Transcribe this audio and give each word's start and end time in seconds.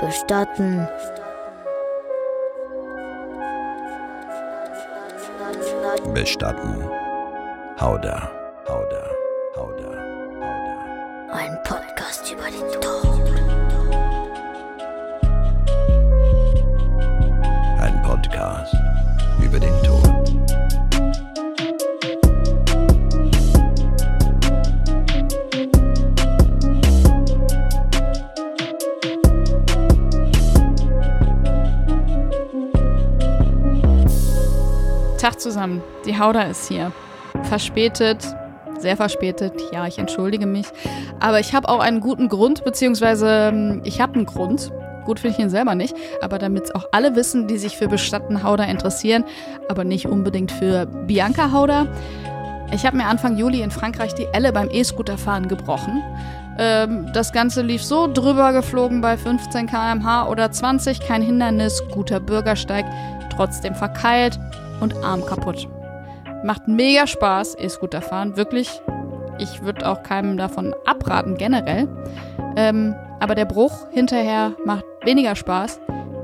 Bestatten. 0.00 0.88
Bestatten. 6.14 6.84
Hauda, 7.80 8.30
Hauda, 8.68 9.04
Hauda, 9.56 9.90
Hauda. 9.90 11.32
Ein 11.32 11.58
Podcast 11.64 12.32
über 12.32 12.44
den 12.44 12.80
Tod. 12.80 13.07
Zusammen, 35.48 35.82
die 36.04 36.18
Hauda 36.18 36.42
ist 36.42 36.68
hier. 36.68 36.92
Verspätet, 37.44 38.22
sehr 38.78 38.98
verspätet, 38.98 39.54
ja, 39.72 39.86
ich 39.86 39.98
entschuldige 39.98 40.46
mich. 40.46 40.66
Aber 41.20 41.40
ich 41.40 41.54
habe 41.54 41.70
auch 41.70 41.80
einen 41.80 42.00
guten 42.00 42.28
Grund, 42.28 42.64
beziehungsweise 42.64 43.50
ähm, 43.50 43.80
ich 43.84 44.00
habe 44.00 44.14
einen 44.16 44.26
Grund. 44.26 44.70
Gut 45.06 45.20
finde 45.20 45.36
ich 45.36 45.42
ihn 45.42 45.48
selber 45.48 45.74
nicht, 45.74 45.96
aber 46.20 46.38
damit 46.38 46.64
es 46.64 46.74
auch 46.74 46.84
alle 46.92 47.16
wissen, 47.16 47.46
die 47.46 47.56
sich 47.56 47.78
für 47.78 47.88
Bestatten 47.88 48.42
Hauda 48.42 48.64
interessieren, 48.64 49.24
aber 49.70 49.84
nicht 49.84 50.06
unbedingt 50.06 50.52
für 50.52 50.84
Bianca 50.84 51.50
Hauda. 51.50 51.86
Ich 52.70 52.84
habe 52.84 52.98
mir 52.98 53.06
Anfang 53.06 53.38
Juli 53.38 53.62
in 53.62 53.70
Frankreich 53.70 54.14
die 54.14 54.26
Elle 54.34 54.52
beim 54.52 54.68
E-Scooterfahren 54.70 55.48
gebrochen. 55.48 56.02
Ähm, 56.58 57.10
das 57.14 57.32
Ganze 57.32 57.62
lief 57.62 57.82
so 57.82 58.06
drüber 58.06 58.52
geflogen 58.52 59.00
bei 59.00 59.16
15 59.16 59.66
km/h 59.66 60.28
oder 60.28 60.52
20, 60.52 61.00
kein 61.00 61.22
Hindernis, 61.22 61.82
guter 61.90 62.20
Bürgersteig, 62.20 62.84
trotzdem 63.34 63.74
verkeilt 63.74 64.38
und 64.80 64.96
Arm 65.04 65.24
kaputt. 65.24 65.68
Macht 66.44 66.68
mega 66.68 67.06
Spaß, 67.06 67.56
E-Scooter 67.58 68.02
fahren, 68.02 68.36
wirklich. 68.36 68.80
Ich 69.38 69.62
würde 69.62 69.88
auch 69.88 70.02
keinem 70.02 70.36
davon 70.36 70.74
abraten, 70.84 71.36
generell. 71.36 71.88
Ähm, 72.56 72.94
aber 73.20 73.34
der 73.34 73.44
Bruch 73.44 73.88
hinterher 73.90 74.52
macht 74.64 74.84
weniger 75.04 75.34
Spaß. 75.34 75.80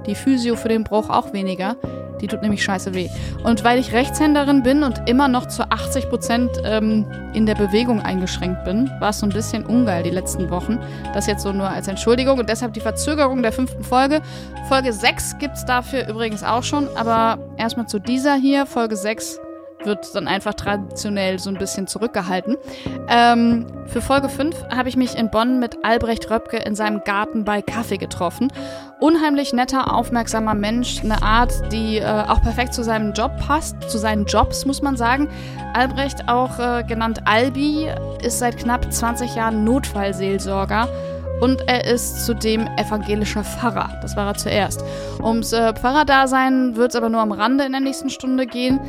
Die 0.06 0.14
Physio 0.14 0.56
für 0.56 0.68
den 0.68 0.84
Bruch 0.84 1.10
auch 1.10 1.32
weniger. 1.32 1.76
Die 2.24 2.28
tut 2.28 2.40
nämlich 2.40 2.64
scheiße 2.64 2.94
weh. 2.94 3.10
Und 3.42 3.64
weil 3.64 3.78
ich 3.78 3.92
Rechtshänderin 3.92 4.62
bin 4.62 4.82
und 4.82 5.06
immer 5.06 5.28
noch 5.28 5.44
zu 5.46 5.70
80 5.70 6.08
Prozent 6.08 6.50
ähm, 6.64 7.04
in 7.34 7.44
der 7.44 7.54
Bewegung 7.54 8.00
eingeschränkt 8.00 8.64
bin, 8.64 8.90
war 8.98 9.10
es 9.10 9.18
so 9.18 9.26
ein 9.26 9.32
bisschen 9.32 9.66
ungeil 9.66 10.02
die 10.02 10.10
letzten 10.10 10.48
Wochen. 10.48 10.78
Das 11.12 11.26
jetzt 11.26 11.42
so 11.42 11.52
nur 11.52 11.68
als 11.68 11.86
Entschuldigung 11.86 12.38
und 12.38 12.48
deshalb 12.48 12.72
die 12.72 12.80
Verzögerung 12.80 13.42
der 13.42 13.52
fünften 13.52 13.84
Folge. 13.84 14.22
Folge 14.70 14.94
6 14.94 15.36
gibt 15.36 15.56
es 15.56 15.66
dafür 15.66 16.08
übrigens 16.08 16.42
auch 16.42 16.62
schon, 16.62 16.88
aber 16.96 17.38
erstmal 17.58 17.86
zu 17.88 17.98
dieser 17.98 18.36
hier, 18.36 18.64
Folge 18.64 18.96
6 18.96 19.38
wird 19.86 20.14
dann 20.14 20.28
einfach 20.28 20.54
traditionell 20.54 21.38
so 21.38 21.50
ein 21.50 21.56
bisschen 21.56 21.86
zurückgehalten. 21.86 22.56
Ähm, 23.08 23.66
für 23.86 24.00
Folge 24.00 24.28
5 24.28 24.68
habe 24.74 24.88
ich 24.88 24.96
mich 24.96 25.16
in 25.16 25.30
Bonn 25.30 25.58
mit 25.60 25.84
Albrecht 25.84 26.30
Röpke 26.30 26.58
in 26.58 26.74
seinem 26.74 27.02
Garten 27.04 27.44
bei 27.44 27.62
Kaffee 27.62 27.98
getroffen. 27.98 28.52
Unheimlich 29.00 29.52
netter, 29.52 29.92
aufmerksamer 29.94 30.54
Mensch, 30.54 31.02
eine 31.02 31.22
Art, 31.22 31.52
die 31.72 31.98
äh, 31.98 32.04
auch 32.04 32.40
perfekt 32.42 32.74
zu 32.74 32.82
seinem 32.82 33.12
Job 33.12 33.32
passt, 33.38 33.76
zu 33.90 33.98
seinen 33.98 34.24
Jobs, 34.24 34.64
muss 34.64 34.82
man 34.82 34.96
sagen. 34.96 35.28
Albrecht, 35.74 36.28
auch 36.28 36.58
äh, 36.58 36.84
genannt 36.84 37.20
Albi, 37.26 37.90
ist 38.22 38.38
seit 38.38 38.56
knapp 38.56 38.92
20 38.92 39.34
Jahren 39.34 39.64
Notfallseelsorger. 39.64 40.88
Und 41.40 41.68
er 41.68 41.84
ist 41.84 42.24
zudem 42.24 42.66
evangelischer 42.78 43.44
Pfarrer. 43.44 43.98
Das 44.00 44.16
war 44.16 44.26
er 44.26 44.34
zuerst. 44.34 44.84
Ums 45.22 45.52
äh, 45.52 45.74
Pfarrerdasein 45.74 46.76
wird 46.76 46.92
es 46.92 46.96
aber 46.96 47.08
nur 47.08 47.20
am 47.20 47.32
Rande 47.32 47.64
in 47.64 47.72
der 47.72 47.80
nächsten 47.80 48.08
Stunde 48.08 48.46
gehen. 48.46 48.80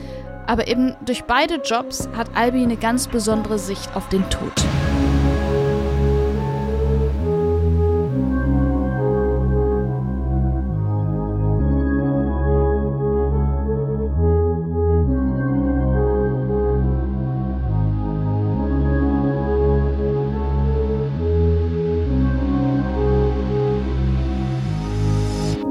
Aber 0.48 0.68
eben 0.68 0.96
durch 1.06 1.24
beide 1.24 1.56
Jobs 1.56 2.10
hat 2.16 2.28
Albi 2.36 2.64
eine 2.64 2.78
ganz 2.78 3.08
besondere 3.08 3.60
Sicht 3.60 3.96
auf 3.96 4.10
den 4.10 4.30
Tod. 4.30 4.54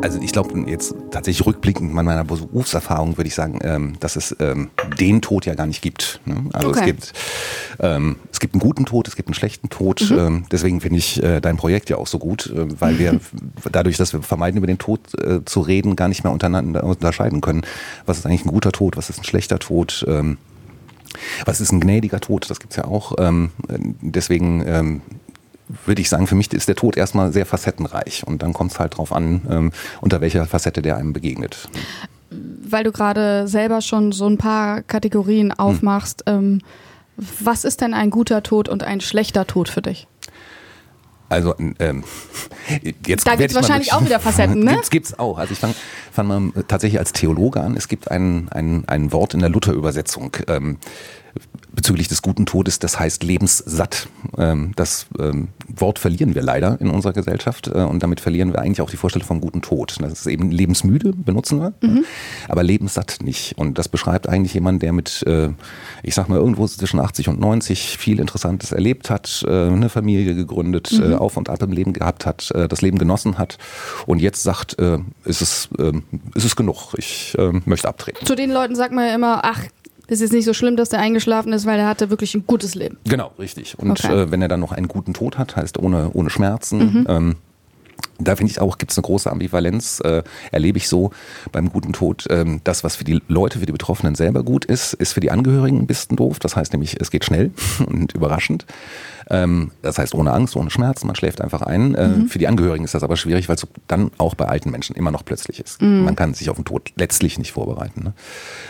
Also 0.04 0.20
ich 0.20 0.32
glaube, 0.32 0.69
jetzt 0.69 0.94
tatsächlich 1.10 1.47
rückblickend 1.47 1.97
an 1.97 2.04
meiner 2.04 2.25
Berufserfahrung 2.25 3.16
würde 3.16 3.28
ich 3.28 3.34
sagen, 3.34 3.59
ähm, 3.62 3.94
dass 4.00 4.16
es 4.16 4.37
ähm, 4.38 4.69
den 5.00 5.22
Tod 5.22 5.47
ja 5.47 5.54
gar 5.54 5.65
nicht 5.65 5.81
gibt. 5.81 6.20
Ne? 6.26 6.44
Also 6.53 6.69
Okay. 6.69 6.81
es 6.81 6.84
gibt 6.84 7.12
ähm, 7.81 8.16
es 8.31 8.38
gibt 8.38 8.53
einen 8.53 8.60
guten 8.60 8.84
Tod, 8.84 9.09
es 9.09 9.16
gibt 9.16 9.31
einen 9.31 9.34
schlechten 9.34 9.70
Tod. 9.70 10.10
Ähm, 10.10 10.44
deswegen 10.53 10.82
finde 10.82 10.98
ich 10.98 11.22
äh, 11.22 11.41
dein 11.41 11.56
Projekt 11.56 11.88
ja 11.88 11.97
auch 11.97 12.06
so 12.06 12.19
gut, 12.19 12.53
äh, 12.54 12.66
weil 12.78 12.98
wir 12.98 13.19
dadurch, 13.72 13.97
dass 13.97 14.12
wir 14.12 14.20
vermeiden, 14.20 14.59
über 14.59 14.66
den 14.66 14.76
Tod 14.76 15.00
äh, 15.19 15.43
zu 15.47 15.62
reden, 15.62 15.97
gar 15.97 16.09
nicht 16.09 16.22
mehr 16.22 16.34
untereinander 16.34 16.84
unterscheiden 16.84 17.41
können. 17.41 17.62
Was 18.04 18.19
ist 18.19 18.26
eigentlich 18.26 18.44
ein 18.44 18.50
guter 18.50 18.72
Tod, 18.72 18.98
was 18.98 19.09
ist 19.09 19.20
ein 19.20 19.25
schlechter 19.25 19.59
Tod? 19.59 20.04
Ähm, 20.06 20.37
was 21.47 21.62
ist 21.62 21.72
ein 21.72 21.81
gnädiger 21.81 22.20
Tod? 22.20 22.50
Das 22.50 22.60
gibt's 22.60 22.76
ja 22.76 22.84
auch. 22.84 23.14
Ähm, 23.19 23.53
deswegen 24.03 25.00
würde 25.86 26.00
ich 26.00 26.08
sagen, 26.08 26.26
für 26.26 26.34
mich 26.34 26.52
ist 26.52 26.69
der 26.69 26.76
Tod 26.76 26.97
erstmal 26.97 27.32
sehr 27.32 27.47
facettenreich. 27.47 28.25
Und 28.26 28.42
dann 28.42 28.52
kommt 28.52 28.72
es 28.72 28.78
halt 28.78 28.97
drauf 28.97 29.12
an, 29.12 29.42
ähm, 29.48 29.72
unter 30.00 30.20
welcher 30.20 30.47
Facette 30.47 30.82
der 30.82 30.97
einem 30.97 31.12
begegnet. 31.12 31.69
Weil 32.30 32.84
du 32.84 32.92
gerade 32.92 33.48
selber 33.48 33.80
schon 33.80 34.12
so 34.12 34.26
ein 34.26 34.38
paar 34.38 34.82
Kategorien 34.82 35.52
aufmachst. 35.52 36.25
Ähm, 36.26 36.60
was 37.16 37.64
ist 37.64 37.80
denn 37.80 37.94
ein 37.94 38.10
guter 38.10 38.42
Tod 38.42 38.69
und 38.69 38.82
ein 38.82 39.00
schlechter 39.00 39.47
Tod 39.47 39.69
für 39.69 39.82
dich? 39.82 40.08
Also 41.28 41.54
ähm, 41.78 42.04
jetzt 43.06 43.26
Da 43.26 43.32
ich 43.32 43.38
mal 43.38 43.54
wahrscheinlich 43.54 43.92
auch 43.92 44.04
wieder 44.04 44.20
Facetten, 44.20 44.60
ne? 44.60 44.72
Gibt's, 44.72 44.91
gibt's 44.91 45.19
auch. 45.19 45.38
Also 45.38 45.52
ich 45.52 45.58
fange 45.58 45.75
fang 46.12 46.26
mal 46.26 46.64
tatsächlich 46.69 46.98
als 46.98 47.12
Theologe 47.12 47.60
an. 47.60 47.76
Es 47.76 47.88
gibt 47.88 48.10
ein, 48.10 48.48
ein, 48.50 48.84
ein 48.86 49.12
Wort 49.12 49.34
in 49.34 49.41
der 49.41 49.48
Luther-Übersetzung 49.48 50.36
ähm, 50.48 50.78
bezüglich 51.74 52.08
des 52.08 52.22
guten 52.22 52.46
Todes, 52.46 52.78
das 52.78 52.98
heißt 52.98 53.22
lebenssatt. 53.24 54.08
Ähm, 54.38 54.72
das 54.76 55.06
ähm, 55.18 55.48
Wort 55.68 55.98
verlieren 55.98 56.34
wir 56.34 56.42
leider 56.42 56.80
in 56.80 56.90
unserer 56.90 57.12
Gesellschaft 57.12 57.68
äh, 57.68 57.82
und 57.82 58.02
damit 58.02 58.20
verlieren 58.20 58.52
wir 58.52 58.60
eigentlich 58.60 58.80
auch 58.80 58.90
die 58.90 58.96
Vorstellung 58.96 59.26
vom 59.26 59.40
guten 59.40 59.62
Tod. 59.62 59.96
Das 60.00 60.12
ist 60.12 60.26
eben 60.26 60.50
lebensmüde, 60.50 61.12
benutzen 61.12 61.60
wir, 61.60 61.74
Mhm. 61.80 62.04
aber 62.48 62.62
lebenssatt 62.62 63.18
nicht. 63.22 63.56
Und 63.58 63.78
das 63.78 63.88
beschreibt 63.88 64.28
eigentlich 64.28 64.54
jemanden, 64.54 64.80
der 64.80 64.92
mit, 64.92 65.22
äh, 65.26 65.50
ich 66.02 66.14
sag 66.14 66.28
mal, 66.28 66.36
irgendwo 66.38 66.66
zwischen 66.66 67.00
80 67.00 67.28
und 67.28 67.40
90 67.40 67.98
viel 67.98 68.20
Interessantes 68.20 68.72
erlebt 68.72 69.10
hat, 69.10 69.44
äh, 69.46 69.50
eine 69.66 69.88
Familie 69.88 70.34
gegründet, 70.34 70.92
Mhm. 70.92 71.14
auf 71.14 71.36
und 71.36 71.48
ab 71.48 71.62
im 71.62 71.72
Leben 71.72 71.92
gehabt 71.92 72.26
hat, 72.26 72.52
das 72.54 72.82
Leben 72.82 72.98
genossen 72.98 73.38
hat 73.38 73.58
und 74.06 74.20
jetzt 74.20 74.42
sagt, 74.42 74.74
ist, 74.74 75.40
es, 75.42 75.68
äh, 75.78 75.92
ist 76.34 76.44
es 76.44 76.56
genug, 76.56 76.94
ich 76.96 77.36
möchte 77.64 77.88
abtreten. 77.88 78.24
Zu 78.26 78.34
den 78.34 78.50
Leuten 78.50 78.74
sagt 78.76 78.92
man 78.92 79.06
ja 79.06 79.14
immer, 79.14 79.40
ach, 79.44 79.60
ist 80.06 80.20
jetzt 80.20 80.32
nicht 80.32 80.44
so 80.44 80.53
schlimm, 80.53 80.76
dass 80.76 80.88
der 80.91 81.00
eingeschlafen 81.00 81.53
ist, 81.53 81.66
weil 81.66 81.78
er 81.78 81.87
hatte 81.88 82.10
wirklich 82.10 82.34
ein 82.34 82.44
gutes 82.47 82.75
Leben. 82.75 82.98
Genau, 83.04 83.32
richtig. 83.38 83.78
Und 83.78 83.91
Okay. 83.92 84.12
äh, 84.12 84.31
wenn 84.31 84.42
er 84.42 84.48
dann 84.48 84.60
noch 84.60 84.72
einen 84.72 84.88
guten 84.88 85.15
Tod 85.15 85.38
hat, 85.38 85.56
heißt 85.56 85.78
ohne, 85.78 86.10
ohne 86.12 86.31
Schmerzen, 86.31 87.06
ähm, 87.09 87.37
da 88.19 88.37
finde 88.37 88.50
ich 88.53 88.60
auch, 88.60 88.78
gibt 88.78 88.93
es 88.93 88.98
eine 88.98 89.03
große 89.04 89.31
Ambivalenz, 89.31 90.00
äh, 90.00 90.22
erlebe 90.53 90.78
ich 90.78 90.88
so 90.88 91.10
beim 91.53 91.70
guten 91.70 91.93
Tod. 91.93 92.26
Ähm, 92.31 92.60
das, 92.64 92.84
was 92.84 92.97
für 92.97 93.04
die 93.04 93.20
Leute, 93.28 93.59
für 93.59 93.66
die 93.66 93.72
Betroffenen 93.72 94.14
selber 94.14 94.43
gut 94.44 94.64
ist, 94.64 94.94
ist 94.94 95.12
für 95.12 95.20
die 95.20 95.31
Angehörigen 95.31 95.78
ein 95.78 95.87
bisschen 95.87 96.16
doof. 96.16 96.38
Das 96.38 96.54
heißt 96.54 96.72
nämlich, 96.72 97.00
es 97.00 97.10
geht 97.10 97.25
schnell 97.25 97.50
und 97.87 98.12
überraschend. 98.14 98.66
Ähm, 99.31 99.70
das 99.82 99.98
heißt, 99.98 100.14
ohne 100.14 100.32
Angst, 100.32 100.54
ohne 100.54 100.70
Schmerzen, 100.70 101.06
man 101.06 101.16
schläft 101.16 101.41
einfach 101.41 101.62
ein. 101.62 101.94
Äh, 101.94 102.26
Für 102.28 102.38
die 102.38 102.47
Angehörigen 102.47 102.84
ist 102.84 102.94
das 102.94 103.03
aber 103.03 103.16
schwierig, 103.16 103.48
weil 103.48 103.56
es 103.56 103.66
dann 103.88 104.10
auch 104.19 104.34
bei 104.34 104.44
alten 104.46 104.70
Menschen 104.70 104.94
immer 104.96 105.11
noch 105.11 105.25
plötzlich 105.25 105.61
ist. 105.61 105.81
Man 105.81 106.14
kann 106.14 106.34
sich 106.34 106.50
auf 106.50 106.56
den 106.56 106.67
Tod 106.67 106.93
letztlich 106.96 107.38
nicht 107.38 107.52
vorbereiten. 107.52 108.05
Ne? 108.05 108.12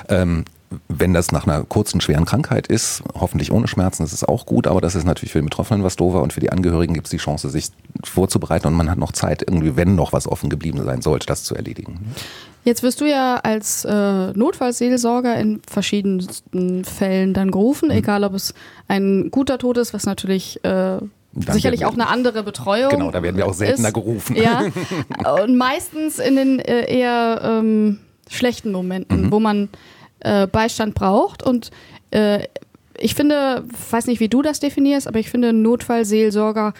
Ähm, 0.09 0.45
wenn 0.89 1.15
das 1.15 1.33
nach 1.33 1.47
einer 1.47 1.63
kurzen, 1.65 2.01
schweren 2.01 2.25
Krankheit 2.25 2.67
ist, 2.67 3.03
hoffentlich 3.15 3.53
ohne 3.53 3.69
Schmerzen, 3.69 4.03
das 4.03 4.13
ist 4.13 4.29
auch 4.29 4.47
gut, 4.47 4.67
aber 4.67 4.81
das 4.81 4.95
ist 4.95 5.05
natürlich 5.05 5.33
für 5.33 5.39
den 5.39 5.47
Betroffenen 5.47 5.85
was 5.85 5.97
doofer 5.97 6.23
und 6.23 6.33
für 6.33 6.41
die 6.41 6.51
Angehörigen 6.51 6.95
gibt 6.95 7.07
es 7.07 7.11
die 7.11 7.19
Chance, 7.19 7.51
sich 7.51 7.69
vorzubereiten 8.03 8.67
und 8.67 8.75
man 8.75 8.91
hat 8.91 8.99
noch 8.99 9.13
Zeit, 9.13 9.43
irgendwie, 9.43 9.77
wenn 9.77 9.95
noch 9.95 10.13
was 10.13 10.27
offen 10.27 10.51
geblieben 10.51 10.83
sein 10.85 11.03
sollte, 11.03 11.27
das 11.27 11.45
zu 11.45 11.55
erledigen. 11.55 12.01
Jetzt 12.65 12.83
wirst 12.83 13.01
du 13.01 13.05
ja 13.05 13.37
als 13.37 13.85
äh, 13.85 14.33
Notfallseelsorger 14.33 15.37
in 15.37 15.61
verschiedensten 15.69 16.85
Fällen 16.85 17.35
dann 17.35 17.51
gerufen, 17.51 17.91
egal 17.91 18.25
ob 18.25 18.35
es 18.35 18.55
ein 18.89 19.31
guter 19.31 19.59
Tod 19.59 19.77
ist, 19.77 19.93
was 19.93 20.07
natürlich 20.07 20.65
äh, 20.65 20.99
sicherlich 21.53 21.81
werden 21.81 21.91
auch 21.91 21.95
eine 21.95 22.09
andere 22.09 22.43
Betreuung 22.43 22.91
Genau, 22.91 23.11
da 23.11 23.23
werden 23.23 23.37
wir 23.37 23.47
auch 23.47 23.55
seltener 23.55 23.89
ist. 23.89 23.95
gerufen. 23.95 24.37
Ja, 24.37 24.65
und 25.43 25.57
meistens 25.57 26.19
in 26.19 26.37
den 26.37 26.59
äh, 26.59 26.91
eher 26.91 27.41
ähm, 27.43 27.99
schlechten 28.31 28.73
Momenten, 28.73 29.31
wo 29.31 29.41
man 29.41 29.69
äh, 30.25 30.47
Beistand 30.47 30.95
braucht. 30.95 31.43
Und 31.43 31.71
äh, 32.11 32.47
ich 32.99 33.15
finde, 33.15 33.65
weiß 33.91 34.07
nicht, 34.07 34.21
wie 34.21 34.29
du 34.29 34.43
das 34.43 34.61
definierst, 34.61 35.07
aber 35.07 35.19
ich 35.19 35.31
finde, 35.31 35.53
Notfallseelsorger 35.53 36.75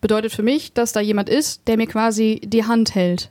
bedeutet 0.00 0.32
für 0.32 0.42
mich, 0.42 0.72
dass 0.72 0.92
da 0.92 1.00
jemand 1.00 1.28
ist, 1.28 1.66
der 1.68 1.76
mir 1.76 1.86
quasi 1.86 2.40
die 2.44 2.64
Hand 2.64 2.94
hält 2.94 3.30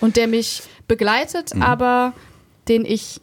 und 0.00 0.16
der 0.16 0.26
mich 0.28 0.62
begleitet, 0.88 1.54
Mhm. 1.54 1.62
aber 1.62 2.12
den 2.68 2.84
ich 2.84 3.20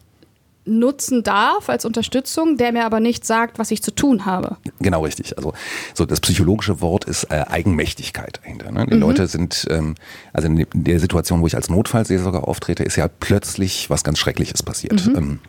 nutzen 0.65 1.23
darf 1.23 1.69
als 1.69 1.85
Unterstützung, 1.85 2.57
der 2.57 2.71
mir 2.71 2.85
aber 2.85 2.99
nicht 2.99 3.25
sagt, 3.25 3.57
was 3.57 3.71
ich 3.71 3.81
zu 3.81 3.91
tun 3.93 4.25
habe. 4.25 4.57
Genau 4.79 5.03
richtig. 5.03 5.35
Also 5.37 5.53
so 5.93 6.05
das 6.05 6.19
psychologische 6.19 6.81
Wort 6.81 7.05
ist 7.05 7.25
äh, 7.25 7.43
Eigenmächtigkeit 7.47 8.39
dahinter. 8.43 8.71
Ne? 8.71 8.85
Die 8.85 8.95
Mhm. 8.95 9.01
Leute 9.01 9.27
sind, 9.27 9.65
ähm, 9.69 9.95
also 10.33 10.47
in 10.47 10.67
der 10.73 10.99
Situation, 10.99 11.41
wo 11.41 11.47
ich 11.47 11.55
als 11.55 11.69
Notfallseelsorger 11.69 12.47
auftrete, 12.47 12.83
ist 12.83 12.95
ja 12.95 13.07
plötzlich 13.07 13.89
was 13.89 14.03
ganz 14.03 14.19
Schreckliches 14.19 14.61
passiert. 14.61 15.05
Mhm. 15.07 15.15
Ähm, 15.15 15.39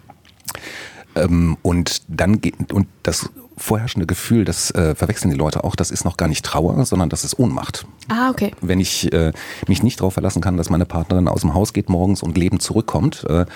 ähm, 1.14 1.56
und 1.62 2.02
dann 2.08 2.40
geht 2.40 2.72
und 2.72 2.86
das 3.02 3.28
vorherrschende 3.62 4.06
Gefühl, 4.06 4.44
das 4.44 4.70
äh, 4.72 4.94
verwechseln 4.94 5.30
die 5.30 5.36
Leute 5.36 5.64
auch, 5.64 5.76
das 5.76 5.90
ist 5.90 6.04
noch 6.04 6.16
gar 6.16 6.28
nicht 6.28 6.44
Trauer, 6.44 6.84
sondern 6.84 7.08
das 7.08 7.24
ist 7.24 7.38
Ohnmacht. 7.38 7.86
Ah, 8.08 8.30
okay. 8.30 8.52
Wenn 8.60 8.80
ich 8.80 9.12
äh, 9.12 9.32
mich 9.68 9.82
nicht 9.82 10.00
darauf 10.00 10.14
verlassen 10.14 10.42
kann, 10.42 10.56
dass 10.56 10.68
meine 10.68 10.84
Partnerin 10.84 11.28
aus 11.28 11.42
dem 11.42 11.54
Haus 11.54 11.72
geht 11.72 11.88
morgens 11.88 12.22
und 12.22 12.36
lebend 12.36 12.62
zurückkommt, 12.62 13.24
äh, 13.28 13.46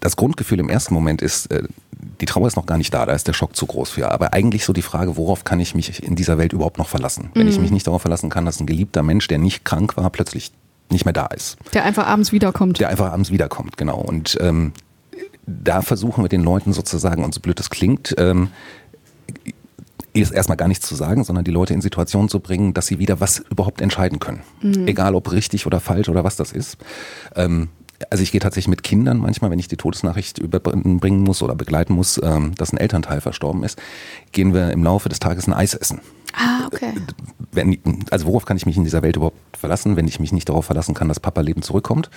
das 0.00 0.16
Grundgefühl 0.16 0.60
im 0.60 0.70
ersten 0.70 0.94
Moment 0.94 1.20
ist, 1.20 1.50
äh, 1.50 1.64
die 2.20 2.26
Trauer 2.26 2.46
ist 2.46 2.56
noch 2.56 2.66
gar 2.66 2.78
nicht 2.78 2.94
da, 2.94 3.04
da 3.04 3.12
ist 3.12 3.28
der 3.28 3.32
Schock 3.32 3.54
zu 3.56 3.66
groß 3.66 3.90
für. 3.90 4.10
Aber 4.10 4.32
eigentlich 4.32 4.64
so 4.64 4.72
die 4.72 4.82
Frage, 4.82 5.16
worauf 5.16 5.44
kann 5.44 5.60
ich 5.60 5.74
mich 5.74 6.02
in 6.02 6.16
dieser 6.16 6.38
Welt 6.38 6.52
überhaupt 6.52 6.78
noch 6.78 6.88
verlassen? 6.88 7.30
Wenn 7.34 7.48
ich 7.48 7.58
mich 7.58 7.70
nicht 7.70 7.86
darauf 7.86 8.02
verlassen 8.02 8.30
kann, 8.30 8.44
dass 8.44 8.60
ein 8.60 8.66
geliebter 8.66 9.02
Mensch, 9.02 9.28
der 9.28 9.38
nicht 9.38 9.64
krank 9.64 9.96
war, 9.96 10.08
plötzlich 10.10 10.52
nicht 10.90 11.04
mehr 11.04 11.12
da 11.12 11.26
ist. 11.26 11.56
Der 11.74 11.84
einfach 11.84 12.06
abends 12.06 12.32
wiederkommt. 12.32 12.80
Der 12.80 12.88
einfach 12.88 13.12
abends 13.12 13.30
wiederkommt, 13.30 13.76
genau. 13.76 13.98
Und 13.98 14.36
ähm, 14.40 14.72
da 15.46 15.82
versuchen 15.82 16.22
wir 16.24 16.28
den 16.28 16.42
Leuten 16.42 16.72
sozusagen, 16.72 17.24
und 17.24 17.34
so 17.34 17.40
blöd 17.40 17.58
das 17.58 17.70
klingt, 17.70 18.14
ähm, 18.18 18.48
ist 20.20 20.30
erstmal 20.30 20.56
gar 20.58 20.68
nichts 20.68 20.86
zu 20.86 20.94
sagen, 20.94 21.24
sondern 21.24 21.44
die 21.44 21.50
Leute 21.50 21.72
in 21.72 21.80
Situationen 21.80 22.28
zu 22.28 22.40
bringen, 22.40 22.74
dass 22.74 22.86
sie 22.86 22.98
wieder 22.98 23.20
was 23.20 23.38
überhaupt 23.50 23.80
entscheiden 23.80 24.18
können. 24.18 24.42
Egal 24.86 25.14
ob 25.14 25.32
richtig 25.32 25.66
oder 25.66 25.80
falsch 25.80 26.08
oder 26.08 26.22
was 26.22 26.36
das 26.36 26.52
ist. 26.52 26.76
Ähm, 27.34 27.68
also 28.10 28.22
ich 28.22 28.32
gehe 28.32 28.40
tatsächlich 28.40 28.68
mit 28.68 28.82
Kindern 28.82 29.18
manchmal, 29.18 29.50
wenn 29.50 29.58
ich 29.58 29.68
die 29.68 29.76
Todesnachricht 29.76 30.38
überbringen 30.38 31.22
muss 31.22 31.42
oder 31.42 31.54
begleiten 31.54 31.94
muss, 31.94 32.20
ähm, 32.22 32.54
dass 32.56 32.72
ein 32.72 32.78
Elternteil 32.78 33.20
verstorben 33.20 33.62
ist, 33.64 33.80
gehen 34.32 34.54
wir 34.54 34.70
im 34.70 34.82
Laufe 34.84 35.08
des 35.08 35.18
Tages 35.20 35.46
ein 35.46 35.52
Eis 35.52 35.74
essen. 35.74 36.00
Ah, 36.34 36.66
okay. 36.66 36.92
Wenn, 37.52 37.76
also 38.10 38.24
worauf 38.26 38.46
kann 38.46 38.56
ich 38.56 38.64
mich 38.64 38.78
in 38.78 38.84
dieser 38.84 39.02
Welt 39.02 39.16
überhaupt 39.16 39.36
verlassen, 39.54 39.96
wenn 39.96 40.08
ich 40.08 40.18
mich 40.18 40.32
nicht 40.32 40.48
darauf 40.48 40.64
verlassen 40.64 40.94
kann, 40.94 41.08
dass 41.08 41.20
Papa 41.20 41.42
lebend 41.42 41.62
zurückkommt? 41.66 42.08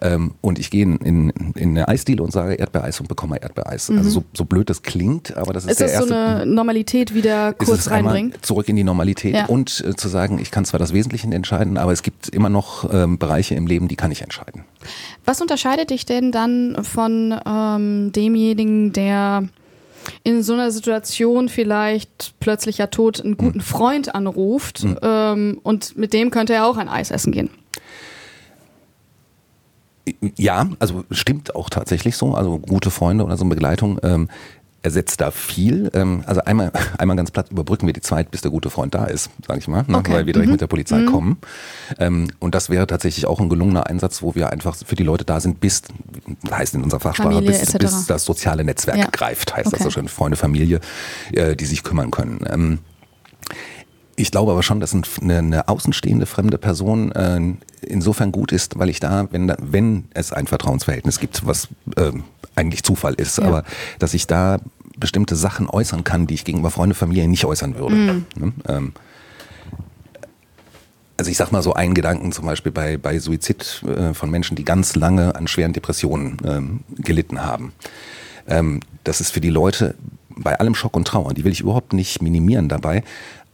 Ähm, 0.00 0.32
und 0.40 0.58
ich 0.58 0.70
gehe 0.70 0.82
in, 0.82 0.96
in, 0.96 1.30
in 1.54 1.68
eine 1.70 1.86
Eisdiele 1.86 2.22
und 2.22 2.32
sage 2.32 2.54
Erdbeereis 2.54 2.98
und 3.00 3.08
bekomme 3.08 3.42
Erdbeereis. 3.42 3.90
Also 3.90 4.08
so, 4.08 4.24
so 4.32 4.46
blöd 4.46 4.70
das 4.70 4.80
klingt, 4.82 5.36
aber 5.36 5.52
das 5.52 5.64
ist, 5.64 5.72
Ist 5.72 5.80
der 5.80 5.88
das 5.88 5.96
so 6.08 6.14
erste 6.14 6.16
eine 6.42 6.46
Normalität 6.46 7.14
wieder 7.14 7.50
ist 7.50 7.66
kurz 7.66 7.90
reinbringen? 7.90 8.32
zurück 8.40 8.66
in 8.70 8.76
die 8.76 8.84
Normalität 8.84 9.34
Ja. 9.34 9.44
und 9.44 9.84
äh, 9.86 9.94
zu 9.94 10.08
sagen, 10.08 10.38
ich 10.38 10.50
kann 10.50 10.64
zwar 10.64 10.80
das 10.80 10.94
Wesentliche 10.94 11.26
entscheiden, 11.30 11.76
aber 11.76 11.92
es 11.92 12.02
gibt 12.02 12.30
immer 12.30 12.48
noch 12.48 12.90
ähm, 12.90 13.18
Bereiche 13.18 13.56
im 13.56 13.66
Leben, 13.66 13.88
die 13.88 13.96
kann 13.96 14.10
ich 14.10 14.22
entscheiden. 14.22 14.64
Was 15.24 15.40
unterscheidet 15.40 15.90
dich 15.90 16.06
denn 16.06 16.32
dann 16.32 16.84
von 16.84 17.38
ähm, 17.46 18.12
demjenigen, 18.12 18.92
der 18.92 19.48
in 20.24 20.42
so 20.42 20.54
einer 20.54 20.70
Situation 20.70 21.48
vielleicht 21.48 22.34
plötzlicher 22.40 22.90
Tod 22.90 23.20
einen 23.20 23.36
guten 23.36 23.60
Freund 23.60 24.14
anruft 24.14 24.86
ähm, 25.02 25.60
und 25.62 25.96
mit 25.96 26.12
dem 26.12 26.30
könnte 26.30 26.54
er 26.54 26.66
auch 26.66 26.76
ein 26.76 26.88
Eis 26.88 27.10
essen 27.10 27.32
gehen? 27.32 27.50
Ja, 30.36 30.68
also 30.78 31.04
stimmt 31.10 31.54
auch 31.54 31.70
tatsächlich 31.70 32.16
so. 32.16 32.34
Also 32.34 32.58
gute 32.58 32.90
Freunde 32.90 33.24
oder 33.24 33.36
so 33.36 33.44
eine 33.44 33.54
Begleitung 33.54 33.98
ähm, 34.02 34.28
ersetzt 34.82 35.20
da 35.20 35.30
viel. 35.30 35.90
Ähm, 35.94 36.22
also 36.26 36.42
einmal, 36.42 36.72
einmal 36.98 37.16
ganz 37.16 37.30
platt 37.30 37.50
überbrücken 37.50 37.86
wir 37.86 37.92
die 37.92 38.00
Zeit, 38.00 38.30
bis 38.30 38.40
der 38.40 38.50
gute 38.50 38.70
Freund 38.70 38.94
da 38.94 39.04
ist, 39.04 39.30
sage 39.46 39.58
ich 39.60 39.68
mal, 39.68 39.84
ne? 39.86 39.98
Okay. 39.98 40.12
weil 40.12 40.26
wir 40.26 40.32
direkt 40.32 40.50
mit 40.52 40.60
der 40.60 40.66
Polizei 40.66 41.04
kommen. 41.04 41.38
Ähm, 41.98 42.28
und 42.38 42.54
das 42.54 42.70
wäre 42.70 42.86
tatsächlich 42.86 43.26
auch 43.26 43.40
ein 43.40 43.48
gelungener 43.48 43.86
Einsatz, 43.86 44.22
wo 44.22 44.34
wir 44.34 44.50
einfach 44.50 44.76
für 44.76 44.96
die 44.96 45.02
Leute 45.04 45.24
da 45.24 45.40
sind, 45.40 45.60
bis, 45.60 45.82
heißt 46.50 46.74
in 46.74 46.82
unserer 46.82 47.00
Fachsprache, 47.00 47.34
Familie 47.34 47.50
bis, 47.58 47.72
bis 47.72 48.06
das 48.06 48.24
soziale 48.24 48.64
Netzwerk 48.64 48.96
Ja. 48.96 49.08
greift, 49.10 49.54
heißt 49.54 49.66
das 49.66 49.74
Okay. 49.74 49.82
so 49.84 49.90
schön, 49.90 50.08
Freunde, 50.08 50.36
Familie, 50.36 50.80
äh, 51.32 51.56
die 51.56 51.66
sich 51.66 51.82
kümmern 51.82 52.10
können. 52.10 52.80
Ich 54.20 54.30
glaube 54.30 54.52
aber 54.52 54.62
schon, 54.62 54.80
dass 54.80 54.92
ein- 54.92 55.02
eine, 55.22 55.38
eine 55.38 55.68
außenstehende 55.68 56.26
fremde 56.26 56.58
Person 56.58 57.10
äh, 57.12 57.40
insofern 57.80 58.32
gut 58.32 58.52
ist, 58.52 58.78
weil 58.78 58.90
ich 58.90 59.00
da, 59.00 59.28
wenn, 59.30 59.50
wenn 59.58 60.04
es 60.12 60.32
ein 60.32 60.46
Vertrauensverhältnis 60.46 61.18
gibt, 61.20 61.46
was 61.46 61.68
ähm, 61.96 62.24
eigentlich 62.54 62.82
Zufall 62.82 63.14
ist, 63.14 63.38
Ja. 63.38 63.44
aber 63.44 63.64
dass 63.98 64.12
ich 64.12 64.26
da 64.26 64.58
bestimmte 64.98 65.36
Sachen 65.36 65.68
äußern 65.70 66.04
kann, 66.04 66.26
die 66.26 66.34
ich 66.34 66.44
gegenüber 66.44 66.70
Freunde, 66.70 66.94
Familie 66.94 67.26
nicht 67.28 67.46
äußern 67.46 67.76
würde. 67.76 67.94
Mhm. 67.96 68.26
Ne? 68.36 68.52
Ähm, 68.68 68.92
also 71.16 71.30
ich 71.30 71.36
sag 71.38 71.50
mal 71.52 71.62
so 71.62 71.72
einen 71.74 71.94
Gedanken 71.94 72.32
zum 72.32 72.44
Beispiel 72.46 72.72
bei, 72.72 72.98
bei 72.98 73.18
Suizid 73.18 73.82
äh, 73.86 74.12
von 74.12 74.30
Menschen, 74.30 74.54
die 74.56 74.64
ganz 74.64 74.96
lange 74.96 75.34
an 75.34 75.48
schweren 75.48 75.72
Depressionen 75.72 76.36
ähm, 76.44 76.80
gelitten 76.96 77.42
haben. 77.42 77.72
Ähm, 78.46 78.80
das 79.04 79.20
ist 79.22 79.30
für 79.30 79.40
die 79.40 79.50
Leute 79.50 79.94
bei 80.28 80.58
allem 80.58 80.74
Schock 80.74 80.96
und 80.96 81.06
Trauer, 81.06 81.34
die 81.34 81.44
will 81.44 81.52
ich 81.52 81.60
überhaupt 81.60 81.92
nicht 81.92 82.22
minimieren 82.22 82.68
dabei, 82.70 83.02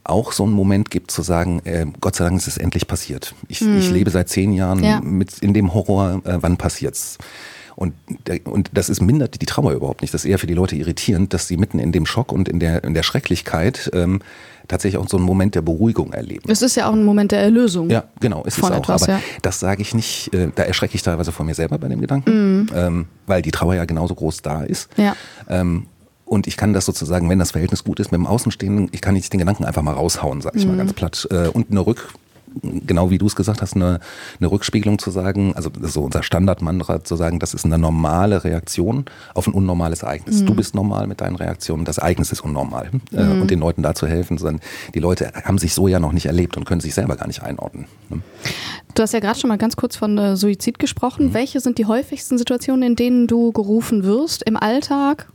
auch 0.09 0.31
so 0.31 0.43
einen 0.43 0.53
Moment 0.53 0.89
gibt 0.91 1.11
zu 1.11 1.21
sagen, 1.21 1.61
äh, 1.65 1.85
Gott 2.01 2.15
sei 2.15 2.25
Dank 2.25 2.37
ist 2.37 2.47
es 2.47 2.57
endlich 2.57 2.87
passiert. 2.87 3.35
Ich, 3.47 3.61
ich 3.61 3.91
lebe 3.91 4.09
seit 4.09 4.29
zehn 4.29 4.53
Jahren 4.53 4.83
Ja. 4.83 4.99
mit 5.01 5.39
in 5.39 5.53
dem 5.53 5.73
Horror, 5.73 6.21
äh, 6.25 6.37
wann 6.41 6.57
passiert's? 6.57 7.17
Und, 7.75 7.93
und 8.45 8.71
das 8.73 8.89
ist 8.89 9.01
mindert 9.01 9.39
die 9.39 9.45
Trauer 9.45 9.71
überhaupt 9.73 10.01
nicht. 10.01 10.11
Das 10.11 10.25
ist 10.25 10.29
eher 10.31 10.39
für 10.39 10.47
die 10.47 10.55
Leute 10.55 10.75
irritierend, 10.75 11.31
dass 11.35 11.47
sie 11.47 11.57
mitten 11.57 11.77
in 11.77 11.91
dem 11.91 12.07
Schock 12.07 12.31
und 12.31 12.49
in 12.49 12.59
der, 12.59 12.83
in 12.83 12.95
der 12.95 13.03
Schrecklichkeit 13.03 13.91
ähm, 13.93 14.19
tatsächlich 14.67 14.99
auch 14.99 15.07
so 15.07 15.17
einen 15.17 15.27
Moment 15.27 15.53
der 15.53 15.61
Beruhigung 15.61 16.11
erleben. 16.11 16.49
Es 16.49 16.63
ist 16.63 16.75
ja 16.75 16.89
auch 16.89 16.93
ein 16.93 17.03
Moment 17.05 17.31
der 17.33 17.39
Erlösung. 17.41 17.91
Ja, 17.91 18.05
genau, 18.19 18.43
ist 18.45 18.57
es 18.57 18.63
auch. 18.63 18.71
etwas, 18.71 19.03
Aber 19.03 19.11
ja. 19.13 19.19
das 19.43 19.59
sage 19.59 19.83
ich 19.83 19.93
nicht, 19.93 20.33
äh, 20.33 20.47
da 20.55 20.63
erschrecke 20.63 20.95
ich 20.95 21.03
teilweise 21.03 21.31
vor 21.31 21.45
mir 21.45 21.53
selber 21.53 21.77
bei 21.77 21.87
dem 21.87 22.01
Gedanken, 22.01 22.61
Mhm. 22.61 22.69
ähm, 22.73 23.05
weil 23.27 23.43
die 23.43 23.51
Trauer 23.51 23.75
ja 23.75 23.85
genauso 23.85 24.15
groß 24.15 24.41
da 24.41 24.63
ist. 24.63 24.89
Ja. 24.97 25.15
Ähm, 25.47 25.85
und 26.27 26.45
ich 26.47 26.57
kann 26.57 26.73
das 26.73 26.85
sozusagen, 26.85 27.29
wenn 27.29 27.39
das 27.39 27.51
Verhältnis 27.51 27.83
gut 27.83 27.99
ist, 27.99 28.11
mit 28.11 28.19
dem 28.19 28.27
Außenstehenden, 28.27 28.89
ich 28.91 29.01
kann 29.01 29.13
nicht 29.15 29.31
den 29.33 29.39
Gedanken 29.39 29.65
einfach 29.65 29.81
mal 29.81 29.93
raushauen, 29.93 30.41
sag 30.41 30.55
ich 30.55 30.63
Mhm. 30.65 30.71
mal 30.71 30.77
ganz 30.77 30.93
platt. 30.93 31.27
Äh, 31.31 31.47
und 31.47 31.71
eine 31.71 31.85
Rück, 31.85 32.09
genau 32.87 33.09
wie 33.11 33.17
du 33.17 33.27
es 33.27 33.35
gesagt 33.35 33.61
hast, 33.61 33.75
eine, 33.75 33.99
eine 34.39 34.49
Rückspiegelung 34.51 34.97
zu 34.99 35.11
sagen, 35.11 35.53
also 35.55 35.69
so 35.83 36.01
unser 36.03 36.23
Standardmantra 36.23 37.03
zu 37.03 37.15
sagen, 37.15 37.39
das 37.39 37.53
ist 37.53 37.65
eine 37.65 37.77
normale 37.77 38.43
Reaktion 38.43 39.05
auf 39.35 39.47
ein 39.47 39.53
unnormales 39.53 40.01
Ereignis. 40.03 40.41
Mhm. 40.41 40.45
Du 40.47 40.55
bist 40.55 40.73
normal 40.73 41.07
mit 41.07 41.21
deinen 41.21 41.35
Reaktionen, 41.35 41.85
das 41.85 41.97
Ereignis 41.99 42.31
ist 42.31 42.41
unnormal. 42.41 42.89
Äh, 43.11 43.23
und 43.41 43.51
den 43.51 43.59
Leuten 43.59 43.83
da 43.83 43.93
zu 43.93 44.07
helfen, 44.07 44.37
sondern 44.37 44.61
die 44.95 44.99
Leute 44.99 45.31
haben 45.43 45.57
sich 45.59 45.73
so 45.73 45.87
ja 45.87 45.99
noch 45.99 46.13
nicht 46.13 46.25
erlebt 46.25 46.57
und 46.57 46.65
können 46.65 46.81
sich 46.81 46.93
selber 46.95 47.15
gar 47.15 47.27
nicht 47.27 47.43
einordnen. 47.43 47.85
ne? 48.09 48.21
Du 48.95 49.03
hast 49.03 49.13
ja 49.13 49.19
gerade 49.19 49.39
schon 49.39 49.49
mal 49.49 49.57
ganz 49.59 49.75
kurz 49.75 49.95
von 49.95 50.17
äh, 50.17 50.35
Suizid 50.35 50.77
Mhm. 50.77 50.79
gesprochen. 50.79 51.33
Welche 51.33 51.59
sind 51.59 51.77
die 51.77 51.85
häufigsten 51.85 52.37
Situationen, 52.37 52.81
in 52.83 52.95
denen 52.95 53.27
du 53.27 53.51
gerufen 53.51 54.03
wirst 54.03 54.41
im 54.43 54.57
Alltag? 54.57 55.27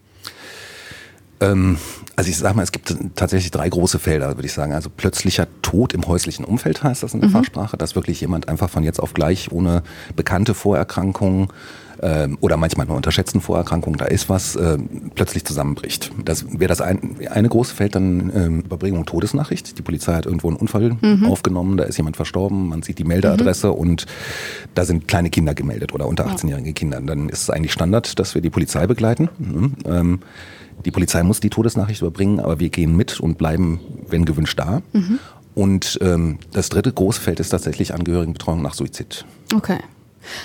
Ähm, 1.42 1.78
also 2.14 2.30
ich 2.30 2.36
sage 2.36 2.56
mal, 2.56 2.62
es 2.62 2.72
gibt 2.72 2.94
tatsächlich 3.16 3.50
drei 3.50 3.68
große 3.68 3.98
Felder, 3.98 4.36
würde 4.36 4.46
ich 4.46 4.52
sagen. 4.52 4.72
Also 4.72 4.90
plötzlicher 4.90 5.46
Tod 5.62 5.92
im 5.92 6.06
häuslichen 6.06 6.44
Umfeld 6.44 6.82
heißt 6.82 7.02
das 7.02 7.14
in 7.14 7.20
der 7.20 7.30
Fachsprache, 7.30 7.76
dass 7.76 7.94
wirklich 7.94 8.20
jemand 8.20 8.48
einfach 8.48 8.70
von 8.70 8.84
jetzt 8.84 9.00
auf 9.00 9.14
gleich 9.14 9.50
ohne 9.50 9.82
bekannte 10.14 10.54
Vorerkrankungen 10.54 11.48
ähm, 12.02 12.36
oder 12.40 12.56
manchmal 12.56 12.86
nur 12.86 12.96
unterschätzten 12.96 13.40
Vorerkrankungen, 13.40 13.98
da 13.98 14.06
ist 14.06 14.28
was, 14.28 14.56
ähm, 14.56 15.10
plötzlich 15.14 15.44
zusammenbricht. 15.44 16.10
Das 16.24 16.44
wäre 16.52 16.68
das 16.68 16.80
ein, 16.80 17.16
eine 17.30 17.48
große 17.48 17.74
Feld, 17.74 17.94
dann 17.94 18.30
ähm, 18.34 18.60
Überbringung 18.60 19.06
Todesnachricht. 19.06 19.78
Die 19.78 19.82
Polizei 19.82 20.12
hat 20.12 20.26
irgendwo 20.26 20.48
einen 20.48 20.56
Unfall 20.56 20.96
aufgenommen, 21.24 21.76
da 21.76 21.84
ist 21.84 21.96
jemand 21.96 22.16
verstorben, 22.16 22.68
man 22.68 22.82
sieht 22.82 22.98
die 22.98 23.04
Meldeadresse 23.04 23.72
und 23.72 24.06
da 24.74 24.84
sind 24.84 25.08
kleine 25.08 25.30
Kinder 25.30 25.54
gemeldet 25.54 25.94
oder 25.94 26.06
unter 26.06 26.26
18-jährige 26.26 26.72
Kinder. 26.72 27.00
Dann 27.00 27.28
ist 27.28 27.42
es 27.42 27.50
eigentlich 27.50 27.72
Standard, 27.72 28.18
dass 28.18 28.34
wir 28.34 28.42
die 28.42 28.50
Polizei 28.50 28.86
begleiten. 28.86 29.28
Mhm. 29.38 29.72
Ähm, 29.86 30.20
die 30.84 30.90
Polizei 30.90 31.22
muss 31.22 31.40
die 31.40 31.50
Todesnachricht 31.50 32.00
überbringen, 32.00 32.40
aber 32.40 32.60
wir 32.60 32.68
gehen 32.70 32.96
mit 32.96 33.20
und 33.20 33.38
bleiben, 33.38 33.80
wenn 34.08 34.24
gewünscht, 34.24 34.58
da. 34.58 34.82
Und 35.54 35.98
ähm, 36.02 36.38
das 36.52 36.68
dritte 36.70 36.92
große 36.92 37.20
Feld 37.20 37.40
ist 37.40 37.50
tatsächlich 37.50 37.94
Angehörigenbetreuung 37.94 38.62
nach 38.62 38.74
Suizid. 38.74 39.24
Okay. 39.54 39.78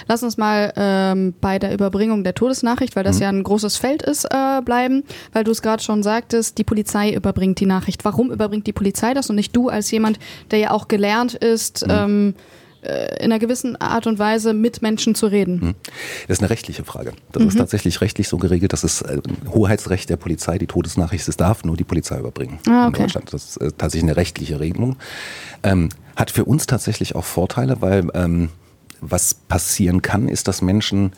Lass 0.07 0.23
uns 0.23 0.37
mal 0.37 0.73
ähm, 0.75 1.35
bei 1.39 1.59
der 1.59 1.71
Überbringung 1.71 2.23
der 2.23 2.33
Todesnachricht, 2.33 2.95
weil 2.95 3.03
Mhm. 3.03 3.07
das 3.07 3.19
ja 3.19 3.29
ein 3.29 3.43
großes 3.43 3.77
Feld 3.77 4.01
ist, 4.01 4.25
äh, 4.25 4.61
bleiben, 4.65 5.03
weil 5.33 5.43
du 5.43 5.51
es 5.51 5.61
gerade 5.61 5.83
schon 5.83 6.01
sagtest, 6.01 6.57
die 6.57 6.63
Polizei 6.63 7.13
überbringt 7.13 7.59
die 7.59 7.67
Nachricht. 7.67 8.03
Warum 8.03 8.31
überbringt 8.31 8.65
die 8.65 8.73
Polizei 8.73 9.13
das 9.13 9.29
und 9.29 9.35
nicht 9.35 9.55
du 9.55 9.69
als 9.69 9.91
jemand, 9.91 10.17
der 10.49 10.57
ja 10.59 10.71
auch 10.71 10.87
gelernt 10.87 11.35
ist, 11.35 11.85
Mhm. 11.85 11.93
ähm, 11.93 12.33
äh, 12.35 12.41
in 12.81 13.25
einer 13.31 13.39
gewissen 13.39 13.75
Art 13.75 14.07
und 14.07 14.19
Weise 14.19 14.53
mit 14.53 14.81
Menschen 14.81 15.15
zu 15.15 15.27
reden? 15.27 15.53
Mhm. 15.59 15.75
Das 16.27 16.37
ist 16.37 16.41
eine 16.41 16.49
rechtliche 16.49 16.83
Frage. 16.83 17.13
Das 17.31 17.43
ist 17.43 17.57
tatsächlich 17.57 18.01
rechtlich 18.01 18.27
so 18.27 18.37
geregelt, 18.37 18.73
dass 18.73 18.83
es 18.83 19.01
äh, 19.01 19.19
Hoheitsrecht 19.53 20.09
der 20.09 20.17
Polizei, 20.17 20.57
die 20.57 20.67
Todesnachricht, 20.67 21.27
es 21.27 21.37
darf 21.37 21.63
nur 21.63 21.75
die 21.77 21.83
Polizei 21.83 22.19
überbringen 22.19 22.59
Ah, 22.67 22.83
in 22.83 22.89
okay. 22.89 23.01
Deutschland. 23.03 23.33
Das 23.33 23.45
ist 23.45 23.57
äh, 23.57 23.71
tatsächlich 23.77 24.09
eine 24.09 24.17
rechtliche 24.17 24.59
Regelung. 24.59 24.97
Ähm, 25.63 25.89
hat 26.15 26.31
für 26.31 26.45
uns 26.45 26.65
tatsächlich 26.67 27.15
auch 27.15 27.25
Vorteile, 27.25 27.81
weil 27.81 28.07
ähm, 28.13 28.49
was 29.01 29.33
passieren 29.33 30.01
kann, 30.01 30.27
ist, 30.27 30.47
dass 30.47 30.61
Menschen 30.61 31.11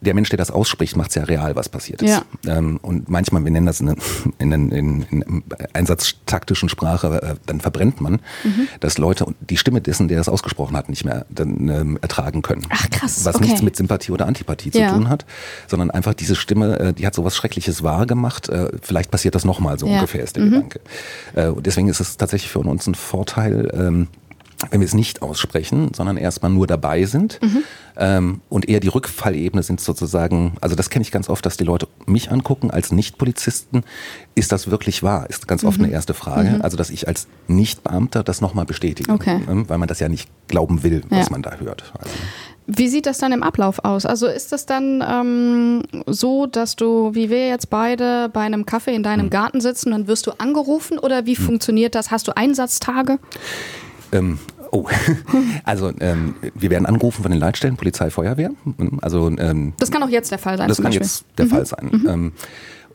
der 0.00 0.14
Mensch, 0.14 0.28
der 0.30 0.36
das 0.38 0.50
ausspricht, 0.50 0.96
macht 0.96 1.10
es 1.10 1.14
ja 1.16 1.24
real, 1.24 1.56
was 1.56 1.68
passiert 1.68 2.02
ist. 2.02 2.10
Ja. 2.44 2.56
Ähm, 2.56 2.78
und 2.82 3.08
manchmal, 3.08 3.44
wir 3.44 3.50
nennen 3.50 3.66
das 3.66 3.80
in, 3.80 3.94
in, 4.38 4.52
in, 4.52 5.02
in 5.10 5.44
einsatztaktischen 5.72 6.68
Sprache, 6.68 7.22
äh, 7.22 7.34
dann 7.46 7.60
verbrennt 7.60 8.00
man, 8.00 8.14
Mhm. 8.44 8.68
dass 8.80 8.98
Leute 8.98 9.26
die 9.40 9.56
Stimme 9.56 9.80
dessen, 9.80 10.08
der 10.08 10.18
das 10.18 10.28
ausgesprochen 10.28 10.76
hat, 10.76 10.88
nicht 10.88 11.04
mehr 11.04 11.26
dann, 11.30 11.68
ähm, 11.68 11.98
ertragen 12.00 12.42
können. 12.42 12.66
Ach, 12.70 12.88
krass, 12.90 13.24
Was 13.24 13.36
okay. 13.36 13.44
nichts 13.46 13.62
mit 13.62 13.76
Sympathie 13.76 14.12
oder 14.12 14.26
Antipathie 14.26 14.70
zu 14.70 14.78
Ja. 14.80 14.92
tun 14.92 15.08
hat, 15.08 15.24
sondern 15.68 15.90
einfach 15.90 16.14
diese 16.14 16.34
Stimme, 16.36 16.78
äh, 16.78 16.92
die 16.92 17.06
hat 17.06 17.14
sowas 17.14 17.36
Schreckliches 17.36 17.82
wahr 17.82 18.06
gemacht. 18.06 18.48
Äh, 18.48 18.70
vielleicht 18.82 19.10
passiert 19.10 19.34
das 19.34 19.44
nochmal, 19.44 19.78
so 19.78 19.86
Ja. 19.86 19.92
Mhm. 19.92 19.98
ungefähr 19.98 20.22
ist 20.24 20.36
der 20.36 20.44
Gedanke. 20.44 20.80
Äh, 21.34 21.46
und 21.48 21.64
deswegen 21.66 21.88
ist 21.88 22.00
es 22.00 22.16
tatsächlich 22.16 22.50
für 22.50 22.58
uns 22.60 22.86
ein 22.86 22.94
Vorteil, 22.94 23.70
ähm, 23.74 24.08
wenn 24.70 24.80
wir 24.80 24.86
es 24.86 24.94
nicht 24.94 25.22
aussprechen, 25.22 25.92
sondern 25.94 26.16
erstmal 26.16 26.50
nur 26.50 26.66
dabei 26.66 27.04
sind 27.04 27.38
Mhm. 27.42 27.62
ähm, 27.96 28.40
und 28.48 28.68
eher 28.68 28.80
die 28.80 28.88
Rückfallebene 28.88 29.62
sind 29.62 29.80
sozusagen, 29.80 30.54
also 30.60 30.74
das 30.76 30.90
kenne 30.90 31.02
ich 31.02 31.10
ganz 31.12 31.28
oft, 31.28 31.44
dass 31.46 31.56
die 31.56 31.64
Leute 31.64 31.86
mich 32.06 32.30
angucken 32.30 32.70
als 32.70 32.92
Nicht-Polizisten. 32.92 33.84
Ist 34.34 34.52
das 34.52 34.70
wirklich 34.70 35.02
wahr? 35.02 35.28
Ist 35.30 35.46
ganz 35.48 35.62
Mhm. 35.62 35.68
oft 35.68 35.78
eine 35.80 35.90
erste 35.90 36.14
Frage. 36.14 36.58
Also 36.62 36.76
dass 36.76 36.90
ich 36.90 37.06
als 37.08 37.26
Nicht-Beamter 37.48 38.22
das 38.22 38.40
nochmal 38.40 38.64
bestätige, 38.64 39.12
Okay. 39.12 39.40
ähm, 39.48 39.68
weil 39.68 39.78
man 39.78 39.88
das 39.88 40.00
ja 40.00 40.08
nicht 40.08 40.28
glauben 40.48 40.82
will, 40.82 41.02
was 41.08 41.26
Ja. 41.26 41.32
man 41.32 41.42
da 41.42 41.54
hört. 41.56 41.92
Also, 41.98 42.10
Wie 42.66 42.88
sieht 42.88 43.04
das 43.04 43.18
dann 43.18 43.32
im 43.32 43.42
Ablauf 43.42 43.84
aus? 43.84 44.06
Also 44.06 44.26
ist 44.26 44.50
das 44.50 44.64
dann 44.64 45.04
ähm, 45.06 45.82
so, 46.06 46.46
dass 46.46 46.76
du, 46.76 47.14
wie 47.14 47.28
wir 47.28 47.46
jetzt 47.48 47.68
beide, 47.68 48.30
bei 48.32 48.40
einem 48.40 48.64
Kaffee 48.64 48.94
in 48.94 49.02
deinem 49.02 49.28
Garten 49.28 49.60
sitzen, 49.60 49.90
dann 49.90 50.06
wirst 50.06 50.26
du 50.26 50.30
angerufen 50.38 50.98
oder 50.98 51.26
wie 51.26 51.36
funktioniert 51.36 51.94
das? 51.94 52.10
Hast 52.10 52.26
du 52.26 52.34
Einsatztage? 52.34 53.18
Oh, 54.74 54.88
also 55.64 55.92
ähm, 56.00 56.34
wir 56.54 56.68
werden 56.70 56.84
angerufen 56.84 57.22
von 57.22 57.30
den 57.30 57.40
Leitstellen, 57.40 57.76
Polizei, 57.76 58.10
Feuerwehr. 58.10 58.50
Also 59.00 59.28
ähm, 59.38 59.72
Das 59.78 59.90
kann 59.92 60.02
auch 60.02 60.08
jetzt 60.08 60.32
der 60.32 60.38
Fall 60.38 60.58
sein. 60.58 60.66
das 60.68 60.78
kann 60.78 60.86
Beispiel. 60.86 61.02
jetzt 61.06 61.24
der 61.38 61.46
Fall 61.46 61.64
sein. 61.64 62.04
Ähm, 62.08 62.32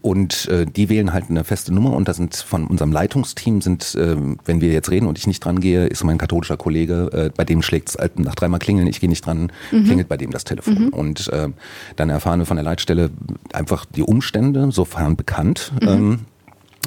und 0.02 0.48
äh, 0.48 0.66
die 0.66 0.90
wählen 0.90 1.12
halt 1.14 1.30
eine 1.30 1.44
feste 1.44 1.74
Nummer 1.74 1.94
und 1.94 2.08
da 2.08 2.14
sind 2.14 2.36
von 2.36 2.68
unserem 2.68 2.92
Leitungsteam 2.92 3.62
sind, 3.62 3.98
ähm, 4.00 4.38
wenn 4.46 4.62
wir 4.62 4.72
jetzt 4.72 4.90
reden 4.92 5.08
und 5.08 5.18
ich 5.18 5.28
nicht 5.28 5.44
dran 5.44 5.60
gehe, 5.60 5.88
ist 5.88 6.04
mein 6.04 6.18
katholischer 6.18 6.56
Kollege, 6.58 7.10
äh, 7.14 7.30
bei 7.36 7.44
dem 7.44 7.62
schlägt 7.62 7.90
es 7.90 7.98
nach 8.16 8.36
dreimal 8.36 8.60
klingeln, 8.60 8.88
ich 8.88 9.00
gehe 9.02 9.10
nicht 9.10 9.26
dran, 9.26 9.52
klingelt 9.70 10.08
bei 10.08 10.16
dem 10.18 10.32
das 10.32 10.46
Telefon. 10.46 10.90
Und 10.90 11.28
äh, 11.34 11.50
dann 11.98 12.10
erfahren 12.10 12.40
wir 12.40 12.46
von 12.46 12.56
der 12.58 12.64
Leitstelle 12.64 13.10
einfach 13.52 13.86
die 13.86 14.04
Umstände, 14.04 14.72
sofern 14.72 15.18
bekannt. 15.18 15.74
Ähm, 15.82 16.20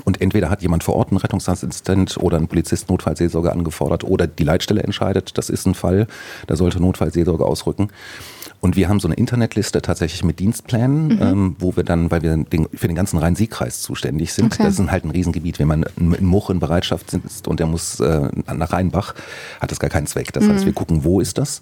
und 0.04 0.20
entweder 0.20 0.50
hat 0.50 0.62
jemand 0.62 0.84
vor 0.84 0.96
Ort 0.96 1.10
einen 1.10 1.18
Rettungsassistent 1.18 2.16
oder 2.18 2.38
einen 2.38 2.48
Polizist 2.48 2.88
Notfallseelsorge 2.88 3.52
angefordert 3.52 4.04
oder 4.04 4.26
die 4.26 4.44
Leitstelle 4.44 4.82
entscheidet, 4.82 5.36
das 5.38 5.50
ist 5.50 5.66
ein 5.66 5.74
Fall, 5.74 6.06
da 6.46 6.56
sollte 6.56 6.80
Notfallseelsorge 6.80 7.44
ausrücken. 7.44 7.88
Und 8.60 8.76
wir 8.76 8.88
haben 8.88 9.00
so 9.00 9.08
eine 9.08 9.16
Internetliste 9.16 9.82
tatsächlich 9.82 10.22
mit 10.22 10.38
Dienstplänen, 10.38 11.18
ähm, 11.20 11.56
wo 11.58 11.74
wir 11.74 11.82
dann, 11.82 12.12
weil 12.12 12.22
wir 12.22 12.36
den, 12.36 12.68
für 12.72 12.86
den 12.86 12.94
ganzen 12.94 13.18
Rhein-Sieg-Kreis 13.18 13.82
zuständig 13.82 14.32
sind, 14.32 14.54
Okay. 14.54 14.62
das 14.62 14.78
ist 14.78 14.90
halt 14.90 15.04
ein 15.04 15.10
Riesengebiet. 15.10 15.58
Wenn 15.58 15.66
man 15.68 15.84
in 15.96 16.24
Much 16.24 16.48
in 16.48 16.60
Bereitschaft 16.60 17.10
sitzt 17.10 17.48
und 17.48 17.58
der 17.58 17.66
muss 17.66 17.98
äh, 17.98 18.28
nach 18.54 18.72
Rheinbach, 18.72 19.14
hat 19.60 19.72
das 19.72 19.80
gar 19.80 19.90
keinen 19.90 20.06
Zweck. 20.06 20.32
Das 20.32 20.48
heißt, 20.48 20.64
wir 20.64 20.72
gucken, 20.72 21.02
wo 21.02 21.20
ist 21.20 21.38
das? 21.38 21.60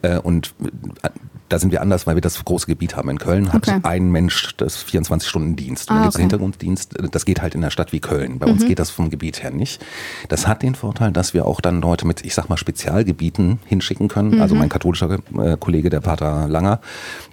Äh, 0.00 0.18
und 0.18 0.54
äh, 1.02 1.10
da 1.48 1.58
sind 1.58 1.72
wir 1.72 1.80
anders, 1.82 2.06
weil 2.06 2.14
wir 2.16 2.20
das 2.20 2.44
große 2.44 2.66
Gebiet 2.66 2.96
haben. 2.96 3.08
In 3.10 3.18
Köln 3.18 3.52
hat 3.52 3.68
Okay. 3.68 3.80
ein 3.82 4.10
Mensch 4.10 4.54
das 4.56 4.84
24-Stunden-Dienst. 4.84 5.90
Und 5.90 5.96
Ah, 5.96 5.98
dann 5.98 6.02
gibt 6.04 6.10
es 6.10 6.16
okay. 6.16 6.22
Hintergrunddienst. 6.22 6.94
Das 7.10 7.24
geht 7.24 7.40
halt 7.42 7.54
in 7.54 7.62
einer 7.62 7.70
Stadt 7.70 7.92
wie 7.92 8.00
Köln. 8.00 8.38
Bei 8.38 8.46
uns 8.46 8.64
geht 8.66 8.78
das 8.78 8.90
vom 8.90 9.10
Gebiet 9.10 9.42
her 9.42 9.50
nicht. 9.50 9.84
Das 10.28 10.46
hat 10.46 10.62
den 10.62 10.74
Vorteil, 10.74 11.12
dass 11.12 11.34
wir 11.34 11.46
auch 11.46 11.60
dann 11.60 11.80
Leute 11.80 12.06
mit, 12.06 12.24
ich 12.24 12.34
sag 12.34 12.48
mal, 12.48 12.56
Spezialgebieten 12.56 13.58
hinschicken 13.66 14.08
können. 14.08 14.40
Also 14.40 14.54
mein 14.54 14.68
katholischer 14.68 15.18
äh, 15.38 15.56
Kollege, 15.58 15.90
der 15.90 16.00
Pater 16.00 16.48
Langer, 16.48 16.80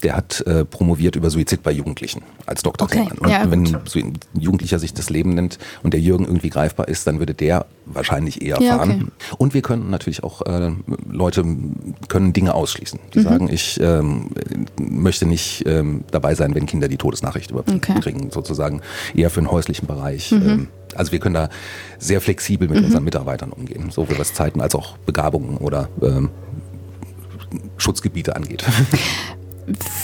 der 0.04 0.16
hat 0.16 0.42
äh, 0.48 0.66
promoviert 0.66 1.16
über 1.16 1.30
Suizid 1.30 1.64
bei 1.64 1.72
Jugendlichen 1.72 2.22
als 2.46 2.64
Doktor. 2.64 2.86
Okay. 2.86 3.08
Und 3.20 3.30
Ja, 3.30 3.50
wenn 3.50 3.66
gut. 3.66 3.96
ein 3.96 4.14
Jugendlicher 4.40 4.80
sich 4.80 4.94
das 4.94 5.10
Leben 5.10 5.34
nimmt 5.34 5.58
und 5.84 5.94
der 5.94 6.02
Jürgen 6.02 6.26
irgendwie 6.26 6.50
greifbar 6.50 6.88
ist, 6.88 7.08
dann 7.08 7.20
würde 7.20 7.34
der 7.34 7.66
wahrscheinlich 7.86 8.42
eher 8.42 8.60
Ja, 8.62 8.78
fahren. 8.78 8.92
okay. 8.92 9.36
Und 9.38 9.54
wir 9.54 9.62
können 9.62 9.90
natürlich 9.90 10.24
auch, 10.24 10.42
äh, 10.44 10.72
Leute 11.10 11.44
können 12.08 12.34
Dinge 12.34 12.54
ausschließen. 12.54 13.00
Mhm. 13.00 13.12
Die 13.12 13.22
sagen, 13.22 13.50
ich 13.52 13.80
ähm, 14.06 14.66
möchte 14.80 15.26
nicht 15.26 15.66
ähm, 15.66 16.04
dabei 16.12 16.36
sein, 16.36 16.56
wenn 16.56 16.66
Kinder 16.66 16.88
die 16.88 16.98
Todesnachricht 16.98 17.52
überbringen, 17.52 17.82
Okay. 17.96 18.28
sozusagen 18.32 18.82
eher 19.14 19.30
für 19.30 19.42
den 19.42 19.52
häuslichen 19.52 19.88
Bereich. 19.88 20.32
Mhm. 20.32 20.50
Ähm, 20.50 20.68
also 20.96 21.12
wir 21.12 21.20
können 21.20 21.36
da 21.36 21.50
sehr 22.00 22.22
flexibel 22.22 22.68
mit 22.68 22.84
unseren 22.84 23.04
Mitarbeitern 23.04 23.52
umgehen, 23.52 23.92
sowohl 23.92 24.18
was 24.18 24.34
Zeiten 24.34 24.62
als 24.62 24.76
auch 24.76 24.98
Begabungen 25.00 25.58
oder 25.58 25.90
ähm, 26.02 26.30
Schutzgebiete 27.78 28.36
angeht. 28.36 28.64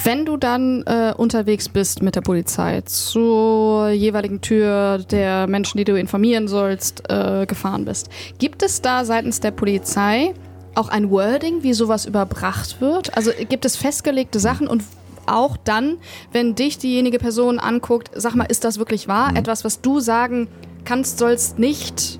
Wenn 0.03 0.25
du 0.25 0.37
dann 0.37 0.81
äh, 0.87 1.13
unterwegs 1.15 1.69
bist 1.69 2.01
mit 2.01 2.15
der 2.15 2.21
Polizei 2.21 2.81
zur 2.81 3.89
jeweiligen 3.89 4.41
Tür 4.41 4.97
der 5.11 5.45
Menschen, 5.45 5.77
die 5.77 5.83
du 5.83 5.99
informieren 5.99 6.47
sollst, 6.47 7.03
äh, 7.09 7.45
gefahren 7.45 7.85
bist, 7.85 8.09
gibt 8.39 8.63
es 8.63 8.81
da 8.81 9.05
seitens 9.05 9.39
der 9.39 9.51
Polizei 9.51 10.33
auch 10.75 10.89
ein 10.89 11.09
Wording, 11.09 11.63
wie 11.63 11.73
sowas 11.73 12.05
überbracht 12.05 12.81
wird? 12.81 13.15
Also 13.15 13.31
gibt 13.49 13.65
es 13.65 13.75
festgelegte 13.75 14.39
Sachen 14.39 14.67
und 14.67 14.83
auch 15.25 15.57
dann, 15.57 15.97
wenn 16.31 16.55
dich 16.55 16.77
diejenige 16.77 17.19
Person 17.19 17.59
anguckt, 17.59 18.11
sag 18.15 18.35
mal, 18.35 18.45
ist 18.45 18.63
das 18.63 18.79
wirklich 18.79 19.07
wahr? 19.07 19.35
Etwas, 19.35 19.63
was 19.63 19.81
du 19.81 19.99
sagen 19.99 20.47
kannst, 20.85 21.19
sollst 21.19 21.59
nicht. 21.59 22.19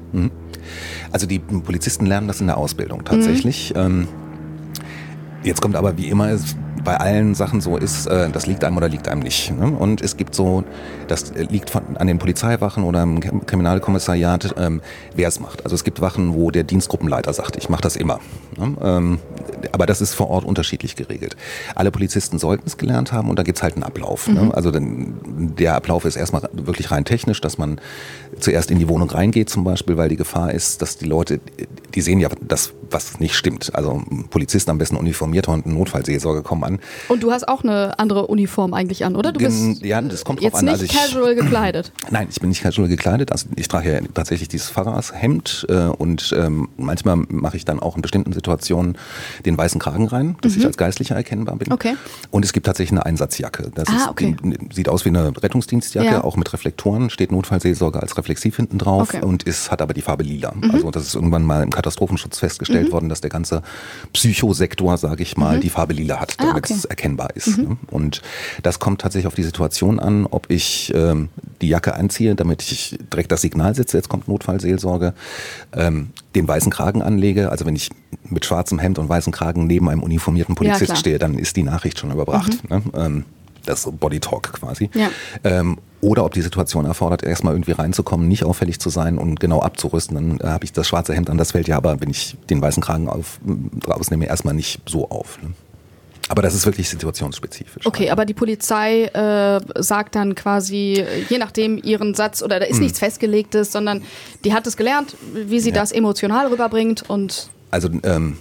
Also 1.12 1.27
die 1.27 1.39
Polizisten 1.39 2.05
lernen 2.05 2.27
das 2.27 2.41
in 2.41 2.48
der 2.48 2.58
Ausbildung 2.58 3.03
tatsächlich. 3.03 3.74
Ähm, 3.75 4.08
jetzt 5.43 5.62
kommt 5.62 5.75
aber 5.75 5.98
wie 5.98 6.10
immer 6.10 6.29
es 6.29 6.55
bei 6.84 6.98
allen 6.98 7.36
Sachen 7.36 7.62
so 7.62 7.77
ist, 7.77 8.08
äh, 8.08 8.29
das 8.29 8.48
liegt 8.48 8.63
einem 8.63 8.77
oder 8.77 8.89
liegt 8.89 9.08
einem 9.08 9.22
nicht. 9.22 9.51
Ne? 9.51 9.67
Und 9.67 10.01
es 10.01 10.17
gibt 10.17 10.34
so, 10.34 10.63
das 11.12 11.32
liegt 11.36 11.70
von, 11.70 11.98
an 11.98 12.08
den 12.08 12.18
Polizeiwachen 12.18 12.84
oder 12.84 13.03
im 13.03 13.20
Krim- 13.20 13.46
Kriminalkommissariat, 13.46 14.56
ähm, 14.58 14.82
wer 15.15 15.27
es 15.27 15.39
macht. 15.39 15.63
Also 15.63 15.75
es 15.75 15.84
gibt 15.84 16.01
Wachen, 16.01 16.34
wo 16.34 16.51
der 16.51 16.63
Dienstgruppenleiter 16.63 17.34
sagt, 17.34 17.56
ich 17.58 17.70
mache 17.70 17.82
das 17.82 17.96
immer. 17.96 18.20
Ne? 18.58 18.75
Ähm, 18.82 19.20
aber 19.72 19.86
das 19.86 20.01
ist 20.01 20.13
vor 20.13 20.30
Ort 20.30 20.46
unterschiedlich 20.46 20.96
geregelt. 20.96 21.36
Alle 21.75 21.91
Polizisten 21.91 22.39
sollten 22.39 22.63
es 22.65 22.77
gelernt 22.77 23.12
haben 23.12 23.30
und 23.30 23.38
da 23.38 23.44
gibt's 23.44 23.62
halt 23.63 23.74
einen 23.75 23.84
Ablauf. 23.84 24.27
Ne? 24.27 24.51
Also 24.53 24.72
dann, 24.72 25.13
der 25.58 25.75
Ablauf 25.75 26.06
ist 26.06 26.15
erstmal 26.15 26.50
wirklich 26.53 26.91
rein 26.91 27.06
technisch, 27.06 27.41
dass 27.41 27.58
man 27.58 27.80
zuerst 28.39 28.72
in 28.72 28.80
die 28.80 28.88
Wohnung 28.88 29.10
reingeht 29.10 29.50
zum 29.50 29.63
Beispiel, 29.63 29.98
weil 29.98 30.10
die 30.10 30.15
Gefahr 30.15 30.51
ist, 30.53 30.82
dass 30.82 30.98
die 30.98 31.06
Leute, 31.06 31.39
die 31.94 32.01
sehen 32.01 32.20
ja 32.20 32.30
das, 32.41 32.72
was 32.89 33.20
nicht 33.20 33.36
stimmt. 33.36 33.74
Also 33.75 34.01
ein 34.10 34.27
Polizist 34.30 34.70
am 34.70 34.77
besten 34.77 34.96
uniformierter 34.98 35.51
und 35.51 35.65
ein 35.65 35.74
Notfallseelsorge 35.74 36.41
kommen 36.41 36.63
an. 36.63 36.80
Und 37.10 37.24
du 37.24 37.32
hast 37.32 37.48
auch 37.48 37.63
eine 37.63 37.98
andere 38.00 38.27
Uniform 38.27 38.74
eigentlich 38.74 39.06
an, 39.06 39.15
oder? 39.15 39.32
Du 39.32 39.39
bist 39.39 39.84
ja, 39.84 40.01
das 40.01 40.24
kommt 40.25 40.39
drauf 40.39 40.44
jetzt 40.46 40.56
an. 40.56 40.65
nicht 40.65 40.72
Also 40.74 40.86
ich- 40.86 40.91
casual 41.01 41.36
gekleidet. 41.36 41.91
Nein, 42.12 42.27
ich 42.29 42.39
bin 42.39 42.50
nicht 42.50 42.62
casual 42.62 42.88
gekleidet. 42.88 43.31
Also 43.31 43.48
ich 43.55 43.67
trage 43.67 43.93
ja 43.93 44.00
tatsächlich 44.13 44.48
dieses 44.50 44.70
Pfarrershemd 44.70 45.65
äh, 45.70 45.74
und 45.88 46.34
ähm, 46.38 46.70
manchmal 46.77 47.17
mache 47.29 47.58
ich 47.58 47.65
dann 47.65 47.79
auch 47.79 47.96
in 47.96 48.01
bestimmten 48.01 48.34
Situationen 48.34 48.98
den 49.46 49.58
weißen 49.58 49.79
Kragen 49.79 50.08
rein, 50.08 50.36
dass 50.41 50.55
ich 50.55 50.65
als 50.65 50.77
Geistlicher 50.77 51.15
erkennbar 51.15 51.55
bin. 51.58 51.67
Mhm. 51.70 51.74
Okay. 51.74 51.93
Und 52.29 52.46
es 52.46 52.53
gibt 52.53 52.65
tatsächlich 52.65 52.91
eine 52.91 53.05
Einsatzjacke. 53.05 53.72
Das 53.74 53.88
Ah, 53.89 53.96
ist, 53.98 54.08
okay. 54.10 54.36
die, 54.43 54.58
sieht 54.75 54.89
aus 54.89 55.05
wie 55.05 55.10
eine 55.10 55.31
Rettungsdienstjacke, 55.41 56.08
Ja. 56.08 56.24
auch 56.24 56.36
mit 56.38 56.51
Reflektoren, 56.53 57.10
steht 57.10 57.31
Notfallseelsorge 57.31 58.01
als 58.01 58.17
reflexiv 58.17 58.55
hinten 58.55 58.77
drauf 58.77 59.10
Okay. 59.10 59.17
Mhm. 59.17 59.24
und 59.29 59.43
ist, 59.43 59.72
hat 59.72 59.81
aber 59.81 59.93
die 59.93 60.01
Farbe 60.01 60.24
lila. 60.24 60.53
Also 60.72 60.91
das 60.91 61.03
ist 61.08 61.15
irgendwann 61.15 61.43
mal 61.43 61.63
im 61.63 61.70
Katastrophenschutz 61.70 62.39
festgestellt 62.39 62.91
worden, 62.91 63.10
dass 63.10 63.22
der 63.22 63.29
ganze 63.29 63.62
Psychosektor, 64.13 64.98
sage 64.98 65.24
ich 65.24 65.38
mal, 65.38 65.60
die 65.60 65.70
Farbe 65.70 65.93
lila 65.93 66.20
hat, 66.20 66.36
Ah, 66.38 66.46
damit 66.46 66.65
okay. 66.65 66.74
es 66.77 66.86
erkennbar 66.86 67.29
ist. 67.36 67.58
Ne? 67.58 67.77
Und 67.89 68.22
das 68.63 68.79
kommt 68.79 69.01
tatsächlich 69.01 69.27
auf 69.27 69.36
die 69.36 69.43
Situation 69.43 70.00
an, 70.00 70.25
ob 70.29 70.50
ich 70.50 70.91
ähm, 70.94 71.30
die 71.62 71.70
Jacke 71.70 71.96
anziehe, 71.96 72.36
damit 72.36 72.62
ich 72.62 72.98
direkt 73.12 73.32
das 73.32 73.42
Signal 73.42 73.76
setze, 73.76 73.98
jetzt 73.98 74.10
kommt 74.10 74.28
Notfallseelsorge, 74.28 75.14
ähm, 75.74 76.10
den 76.36 76.48
weißen 76.48 76.72
Kragen 76.72 77.02
anlege. 77.02 77.52
Also 77.52 77.66
wenn 77.66 77.76
ich 77.76 77.90
mit 78.24 78.46
schwarzem 78.46 78.80
Hemd 78.80 79.00
und 79.00 79.10
weißem 79.10 79.34
Kragen 79.34 79.68
neben 79.68 79.90
einem 79.90 80.04
uniformierten 80.04 80.56
Polizist 80.56 80.86
klar. 80.86 80.98
stehe, 80.98 81.20
dann 81.20 81.38
ist 81.38 81.56
die 81.56 81.64
Nachricht 81.64 82.00
schon 82.00 82.12
überbracht. 82.12 82.70
Ne? 82.70 82.82
Ähm, 82.94 83.26
das 83.66 83.90
Body 83.92 84.20
Talk 84.20 84.54
quasi. 84.54 84.90
Ja. 84.94 85.10
Ähm, 85.44 85.78
oder 86.02 86.26
ob 86.26 86.34
die 86.34 86.42
Situation 86.42 86.86
erfordert, 86.86 87.22
erstmal 87.24 87.54
irgendwie 87.54 87.74
reinzukommen, 87.74 88.28
nicht 88.28 88.44
auffällig 88.44 88.80
zu 88.80 88.90
sein 88.90 89.20
und 89.20 89.40
genau 89.40 89.62
abzurüsten. 89.62 90.16
Dann 90.16 90.40
äh, 90.40 90.52
habe 90.52 90.66
ich 90.66 90.74
das 90.74 90.88
schwarze 90.88 91.14
Hemd 91.14 91.30
an, 91.30 91.38
das 91.38 91.52
fällt 91.52 91.68
ja 91.68 91.78
aber, 91.78 92.02
wenn 92.02 92.10
ich 92.10 92.38
den 92.50 92.62
weißen 92.62 92.82
Kragen 92.82 93.08
auf, 93.08 93.40
rausnehme, 93.88 94.26
erstmal 94.26 94.56
nicht 94.56 94.82
so 94.90 95.10
auf. 95.10 95.40
Ne? 95.44 95.52
Aber 96.32 96.42
das 96.42 96.56
ist 96.56 96.66
wirklich 96.66 96.88
situationsspezifisch. 96.88 97.86
Okay, 97.86 98.10
aber 98.10 98.26
die 98.26 98.34
Polizei 98.34 99.04
äh, 99.08 99.60
sagt 99.82 100.16
dann 100.16 100.34
quasi, 100.34 101.04
je 101.30 101.38
nachdem 101.38 101.78
ihren 101.78 102.16
Satz, 102.16 102.42
oder 102.42 102.58
da 102.62 102.66
ist 102.66 102.80
nichts 102.80 103.00
Festgelegtes, 103.00 103.74
sondern 103.74 104.02
die 104.46 104.54
hat 104.54 104.66
es 104.66 104.78
gelernt, 104.78 105.16
wie 105.34 105.60
sie. 105.60 105.70
Ja. 105.72 105.76
das 105.76 105.92
emotional 105.92 106.48
rüberbringt 106.48 107.10
und 107.10 107.50
Also 107.72 107.90
ähm, 108.04 108.38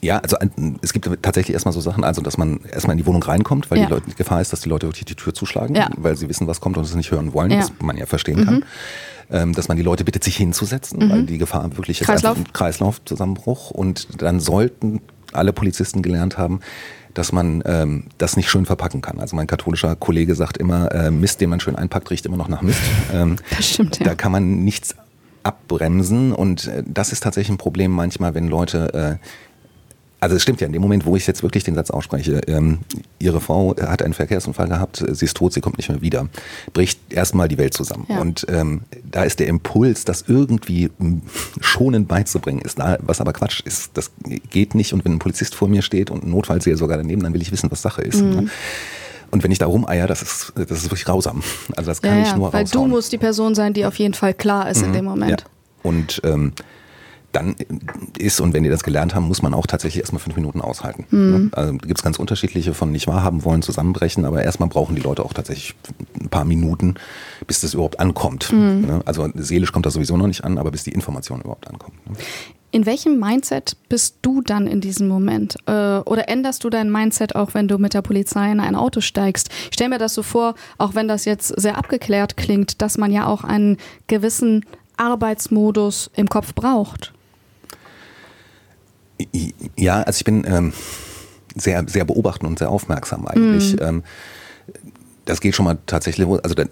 ja, 0.00 0.18
also 0.18 0.36
es 0.82 0.92
gibt 0.92 1.08
tatsächlich 1.22 1.52
erstmal 1.54 1.72
so 1.72 1.80
Sachen, 1.80 2.02
also 2.04 2.20
dass 2.20 2.36
man 2.36 2.60
erstmal 2.64 2.94
in 2.94 2.98
die 2.98 3.06
Wohnung 3.06 3.22
reinkommt, 3.22 3.70
weil 3.70 3.78
Ja. 3.78 3.86
die, 3.86 3.92
Leute, 3.92 4.06
die 4.10 4.14
Gefahr 4.16 4.40
ist, 4.40 4.52
dass 4.52 4.60
die 4.62 4.68
Leute 4.68 4.86
wirklich 4.88 5.04
die 5.04 5.14
Tür 5.14 5.32
zuschlagen, 5.34 5.74
Ja. 5.76 5.88
weil 5.96 6.16
sie 6.16 6.28
wissen, 6.28 6.46
was 6.48 6.60
kommt 6.60 6.76
und 6.78 6.84
es 6.84 6.94
nicht 6.96 7.10
hören 7.12 7.32
wollen, 7.32 7.50
Ja. 7.52 7.58
was 7.60 7.72
man 7.80 7.96
ja 7.96 8.06
verstehen 8.06 8.44
kann. 8.44 8.64
Ähm, 9.32 9.52
dass 9.52 9.68
man 9.68 9.76
die 9.76 9.84
Leute 9.84 10.02
bittet, 10.04 10.24
sich 10.24 10.36
hinzusetzen, 10.36 11.08
weil 11.08 11.22
die 11.24 11.38
Gefahr 11.38 11.76
wirklich 11.76 12.00
ist 12.00 12.06
Kreislauf. 12.08 12.36
einfach 12.36 12.48
ein 12.50 12.52
Kreislaufzusammenbruch. 12.52 13.70
Und 13.70 14.20
dann 14.22 14.40
sollten 14.40 15.00
alle 15.32 15.52
Polizisten 15.52 16.02
gelernt 16.02 16.36
haben, 16.36 16.58
dass 17.14 17.32
man 17.32 17.62
ähm, 17.66 18.04
das 18.18 18.36
nicht 18.36 18.50
schön 18.50 18.66
verpacken 18.66 19.00
kann. 19.00 19.20
Also 19.20 19.36
mein 19.36 19.46
katholischer 19.46 19.96
Kollege 19.96 20.34
sagt 20.34 20.58
immer, 20.58 20.92
äh, 20.92 21.10
Mist, 21.10 21.40
den 21.40 21.50
man 21.50 21.60
schön 21.60 21.76
einpackt, 21.76 22.10
riecht 22.10 22.26
immer 22.26 22.36
noch 22.36 22.48
nach 22.48 22.62
Mist. 22.62 22.80
Ähm, 23.12 23.36
Das 23.56 23.68
stimmt, 23.68 23.98
ja. 23.98 24.04
Da 24.06 24.14
kann 24.14 24.30
man 24.30 24.64
nichts 24.64 24.94
abbremsen 25.42 26.32
und 26.32 26.66
äh, 26.66 26.82
das 26.86 27.12
ist 27.12 27.22
tatsächlich 27.22 27.50
ein 27.54 27.58
Problem 27.58 27.90
manchmal, 27.90 28.34
wenn 28.34 28.46
Leute 28.48 29.18
äh, 29.20 29.26
also 30.20 30.36
es 30.36 30.42
stimmt 30.42 30.60
ja, 30.60 30.66
in 30.66 30.72
dem 30.72 30.82
Moment, 30.82 31.06
wo 31.06 31.16
ich 31.16 31.26
jetzt 31.26 31.42
wirklich 31.42 31.64
den 31.64 31.74
Satz 31.74 31.90
ausspreche, 31.90 32.42
ähm, 32.46 32.80
Ihre 33.18 33.40
Frau 33.40 33.74
hat 33.76 34.02
einen 34.02 34.12
Verkehrsunfall 34.12 34.68
gehabt, 34.68 35.02
sie 35.12 35.24
ist 35.24 35.36
tot, 35.36 35.54
sie 35.54 35.60
kommt 35.60 35.78
nicht 35.78 35.88
mehr 35.88 36.02
wieder, 36.02 36.28
bricht 36.72 37.00
erstmal 37.10 37.48
die 37.48 37.58
Welt 37.58 37.74
zusammen. 37.74 38.06
Ja. 38.08 38.20
Und 38.20 38.46
ähm, 38.50 38.82
da 39.10 39.24
ist 39.24 39.40
der 39.40 39.46
Impuls, 39.48 40.04
das 40.04 40.24
irgendwie 40.26 40.90
m, 41.00 41.22
schonend 41.60 42.06
beizubringen, 42.06 42.60
ist 42.60 42.78
da, 42.78 42.98
was 43.00 43.20
aber 43.20 43.32
Quatsch 43.32 43.60
ist. 43.60 43.92
Das 43.94 44.10
geht 44.50 44.74
nicht. 44.74 44.92
Und 44.92 45.04
wenn 45.04 45.12
ein 45.12 45.18
Polizist 45.18 45.54
vor 45.54 45.68
mir 45.68 45.82
steht 45.82 46.10
und 46.10 46.24
ein 46.24 46.30
Notfallseelsorger 46.30 46.98
daneben, 46.98 47.22
dann 47.22 47.32
will 47.32 47.42
ich 47.42 47.50
wissen, 47.50 47.70
was 47.70 47.80
Sache 47.82 48.02
ist. 48.02 48.20
Mhm. 48.20 48.30
Ne? 48.30 48.46
Und 49.30 49.44
wenn 49.44 49.52
ich 49.52 49.58
da 49.58 49.66
rumeier, 49.66 50.06
das 50.06 50.22
ist, 50.22 50.52
das 50.56 50.70
ist 50.70 50.84
wirklich 50.84 51.04
grausam. 51.04 51.42
Also 51.76 51.90
das 51.90 52.02
kann 52.02 52.18
ja, 52.18 52.22
ich 52.24 52.34
nur 52.34 52.52
weil 52.52 52.64
du 52.64 52.70
raushauen. 52.70 52.90
musst 52.90 53.12
die 53.12 53.18
Person 53.18 53.54
sein, 53.54 53.72
die 53.72 53.86
auf 53.86 53.96
jeden 53.96 54.14
Fall 54.14 54.34
klar 54.34 54.68
ist 54.68 54.82
in 54.82 54.92
dem 54.92 55.04
Moment. 55.04 55.42
Ja. 55.42 55.46
Und 55.82 56.20
ähm, 56.24 56.52
dann 57.32 57.54
ist, 58.18 58.40
und 58.40 58.54
wenn 58.54 58.62
die 58.62 58.68
das 58.68 58.82
gelernt 58.82 59.14
haben, 59.14 59.26
muss 59.28 59.42
man 59.42 59.54
auch 59.54 59.66
tatsächlich 59.66 60.00
erstmal 60.00 60.20
fünf 60.20 60.36
Minuten 60.36 60.60
aushalten. 60.60 61.06
Mhm. 61.10 61.50
Also 61.52 61.72
gibt 61.74 61.98
es 61.98 62.02
ganz 62.02 62.18
unterschiedliche 62.18 62.74
von 62.74 62.90
nicht 62.90 63.06
wahrhaben 63.06 63.44
wollen, 63.44 63.62
zusammenbrechen, 63.62 64.24
aber 64.24 64.42
erstmal 64.42 64.68
brauchen 64.68 64.96
die 64.96 65.02
Leute 65.02 65.24
auch 65.24 65.32
tatsächlich 65.32 65.74
ein 66.20 66.28
paar 66.28 66.44
Minuten, 66.44 66.94
bis 67.46 67.60
das 67.60 67.74
überhaupt 67.74 68.00
ankommt. 68.00 68.52
Mhm. 68.52 69.02
Also 69.04 69.28
seelisch 69.34 69.72
kommt 69.72 69.86
das 69.86 69.94
sowieso 69.94 70.16
noch 70.16 70.26
nicht 70.26 70.44
an, 70.44 70.58
aber 70.58 70.70
bis 70.70 70.84
die 70.84 70.92
Information 70.92 71.40
überhaupt 71.40 71.68
ankommt. 71.68 71.94
Ne? 72.08 72.16
In 72.72 72.86
welchem 72.86 73.18
Mindset 73.18 73.76
bist 73.88 74.18
du 74.22 74.42
dann 74.42 74.68
in 74.68 74.80
diesem 74.80 75.08
Moment? 75.08 75.56
Äh, 75.66 75.72
oder 75.72 76.28
änderst 76.28 76.62
du 76.62 76.70
dein 76.70 76.90
Mindset 76.90 77.34
auch, 77.34 77.54
wenn 77.54 77.66
du 77.66 77.78
mit 77.78 77.94
der 77.94 78.02
Polizei 78.02 78.52
in 78.52 78.60
ein 78.60 78.76
Auto 78.76 79.00
steigst? 79.00 79.48
Ich 79.50 79.74
stell 79.74 79.88
mir 79.88 79.98
das 79.98 80.14
so 80.14 80.22
vor, 80.22 80.54
auch 80.78 80.94
wenn 80.94 81.08
das 81.08 81.24
jetzt 81.24 81.48
sehr 81.60 81.76
abgeklärt 81.76 82.36
klingt, 82.36 82.80
dass 82.80 82.96
man 82.96 83.10
ja 83.10 83.26
auch 83.26 83.42
einen 83.42 83.76
gewissen 84.06 84.64
Arbeitsmodus 84.96 86.10
im 86.14 86.28
Kopf 86.28 86.54
braucht. 86.54 87.12
Ja, 89.76 90.02
also 90.02 90.18
ich 90.18 90.24
bin 90.24 90.44
ähm, 90.46 90.72
sehr, 91.56 91.84
sehr 91.86 92.04
beobachtend 92.04 92.48
und 92.48 92.58
sehr 92.58 92.70
aufmerksam 92.70 93.26
eigentlich. 93.26 93.80
Ähm, 93.80 94.02
das 95.26 95.40
geht 95.40 95.54
schon 95.54 95.64
mal 95.64 95.78
tatsächlich, 95.86 96.26
also 96.26 96.54
da- 96.54 96.64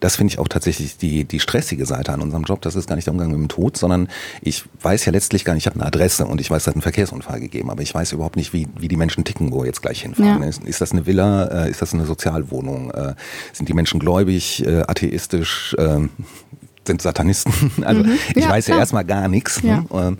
das 0.00 0.16
finde 0.16 0.32
ich 0.32 0.38
auch 0.38 0.48
tatsächlich 0.48 0.98
die, 0.98 1.24
die 1.24 1.40
stressige 1.40 1.86
Seite 1.86 2.12
an 2.12 2.20
unserem 2.20 2.42
Job. 2.42 2.60
Das 2.60 2.74
ist 2.74 2.86
gar 2.88 2.96
nicht 2.96 3.06
der 3.06 3.12
Umgang 3.14 3.28
mit 3.30 3.38
dem 3.38 3.48
Tod, 3.48 3.78
sondern 3.78 4.08
ich 4.42 4.64
weiß 4.82 5.06
ja 5.06 5.12
letztlich 5.12 5.44
gar 5.44 5.54
nicht, 5.54 5.62
ich 5.62 5.66
habe 5.68 5.76
eine 5.76 5.86
Adresse 5.86 6.26
und 6.26 6.40
ich 6.40 6.50
weiß, 6.50 6.62
es 6.62 6.66
hat 6.66 6.74
einen 6.74 6.82
Verkehrsunfall 6.82 7.40
gegeben, 7.40 7.70
aber 7.70 7.80
ich 7.82 7.94
weiß 7.94 8.12
überhaupt 8.12 8.36
nicht, 8.36 8.52
wie, 8.52 8.66
wie 8.78 8.88
die 8.88 8.96
Menschen 8.96 9.24
ticken, 9.24 9.52
wo 9.52 9.60
wir 9.60 9.66
jetzt 9.66 9.80
gleich 9.80 10.02
hinfahren. 10.02 10.42
Ja. 10.42 10.48
Ist, 10.48 10.64
ist 10.64 10.80
das 10.82 10.92
eine 10.92 11.06
Villa? 11.06 11.44
Äh, 11.66 11.70
Ist 11.70 11.80
das 11.80 11.94
eine 11.94 12.04
Sozialwohnung? 12.04 12.90
Äh, 12.90 13.14
Sind 13.54 13.68
die 13.70 13.74
Menschen 13.74 14.00
gläubig, 14.00 14.66
äh, 14.66 14.82
atheistisch? 14.82 15.74
ähm, 15.78 16.10
Sind 16.86 17.00
Satanisten? 17.00 17.52
Also 17.84 18.02
ich 18.34 18.42
Ja, 18.44 18.50
weiß 18.50 18.66
ja 18.66 18.72
klar. 18.72 18.80
erstmal 18.80 19.04
gar 19.04 19.28
nichts. 19.28 19.62
Ja. 19.62 19.84
Ne? 19.90 20.16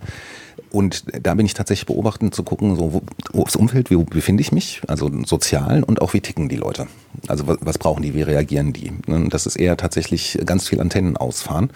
Und 0.70 1.04
da 1.22 1.34
bin 1.34 1.46
ich 1.46 1.54
tatsächlich 1.54 1.86
beobachtend 1.86 2.34
zu 2.34 2.42
gucken, 2.42 2.76
so 2.76 2.92
wo, 2.92 3.40
aufs 3.40 3.56
Umfeld, 3.56 3.90
wie 3.90 3.96
befinde 3.96 4.40
ich 4.40 4.52
mich, 4.52 4.82
also 4.86 5.10
sozial 5.24 5.82
und 5.82 6.02
auch 6.02 6.14
wie 6.14 6.20
ticken 6.20 6.48
die 6.48 6.56
Leute. 6.56 6.86
Also 7.26 7.46
was, 7.46 7.58
was 7.60 7.78
brauchen 7.78 8.02
die, 8.02 8.14
wie 8.14 8.22
reagieren 8.22 8.72
die. 8.72 8.92
Ne? 9.06 9.28
Das 9.30 9.46
ist 9.46 9.56
eher 9.56 9.76
tatsächlich 9.76 10.38
ganz 10.44 10.68
viel 10.68 10.80
Antennen 10.80 11.16
ausfahren. 11.16 11.70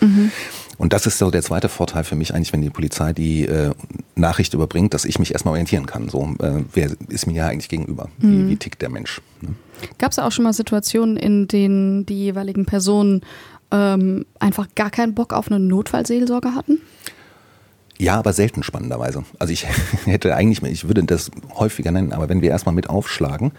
Und 0.78 0.92
das 0.92 1.06
ist 1.06 1.18
so 1.18 1.30
der 1.30 1.42
zweite 1.42 1.68
Vorteil 1.68 2.04
für 2.04 2.16
mich 2.16 2.34
eigentlich, 2.34 2.52
wenn 2.52 2.62
die 2.62 2.70
Polizei 2.70 3.12
die 3.12 3.46
äh, 3.46 3.72
Nachricht 4.14 4.54
überbringt, 4.54 4.94
dass 4.94 5.04
ich 5.04 5.18
mich 5.18 5.32
erstmal 5.32 5.52
orientieren 5.52 5.86
kann. 5.86 6.08
So, 6.08 6.34
äh, 6.40 6.64
wer 6.72 6.90
ist 7.08 7.26
mir 7.26 7.34
ja 7.34 7.46
eigentlich 7.46 7.68
gegenüber? 7.68 8.08
Wie, 8.18 8.48
wie 8.48 8.56
tickt 8.56 8.82
der 8.82 8.88
Mensch? 8.88 9.20
Ne? 9.40 9.50
Gab 9.98 10.12
es 10.12 10.18
auch 10.18 10.32
schon 10.32 10.44
mal 10.44 10.52
Situationen, 10.52 11.16
in 11.16 11.48
denen 11.48 12.06
die 12.06 12.18
jeweiligen 12.24 12.66
Personen 12.66 13.22
ähm, 13.70 14.26
einfach 14.38 14.68
gar 14.74 14.90
keinen 14.90 15.14
Bock 15.14 15.32
auf 15.32 15.50
eine 15.50 15.60
Notfallseelsorge 15.60 16.54
hatten? 16.54 16.80
Ja, 18.02 18.18
aber 18.18 18.32
selten 18.32 18.64
spannenderweise. 18.64 19.24
Also 19.38 19.52
ich 19.52 19.64
hätte 20.06 20.34
eigentlich, 20.34 20.60
ich 20.72 20.88
würde 20.88 21.04
das 21.04 21.30
häufiger 21.54 21.92
nennen, 21.92 22.12
aber 22.12 22.28
wenn 22.28 22.42
wir 22.42 22.50
erstmal 22.50 22.74
mit 22.74 22.90
aufschlagen, 22.90 23.52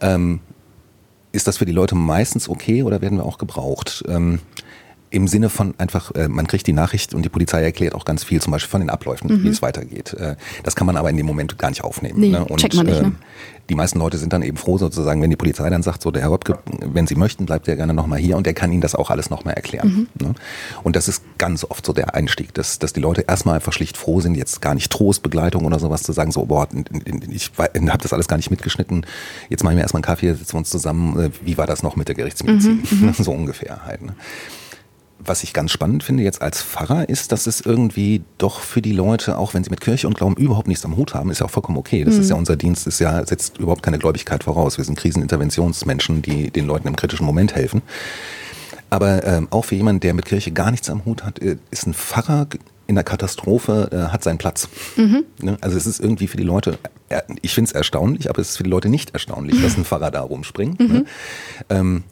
ähm, 0.00 0.38
ist 1.32 1.48
das 1.48 1.56
für 1.56 1.64
die 1.64 1.72
Leute 1.72 1.96
meistens 1.96 2.48
okay 2.48 2.84
oder 2.84 3.00
werden 3.00 3.18
wir 3.18 3.26
auch 3.26 3.38
gebraucht? 3.38 4.04
Ähm, 4.06 4.38
Im 5.12 5.28
Sinne 5.28 5.50
von 5.50 5.74
einfach, 5.78 6.14
äh, 6.14 6.28
man 6.28 6.46
kriegt 6.46 6.66
die 6.66 6.72
Nachricht 6.72 7.14
und 7.14 7.22
die 7.22 7.28
Polizei 7.28 7.62
erklärt 7.62 7.94
auch 7.94 8.04
ganz 8.04 8.24
viel, 8.24 8.40
zum 8.40 8.50
Beispiel 8.50 8.70
von 8.70 8.80
den 8.80 8.90
Abläufen, 8.90 9.44
wie 9.44 9.48
es 9.48 9.62
weitergeht. 9.62 10.14
Äh, 10.14 10.36
das 10.62 10.74
kann 10.74 10.86
man 10.86 10.96
aber 10.96 11.10
in 11.10 11.16
dem 11.16 11.26
Moment 11.26 11.58
gar 11.58 11.68
nicht 11.68 11.84
aufnehmen. 11.84 12.18
Nee, 12.18 12.30
ne? 12.30 12.44
Und 12.44 12.60
checkt 12.60 12.74
man 12.74 12.86
nicht, 12.86 13.00
ne? 13.00 13.08
ähm, 13.08 13.16
die 13.68 13.74
meisten 13.74 13.98
Leute 13.98 14.18
sind 14.18 14.32
dann 14.32 14.42
eben 14.42 14.56
froh 14.56 14.76
sozusagen, 14.76 15.22
wenn 15.22 15.30
die 15.30 15.36
Polizei 15.36 15.68
dann 15.70 15.82
sagt, 15.82 16.02
so 16.02 16.10
der 16.10 16.22
Herr 16.22 16.30
Röpke, 16.30 16.58
wenn 16.80 17.06
Sie 17.06 17.14
möchten, 17.14 17.46
bleibt 17.46 17.68
er 17.68 17.76
gerne 17.76 17.94
nochmal 17.94 18.18
hier 18.18 18.36
und 18.36 18.44
der 18.44 18.54
kann 18.54 18.72
Ihnen 18.72 18.80
das 18.80 18.94
auch 18.94 19.10
alles 19.10 19.30
nochmal 19.30 19.54
erklären. 19.54 20.08
Ne? 20.20 20.34
Und 20.82 20.96
das 20.96 21.08
ist 21.08 21.22
ganz 21.38 21.64
oft 21.64 21.86
so 21.86 21.92
der 21.92 22.14
Einstieg, 22.14 22.52
dass, 22.54 22.78
dass 22.78 22.92
die 22.92 23.00
Leute 23.00 23.22
erstmal 23.22 23.54
einfach 23.56 23.72
schlicht 23.72 23.96
froh 23.96 24.20
sind, 24.20 24.34
jetzt 24.34 24.60
gar 24.60 24.74
nicht 24.74 24.90
Trostbegleitung 24.90 25.64
oder 25.64 25.78
sowas 25.78 26.02
zu 26.02 26.12
sagen, 26.12 26.32
so 26.32 26.44
boah, 26.46 26.68
ich 27.30 27.50
habe 27.56 28.02
das 28.02 28.12
alles 28.12 28.28
gar 28.28 28.36
nicht 28.36 28.50
mitgeschnitten, 28.50 29.06
jetzt 29.48 29.62
machen 29.62 29.76
wir 29.76 29.82
erstmal 29.82 30.00
einen 30.00 30.04
Kaffee, 30.04 30.34
setzen 30.34 30.54
wir 30.54 30.58
uns 30.58 30.70
zusammen, 30.70 31.18
äh, 31.18 31.30
wie 31.42 31.56
war 31.56 31.66
das 31.66 31.82
noch 31.82 31.96
mit 31.96 32.08
der 32.08 32.14
Gerichtsmedizin? 32.14 32.82
so 33.18 33.30
ungefähr 33.30 33.84
halt. 33.86 34.02
Ne? 34.02 34.14
Was 35.24 35.42
ich 35.42 35.52
ganz 35.52 35.70
spannend 35.70 36.02
finde 36.02 36.22
jetzt 36.22 36.42
als 36.42 36.62
Pfarrer 36.62 37.08
ist, 37.08 37.32
dass 37.32 37.46
es 37.46 37.60
irgendwie 37.60 38.22
doch 38.38 38.60
für 38.60 38.82
die 38.82 38.92
Leute, 38.92 39.38
auch 39.38 39.54
wenn 39.54 39.64
sie 39.64 39.70
mit 39.70 39.80
Kirche 39.80 40.06
und 40.06 40.14
Glauben 40.14 40.36
überhaupt 40.36 40.68
nichts 40.68 40.84
am 40.84 40.96
Hut 40.96 41.14
haben, 41.14 41.30
ist 41.30 41.40
ja 41.40 41.46
auch 41.46 41.50
vollkommen 41.50 41.78
okay. 41.78 42.04
Das 42.04 42.16
ist 42.16 42.30
ja 42.30 42.36
unser 42.36 42.56
Dienst, 42.56 42.86
ist 42.86 42.98
ja, 42.98 43.24
setzt 43.24 43.58
überhaupt 43.58 43.82
keine 43.82 43.98
Gläubigkeit 43.98 44.44
voraus. 44.44 44.78
Wir 44.78 44.84
sind 44.84 44.98
Kriseninterventionsmenschen, 44.98 46.22
die 46.22 46.50
den 46.50 46.66
Leuten 46.66 46.88
im 46.88 46.96
kritischen 46.96 47.26
Moment 47.26 47.54
helfen. 47.54 47.82
Aber 48.90 49.24
ähm, 49.26 49.48
auch 49.50 49.64
für 49.64 49.74
jemanden, 49.74 50.00
der 50.00 50.12
mit 50.12 50.26
Kirche 50.26 50.50
gar 50.50 50.70
nichts 50.70 50.90
am 50.90 51.04
Hut 51.04 51.24
hat, 51.24 51.40
äh, 51.40 51.56
ist 51.70 51.86
ein 51.86 51.94
Pfarrer 51.94 52.46
in 52.86 52.94
der 52.94 53.04
Katastrophe, 53.04 53.88
äh, 53.90 54.12
hat 54.12 54.22
seinen 54.22 54.38
Platz. 54.38 54.68
Ne? 55.40 55.56
Also 55.60 55.78
es 55.78 55.86
ist 55.86 55.98
irgendwie 55.98 56.26
für 56.26 56.36
die 56.36 56.42
Leute, 56.42 56.78
äh, 57.08 57.22
ich 57.40 57.54
finde 57.54 57.70
es 57.70 57.72
erstaunlich, 57.72 58.28
aber 58.28 58.40
es 58.40 58.50
ist 58.50 58.56
für 58.58 58.64
die 58.64 58.70
Leute 58.70 58.88
nicht 58.88 59.14
erstaunlich, 59.14 59.62
dass 59.62 59.76
ein 59.78 59.84
Pfarrer 59.84 60.10
da 60.10 60.20
rumspringt. 60.20 60.78
Ne? 60.80 61.04
Ähm, 61.70 62.04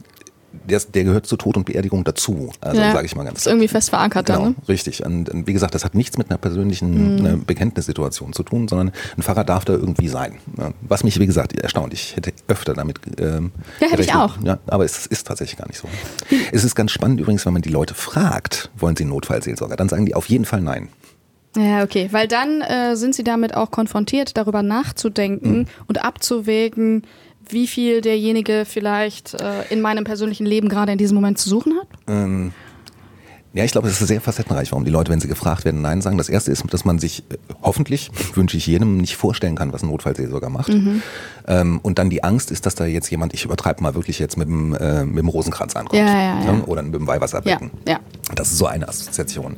der, 0.53 0.81
der 0.81 1.05
gehört 1.05 1.27
zu 1.27 1.37
Tod 1.37 1.57
und 1.57 1.65
Beerdigung 1.65 2.05
dazu. 2.05 2.53
Also 2.61 2.81
Ja, 2.81 2.93
sage 2.93 3.07
ich 3.07 3.15
mal 3.17 3.25
ganz 3.25 3.41
Ist 3.41 3.47
irgendwie 3.47 3.69
fest 3.69 3.91
verankert 3.91 4.27
Genau, 4.27 4.39
dann, 4.41 4.49
ne? 4.51 4.55
richtig. 4.69 5.05
Und, 5.05 5.29
und 5.31 5.47
wie 5.47 5.53
gesagt, 5.53 5.75
das 5.75 5.85
hat 5.85 5.95
nichts 5.95 6.19
mit 6.19 6.31
einer 6.31 6.39
persönlichen 6.39 7.27
äh, 7.27 7.37
Bekenntnissituation 7.37 8.33
zu 8.33 8.43
tun, 8.43 8.69
sondern 8.69 8.93
ein 9.17 9.23
Pfarrer 9.23 9.45
darf 9.45 9.65
da 9.65 9.73
irgendwie 9.75 10.09
sein. 10.09 10.39
Was 10.83 11.05
mich, 11.05 11.19
wie 11.19 11.27
gesagt, 11.27 11.59
erstaunt. 11.59 11.93
Ich 11.93 12.17
hätte 12.17 12.33
öfter 12.49 12.75
damit 12.75 13.01
ähm, 13.21 13.53
Ja, 13.81 13.89
hätte 13.89 14.03
ich 14.03 14.15
auch. 14.15 14.37
Ja, 14.43 14.59
aber 14.67 14.85
es 14.85 15.07
ist 15.07 15.27
tatsächlich 15.27 15.59
gar 15.59 15.67
nicht 15.69 15.79
so. 15.79 15.89
es 16.53 16.65
ist 16.65 16.75
ganz 16.75 16.91
spannend 16.91 17.21
übrigens, 17.21 17.47
wenn 17.47 17.53
man 17.53 17.63
die 17.63 17.69
Leute 17.71 17.95
fragt, 17.95 18.71
wollen 18.77 18.97
sie 18.97 19.05
einen 19.05 19.11
Notfallseelsorger, 19.11 19.77
dann 19.77 19.89
sagen 19.89 20.07
die 20.07 20.15
auf 20.15 20.27
jeden 20.27 20.45
Fall 20.45 20.61
nein. 20.61 20.89
Ja, 21.57 21.83
okay. 21.83 22.09
Weil 22.13 22.29
dann 22.29 22.61
äh, 22.61 22.95
sind 22.97 23.15
sie 23.15 23.25
damit 23.25 23.55
auch 23.55 23.71
konfrontiert, 23.73 24.37
darüber 24.37 24.63
nachzudenken 24.63 25.67
und 25.89 26.05
abzuwägen, 26.05 27.03
wie 27.53 27.67
viel 27.67 28.01
derjenige 28.01 28.65
vielleicht 28.67 29.35
äh, 29.35 29.65
in 29.71 29.81
meinem 29.81 30.05
persönlichen 30.05 30.47
Leben 30.47 30.69
gerade 30.69 30.93
in 30.93 30.99
diesem 30.99 31.15
Moment 31.15 31.39
zu 31.39 31.49
suchen 31.49 31.75
hat. 31.79 31.89
Ähm, 32.09 32.53
ja, 33.53 33.65
ich 33.65 33.73
glaube, 33.73 33.89
es 33.89 34.01
ist 34.01 34.07
sehr 34.07 34.21
facettenreich, 34.21 34.71
warum 34.71 34.85
die 34.85 34.93
Leute, 34.93 35.11
wenn 35.11 35.19
sie 35.19 35.27
gefragt 35.27 35.65
werden, 35.65 35.83
Nein 35.83 36.03
sagen. 36.03 36.17
Das 36.17 36.29
erste 36.29 36.53
ist, 36.53 36.63
dass 36.73 36.85
man 36.85 37.01
sich 37.01 37.25
äh, 37.31 37.37
hoffentlich, 37.63 38.11
wünsche 38.35 38.57
ich 38.57 38.67
jedem, 38.69 38.99
nicht 38.99 39.17
vorstellen 39.17 39.57
kann, 39.57 39.73
was 39.73 39.83
ein 39.83 39.89
Notfallseelsorger 39.89 40.51
macht. 40.51 40.71
Ähm, 41.49 41.81
und 41.83 41.99
dann 41.99 42.11
die 42.11 42.23
Angst 42.23 42.53
ist, 42.53 42.65
dass 42.65 42.77
da 42.77 42.87
jetzt 42.87 43.11
jemand, 43.11 43.35
ich 43.35 43.45
übertreibe 43.45 43.83
mal 43.83 43.97
wirklich 43.97 44.21
jetzt 44.21 44.37
mit 44.37 44.47
dem, 44.47 44.73
äh, 44.75 45.05
mit 45.05 45.19
dem 45.19 45.29
Rosenkranz 45.29 45.75
ankommt. 45.75 45.99
Ja, 46.01 46.07
ja, 46.07 46.45
ja. 46.45 46.53
Ne? 46.53 46.63
Oder 46.65 46.83
mit 46.85 46.95
dem 46.95 47.03
Ja, 47.03 47.09
Weihwasserbecken. 47.09 47.73
ja. 47.89 47.99
Das 48.37 48.53
ist 48.53 48.59
so 48.59 48.67
eine 48.67 48.87
Assoziation. 48.89 49.57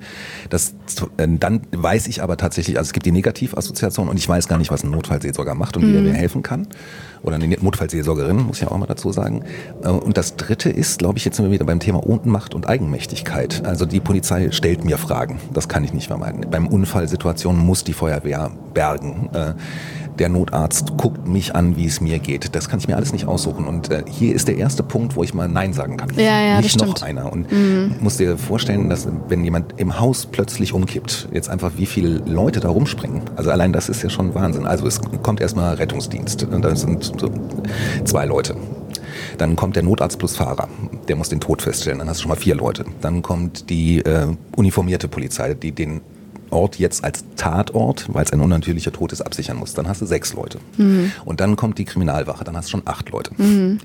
Das, 0.49 0.75
äh, 1.19 1.29
dann 1.29 1.61
weiß 1.73 2.07
ich 2.07 2.23
aber 2.23 2.39
tatsächlich, 2.39 2.79
also 2.79 2.89
es 2.89 2.93
gibt 2.95 3.05
die 3.05 3.13
Negativassoziation 3.13 4.09
und 4.09 4.17
ich 4.17 4.27
weiß 4.27 4.49
gar 4.49 4.57
nicht, 4.57 4.71
was 4.71 4.85
ein 4.85 4.91
Notfallseelsorger 4.91 5.55
macht 5.55 5.77
und 5.77 5.87
wie 5.87 5.95
er 5.95 6.01
mir 6.01 6.15
helfen 6.15 6.43
kann. 6.43 6.67
Oder 7.23 7.37
eine 7.37 7.49
Notfallseelsorgerin, 7.49 8.37
muss 8.47 8.61
ich 8.61 8.69
auch 8.69 8.77
mal 8.77 8.87
dazu 8.87 9.13
sagen. 9.13 9.45
Äh, 9.85 9.89
Und 9.89 10.17
das 10.17 10.37
dritte 10.37 10.71
ist, 10.71 10.99
glaube 10.99 11.19
ich, 11.19 11.25
jetzt 11.25 11.37
sind 11.37 11.47
wir 11.47 11.53
wieder 11.53 11.65
beim 11.65 11.81
Thema 11.81 12.05
Ohnmacht 12.07 12.55
und 12.55 12.69
Eigenmächtigkeit. 12.69 13.65
Also 13.65 13.87
die 13.87 14.01
Polizei 14.01 14.51
stellt 14.51 14.85
mir 14.85 14.99
Fragen. 14.99 15.39
Das 15.53 15.69
kann 15.69 15.85
ich 15.85 15.93
nicht 15.93 16.09
vermeiden. 16.09 16.47
Beim 16.51 16.67
Unfallsituation 16.67 17.57
muss 17.59 17.85
die 17.85 17.93
Feuerwehr 17.93 18.51
bergen. 18.75 19.31
Der 20.19 20.29
Notarzt 20.29 20.97
guckt 20.97 21.27
mich 21.27 21.55
an, 21.55 21.77
wie 21.77 21.87
es 21.87 22.01
mir 22.01 22.19
geht. 22.19 22.55
Das 22.55 22.69
kann 22.69 22.79
ich 22.79 22.89
mir 22.89 22.97
alles 22.97 23.13
nicht 23.13 23.27
aussuchen. 23.27 23.67
Und 23.67 23.91
äh, 23.91 24.05
hier 24.09 24.35
ist 24.35 24.49
der 24.49 24.57
erste 24.57 24.83
Punkt, 24.83 25.17
wo 25.17 25.25
ich 25.25 25.35
mal 25.35 25.49
Nein 25.49 25.73
sagen 25.73 25.97
kann. 25.97 26.11
Ja, 26.17 26.41
ja, 26.41 26.61
nicht 26.61 26.79
noch 26.79 26.97
stimmt. 26.97 27.03
einer. 27.03 27.33
Und 27.33 27.47
musst 28.01 28.21
dir 28.21 28.37
vorstellen, 28.37 28.91
dass 28.91 29.09
wenn 29.29 29.45
jemand 29.45 29.75
im 29.79 29.99
Haus 29.99 30.27
plötzlich 30.27 30.73
umkippt, 30.73 31.29
jetzt 31.33 31.49
einfach 31.49 31.73
wie 31.77 31.87
viele 31.87 32.19
Leute 32.27 32.61
da 32.61 32.69
rumspringen. 32.69 33.23
Also 33.37 33.51
allein 33.51 33.73
das 33.73 33.89
ist 33.89 34.03
ja 34.03 34.11
schon 34.11 34.35
Wahnsinn. 34.35 34.67
Also 34.67 34.87
es 34.87 35.01
kommt 35.23 35.41
erstmal 35.41 35.75
Rettungsdienst 35.75 36.45
und 36.45 36.63
da 36.63 36.75
sind 36.77 37.05
so 37.19 37.31
zwei 38.05 38.27
Leute. 38.27 38.57
Dann 39.39 39.57
kommt 39.57 39.77
der 39.77 39.83
Notarzt 39.83 40.19
plus 40.19 40.37
Fahrer, 40.37 40.69
der 41.09 41.17
muss 41.17 41.29
den 41.29 41.41
Tod 41.41 41.63
feststellen. 41.63 41.99
Dann 41.99 42.09
hast 42.09 42.19
du 42.19 42.23
schon 42.23 42.29
mal 42.31 42.37
vier 42.37 42.55
Leute. 42.55 42.85
Dann 43.01 43.23
kommt 43.23 43.71
die 43.71 43.99
äh, 43.99 44.27
uniformierte 44.57 45.09
Polizei, 45.09 45.55
die 45.55 45.73
den 45.73 46.01
Ort 46.53 46.79
jetzt 46.79 47.03
als 47.05 47.25
Tatort, 47.37 48.07
weil 48.13 48.25
es 48.25 48.33
ein 48.33 48.41
unnatürlicher 48.41 48.93
Tod 48.93 49.13
ist, 49.13 49.21
absichern 49.23 49.57
musst, 49.57 49.77
dann 49.79 49.89
hast 49.89 50.01
du 50.03 50.07
sechs 50.07 50.35
Leute. 50.35 50.59
Und 51.25 51.41
dann 51.41 51.57
kommt 51.57 51.79
die 51.79 51.85
Kriminalwache, 51.85 52.45
dann 52.45 52.57
hast 52.57 52.67
du 52.69 52.73
schon 52.73 52.83
acht 52.85 53.11
Leute 53.11 53.31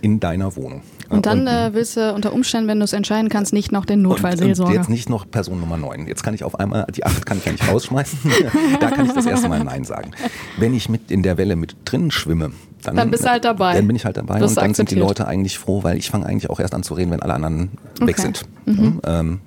in 0.01 0.19
deiner 0.19 0.55
Wohnung. 0.55 0.81
Und 1.09 1.25
dann 1.25 1.47
äh, 1.47 1.69
willst 1.73 1.95
du 1.95 2.13
unter 2.13 2.33
Umständen, 2.33 2.67
wenn 2.67 2.79
du 2.79 2.83
es 2.83 2.91
entscheiden 2.91 3.29
kannst, 3.29 3.53
nicht 3.53 3.71
noch 3.71 3.85
den 3.85 3.99
und, 3.99 4.05
und 4.07 4.11
Notfallseelsorger. 4.11 4.73
jetzt 4.73 4.89
nicht 4.89 5.09
noch 5.09 5.29
Person 5.29 5.61
Nummer 5.61 5.77
9. 5.77 6.05
Jetzt 6.05 6.21
kann 6.21 6.33
ich 6.33 6.43
auf 6.43 6.59
einmal, 6.59 6.85
die 6.93 7.05
8 7.05 7.25
kann 7.25 7.37
ich 7.37 7.45
ja 7.45 7.53
nicht 7.53 7.65
rausschmeißen. 7.65 8.19
da 8.81 8.91
kann 8.91 9.05
ich 9.05 9.13
das 9.13 9.25
erste 9.25 9.47
Mal 9.47 9.63
Nein 9.63 9.85
sagen. 9.85 10.11
Wenn 10.57 10.73
ich 10.73 10.89
mit 10.89 11.09
in 11.09 11.23
der 11.23 11.37
Welle 11.37 11.55
mit 11.55 11.77
drin 11.85 12.11
schwimme, 12.11 12.51
dann, 12.83 12.95
Dann 12.95 13.09
bist 13.11 13.23
du 13.23 13.29
halt 13.29 13.45
dabei. 13.45 13.73
Dann 13.73 13.87
bin 13.87 13.95
ich 13.95 14.05
halt 14.05 14.17
dabei 14.17 14.39
Wirst 14.39 14.57
und 14.57 14.63
dann 14.63 14.73
sind 14.73 14.91
die 14.91 14.95
akzeptiert. 14.95 15.07
Leute 15.07 15.27
eigentlich 15.27 15.57
froh, 15.57 15.83
weil 15.83 15.97
ich 15.97 16.09
fange 16.09 16.25
eigentlich 16.25 16.49
auch 16.49 16.59
erst 16.59 16.73
an 16.73 16.83
zu 16.83 16.93
reden, 16.93 17.11
wenn 17.11 17.21
alle 17.21 17.33
anderen 17.33 17.69
weg 18.01 18.17
Okay. 18.19 18.33
Mhm. 18.65 18.75
sind. 18.75 19.01
Ja, 19.05 19.19
ähm, 19.21 19.39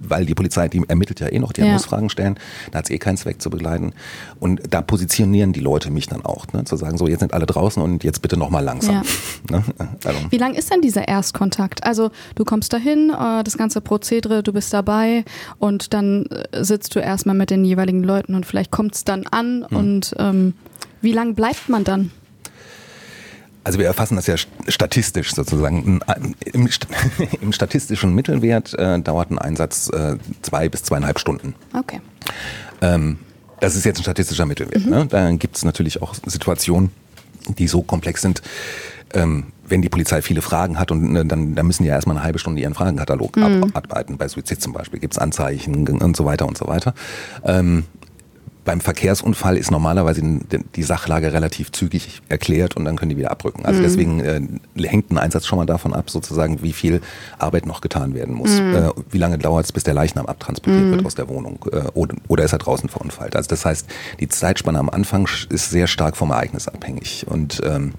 weil 0.00 0.26
die 0.26 0.34
Polizei, 0.34 0.68
die 0.68 0.82
ermittelt 0.88 1.20
ja 1.20 1.28
eh 1.32 1.38
noch, 1.38 1.52
die 1.52 1.60
Ja. 1.62 1.72
muss 1.72 1.84
Fragen 1.86 2.08
stellen, 2.10 2.38
da 2.70 2.78
hat 2.78 2.84
es 2.86 2.90
eh 2.90 2.98
keinen 2.98 3.16
Zweck 3.16 3.40
zu 3.42 3.50
begleiten. 3.50 3.92
Und 4.40 4.60
da 4.70 4.82
positionieren 4.82 5.52
die 5.52 5.60
Leute 5.60 5.90
mich 5.90 6.06
dann 6.06 6.24
auch, 6.24 6.46
ne? 6.52 6.64
zu 6.64 6.76
sagen, 6.76 6.98
so 6.98 7.08
jetzt 7.08 7.20
sind 7.20 7.32
alle 7.34 7.46
draußen 7.46 7.82
und 7.82 8.04
jetzt 8.04 8.22
bitte 8.22 8.36
nochmal 8.36 8.64
langsam. 8.64 9.02
Ne? 9.50 9.62
Also, 10.04 10.18
Wie 10.30 10.36
lang 10.36 10.54
ist 10.54 10.70
denn 10.70 10.80
dieser 10.82 11.08
Erstkontakt? 11.08 11.84
Also 11.84 12.10
du 12.34 12.44
kommst 12.44 12.72
dahin, 12.72 13.10
äh, 13.10 13.42
das 13.44 13.56
ganze 13.56 13.80
Prozedere, 13.80 14.42
du 14.42 14.52
bist 14.52 14.72
dabei 14.74 15.24
und 15.58 15.94
dann 15.94 16.26
äh, 16.52 16.64
sitzt 16.64 16.94
du 16.94 16.98
erstmal 17.00 17.34
mit 17.36 17.50
den 17.50 17.64
jeweiligen 17.64 18.02
Leuten 18.02 18.34
und 18.34 18.44
vielleicht 18.46 18.70
kommt 18.70 18.94
es 18.94 19.04
dann 19.04 19.26
an 19.26 19.64
Hm. 19.68 19.76
und 19.76 20.14
ähm, 20.18 20.54
wie 21.00 21.12
lang 21.12 21.34
bleibt 21.34 21.68
man 21.68 21.84
dann? 21.84 22.10
Also 23.68 23.78
wir 23.78 23.84
erfassen 23.84 24.16
das 24.16 24.26
ja 24.26 24.36
statistisch 24.66 25.34
sozusagen. 25.34 26.00
Im, 26.54 26.68
im 27.42 27.52
statistischen 27.52 28.14
Mittelwert 28.14 28.72
äh, 28.72 28.98
dauert 28.98 29.30
ein 29.30 29.36
Einsatz 29.36 29.90
äh, 29.90 30.16
zwei 30.40 30.70
bis 30.70 30.84
zweieinhalb 30.84 31.18
Stunden. 31.18 31.54
Okay. 31.74 32.00
Ähm, 32.80 33.18
das 33.60 33.76
ist 33.76 33.84
jetzt 33.84 33.98
ein 33.98 34.04
statistischer 34.04 34.46
Mittelwert. 34.46 34.86
Ne? 34.86 35.04
Da 35.06 35.30
gibt 35.32 35.58
es 35.58 35.66
natürlich 35.66 36.00
auch 36.00 36.14
Situationen, 36.24 36.92
die 37.58 37.68
so 37.68 37.82
komplex 37.82 38.22
sind, 38.22 38.40
ähm, 39.12 39.48
wenn 39.66 39.82
die 39.82 39.90
Polizei 39.90 40.22
viele 40.22 40.40
Fragen 40.40 40.78
hat 40.78 40.90
und 40.90 41.14
äh, 41.14 41.26
dann, 41.26 41.54
dann 41.54 41.66
müssen 41.66 41.82
die 41.82 41.90
ja 41.90 41.94
erstmal 41.96 42.16
eine 42.16 42.24
halbe 42.24 42.38
Stunde 42.38 42.62
ihren 42.62 42.72
Fragenkatalog 42.72 43.36
abarbeiten. 43.36 44.16
Bei 44.16 44.28
Suizid 44.28 44.62
zum 44.62 44.72
Beispiel 44.72 44.98
gibt 44.98 45.12
es 45.12 45.18
Anzeichen 45.18 45.86
und 45.86 46.16
so 46.16 46.24
weiter 46.24 46.48
und 46.48 46.56
so 46.56 46.68
weiter. 46.68 46.94
Ähm, 47.44 47.84
beim 48.68 48.82
Verkehrsunfall 48.82 49.56
ist 49.56 49.70
normalerweise 49.70 50.20
die 50.20 50.82
Sachlage 50.82 51.32
relativ 51.32 51.72
zügig 51.72 52.20
erklärt 52.28 52.76
und 52.76 52.84
dann 52.84 52.96
können 52.96 53.08
die 53.08 53.16
wieder 53.16 53.30
abrücken. 53.30 53.64
Also 53.64 53.80
deswegen 53.80 54.20
äh, 54.20 54.42
hängt 54.86 55.10
ein 55.10 55.16
Einsatz 55.16 55.46
schon 55.46 55.58
mal 55.58 55.64
davon 55.64 55.94
ab, 55.94 56.10
sozusagen, 56.10 56.62
wie 56.62 56.74
viel 56.74 57.00
Arbeit 57.38 57.64
noch 57.64 57.80
getan 57.80 58.12
werden 58.12 58.34
muss. 58.34 58.58
Äh, 58.58 58.90
wie 59.10 59.16
lange 59.16 59.38
dauert 59.38 59.64
es, 59.64 59.72
bis 59.72 59.84
der 59.84 59.94
Leichnam 59.94 60.26
abtransportiert 60.26 60.90
wird 60.90 61.06
aus 61.06 61.14
der 61.14 61.30
Wohnung 61.30 61.64
äh, 61.72 61.78
oder, 61.94 62.14
oder 62.28 62.44
ist 62.44 62.52
er 62.52 62.58
draußen 62.58 62.90
verunfallt. 62.90 63.36
Also 63.36 63.48
das 63.48 63.64
heißt, 63.64 63.86
die 64.20 64.28
Zeitspanne 64.28 64.78
am 64.78 64.90
Anfang 64.90 65.26
ist 65.48 65.70
sehr 65.70 65.86
stark 65.86 66.18
vom 66.18 66.30
Ereignis 66.30 66.68
abhängig. 66.68 67.24
Und 67.26 67.62
ähm, 67.64 67.94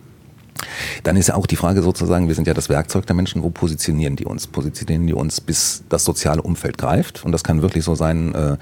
dann 1.03 1.15
ist 1.15 1.27
ja 1.27 1.35
auch 1.35 1.47
die 1.47 1.55
Frage 1.55 1.81
sozusagen, 1.81 2.27
wir 2.27 2.35
sind 2.35 2.47
ja 2.47 2.53
das 2.53 2.69
Werkzeug 2.69 3.05
der 3.05 3.15
Menschen, 3.15 3.43
wo 3.43 3.49
positionieren 3.49 4.15
die 4.15 4.25
uns? 4.25 4.47
Positionieren 4.47 5.07
die 5.07 5.13
uns, 5.13 5.41
bis 5.41 5.83
das 5.89 6.03
soziale 6.03 6.41
Umfeld 6.41 6.77
greift? 6.77 7.25
Und 7.25 7.31
das 7.31 7.43
kann 7.43 7.61
wirklich 7.61 7.83
so 7.83 7.95
sein, 7.95 8.35
äh, 8.35 8.57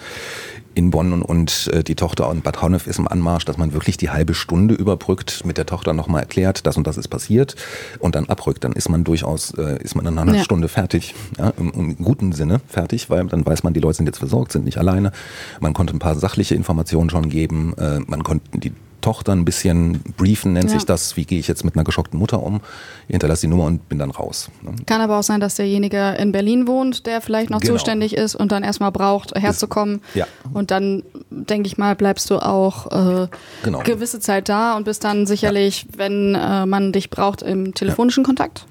in 0.77 0.91
Bonn 0.91 1.11
und, 1.11 1.23
und 1.23 1.69
äh, 1.73 1.83
die 1.83 1.95
Tochter 1.95 2.31
in 2.31 2.41
Bad 2.41 2.61
Honnef 2.61 2.85
ist 2.85 2.99
im 2.99 3.07
Anmarsch, 3.07 3.45
dass 3.45 3.57
man 3.57 3.73
wirklich 3.73 3.97
die 3.97 4.11
halbe 4.11 4.35
Stunde 4.35 4.75
überbrückt, 4.75 5.43
mit 5.43 5.57
der 5.57 5.65
Tochter 5.65 5.93
nochmal 5.93 6.21
erklärt, 6.21 6.67
das 6.67 6.77
und 6.77 6.85
das 6.85 6.97
ist 6.97 7.07
passiert 7.07 7.55
und 7.97 8.13
dann 8.13 8.27
abrückt. 8.27 8.63
Dann 8.63 8.73
ist 8.73 8.87
man 8.87 9.03
durchaus, 9.03 9.51
äh, 9.57 9.81
ist 9.81 9.95
man 9.95 10.05
in 10.05 10.17
einer 10.19 10.35
Ja. 10.35 10.43
Stunde 10.43 10.67
fertig, 10.67 11.15
ja, 11.39 11.51
im, 11.57 11.71
im 11.71 11.97
guten 11.97 12.31
Sinne 12.31 12.61
fertig, 12.67 13.09
weil 13.09 13.25
dann 13.25 13.43
weiß 13.43 13.63
man, 13.63 13.73
die 13.73 13.79
Leute 13.79 13.97
sind 13.97 14.05
jetzt 14.05 14.19
versorgt, 14.19 14.51
sind 14.51 14.65
nicht 14.65 14.77
alleine. 14.77 15.11
Man 15.59 15.73
konnte 15.73 15.95
ein 15.95 15.99
paar 15.99 16.15
sachliche 16.15 16.53
Informationen 16.53 17.09
schon 17.09 17.27
geben, 17.27 17.73
äh, 17.77 17.99
man 18.05 18.23
konnte 18.23 18.45
die 18.53 18.71
Tochter 19.01 19.31
ein 19.33 19.45
bisschen 19.45 20.01
briefen, 20.17 20.53
nennt 20.53 20.65
Ja. 20.69 20.71
sich 20.75 20.85
das, 20.85 21.15
wie 21.17 21.25
gehe 21.25 21.39
ich 21.39 21.47
jetzt 21.47 21.63
mit 21.63 21.75
einer 21.75 21.83
geschockten 21.83 22.19
Mutter 22.19 22.41
um, 22.43 22.61
ich 23.07 23.13
hinterlasse 23.13 23.41
die 23.41 23.47
Nummer 23.47 23.65
und 23.65 23.87
bin 23.89 23.99
dann 23.99 24.11
raus. 24.11 24.49
ne? 24.63 24.71
Kann 24.85 25.01
aber 25.01 25.19
auch 25.19 25.23
sein, 25.23 25.39
dass 25.39 25.55
derjenige 25.55 26.15
in 26.19 26.31
Berlin 26.31 26.67
wohnt, 26.67 27.05
der 27.05 27.21
vielleicht 27.21 27.49
noch 27.49 27.61
Genau. 27.61 27.73
zuständig 27.73 28.15
ist 28.17 28.35
und 28.35 28.51
dann 28.51 28.63
erstmal 28.63 28.91
braucht, 28.91 29.33
herzukommen. 29.35 30.01
ja. 30.13 30.25
Und 30.53 30.71
dann, 30.71 31.03
denke 31.29 31.67
ich 31.67 31.77
mal, 31.77 31.95
bleibst 31.95 32.29
du 32.29 32.39
auch 32.39 32.87
äh, 33.23 33.27
Genau. 33.63 33.79
gewisse 33.83 34.19
Zeit 34.19 34.49
da 34.49 34.75
und 34.75 34.83
bist 34.85 35.03
dann 35.03 35.25
sicherlich, 35.25 35.85
wenn 35.95 36.35
äh, 36.35 36.65
man 36.65 36.91
dich 36.91 37.09
braucht, 37.09 37.41
im 37.43 37.73
telefonischen 37.73 38.23
Kontakt. 38.23 38.65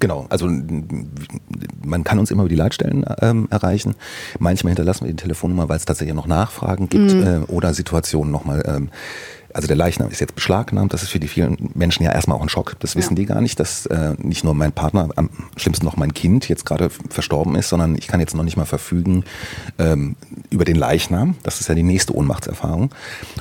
Genau, 0.00 0.26
also 0.28 0.46
man 1.84 2.04
kann 2.04 2.18
uns 2.18 2.30
immer 2.30 2.42
über 2.42 2.48
die 2.50 2.54
Leitstellen 2.56 3.04
ähm, 3.20 3.48
erreichen. 3.50 3.94
Manchmal 4.38 4.70
hinterlassen 4.72 5.04
wir 5.06 5.12
die 5.12 5.16
Telefonnummer, 5.22 5.68
weil 5.68 5.76
es 5.76 5.84
tatsächlich 5.84 6.14
noch 6.14 6.26
Nachfragen 6.26 6.88
gibt 6.88 7.12
äh, 7.12 7.40
oder 7.48 7.74
Situationen 7.74 8.30
nochmal. 8.32 8.62
Ähm, 8.66 8.90
also 9.54 9.68
der 9.68 9.76
Leichnam 9.76 10.10
ist 10.10 10.20
jetzt 10.20 10.34
beschlagnahmt, 10.34 10.92
das 10.92 11.02
ist 11.02 11.10
für 11.10 11.20
die 11.20 11.28
vielen 11.28 11.70
Menschen 11.74 12.02
ja 12.02 12.12
erstmal 12.12 12.36
auch 12.36 12.42
ein 12.42 12.48
Schock. 12.48 12.76
Das 12.80 12.96
wissen 12.96 13.12
Ja. 13.12 13.16
die 13.16 13.26
gar 13.26 13.40
nicht, 13.40 13.60
dass 13.60 13.86
äh, 13.86 14.14
nicht 14.18 14.42
nur 14.44 14.52
mein 14.54 14.72
Partner, 14.72 15.08
am 15.14 15.30
schlimmsten 15.56 15.84
noch 15.86 15.96
mein 15.96 16.12
Kind 16.12 16.48
jetzt 16.48 16.66
gerade 16.66 16.90
verstorben 17.08 17.54
ist, 17.54 17.68
sondern 17.68 17.94
ich 17.96 18.08
kann 18.08 18.18
jetzt 18.18 18.34
noch 18.34 18.42
nicht 18.42 18.56
mal 18.56 18.64
verfügen 18.64 19.24
ähm, 19.78 20.16
über 20.50 20.64
den 20.64 20.74
Leichnam. 20.76 21.36
Das 21.44 21.60
ist 21.60 21.68
ja 21.68 21.76
die 21.76 21.84
nächste 21.84 22.14
Ohnmachtserfahrung. 22.16 22.90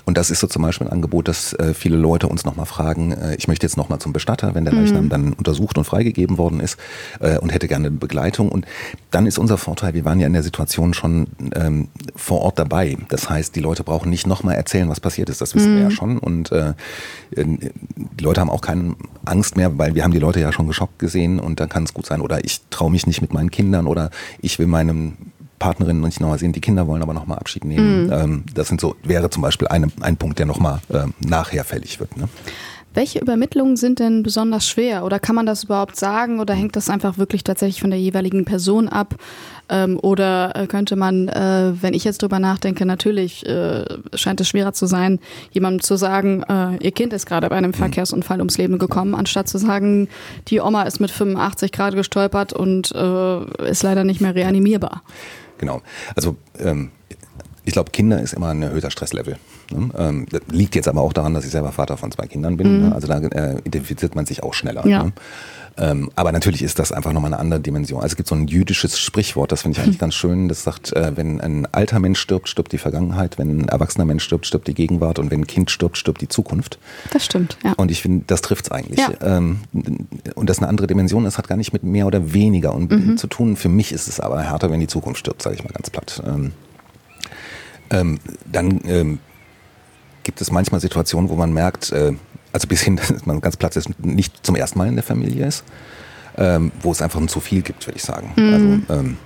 Und 0.05 0.17
das 0.17 0.29
ist 0.29 0.39
so 0.39 0.47
zum 0.47 0.61
Beispiel 0.61 0.87
ein 0.87 0.93
Angebot, 0.93 1.27
dass 1.27 1.53
äh, 1.53 1.73
viele 1.73 1.97
Leute 1.97 2.27
uns 2.27 2.45
nochmal 2.45 2.67
fragen, 2.67 3.13
äh, 3.13 3.35
ich 3.35 3.47
möchte 3.47 3.65
jetzt 3.65 3.77
nochmal 3.77 3.97
zum 3.99 4.13
Bestatter, 4.13 4.53
wenn 4.53 4.65
der 4.65 4.73
Leichnam 4.73 5.09
dann 5.09 5.33
untersucht 5.33 5.79
und 5.79 5.83
freigegeben 5.85 6.37
worden 6.37 6.59
ist 6.59 6.77
äh, 7.21 7.39
und 7.39 7.51
hätte 7.51 7.67
gerne 7.67 7.87
eine 7.87 7.97
Begleitung. 7.97 8.49
Und 8.49 8.65
dann 9.09 9.25
ist 9.25 9.39
unser 9.39 9.57
Vorteil, 9.57 9.95
wir 9.95 10.05
waren 10.05 10.19
ja 10.19 10.27
in 10.27 10.33
der 10.33 10.43
Situation 10.43 10.93
schon 10.93 11.27
ähm, 11.55 11.87
vor 12.15 12.41
Ort 12.41 12.59
dabei. 12.59 12.97
Das 13.09 13.29
heißt, 13.31 13.55
die 13.55 13.61
Leute 13.61 13.83
brauchen 13.83 14.11
nicht 14.11 14.27
nochmal 14.27 14.55
erzählen, 14.55 14.89
was 14.89 14.99
passiert 14.99 15.29
ist. 15.29 15.41
Das 15.41 15.55
wissen 15.55 15.75
wir 15.75 15.83
ja 15.83 15.91
schon. 15.91 16.02
Und 16.17 16.51
äh, 16.51 16.73
die 17.35 18.23
Leute 18.23 18.41
haben 18.41 18.49
auch 18.49 18.61
keine 18.61 18.95
Angst 19.25 19.57
mehr, 19.57 19.77
weil 19.77 19.95
wir 19.95 20.03
haben 20.03 20.11
die 20.11 20.19
Leute 20.19 20.39
ja 20.39 20.51
schon 20.51 20.67
geschockt 20.67 20.99
gesehen 20.99 21.39
und 21.39 21.59
dann 21.59 21.69
kann 21.69 21.83
es 21.83 21.93
gut 21.93 22.05
sein. 22.05 22.21
Oder 22.21 22.43
ich 22.45 22.61
traue 22.69 22.91
mich 22.91 23.07
nicht 23.07 23.21
mit 23.21 23.33
meinen 23.33 23.51
Kindern 23.51 23.87
oder 23.87 24.09
ich 24.39 24.59
will 24.59 24.67
meinem 24.67 25.13
Partnerin 25.59 26.01
nicht 26.01 26.19
nochmal 26.19 26.39
sehen, 26.39 26.51
die 26.51 26.59
Kinder 26.59 26.87
wollen 26.87 27.01
aber 27.01 27.13
nochmal 27.13 27.37
Abschied 27.39 27.63
nehmen. 27.63 28.11
Ähm, 28.11 28.43
das 28.53 28.67
sind 28.67 28.81
so, 28.81 28.95
wäre 29.03 29.29
zum 29.29 29.41
Beispiel 29.41 29.69
eine, 29.69 29.87
ein 30.01 30.17
Punkt, 30.17 30.37
der 30.37 30.45
nochmal 30.45 30.81
ähm, 30.91 31.13
nachher 31.25 31.63
fällig 31.63 32.01
wird. 32.01 32.17
Ne? 32.17 32.27
Welche 32.93 33.19
Übermittlungen 33.19 33.75
sind 33.75 33.99
denn 33.99 34.21
besonders 34.21 34.67
schwer? 34.67 35.03
Oder 35.03 35.19
kann 35.19 35.35
man 35.35 35.45
das 35.45 35.63
überhaupt 35.63 35.95
sagen? 35.95 36.39
Oder 36.39 36.53
hängt 36.53 36.75
das 36.75 36.89
einfach 36.89 37.17
wirklich 37.17 37.43
tatsächlich 37.43 37.81
von 37.81 37.89
der 37.89 37.99
jeweiligen 37.99 38.45
Person 38.45 38.87
ab? 38.87 39.15
Ähm, 39.73 39.99
oder 39.99 40.55
äh, 40.55 40.67
könnte 40.67 40.95
man, 40.95 41.27
äh, 41.29 41.73
wenn 41.81 41.95
ich 41.95 42.03
jetzt 42.03 42.21
drüber 42.21 42.37
nachdenke, 42.37 42.85
natürlich 42.85 43.43
äh, 43.47 43.83
scheint 44.13 44.39
es 44.39 44.47
schwerer 44.47 44.73
zu 44.73 44.85
sein, 44.85 45.19
jemandem 45.51 45.81
zu 45.81 45.95
sagen, 45.95 46.43
äh, 46.43 46.77
ihr 46.77 46.91
Kind 46.91 47.11
ist 47.11 47.25
gerade 47.25 47.49
bei 47.49 47.55
einem 47.55 47.73
Verkehrsunfall 47.73 48.37
ums 48.37 48.59
Leben 48.59 48.77
gekommen, 48.77 49.15
anstatt 49.15 49.49
zu 49.49 49.57
sagen, 49.57 50.09
die 50.49 50.59
Oma 50.59 50.83
ist 50.83 50.99
mit 50.99 51.09
85 51.09 51.71
Grad 51.71 51.95
gestolpert 51.95 52.53
und 52.53 52.91
äh, 52.93 53.69
ist 53.69 53.81
leider 53.81 54.03
nicht 54.03 54.21
mehr 54.21 54.35
reanimierbar. 54.35 55.01
Genau. 55.57 55.81
Also 56.15 56.35
ähm, 56.59 56.91
ich 57.65 57.73
glaube, 57.73 57.91
Kinder 57.91 58.21
ist 58.21 58.33
immer 58.33 58.49
ein 58.49 58.61
erhöhter 58.61 58.91
Stresslevel. 58.91 59.37
Ne? 59.71 59.89
Ähm, 59.97 60.25
das 60.29 60.41
liegt 60.51 60.75
jetzt 60.75 60.87
aber 60.87 61.01
auch 61.01 61.13
daran, 61.13 61.33
dass 61.33 61.45
ich 61.45 61.51
selber 61.51 61.71
Vater 61.71 61.97
von 61.97 62.11
zwei 62.11 62.27
Kindern 62.27 62.57
bin. 62.57 62.81
Ne? 62.81 62.93
Also 62.93 63.07
da 63.07 63.19
äh, 63.19 63.57
identifiziert 63.63 64.15
man 64.15 64.25
sich 64.25 64.43
auch 64.43 64.53
schneller. 64.53 64.85
Ja. 64.85 65.03
Ne? 65.05 65.13
Ähm, 65.77 66.11
aber 66.15 66.31
natürlich 66.31 66.61
ist 66.61 66.77
das 66.77 66.91
einfach 66.91 67.13
nochmal 67.13 67.33
eine 67.33 67.39
andere 67.39 67.59
Dimension. 67.59 67.99
Also 68.01 68.13
es 68.13 68.15
gibt 68.15 68.29
so 68.29 68.35
ein 68.35 68.47
jüdisches 68.47 68.99
Sprichwort, 68.99 69.51
das 69.51 69.63
finde 69.63 69.79
ich 69.79 69.83
eigentlich 69.83 69.99
ganz 70.05 70.13
schön. 70.13 70.47
Das 70.47 70.63
sagt, 70.63 70.93
äh, 70.93 71.15
wenn 71.15 71.41
ein 71.41 71.67
alter 71.71 71.99
Mensch 71.99 72.19
stirbt, 72.19 72.47
stirbt 72.47 72.71
die 72.71 72.77
Vergangenheit. 72.77 73.37
Wenn 73.39 73.49
ein 73.61 73.69
erwachsener 73.69 74.05
Mensch 74.05 74.23
stirbt, 74.23 74.45
stirbt 74.45 74.67
die 74.67 74.73
Gegenwart. 74.73 75.19
Und 75.19 75.31
wenn 75.31 75.41
ein 75.41 75.47
Kind 75.47 75.71
stirbt, 75.71 75.97
stirbt 75.97 76.21
die 76.21 76.27
Zukunft. 76.27 76.77
Das 77.11 77.25
stimmt, 77.25 77.57
ja. 77.63 77.73
Und 77.73 77.89
ich 77.91 78.01
finde, 78.01 78.25
das 78.27 78.41
trifft's 78.41 78.69
eigentlich. 78.71 78.99
Ja. 78.99 79.11
Ähm, 79.21 79.61
und 80.35 80.49
das 80.49 80.57
ist 80.57 80.61
eine 80.61 80.69
andere 80.69 80.87
Dimension. 80.87 81.23
Das 81.23 81.37
hat 81.37 81.47
gar 81.47 81.57
nicht 81.57 81.73
mit 81.73 81.83
mehr 81.83 82.05
oder 82.07 82.33
weniger 82.33 82.73
und 82.73 82.91
Mhm. 82.91 83.17
zu 83.17 83.27
tun. 83.27 83.55
Für 83.55 83.69
mich 83.69 83.91
ist 83.91 84.07
es 84.07 84.19
aber 84.19 84.41
härter, 84.43 84.69
wenn 84.69 84.79
die 84.79 84.87
Zukunft 84.87 85.19
stirbt, 85.21 85.41
sage 85.41 85.55
ich 85.55 85.63
mal 85.63 85.71
ganz 85.73 85.89
platt. 85.89 86.21
Ähm, 86.27 86.51
ähm, 87.89 88.19
dann 88.51 88.81
ähm, 88.85 89.19
gibt 90.23 90.39
es 90.41 90.51
manchmal 90.51 90.81
Situationen, 90.81 91.29
wo 91.29 91.35
man 91.35 91.51
merkt, 91.53 91.91
äh, 91.91 92.13
also 92.53 92.67
bis 92.67 92.81
hin, 92.81 92.95
dass 93.09 93.25
man 93.25 93.41
ganz 93.41 93.57
platt 93.57 93.75
ist, 93.75 93.89
nicht 94.03 94.45
zum 94.45 94.55
ersten 94.55 94.79
Mal 94.79 94.87
in 94.87 94.95
der 94.95 95.03
Familie 95.03 95.47
ist, 95.47 95.65
ähm, 96.37 96.71
wo 96.81 96.91
es 96.91 97.01
einfach 97.01 97.19
ein 97.19 97.27
zu 97.27 97.41
viel 97.41 97.61
gibt, 97.61 97.85
würde 97.85 97.97
ich 97.97 98.03
sagen. 98.03 98.33
Also 98.87 98.93
ähm, 98.93 99.17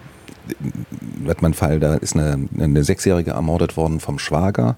hat 1.28 1.42
man 1.42 1.50
einen 1.50 1.54
Fall, 1.54 1.80
da 1.80 1.96
ist 1.96 2.16
eine, 2.16 2.48
eine 2.58 2.84
Sechsjährige 2.84 3.32
ermordet 3.32 3.78
worden 3.78 4.00
vom 4.00 4.18
Schwager. 4.18 4.78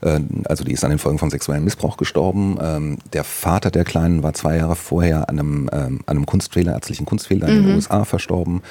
Äh, 0.00 0.20
also 0.44 0.64
die 0.64 0.72
ist 0.72 0.84
an 0.84 0.90
den 0.90 0.98
Folgen 0.98 1.18
von 1.18 1.30
sexuellem 1.30 1.64
Missbrauch 1.64 1.96
gestorben. 1.96 2.58
Ähm, 2.60 2.98
der 3.12 3.24
Vater 3.24 3.70
der 3.70 3.84
Kleinen 3.84 4.22
war 4.22 4.34
zwei 4.34 4.56
Jahre 4.56 4.76
vorher 4.76 5.28
an 5.28 5.38
einem, 5.38 5.70
ähm, 5.72 6.00
an 6.06 6.16
einem 6.16 6.26
Kunstfehler, 6.26 6.72
ärztlichen 6.72 7.06
Kunstfehler 7.06 7.48
in 7.48 7.66
den 7.66 7.74
USA 7.74 8.04
verstorben. 8.04 8.62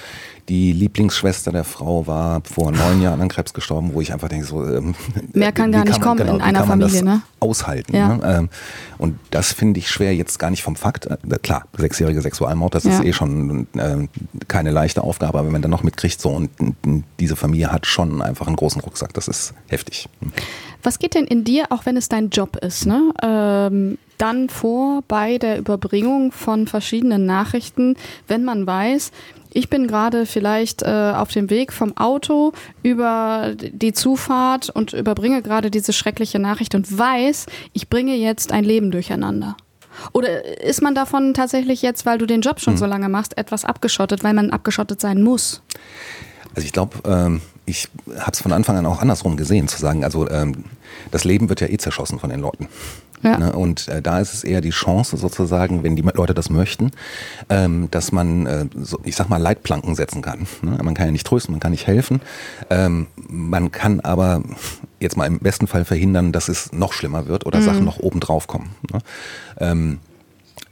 Die 0.49 0.73
Lieblingsschwester 0.73 1.51
der 1.51 1.63
Frau 1.63 2.07
war 2.07 2.41
vor 2.43 2.71
neun 2.71 3.01
Jahren 3.01 3.21
an 3.21 3.29
Krebs 3.29 3.53
gestorben, 3.53 3.91
wo 3.93 4.01
ich 4.01 4.11
einfach 4.11 4.29
denke, 4.29 4.45
so 4.47 4.65
ähm, 4.65 4.95
Mehr 5.33 5.51
kann 5.51 5.69
wie 5.69 5.73
gar 5.77 5.85
nicht 5.85 5.99
man- 5.99 6.17
kommen 6.17 6.27
in 6.27 6.37
wie 6.37 6.41
einer 6.41 6.59
kann 6.59 6.67
Familie, 6.69 6.91
das 6.93 7.03
ne? 7.03 7.21
Aushalten. 7.39 7.95
Ja. 7.95 8.15
Ne? 8.17 8.37
Ähm, 8.39 8.49
und 8.97 9.19
das 9.29 9.53
finde 9.53 9.79
ich 9.79 9.89
schwer, 9.89 10.15
jetzt 10.15 10.39
gar 10.39 10.49
nicht 10.49 10.63
vom 10.63 10.75
Fakt. 10.75 11.05
Äh, 11.05 11.17
klar, 11.43 11.65
sechsjährige 11.77 12.21
Sexualmord, 12.21 12.73
das 12.75 12.85
ist 12.85 12.97
Ja. 12.99 13.03
eh 13.05 13.13
schon 13.13 13.67
äh, 13.75 14.07
keine 14.47 14.71
leichte 14.71 15.03
Aufgabe, 15.03 15.37
aber 15.37 15.45
wenn 15.45 15.53
man 15.53 15.61
dann 15.61 15.71
noch 15.71 15.83
mitkriegt, 15.83 16.19
so 16.19 16.29
So, 16.29 16.35
und 16.35 17.03
diese 17.19 17.35
Familie 17.35 17.71
hat 17.71 17.85
schon 17.87 18.21
einfach 18.21 18.45
einen 18.47 18.55
großen 18.55 18.81
Rucksack. 18.81 19.13
Das 19.13 19.27
ist 19.27 19.53
heftig. 19.67 20.09
Was 20.83 20.99
geht 20.99 21.15
denn 21.15 21.25
in 21.25 21.43
dir, 21.43 21.65
auch 21.71 21.85
wenn 21.85 21.97
es 21.97 22.09
dein 22.09 22.29
Job 22.29 22.57
ist, 22.57 22.85
ne? 22.85 23.11
Ähm, 23.21 23.97
dann 24.17 24.49
vor 24.49 25.01
bei 25.07 25.37
der 25.37 25.57
Überbringung 25.57 26.31
von 26.31 26.67
verschiedenen 26.67 27.25
Nachrichten, 27.25 27.95
wenn 28.27 28.43
man 28.43 28.67
weiß, 28.67 29.11
ich 29.51 29.69
bin 29.69 29.87
gerade 29.87 30.25
vielleicht 30.25 30.83
äh, 30.83 31.13
auf 31.15 31.31
dem 31.31 31.49
Weg 31.49 31.73
vom 31.73 31.97
Auto 31.97 32.53
über 32.83 33.55
die 33.55 33.93
Zufahrt 33.93 34.69
und 34.69 34.93
überbringe 34.93 35.41
gerade 35.41 35.71
diese 35.71 35.93
schreckliche 35.93 36.37
Nachricht 36.37 36.75
und 36.75 36.97
weiß, 36.97 37.47
ich 37.73 37.89
bringe 37.89 38.15
jetzt 38.15 38.51
ein 38.51 38.63
Leben 38.63 38.91
durcheinander. 38.91 39.57
Oder 40.13 40.63
ist 40.63 40.81
man 40.81 40.95
davon 40.95 41.33
tatsächlich 41.33 41.81
jetzt, 41.81 42.05
weil 42.05 42.19
du 42.19 42.25
den 42.25 42.41
Job 42.41 42.59
schon 42.59 42.73
hm. 42.73 42.77
so 42.77 42.85
lange 42.85 43.09
machst, 43.09 43.37
etwas 43.37 43.65
abgeschottet, 43.65 44.23
weil 44.23 44.33
man 44.33 44.51
abgeschottet 44.51 45.01
sein 45.01 45.23
muss? 45.23 45.61
Also 46.55 46.65
ich 46.65 46.71
glaube, 46.71 46.97
ähm, 47.05 47.41
ich 47.69 47.87
habe 48.17 48.31
es 48.31 48.41
von 48.41 48.51
Anfang 48.51 48.77
an 48.77 48.85
auch 48.85 49.01
andersrum 49.01 49.37
gesehen, 49.37 49.67
zu 49.67 49.77
sagen, 49.79 50.03
also 50.03 50.29
ähm, 50.29 50.65
das 51.11 51.23
Leben 51.23 51.49
wird 51.49 51.61
ja 51.61 51.67
eh 51.67 51.77
zerschossen 51.77 52.19
von 52.19 52.29
den 52.29 52.39
Leuten. 52.39 52.67
Ja. 53.21 53.37
Ne? 53.37 53.51
Und 53.51 53.87
äh, 53.89 54.01
da 54.01 54.19
ist 54.19 54.33
es 54.33 54.43
eher 54.43 54.61
die 54.61 54.69
Chance 54.69 55.17
sozusagen, 55.17 55.83
wenn 55.83 55.95
die 55.95 56.01
Leute 56.01 56.33
das 56.33 56.49
möchten, 56.49 56.91
ähm, 57.49 57.89
dass 57.91 58.11
man, 58.11 58.45
äh, 58.45 58.65
so, 58.81 58.99
ich 59.03 59.15
sag 59.15 59.29
mal, 59.29 59.37
Leitplanken 59.41 59.95
setzen 59.95 60.21
kann. 60.21 60.47
Ne? 60.61 60.77
Man 60.81 60.93
kann 60.93 61.07
ja 61.07 61.11
nicht 61.11 61.27
trösten, 61.27 61.51
man 61.51 61.59
kann 61.59 61.71
nicht 61.71 61.85
helfen. 61.85 62.21
Ähm, 62.69 63.07
man 63.27 63.71
kann 63.71 63.99
aber 63.99 64.41
jetzt 64.99 65.17
mal 65.17 65.25
im 65.25 65.39
besten 65.39 65.67
Fall 65.67 65.85
verhindern, 65.85 66.31
dass 66.31 66.47
es 66.47 66.71
noch 66.71 66.93
schlimmer 66.93 67.27
wird 67.27 67.45
oder 67.45 67.59
mhm. 67.59 67.65
Sachen 67.65 67.85
noch 67.85 67.99
oben 67.99 68.19
drauf 68.21 68.47
kommen. 68.47 68.69
Ne? 68.91 68.99
Ähm, 69.59 69.99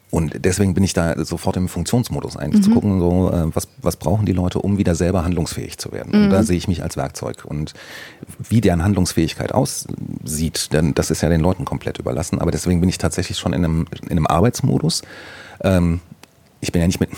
und 0.10 0.46
deswegen 0.46 0.74
bin 0.74 0.86
ich 0.86 0.94
da 0.94 1.24
sofort 1.26 1.58
im 1.58 1.68
Funktionsmodus 1.68 2.38
eigentlich 2.38 2.62
mhm. 2.62 2.66
zu 2.66 2.72
gucken, 2.72 3.00
so, 3.00 3.30
äh, 3.30 3.54
was, 3.54 3.68
was 3.82 3.98
brauchen 3.98 4.26
die 4.26 4.32
Leute, 4.32 4.60
um 4.60 4.78
wieder 4.78 4.96
selber 4.96 5.26
handlungsfähig 5.26 5.78
zu 5.78 5.92
werden. 5.92 6.18
Mhm. 6.18 6.26
Und 6.26 6.30
da 6.30 6.44
sehe 6.44 6.56
ich 6.56 6.70
mich 6.70 6.82
als 6.82 6.96
Werkzeug. 6.96 7.44
Und 7.44 7.74
wie 8.40 8.62
deren 8.62 8.84
Handlungsfähigkeit 8.84 9.54
aussieht, 9.54 10.72
denn 10.72 10.94
das 10.94 11.12
ist 11.12 11.22
ja 11.22 11.30
den 11.30 11.42
Leuten 11.42 11.66
komplett 11.66 12.00
überlassen. 12.00 12.40
Aber 12.40 12.52
deswegen 12.52 12.80
bin 12.80 12.90
ich 12.90 12.98
tatsächlich 12.98 13.38
schon 13.38 13.52
in 13.52 13.66
einem, 13.66 13.86
in 14.04 14.12
einem 14.12 14.28
Arbeitsmodus. 14.28 15.02
Ähm, 15.62 16.00
ich 16.62 16.72
bin 16.72 16.80
ja 16.82 16.88
nicht 16.88 17.02
mit, 17.02 17.10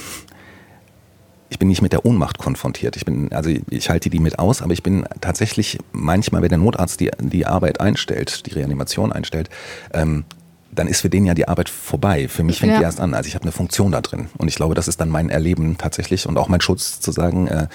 ich 1.49 1.60
bin 1.60 1.67
nicht 1.67 1.84
mit 1.84 1.93
der 1.93 2.08
Ohnmacht 2.08 2.39
konfrontiert. 2.39 2.95
Ich 2.95 3.06
bin, 3.06 3.32
also 3.32 3.52
ich 3.69 3.89
halte 3.91 4.10
die 4.10 4.19
mit 4.19 4.39
aus, 4.39 4.63
aber 4.63 4.73
ich 4.73 4.82
bin 4.82 5.06
tatsächlich 5.21 5.78
manchmal, 5.91 6.41
wenn 6.41 6.49
der 6.49 6.58
Notarzt 6.58 6.99
die, 6.99 7.12
die 7.19 7.45
Arbeit 7.45 7.82
einstellt, 7.82 8.47
die 8.47 8.54
Reanimation 8.54 9.12
einstellt, 9.12 9.52
ähm, 9.93 10.25
dann 10.71 10.88
ist 10.88 11.01
für 11.01 11.10
den 11.10 11.25
ja 11.25 11.34
die 11.34 11.47
Arbeit 11.47 11.69
vorbei. 11.69 12.27
Für 12.27 12.43
mich 12.43 12.60
fängt 12.60 12.73
ja. 12.73 12.79
die 12.79 12.84
erst 12.84 12.99
an. 12.99 13.13
Also 13.13 13.27
ich 13.27 13.36
habe 13.36 13.43
eine 13.43 13.51
Funktion 13.51 13.91
da 13.91 14.01
drin. 14.01 14.29
Und 14.38 14.47
ich 14.47 14.55
glaube, 14.55 14.75
das 14.75 14.88
ist 14.88 15.01
dann 15.01 15.10
mein 15.10 15.29
Erleben 15.29 15.77
tatsächlich 15.77 16.27
und 16.27 16.38
auch 16.38 16.47
mein 16.47 16.62
Schutz 16.62 16.99
zu 16.99 17.12
sagen, 17.12 17.47
äh, 17.47 17.67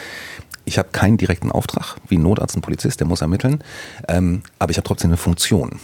ich 0.65 0.79
habe 0.79 0.89
keinen 0.93 1.17
direkten 1.17 1.53
Auftrag, 1.53 1.97
wie 2.09 2.17
ein 2.17 2.23
Notarzt, 2.23 2.57
ein 2.57 2.63
Polizist, 2.63 3.01
der 3.01 3.07
muss 3.07 3.21
ermitteln, 3.21 3.63
ähm, 4.09 4.43
aber 4.59 4.71
ich 4.71 4.79
habe 4.79 4.87
trotzdem 4.87 5.11
eine 5.11 5.19
Funktion. 5.19 5.79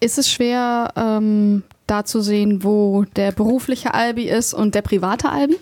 Ist 0.00 0.18
es 0.18 0.28
schwer, 0.28 0.92
ähm, 0.96 1.62
da 1.86 2.04
zu 2.04 2.20
sehen, 2.20 2.64
wo 2.64 3.04
der 3.14 3.30
berufliche 3.30 3.94
Albi 3.94 4.28
ist 4.28 4.54
und 4.54 4.74
der 4.74 4.82
private 4.82 5.28
Albi? 5.28 5.56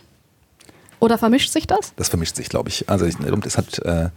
Oder 1.01 1.19
vermischt 1.19 1.51
sich 1.51 1.67
das? 1.67 1.93
Das 1.97 2.09
vermischt 2.09 2.37
sich, 2.37 2.49
glaube 2.49 2.69
ich. 2.69 2.89
Also 2.89 3.07
ich, 3.07 3.17
das 3.17 3.59
hat 3.59 3.79
äh, 3.81 4.11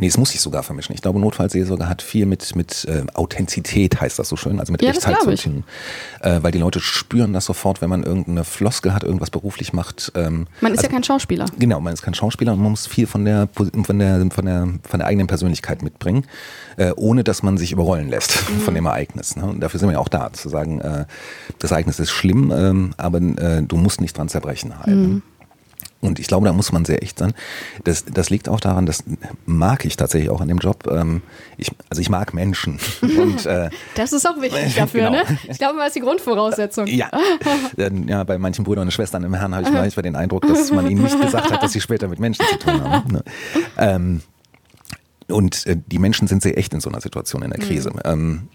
Nee, 0.00 0.06
es 0.06 0.16
muss 0.16 0.30
sich 0.30 0.40
sogar 0.40 0.62
vermischen. 0.62 0.94
Ich 0.94 1.02
glaube, 1.02 1.18
Notfallseelsorge 1.18 1.88
hat 1.88 2.02
viel 2.02 2.24
mit, 2.24 2.54
mit 2.54 2.84
äh, 2.84 3.02
Authentizität, 3.14 4.00
heißt 4.00 4.16
das 4.16 4.28
so 4.28 4.36
schön, 4.36 4.60
also 4.60 4.70
mit 4.70 4.80
ja, 4.80 4.90
Echtheit 4.90 5.20
zu 5.20 5.34
tun. 5.34 5.64
Äh, 6.20 6.38
weil 6.40 6.52
die 6.52 6.60
Leute 6.60 6.78
spüren 6.78 7.32
das 7.32 7.44
sofort, 7.46 7.82
wenn 7.82 7.90
man 7.90 8.04
irgendeine 8.04 8.44
Floskel 8.44 8.94
hat, 8.94 9.02
irgendwas 9.02 9.30
beruflich 9.30 9.72
macht. 9.72 10.12
Ähm, 10.14 10.46
man 10.60 10.72
ist 10.72 10.78
also, 10.78 10.88
ja 10.88 10.92
kein 10.92 11.02
Schauspieler. 11.02 11.46
Genau, 11.58 11.80
man 11.80 11.92
ist 11.92 12.02
kein 12.02 12.14
Schauspieler 12.14 12.52
und 12.52 12.62
man 12.62 12.70
muss 12.70 12.86
viel 12.86 13.08
von 13.08 13.24
der, 13.24 13.48
von 13.52 13.98
der, 13.98 14.28
von 14.30 14.44
der, 14.46 14.68
von 14.88 15.00
der 15.00 15.06
eigenen 15.08 15.26
Persönlichkeit 15.26 15.82
mitbringen, 15.82 16.26
äh, 16.76 16.92
ohne 16.94 17.24
dass 17.24 17.42
man 17.42 17.58
sich 17.58 17.72
überrollen 17.72 18.08
lässt 18.08 18.48
mhm. 18.48 18.60
von 18.60 18.74
dem 18.74 18.86
Ereignis. 18.86 19.34
Ne? 19.34 19.46
Und 19.46 19.60
dafür 19.60 19.80
sind 19.80 19.88
wir 19.88 19.94
ja 19.94 19.98
auch 19.98 20.08
da, 20.08 20.32
zu 20.32 20.48
sagen, 20.48 20.80
äh, 20.80 21.06
das 21.58 21.72
Ereignis 21.72 21.98
ist 21.98 22.10
schlimm, 22.10 22.52
ähm, 22.54 22.94
aber 22.98 23.18
äh, 23.18 23.64
du 23.64 23.76
musst 23.76 24.00
nicht 24.00 24.16
dran 24.16 24.28
zerbrechen 24.28 24.78
halten. 24.78 25.02
Mhm. 25.02 25.22
Und 26.00 26.20
ich 26.20 26.28
glaube, 26.28 26.46
da 26.46 26.52
muss 26.52 26.70
man 26.70 26.84
sehr 26.84 27.02
echt 27.02 27.18
sein. 27.18 27.34
Das, 27.82 28.04
das 28.04 28.30
liegt 28.30 28.48
auch 28.48 28.60
daran, 28.60 28.86
das 28.86 29.02
mag 29.46 29.84
ich 29.84 29.96
tatsächlich 29.96 30.30
auch 30.30 30.40
an 30.40 30.46
dem 30.46 30.58
Job. 30.58 30.86
Ähm, 30.88 31.22
ich, 31.56 31.72
also 31.90 32.00
ich 32.00 32.08
mag 32.08 32.34
Menschen. 32.34 32.78
Und, 33.02 33.46
äh, 33.46 33.68
das 33.96 34.12
ist 34.12 34.24
auch 34.28 34.40
wichtig 34.40 34.74
dafür, 34.76 35.10
genau. 35.10 35.24
ne? 35.24 35.38
Ich 35.48 35.58
glaube, 35.58 35.78
das 35.78 35.88
ist 35.88 35.96
die 35.96 36.00
Grundvoraussetzung. 36.00 36.86
Ja. 36.86 37.10
ja, 38.06 38.24
bei 38.24 38.38
manchen 38.38 38.64
Brüdern 38.64 38.86
und 38.86 38.92
Schwestern 38.92 39.24
im 39.24 39.34
Herrn 39.34 39.54
habe 39.54 39.64
ich 39.66 39.72
manchmal 39.72 40.02
den 40.04 40.14
Eindruck, 40.14 40.46
dass 40.46 40.70
man 40.70 40.88
ihnen 40.88 41.02
nicht 41.02 41.20
gesagt 41.20 41.50
hat, 41.50 41.62
dass 41.62 41.72
sie 41.72 41.80
später 41.80 42.06
mit 42.06 42.20
Menschen 42.20 42.46
zu 42.46 42.58
tun 42.58 42.80
haben. 42.80 43.12
Ne? 43.12 43.24
Ähm, 43.76 44.22
und 45.26 45.66
äh, 45.66 45.76
die 45.84 45.98
Menschen 45.98 46.28
sind 46.28 46.42
sehr 46.42 46.56
echt 46.56 46.72
in 46.74 46.80
so 46.80 46.88
einer 46.90 47.00
Situation 47.00 47.42
in 47.42 47.50
der 47.50 47.58
Krise. 47.58 47.90
Mhm. 47.90 48.00
Ähm, 48.04 48.48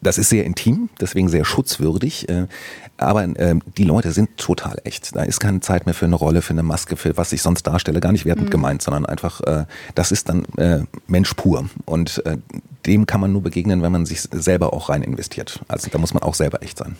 das 0.00 0.18
ist 0.18 0.28
sehr 0.28 0.44
intim, 0.44 0.88
deswegen 1.00 1.28
sehr 1.28 1.44
schutzwürdig. 1.44 2.28
Äh, 2.28 2.46
aber 2.96 3.24
äh, 3.24 3.56
die 3.76 3.84
Leute 3.84 4.12
sind 4.12 4.36
total 4.36 4.78
echt. 4.84 5.14
Da 5.16 5.22
ist 5.22 5.40
keine 5.40 5.60
Zeit 5.60 5.86
mehr 5.86 5.94
für 5.94 6.06
eine 6.06 6.16
Rolle, 6.16 6.42
für 6.42 6.52
eine 6.52 6.62
Maske, 6.62 6.96
für 6.96 7.16
was 7.16 7.32
ich 7.32 7.42
sonst 7.42 7.64
darstelle. 7.64 8.00
Gar 8.00 8.12
nicht 8.12 8.24
wertend 8.24 8.48
mhm. 8.48 8.52
gemeint, 8.52 8.82
sondern 8.82 9.06
einfach, 9.06 9.40
äh, 9.42 9.64
das 9.94 10.12
ist 10.12 10.28
dann 10.28 10.46
Mensch 11.06 11.34
pur. 11.34 11.68
Und 11.86 12.22
dem 12.86 13.06
kann 13.06 13.20
man 13.20 13.32
nur 13.32 13.42
begegnen, 13.42 13.82
wenn 13.82 13.92
man 13.92 14.06
sich 14.06 14.22
selber 14.22 14.72
auch 14.72 14.88
rein 14.88 15.02
investiert. 15.02 15.60
Also 15.68 15.88
da 15.90 15.98
muss 15.98 16.14
man 16.14 16.22
auch 16.22 16.34
selber 16.34 16.62
echt 16.62 16.78
sein. 16.78 16.96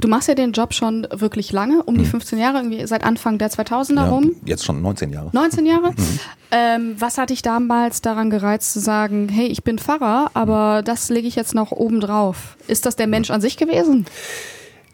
Du 0.00 0.08
machst 0.08 0.28
ja 0.28 0.34
den 0.34 0.52
Job 0.52 0.74
schon 0.74 1.06
wirklich 1.12 1.52
lange, 1.52 1.82
um 1.84 1.98
die 1.98 2.04
15 2.04 2.38
mhm. 2.38 2.42
Jahre, 2.42 2.58
irgendwie 2.58 2.86
seit 2.86 3.04
Anfang 3.04 3.38
der 3.38 3.50
2000er 3.50 3.94
ja, 3.96 4.08
rum. 4.08 4.32
Jetzt 4.44 4.64
schon 4.64 4.82
19 4.82 5.12
Jahre. 5.12 5.30
19 5.32 5.66
Jahre? 5.66 5.90
Mhm. 5.90 6.20
Ähm, 6.52 6.94
was 6.98 7.18
hat 7.18 7.30
dich 7.30 7.42
damals 7.42 8.00
daran 8.02 8.30
gereizt 8.30 8.72
zu 8.72 8.80
sagen, 8.80 9.28
hey, 9.28 9.46
ich 9.46 9.62
bin 9.62 9.78
Pfarrer, 9.78 10.30
aber 10.34 10.82
das 10.82 11.10
lege 11.10 11.28
ich 11.28 11.36
jetzt 11.36 11.54
noch 11.54 11.70
oben 11.70 12.00
drauf? 12.00 12.56
Ist 12.66 12.86
das 12.86 12.96
der 12.96 13.06
Mensch 13.06 13.30
an 13.30 13.40
sich 13.40 13.56
gewesen? 13.56 14.06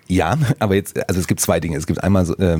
Ja, 0.08 0.36
aber 0.58 0.74
jetzt, 0.74 1.08
also 1.08 1.20
es 1.20 1.26
gibt 1.26 1.40
zwei 1.40 1.60
Dinge. 1.60 1.76
Es 1.76 1.86
gibt 1.86 2.02
einmal 2.02 2.28
äh, 2.38 2.58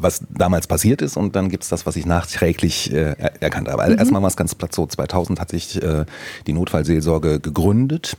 was 0.00 0.22
damals 0.30 0.66
passiert 0.66 1.02
ist 1.02 1.16
und 1.16 1.36
dann 1.36 1.48
gibt 1.48 1.64
es 1.64 1.68
das, 1.68 1.86
was 1.86 1.96
ich 1.96 2.06
nachträglich 2.06 2.92
äh, 2.92 3.14
erkannt 3.40 3.68
habe. 3.68 3.82
Also 3.82 3.94
mhm. 3.94 3.98
Erstmal 3.98 4.22
war 4.22 4.28
es 4.28 4.36
ganz 4.36 4.54
platt 4.54 4.74
so, 4.74 4.86
2000 4.86 5.40
hat 5.40 5.50
sich 5.50 5.82
äh, 5.82 6.04
die 6.46 6.52
Notfallseelsorge 6.52 7.40
gegründet. 7.40 8.16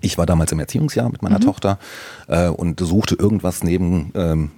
Ich 0.00 0.18
war 0.18 0.26
damals 0.26 0.52
im 0.52 0.60
Erziehungsjahr 0.60 1.10
mit 1.10 1.22
meiner 1.22 1.38
mhm. 1.38 1.44
Tochter 1.44 1.78
äh, 2.28 2.48
und 2.48 2.80
suchte 2.80 3.16
irgendwas 3.16 3.62
neben 3.64 4.12
ähm, 4.14 4.50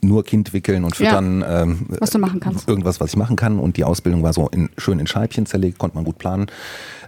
nur 0.00 0.24
Kind 0.24 0.52
wickeln 0.52 0.84
und 0.84 0.96
füttern. 0.96 1.40
Ja, 1.40 1.62
ähm, 1.62 1.86
was 1.88 2.10
du 2.10 2.18
machen 2.18 2.40
kannst. 2.40 2.68
Irgendwas, 2.68 3.00
was 3.00 3.10
ich 3.10 3.16
machen 3.16 3.36
kann. 3.36 3.58
Und 3.58 3.76
die 3.76 3.84
Ausbildung 3.84 4.22
war 4.22 4.32
so 4.32 4.48
in, 4.48 4.70
schön 4.78 4.98
in 4.98 5.06
Scheibchen 5.06 5.46
zerlegt, 5.46 5.78
konnte 5.78 5.96
man 5.96 6.04
gut 6.04 6.18
planen. 6.18 6.46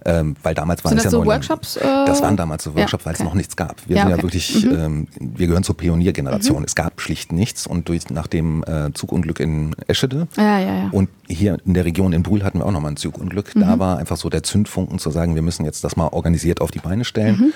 Ähm, 0.04 0.36
weil 0.42 0.54
damals 0.54 0.84
waren 0.84 0.96
es 0.96 1.04
ja 1.04 1.10
so 1.10 1.24
Workshops? 1.24 1.76
Äh? 1.76 1.82
Das 2.06 2.22
waren 2.22 2.36
damals 2.36 2.64
so 2.64 2.74
Workshops, 2.74 3.04
ja, 3.04 3.06
weil 3.06 3.14
es 3.14 3.22
noch 3.22 3.34
nichts 3.34 3.56
gab. 3.56 3.76
Wir 3.86 3.96
ja, 3.96 4.02
sind 4.02 4.12
okay. 4.12 4.16
ja 4.16 4.22
wirklich, 4.22 4.64
mhm. 4.64 4.78
ähm, 4.78 5.08
wir 5.20 5.46
gehören 5.46 5.64
zur 5.64 5.76
Pioniergeneration. 5.76 6.60
Mhm. 6.60 6.64
Es 6.64 6.74
gab 6.74 7.00
schlicht 7.00 7.32
nichts 7.32 7.66
und 7.66 7.88
durch 7.88 8.10
nach 8.10 8.26
dem 8.26 8.64
äh, 8.64 8.92
Zugunglück 8.94 9.40
in 9.40 9.74
Eschede 9.86 10.28
ja, 10.36 10.88
und 10.92 11.08
hier 11.28 11.58
in 11.64 11.74
der 11.74 11.84
Region 11.84 12.12
in 12.12 12.22
Brühl 12.22 12.42
hatten 12.42 12.58
wir 12.58 12.66
auch 12.66 12.72
nochmal 12.72 12.92
ein 12.92 12.96
Zugunglück. 12.96 13.54
Mhm. 13.54 13.60
Da 13.60 13.78
war 13.78 13.98
einfach 13.98 14.16
so 14.16 14.28
der 14.28 14.42
Zündfunken 14.42 14.98
zu 14.98 15.10
sagen, 15.10 15.34
wir 15.34 15.42
müssen 15.42 15.64
jetzt 15.64 15.84
das 15.84 15.96
mal 15.96 16.08
organisiert 16.08 16.60
auf 16.60 16.70
die 16.70 16.78
Beine 16.78 17.04
stellen. 17.04 17.36
Mhm. 17.36 17.52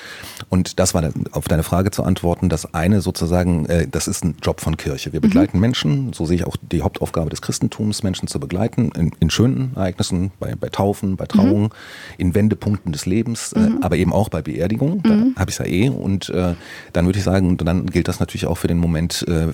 Und 0.48 0.78
das 0.78 0.94
war 0.94 1.02
auf 1.32 1.48
deine 1.48 1.62
Frage 1.62 1.90
zu 1.90 2.02
antworten. 2.02 2.48
Das 2.48 2.74
eine 2.74 3.00
sozusagen, 3.00 3.66
äh, 3.66 3.86
das 3.88 4.08
ist 4.08 4.24
ein 4.24 4.36
Job 4.42 4.60
von 4.60 4.76
Kirche. 4.76 5.12
Wir 5.12 5.20
mhm. 5.20 5.22
begleiten 5.22 5.60
Menschen, 5.60 6.12
so 6.12 6.26
sehe 6.26 6.36
ich 6.36 6.46
auch 6.46 6.56
die 6.60 6.82
Hauptaufgabe 6.82 7.30
des 7.30 7.42
Christentums, 7.42 8.02
Menschen 8.02 8.28
zu 8.28 8.38
begleiten 8.38 8.92
in, 8.96 9.12
in 9.20 9.30
schönen 9.30 9.72
Ereignissen, 9.74 10.32
bei, 10.38 10.54
bei 10.54 10.68
Taufen, 10.68 11.16
bei 11.16 11.26
Trauungen, 11.26 11.70
mhm. 12.18 12.31
Wendepunkten 12.34 12.92
des 12.92 13.06
Lebens 13.06 13.52
äh, 13.52 13.60
mhm. 13.60 13.78
äh, 13.78 13.84
aber 13.84 13.96
eben 13.96 14.12
auch 14.12 14.28
bei 14.28 14.42
Beerdigungen. 14.42 15.02
Da 15.02 15.10
mhm. 15.10 15.34
habe 15.36 15.50
ich 15.50 15.58
es 15.58 15.66
ja 15.66 15.66
eh. 15.66 15.88
Und 15.88 16.28
äh, 16.30 16.54
dann 16.92 17.06
würde 17.06 17.18
ich 17.18 17.24
sagen, 17.24 17.56
dann 17.56 17.86
gilt 17.86 18.08
das 18.08 18.20
natürlich 18.20 18.46
auch 18.46 18.58
für 18.58 18.68
den 18.68 18.78
Moment 18.78 19.24
äh, 19.28 19.48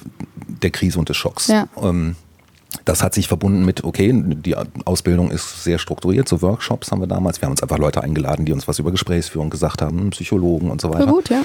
der 0.63 0.71
Krise 0.71 0.99
und 0.99 1.09
des 1.09 1.17
Schocks. 1.17 1.49
Ja. 1.49 1.69
Ähm, 1.83 2.17
das 2.85 3.03
hat 3.03 3.15
sich 3.15 3.29
verbunden 3.29 3.65
mit, 3.65 3.85
okay, 3.85 4.13
die 4.15 4.55
Ausbildung 4.85 5.31
ist 5.31 5.65
sehr 5.65 5.79
strukturiert, 5.79 6.29
so 6.29 6.43
Workshops 6.43 6.91
haben 6.93 7.01
wir 7.01 7.07
damals. 7.07 7.41
Wir 7.41 7.47
haben 7.47 7.53
uns 7.53 7.63
einfach 7.63 7.79
Leute 7.79 8.03
eingeladen, 8.03 8.45
die 8.45 8.53
uns 8.53 8.69
was 8.69 8.79
über 8.79 8.91
Gesprächsführung 8.91 9.51
gesagt 9.51 9.81
haben, 9.81 10.11
Psychologen 10.11 10.71
und 10.71 10.81
so 10.81 10.91
weiter. 10.91 11.07
Ja, 11.07 11.11
gut, 11.11 11.31
ja. 11.31 11.43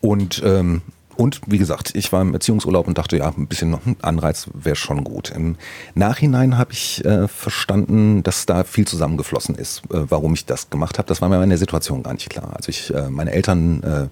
Und 0.00 0.42
ähm, 0.44 0.82
und 1.16 1.40
wie 1.46 1.58
gesagt, 1.58 1.94
ich 1.94 2.12
war 2.12 2.22
im 2.22 2.34
Erziehungsurlaub 2.34 2.86
und 2.86 2.98
dachte, 2.98 3.16
ja, 3.16 3.28
ein 3.28 3.46
bisschen 3.46 3.70
noch 3.70 3.84
ein 3.86 3.96
Anreiz 4.02 4.48
wäre 4.52 4.76
schon 4.76 5.04
gut. 5.04 5.30
Im 5.30 5.56
Nachhinein 5.94 6.58
habe 6.58 6.72
ich 6.72 7.04
äh, 7.04 7.28
verstanden, 7.28 8.22
dass 8.22 8.46
da 8.46 8.64
viel 8.64 8.86
zusammengeflossen 8.86 9.54
ist, 9.54 9.82
äh, 9.90 10.04
warum 10.08 10.34
ich 10.34 10.46
das 10.46 10.70
gemacht 10.70 10.98
habe. 10.98 11.08
Das 11.08 11.20
war 11.20 11.28
mir 11.28 11.42
in 11.42 11.48
der 11.48 11.58
Situation 11.58 12.02
gar 12.02 12.14
nicht 12.14 12.30
klar. 12.30 12.52
Also 12.54 12.70
ich, 12.70 12.92
äh, 12.94 13.08
meine 13.10 13.32
Eltern 13.32 13.82
äh, 13.82 14.08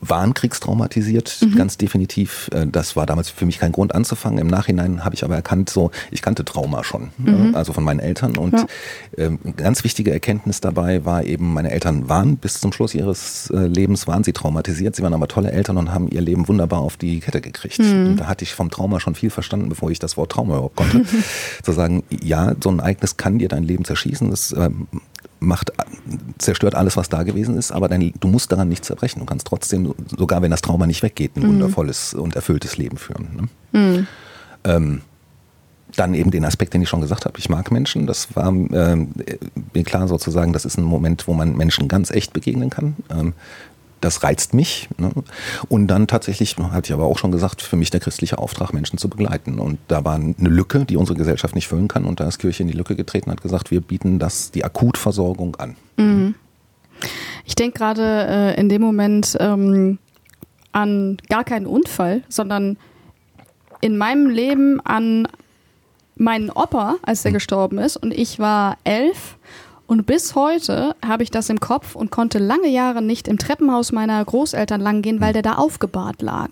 waren 0.00 0.34
kriegstraumatisiert, 0.34 1.38
Mhm. 1.42 1.56
ganz 1.56 1.76
definitiv. 1.78 2.50
Äh, 2.52 2.66
Das 2.66 2.96
war 2.96 3.06
damals 3.06 3.30
für 3.30 3.46
mich 3.46 3.58
kein 3.58 3.72
Grund 3.72 3.94
anzufangen. 3.94 4.38
Im 4.38 4.46
Nachhinein 4.46 5.04
habe 5.04 5.14
ich 5.14 5.24
aber 5.24 5.34
erkannt, 5.34 5.70
so 5.70 5.90
ich 6.10 6.22
kannte 6.22 6.44
Trauma 6.44 6.84
schon, 6.84 7.10
äh, 7.26 7.54
also 7.56 7.72
von 7.72 7.82
meinen 7.84 8.00
Eltern. 8.00 8.36
Und 8.36 8.52
Mhm. 8.52 8.58
Ja. 9.16 9.24
ähm, 9.24 9.38
ganz 9.56 9.82
wichtige 9.84 10.12
Erkenntnis 10.12 10.60
dabei 10.60 11.04
war 11.04 11.24
eben, 11.24 11.52
meine 11.54 11.70
Eltern 11.70 12.08
waren 12.08 12.36
bis 12.36 12.60
zum 12.60 12.72
Schluss 12.72 12.94
ihres 12.94 13.50
äh, 13.50 13.66
Lebens 13.66 14.06
waren 14.06 14.22
sie 14.24 14.32
traumatisiert. 14.32 14.94
Sie 14.96 15.02
waren 15.02 15.14
aber 15.14 15.28
tolle 15.28 15.50
Eltern 15.52 15.76
und 15.78 15.92
haben 15.92 16.08
ihr 16.08 16.20
Leben 16.20 16.46
wunderbar 16.48 16.80
auf 16.80 16.96
die 16.96 17.20
Kette 17.20 17.40
gekriegt. 17.40 17.78
Mhm. 17.78 18.06
Und 18.08 18.16
da 18.20 18.26
hatte 18.26 18.44
ich 18.44 18.54
vom 18.54 18.70
Trauma 18.70 19.00
schon 19.00 19.14
viel 19.14 19.30
verstanden, 19.30 19.68
bevor 19.68 19.90
ich 19.90 19.98
das 19.98 20.16
Wort 20.16 20.32
Trauma 20.32 20.54
überhaupt 20.54 20.76
konnte. 20.76 21.04
Zu 21.62 21.72
sagen, 21.72 22.02
ja, 22.22 22.54
so 22.62 22.70
ein 22.70 22.78
Ereignis 22.80 23.16
kann 23.16 23.38
dir 23.38 23.48
dein 23.48 23.64
Leben 23.64 23.84
zerschießen. 23.84 24.30
Das 24.30 24.52
ähm, 24.56 24.86
macht, 25.40 25.72
zerstört 26.38 26.74
alles, 26.74 26.96
was 26.96 27.08
da 27.08 27.22
gewesen 27.22 27.56
ist, 27.56 27.72
aber 27.72 27.88
dein, 27.88 28.12
du 28.20 28.28
musst 28.28 28.52
daran 28.52 28.68
nicht 28.68 28.84
zerbrechen. 28.84 29.20
Du 29.20 29.26
kannst 29.26 29.46
trotzdem, 29.46 29.94
sogar 30.16 30.42
wenn 30.42 30.50
das 30.50 30.62
Trauma 30.62 30.86
nicht 30.86 31.02
weggeht, 31.02 31.36
ein 31.36 31.42
wundervolles 31.48 32.14
und 32.14 32.36
erfülltes 32.36 32.76
Leben 32.76 32.98
führen. 32.98 33.48
Ne? 33.72 34.06
Ähm, 34.64 35.00
dann 35.96 36.14
eben 36.14 36.30
den 36.30 36.44
Aspekt, 36.44 36.74
den 36.74 36.82
ich 36.82 36.88
schon 36.88 37.00
gesagt 37.00 37.24
habe. 37.24 37.38
Ich 37.38 37.48
mag 37.48 37.70
Menschen. 37.72 38.06
Das 38.06 38.34
war 38.36 38.48
ähm, 38.48 39.08
mir 39.74 39.84
klar 39.84 40.08
sozusagen, 40.08 40.52
das 40.52 40.64
ist 40.64 40.78
ein 40.78 40.84
Moment, 40.84 41.26
wo 41.26 41.34
man 41.34 41.56
Menschen 41.56 41.88
ganz 41.88 42.10
echt 42.10 42.32
begegnen 42.32 42.70
kann. 42.70 42.96
Ähm, 43.10 43.32
das 44.00 44.22
reizt 44.22 44.54
mich. 44.54 44.88
Ne? 44.98 45.10
Und 45.68 45.88
dann 45.88 46.06
tatsächlich, 46.06 46.56
hatte 46.56 46.88
ich 46.88 46.92
aber 46.92 47.04
auch 47.04 47.18
schon 47.18 47.32
gesagt, 47.32 47.62
für 47.62 47.76
mich 47.76 47.90
der 47.90 48.00
christliche 48.00 48.38
Auftrag, 48.38 48.72
Menschen 48.72 48.98
zu 48.98 49.08
begleiten. 49.08 49.58
Und 49.58 49.78
da 49.88 50.04
war 50.04 50.14
eine 50.14 50.34
Lücke, 50.38 50.84
die 50.84 50.96
unsere 50.96 51.16
Gesellschaft 51.16 51.54
nicht 51.54 51.68
füllen 51.68 51.88
kann. 51.88 52.04
Und 52.04 52.20
da 52.20 52.28
ist 52.28 52.38
Kirche 52.38 52.62
in 52.62 52.68
die 52.68 52.76
Lücke 52.76 52.96
getreten 52.96 53.30
und 53.30 53.36
hat 53.36 53.42
gesagt, 53.42 53.70
wir 53.70 53.80
bieten 53.80 54.18
das, 54.18 54.50
die 54.50 54.64
Akutversorgung 54.64 55.56
an. 55.56 55.76
Ich 57.44 57.54
denke 57.54 57.78
gerade 57.78 58.26
äh, 58.28 58.60
in 58.60 58.68
dem 58.68 58.82
Moment 58.82 59.36
ähm, 59.40 59.98
an 60.72 61.18
gar 61.28 61.44
keinen 61.44 61.66
Unfall, 61.66 62.22
sondern 62.28 62.76
in 63.80 63.96
meinem 63.96 64.28
Leben 64.28 64.80
an 64.80 65.26
meinen 66.16 66.50
Opa, 66.50 66.96
als 67.02 67.22
der 67.22 67.32
gestorben 67.32 67.78
ist. 67.78 67.96
Und 67.96 68.12
ich 68.12 68.38
war 68.38 68.76
elf. 68.84 69.36
Und 69.90 70.06
bis 70.06 70.36
heute 70.36 70.94
habe 71.04 71.24
ich 71.24 71.32
das 71.32 71.48
im 71.50 71.58
Kopf 71.58 71.96
und 71.96 72.12
konnte 72.12 72.38
lange 72.38 72.68
Jahre 72.68 73.02
nicht 73.02 73.26
im 73.26 73.38
Treppenhaus 73.38 73.90
meiner 73.90 74.24
Großeltern 74.24 74.80
lang 74.80 75.02
gehen, 75.02 75.20
weil 75.20 75.32
der 75.32 75.42
da 75.42 75.54
aufgebahrt 75.54 76.22
lag. 76.22 76.50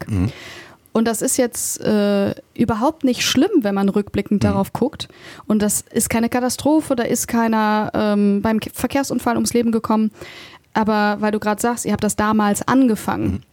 Und 0.92 1.04
das 1.06 1.22
ist 1.22 1.36
jetzt 1.36 1.80
äh, 1.80 2.34
überhaupt 2.54 3.04
nicht 3.04 3.22
schlimm, 3.22 3.50
wenn 3.62 3.76
man 3.76 3.88
rückblickend 3.88 4.42
darauf 4.42 4.72
guckt. 4.72 5.06
Und 5.46 5.62
das 5.62 5.84
ist 5.92 6.10
keine 6.10 6.28
Katastrophe, 6.28 6.96
da 6.96 7.04
ist 7.04 7.28
keiner 7.28 7.92
ähm, 7.94 8.42
beim 8.42 8.58
Ke- 8.58 8.70
Verkehrsunfall 8.74 9.36
ums 9.36 9.54
Leben 9.54 9.70
gekommen. 9.70 10.10
Aber 10.74 11.18
weil 11.20 11.30
du 11.30 11.38
gerade 11.38 11.62
sagst, 11.62 11.84
ihr 11.84 11.92
habt 11.92 12.02
das 12.02 12.16
damals 12.16 12.66
angefangen, 12.66 13.44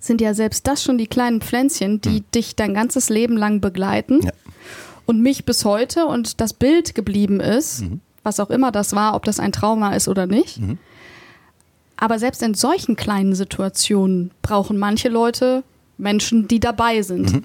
sind 0.00 0.20
ja 0.20 0.34
selbst 0.34 0.66
das 0.66 0.82
schon 0.82 0.98
die 0.98 1.06
kleinen 1.06 1.40
Pflänzchen, 1.42 2.00
die 2.00 2.22
dich 2.34 2.56
dein 2.56 2.74
ganzes 2.74 3.08
Leben 3.08 3.36
lang 3.36 3.60
begleiten 3.60 4.22
Ja. 4.24 4.32
und 5.06 5.20
mich 5.22 5.44
bis 5.44 5.64
heute 5.64 6.06
und 6.06 6.40
das 6.40 6.52
Bild 6.54 6.96
geblieben 6.96 7.38
ist, 7.38 7.84
was 8.26 8.40
auch 8.40 8.50
immer 8.50 8.72
das 8.72 8.92
war, 8.94 9.14
ob 9.14 9.24
das 9.24 9.40
ein 9.40 9.52
Trauma 9.52 9.94
ist 9.94 10.08
oder 10.08 10.26
nicht. 10.26 10.58
Aber 11.96 12.18
selbst 12.18 12.42
in 12.42 12.52
solchen 12.52 12.96
kleinen 12.96 13.34
Situationen 13.34 14.32
brauchen 14.42 14.76
manche 14.76 15.08
Leute 15.08 15.62
Menschen, 15.96 16.46
die 16.48 16.60
dabei 16.60 17.00
sind. 17.02 17.42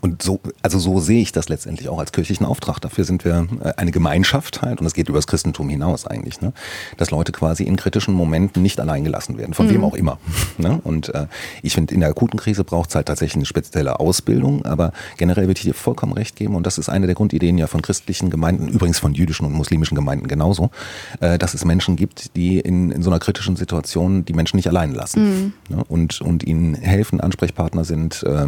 Und 0.00 0.22
so, 0.22 0.40
also 0.62 0.78
so 0.78 1.00
sehe 1.00 1.20
ich 1.20 1.32
das 1.32 1.48
letztendlich 1.48 1.88
auch 1.88 1.98
als 1.98 2.12
kirchlichen 2.12 2.46
Auftrag. 2.46 2.80
Dafür 2.80 3.04
sind 3.04 3.24
wir 3.24 3.46
äh, 3.62 3.72
eine 3.76 3.90
Gemeinschaft 3.90 4.62
halt, 4.62 4.80
und 4.80 4.86
es 4.86 4.94
geht 4.94 5.08
über 5.08 5.18
das 5.18 5.26
Christentum 5.26 5.68
hinaus 5.68 6.06
eigentlich, 6.06 6.40
ne? 6.40 6.52
dass 6.96 7.10
Leute 7.10 7.32
quasi 7.32 7.64
in 7.64 7.76
kritischen 7.76 8.14
Momenten 8.14 8.62
nicht 8.62 8.80
allein 8.80 9.04
gelassen 9.04 9.38
werden, 9.38 9.54
von 9.54 9.68
wem 9.68 9.84
auch 9.84 9.94
immer. 9.94 10.18
Ne? 10.56 10.80
Und 10.84 11.12
äh, 11.14 11.26
ich 11.62 11.74
finde, 11.74 11.94
in 11.94 12.00
der 12.00 12.10
akuten 12.10 12.38
Krise 12.38 12.64
braucht 12.64 12.90
es 12.90 12.94
halt 12.94 13.06
tatsächlich 13.06 13.36
eine 13.36 13.44
spezielle 13.44 13.98
Ausbildung, 13.98 14.64
aber 14.64 14.92
generell 15.16 15.46
würde 15.46 15.58
ich 15.58 15.64
dir 15.64 15.74
vollkommen 15.74 16.12
recht 16.12 16.36
geben, 16.36 16.54
und 16.54 16.64
das 16.64 16.78
ist 16.78 16.88
eine 16.88 17.06
der 17.06 17.16
Grundideen 17.16 17.58
ja 17.58 17.66
von 17.66 17.82
christlichen 17.82 18.30
Gemeinden, 18.30 18.68
übrigens 18.68 18.98
von 19.00 19.14
jüdischen 19.14 19.46
und 19.46 19.52
muslimischen 19.52 19.96
Gemeinden 19.96 20.28
genauso, 20.28 20.70
äh, 21.20 21.38
dass 21.38 21.54
es 21.54 21.64
Menschen 21.64 21.96
gibt, 21.96 22.36
die 22.36 22.60
in, 22.60 22.92
in 22.92 23.02
so 23.02 23.10
einer 23.10 23.18
kritischen 23.18 23.56
Situation 23.56 24.24
die 24.24 24.32
Menschen 24.32 24.56
nicht 24.56 24.68
allein 24.68 24.94
lassen 24.94 25.54
ne? 25.68 25.84
und, 25.88 26.20
und 26.20 26.44
ihnen 26.44 26.74
helfen, 26.74 27.20
Ansprechpartner 27.20 27.84
sind, 27.84 28.22
äh, 28.22 28.46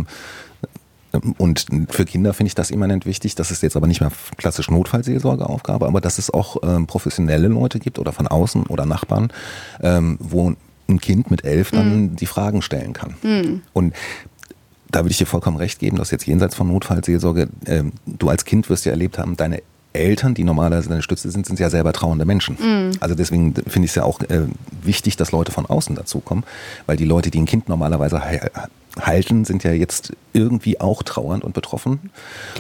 und 1.39 1.67
für 1.91 2.05
Kinder 2.05 2.35
finde 2.35 2.49
ich 2.49 2.55
das 2.55 2.71
immanent 2.71 3.07
wichtig. 3.07 3.35
Das 3.35 3.51
ist 3.51 3.63
jetzt 3.63 3.77
aber 3.77 3.87
nicht 3.87 4.01
mehr 4.01 4.11
klassisch 4.37 4.71
Notfallseelsorgeaufgabe, 4.71 5.87
aber 5.87 6.01
dass 6.01 6.19
es 6.19 6.33
auch 6.33 6.57
ähm, 6.63 6.87
professionelle 6.87 7.49
Leute 7.49 7.79
gibt 7.79 7.99
oder 7.99 8.13
von 8.13 8.27
außen 8.27 8.65
oder 8.65 8.87
Nachbarn, 8.87 9.33
ähm, 9.81 10.19
wo 10.21 10.55
ein 10.89 11.01
Kind 11.01 11.31
mit 11.31 11.45
elf 11.45 11.71
dann 11.71 12.17
die 12.17 12.27
Fragen 12.27 12.63
stellen 12.63 12.93
kann. 12.93 13.15
Und 13.73 13.95
da 14.91 15.01
würde 15.01 15.11
ich 15.11 15.19
dir 15.19 15.27
vollkommen 15.27 15.57
recht 15.57 15.79
geben, 15.79 15.97
dass 15.97 16.11
jetzt 16.11 16.27
jenseits 16.27 16.55
von 16.55 16.69
Notfallseelsorge, 16.69 17.49
ähm, 17.67 17.93
du 18.07 18.29
als 18.29 18.45
Kind 18.45 18.71
wirst 18.71 18.85
ja 18.85 18.93
erlebt 18.93 19.19
haben, 19.19 19.37
deine 19.37 19.63
Eltern, 19.93 20.35
die 20.35 20.45
normalerweise 20.45 20.89
deine 20.89 21.03
Stütze 21.03 21.31
sind, 21.31 21.47
sind 21.47 21.59
ja 21.59 21.71
selber 21.71 21.93
trauernde 21.93 22.25
Menschen. 22.25 22.57
Also 23.01 23.15
deswegen 23.15 23.55
finde 23.55 23.87
ich 23.87 23.93
es 23.93 23.95
ja 23.95 24.05
auch 24.05 24.21
äh, 24.21 24.43
wichtig, 24.83 25.17
dass 25.17 25.33
Leute 25.33 25.53
von 25.53 25.67
außen 25.67 25.97
dazukommen, 25.97 26.45
weil 26.85 26.97
die 26.97 27.05
Leute, 27.07 27.31
die 27.31 27.41
ein 27.41 27.47
Kind 27.47 27.69
normalerweise 27.69 28.21
halten, 29.01 29.45
sind 29.45 29.65
ja 29.65 29.73
jetzt 29.73 30.13
irgendwie 30.33 30.81
auch 30.81 31.03
trauernd 31.03 31.45
und 31.45 31.53
betroffen. 31.55 32.11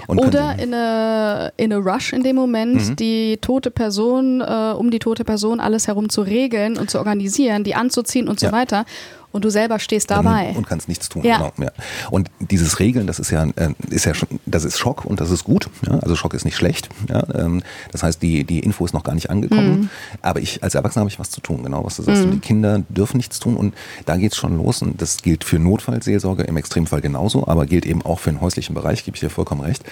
Und 0.06 0.18
Oder 0.18 0.58
in 0.58 0.74
a, 0.74 1.48
in 1.56 1.72
a 1.72 1.76
Rush 1.76 2.12
in 2.12 2.22
dem 2.22 2.36
Moment, 2.36 2.98
die 3.00 3.38
tote 3.40 3.70
Person, 3.70 4.40
äh, 4.40 4.72
um 4.76 4.90
die 4.90 4.98
tote 4.98 5.24
Person 5.24 5.60
alles 5.60 5.86
herum 5.88 6.08
zu 6.08 6.22
regeln 6.22 6.76
und 6.78 6.90
zu 6.90 6.98
organisieren, 6.98 7.64
die 7.64 7.74
anzuziehen 7.74 8.28
und 8.28 8.40
so 8.40 8.46
Ja. 8.46 8.52
weiter. 8.52 8.84
Und 9.32 9.44
du 9.44 9.50
selber 9.50 9.78
stehst 9.78 10.10
dabei. 10.10 10.54
Und 10.56 10.66
kannst 10.66 10.88
nichts 10.88 11.08
tun. 11.08 11.22
Ja. 11.22 11.36
Genau, 11.36 11.52
ja. 11.58 11.70
Und 12.10 12.30
dieses 12.40 12.78
Regeln, 12.78 13.06
das 13.06 13.18
ist 13.18 13.30
ja, 13.30 13.44
äh, 13.56 13.74
ist 13.90 14.06
ja 14.06 14.12
das 14.46 14.64
ist 14.64 14.78
Schock 14.78 15.04
und 15.04 15.20
das 15.20 15.30
ist 15.30 15.44
gut. 15.44 15.68
Ja? 15.86 15.98
Also 15.98 16.16
Schock 16.16 16.32
ist 16.34 16.44
nicht 16.44 16.56
schlecht. 16.56 16.88
Ja? 17.08 17.22
Ähm, 17.34 17.62
Das 17.92 18.02
heißt, 18.02 18.22
die, 18.22 18.44
die 18.44 18.60
Info 18.60 18.84
ist 18.84 18.94
noch 18.94 19.04
gar 19.04 19.14
nicht 19.14 19.28
angekommen. 19.30 19.90
Aber 20.22 20.40
ich 20.40 20.62
als 20.62 20.74
Erwachsener 20.74 21.00
habe 21.00 21.10
ich 21.10 21.18
was 21.18 21.30
zu 21.30 21.40
tun, 21.40 21.62
genau 21.62 21.84
was 21.84 21.96
du 21.96 22.02
sagst. 22.02 22.24
Und 22.24 22.30
die 22.30 22.38
Kinder 22.40 22.82
dürfen 22.88 23.16
nichts 23.18 23.38
tun 23.40 23.56
und 23.56 23.74
da 24.06 24.16
geht's 24.16 24.36
schon 24.36 24.56
los. 24.56 24.80
Und 24.82 25.02
das 25.02 25.18
gilt 25.22 25.44
für 25.44 25.58
Notfallseelsorge 25.58 26.44
im 26.44 26.56
Extremfall 26.56 27.00
genauso, 27.00 27.46
aber 27.46 27.66
gilt 27.66 27.84
eben 27.86 28.02
auch 28.02 28.20
für 28.20 28.30
den 28.30 28.40
häuslichen 28.40 28.74
Bereich, 28.74 29.04
gebe 29.04 29.16
ich 29.16 29.20
dir 29.20 29.30
vollkommen 29.30 29.60
recht, 29.60 29.84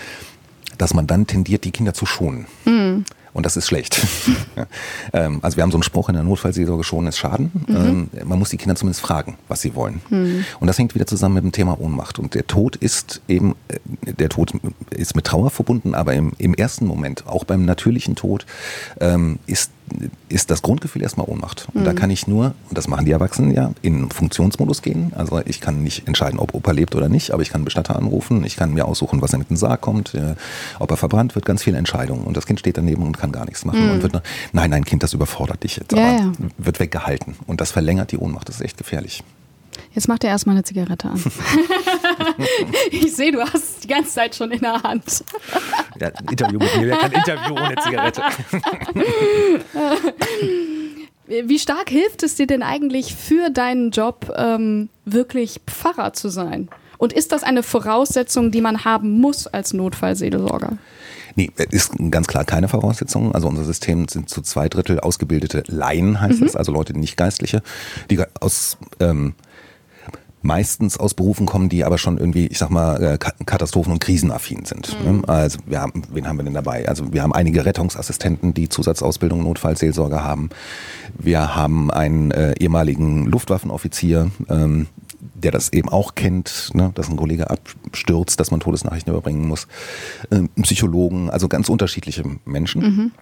dass 0.78 0.94
man 0.94 1.06
dann 1.06 1.26
tendiert, 1.26 1.64
die 1.64 1.70
Kinder 1.70 1.94
zu 1.94 2.06
schonen. 2.06 2.46
Und 3.34 3.44
das 3.44 3.56
ist 3.56 3.66
schlecht. 3.66 4.00
Ähm, 5.12 5.40
also 5.42 5.56
wir 5.56 5.62
haben 5.62 5.70
so 5.70 5.76
einen 5.76 5.82
Spruch 5.82 6.08
in 6.08 6.14
der 6.14 6.24
Notfallseelsorge, 6.24 6.82
schonen 6.82 7.08
ist 7.08 7.18
Schaden. 7.18 7.50
Ähm, 7.68 8.08
man 8.24 8.38
muss 8.38 8.50
die 8.50 8.56
Kinder 8.56 8.74
zumindest 8.74 9.00
fragen, 9.02 9.36
was 9.48 9.60
sie 9.60 9.74
wollen. 9.74 10.00
Und 10.60 10.66
das 10.66 10.78
hängt 10.78 10.94
wieder 10.94 11.06
zusammen 11.06 11.34
mit 11.34 11.44
dem 11.44 11.52
Thema 11.52 11.78
Ohnmacht. 11.80 12.18
Und 12.18 12.34
der 12.34 12.46
Tod 12.46 12.76
ist 12.76 13.20
eben, 13.28 13.54
äh, 13.68 14.12
der 14.12 14.28
Tod 14.28 14.52
ist 14.90 15.14
mit 15.14 15.26
Trauer 15.26 15.50
verbunden, 15.50 15.94
aber 15.94 16.14
im, 16.14 16.32
im 16.38 16.54
ersten 16.54 16.86
Moment, 16.86 17.26
auch 17.26 17.44
beim 17.44 17.64
natürlichen 17.64 18.16
Tod, 18.16 18.46
ähm, 19.00 19.38
ist 19.46 19.70
ist 20.28 20.50
das 20.50 20.62
Grundgefühl 20.62 21.02
erstmal 21.02 21.28
Ohnmacht. 21.28 21.68
Und 21.74 21.84
da 21.84 21.92
kann 21.92 22.10
ich 22.10 22.26
nur, 22.26 22.54
und 22.68 22.78
das 22.78 22.88
machen 22.88 23.06
die 23.06 23.12
Erwachsenen 23.12 23.54
ja, 23.54 23.72
in 23.82 24.10
Funktionsmodus 24.10 24.82
gehen. 24.82 25.12
Also 25.14 25.40
ich 25.44 25.60
kann 25.60 25.82
nicht 25.82 26.06
entscheiden, 26.06 26.38
ob 26.38 26.54
Opa 26.54 26.72
lebt 26.72 26.94
oder 26.94 27.08
nicht, 27.08 27.32
aber 27.32 27.42
ich 27.42 27.50
kann 27.50 27.60
einen 27.60 27.64
Bestatter 27.64 27.96
anrufen, 27.96 28.44
ich 28.44 28.56
kann 28.56 28.74
mir 28.74 28.86
aussuchen, 28.86 29.22
was 29.22 29.32
er 29.32 29.38
mit 29.38 29.50
dem 29.50 29.56
Sarg 29.56 29.80
kommt, 29.80 30.14
äh, 30.14 30.34
ob 30.78 30.90
er 30.90 30.96
verbrannt 30.96 31.34
wird, 31.34 31.44
ganz 31.44 31.62
viele 31.62 31.78
Entscheidungen. 31.78 32.24
Und 32.24 32.36
das 32.36 32.46
Kind 32.46 32.60
steht 32.60 32.76
daneben 32.76 33.02
und 33.02 33.18
kann 33.18 33.32
gar 33.32 33.44
nichts 33.44 33.64
machen 33.64 33.90
und 33.90 34.02
wird 34.02 34.12
nur, 34.12 34.22
nein, 34.52 34.70
nein, 34.70 34.84
Kind, 34.84 35.02
das 35.02 35.12
überfordert 35.12 35.62
dich 35.62 35.76
jetzt. 35.76 35.92
Ja, 35.92 35.98
aber 35.98 36.18
ja. 36.18 36.32
wird 36.58 36.80
weggehalten. 36.80 37.36
Und 37.46 37.60
das 37.60 37.70
verlängert 37.70 38.12
die 38.12 38.18
Ohnmacht, 38.18 38.48
das 38.48 38.56
ist 38.56 38.62
echt 38.62 38.76
gefährlich. 38.76 39.22
Jetzt 39.94 40.08
mach 40.08 40.18
dir 40.18 40.26
erstmal 40.28 40.56
eine 40.56 40.64
Zigarette 40.64 41.08
an. 41.08 41.22
ich 42.90 43.14
sehe, 43.14 43.30
du 43.30 43.40
hast 43.40 43.54
es 43.54 43.76
die 43.80 43.88
ganze 43.88 44.10
Zeit 44.12 44.34
schon 44.34 44.50
in 44.50 44.60
der 44.60 44.82
Hand. 44.82 45.24
Ja, 46.00 46.08
ein 46.08 46.24
Interview 46.30 46.58
mit 46.58 46.76
mir, 46.76 46.86
wer 46.88 46.96
kann 46.96 47.12
Interview 47.12 47.54
ohne 47.54 47.74
Zigarette? 47.76 48.22
Wie 51.26 51.58
stark 51.58 51.88
hilft 51.90 52.22
es 52.22 52.34
dir 52.34 52.46
denn 52.46 52.62
eigentlich 52.62 53.14
für 53.14 53.50
deinen 53.50 53.90
Job, 53.90 54.32
ähm, 54.36 54.88
wirklich 55.04 55.60
Pfarrer 55.66 56.12
zu 56.12 56.28
sein? 56.28 56.68
Und 56.98 57.12
ist 57.12 57.32
das 57.32 57.42
eine 57.42 57.62
Voraussetzung, 57.62 58.50
die 58.50 58.60
man 58.60 58.84
haben 58.84 59.20
muss 59.20 59.46
als 59.46 59.72
Notfallseelsorger? 59.72 60.76
Nee, 61.36 61.50
ist 61.70 61.92
ganz 62.10 62.26
klar 62.28 62.44
keine 62.44 62.68
Voraussetzung. 62.68 63.34
Also 63.34 63.48
unser 63.48 63.64
System 63.64 64.06
sind 64.08 64.28
zu 64.28 64.40
zwei 64.42 64.68
Drittel 64.68 65.00
ausgebildete 65.00 65.64
Laien, 65.66 66.20
heißt 66.20 66.40
Mhm. 66.40 66.46
es, 66.46 66.56
also 66.56 66.72
Leute, 66.72 66.92
die 66.92 67.00
nicht 67.00 67.16
Geistliche, 67.16 67.62
die 68.10 68.20
aus 68.40 68.76
ähm, 69.00 69.34
meistens 70.44 70.98
aus 70.98 71.14
Berufen 71.14 71.46
kommen, 71.46 71.68
die 71.68 71.84
aber 71.84 71.96
schon 71.98 72.18
irgendwie, 72.18 72.46
ich 72.46 72.58
sag 72.58 72.70
mal, 72.70 73.02
äh, 73.02 73.18
Ka- 73.18 73.32
Katastrophen- 73.46 73.92
und 73.92 73.98
Krisenaffin 73.98 74.64
sind. 74.64 74.96
Mhm. 75.04 75.20
Ne? 75.20 75.28
Also 75.28 75.58
wir 75.66 75.80
haben, 75.80 76.02
wen 76.12 76.28
haben 76.28 76.36
wir 76.36 76.44
denn 76.44 76.54
dabei? 76.54 76.86
Also 76.86 77.12
wir 77.12 77.22
haben 77.22 77.32
einige 77.32 77.64
Rettungsassistenten, 77.64 78.52
die 78.52 78.68
Zusatzausbildung 78.68 79.42
Notfallseelsorge 79.42 80.22
haben. 80.22 80.50
Wir 81.18 81.56
haben 81.56 81.90
einen 81.90 82.30
äh, 82.30 82.54
ehemaligen 82.60 83.26
Luftwaffenoffizier, 83.26 84.30
ähm, 84.48 84.86
der 85.34 85.50
das 85.50 85.72
eben 85.72 85.88
auch 85.88 86.14
kennt, 86.14 86.70
ne, 86.74 86.92
dass 86.94 87.08
ein 87.08 87.16
Kollege 87.16 87.48
abstürzt, 87.50 88.38
dass 88.38 88.50
man 88.50 88.60
Todesnachrichten 88.60 89.12
überbringen 89.12 89.48
muss. 89.48 89.66
Ähm, 90.30 90.50
Psychologen, 90.60 91.30
also 91.30 91.48
ganz 91.48 91.68
unterschiedliche 91.70 92.22
Menschen. 92.44 93.12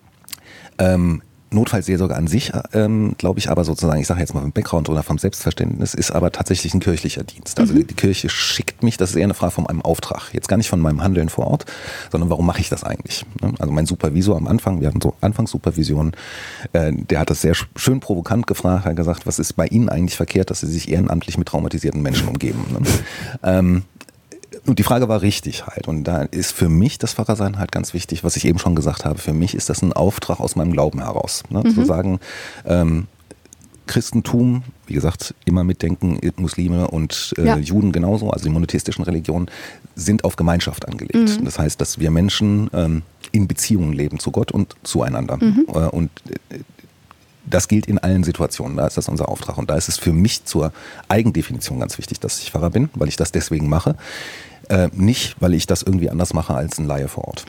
Ähm, 0.78 1.22
Notfallseelsorge 1.53 2.14
an 2.16 2.26
sich, 2.26 2.53
ähm, 2.72 3.14
glaube 3.18 3.38
ich, 3.38 3.50
aber 3.50 3.64
sozusagen, 3.64 4.00
ich 4.00 4.07
sage 4.07 4.20
jetzt 4.20 4.34
mal 4.34 4.40
vom 4.40 4.53
Background 4.53 4.88
oder 4.88 5.03
vom 5.03 5.18
Selbstverständnis, 5.18 5.94
ist 5.94 6.11
aber 6.11 6.32
tatsächlich 6.32 6.74
ein 6.74 6.80
kirchlicher 6.80 7.22
Dienst. 7.24 7.61
Also 7.61 7.74
die, 7.74 7.84
die 7.84 7.94
Kirche 7.94 8.28
schickt 8.28 8.82
mich, 8.82 8.96
das 8.96 9.11
ist 9.11 9.16
eher 9.16 9.24
eine 9.24 9.34
Frage 9.34 9.53
von 9.53 9.64
meinem 9.64 9.82
Auftrag. 9.82 10.32
Jetzt 10.32 10.48
gar 10.48 10.57
nicht 10.57 10.68
von 10.68 10.80
meinem 10.80 11.03
Handeln 11.03 11.28
vor 11.28 11.46
Ort, 11.46 11.66
sondern 12.11 12.30
warum 12.30 12.46
mache 12.46 12.61
ich 12.61 12.68
das 12.68 12.84
eigentlich? 12.84 13.24
Ne? 13.40 13.53
Also 13.59 13.72
mein 13.72 13.86
Supervisor 13.86 14.36
am 14.36 14.46
Anfang, 14.48 14.80
wir 14.80 14.88
hatten 14.88 15.00
so 15.00 15.14
Anfangssupervision, 15.20 16.12
äh, 16.72 16.92
der 16.92 17.20
hat 17.20 17.30
das 17.30 17.42
sehr 17.42 17.55
sch- 17.55 17.66
schön 17.76 18.00
provokant 18.00 18.46
gefragt, 18.46 18.84
hat 18.84 18.96
gesagt, 18.96 19.26
was 19.26 19.38
ist 19.38 19.53
bei 19.55 19.66
Ihnen 19.66 19.88
eigentlich 19.88 20.16
verkehrt, 20.16 20.50
dass 20.50 20.61
Sie 20.61 20.66
sich 20.66 20.90
ehrenamtlich 20.90 21.38
mit 21.38 21.48
traumatisierten 21.48 22.03
Menschen 22.03 22.28
umgeben? 22.28 22.64
Ne? 22.72 22.86
ähm, 23.42 23.82
und 24.66 24.78
die 24.78 24.82
Frage 24.84 25.08
war 25.08 25.22
richtig 25.22 25.66
halt. 25.66 25.88
Und 25.88 26.04
da 26.04 26.22
ist 26.22 26.52
für 26.52 26.68
mich 26.68 26.98
das 26.98 27.14
Pfarrersein 27.14 27.58
halt 27.58 27.72
ganz 27.72 27.94
wichtig, 27.94 28.22
was 28.22 28.36
ich 28.36 28.44
eben 28.44 28.58
schon 28.58 28.74
gesagt 28.76 29.04
habe. 29.04 29.18
Für 29.18 29.32
mich 29.32 29.54
ist 29.54 29.68
das 29.68 29.82
ein 29.82 29.92
Auftrag 29.92 30.38
aus 30.40 30.54
meinem 30.54 30.72
Glauben 30.72 31.00
heraus. 31.00 31.42
Ne? 31.50 31.64
Zu 31.74 31.84
sagen, 31.84 32.20
ähm, 32.64 33.08
Christentum, 33.86 34.62
wie 34.86 34.94
gesagt, 34.94 35.34
immer 35.44 35.64
mitdenken, 35.64 36.18
Muslime 36.36 36.88
und 36.88 37.34
äh, 37.36 37.44
Ja. 37.44 37.56
Juden 37.58 37.90
genauso, 37.90 38.30
also 38.30 38.44
die 38.44 38.50
monotheistischen 38.50 39.04
Religionen, 39.04 39.50
sind 39.96 40.24
auf 40.24 40.36
Gemeinschaft 40.36 40.86
angelegt. 40.86 41.44
Das 41.44 41.58
heißt, 41.58 41.80
dass 41.80 41.98
wir 41.98 42.10
Menschen 42.10 42.70
ähm, 42.72 43.02
in 43.32 43.48
Beziehungen 43.48 43.92
leben 43.92 44.20
zu 44.20 44.30
Gott 44.30 44.52
und 44.52 44.76
zueinander. 44.84 45.38
Äh, 45.40 45.88
und 45.88 46.10
äh, 46.50 46.60
das 47.44 47.66
gilt 47.66 47.86
in 47.86 47.98
allen 47.98 48.22
Situationen. 48.22 48.76
Da 48.76 48.86
ist 48.86 48.96
das 48.96 49.08
unser 49.08 49.28
Auftrag. 49.28 49.58
Und 49.58 49.68
da 49.68 49.76
ist 49.76 49.88
es 49.88 49.98
für 49.98 50.12
mich 50.12 50.44
zur 50.44 50.72
Eigendefinition 51.08 51.80
ganz 51.80 51.98
wichtig, 51.98 52.20
dass 52.20 52.40
ich 52.40 52.52
Pfarrer 52.52 52.70
bin, 52.70 52.88
weil 52.94 53.08
ich 53.08 53.16
das 53.16 53.32
deswegen 53.32 53.68
mache. 53.68 53.96
Äh, 54.72 54.88
nicht, 54.94 55.36
weil 55.38 55.52
ich 55.52 55.66
das 55.66 55.82
irgendwie 55.82 56.08
anders 56.08 56.32
mache 56.32 56.54
als 56.54 56.78
ein 56.78 56.86
Laie 56.86 57.06
vor 57.06 57.28
Ort. 57.28 57.44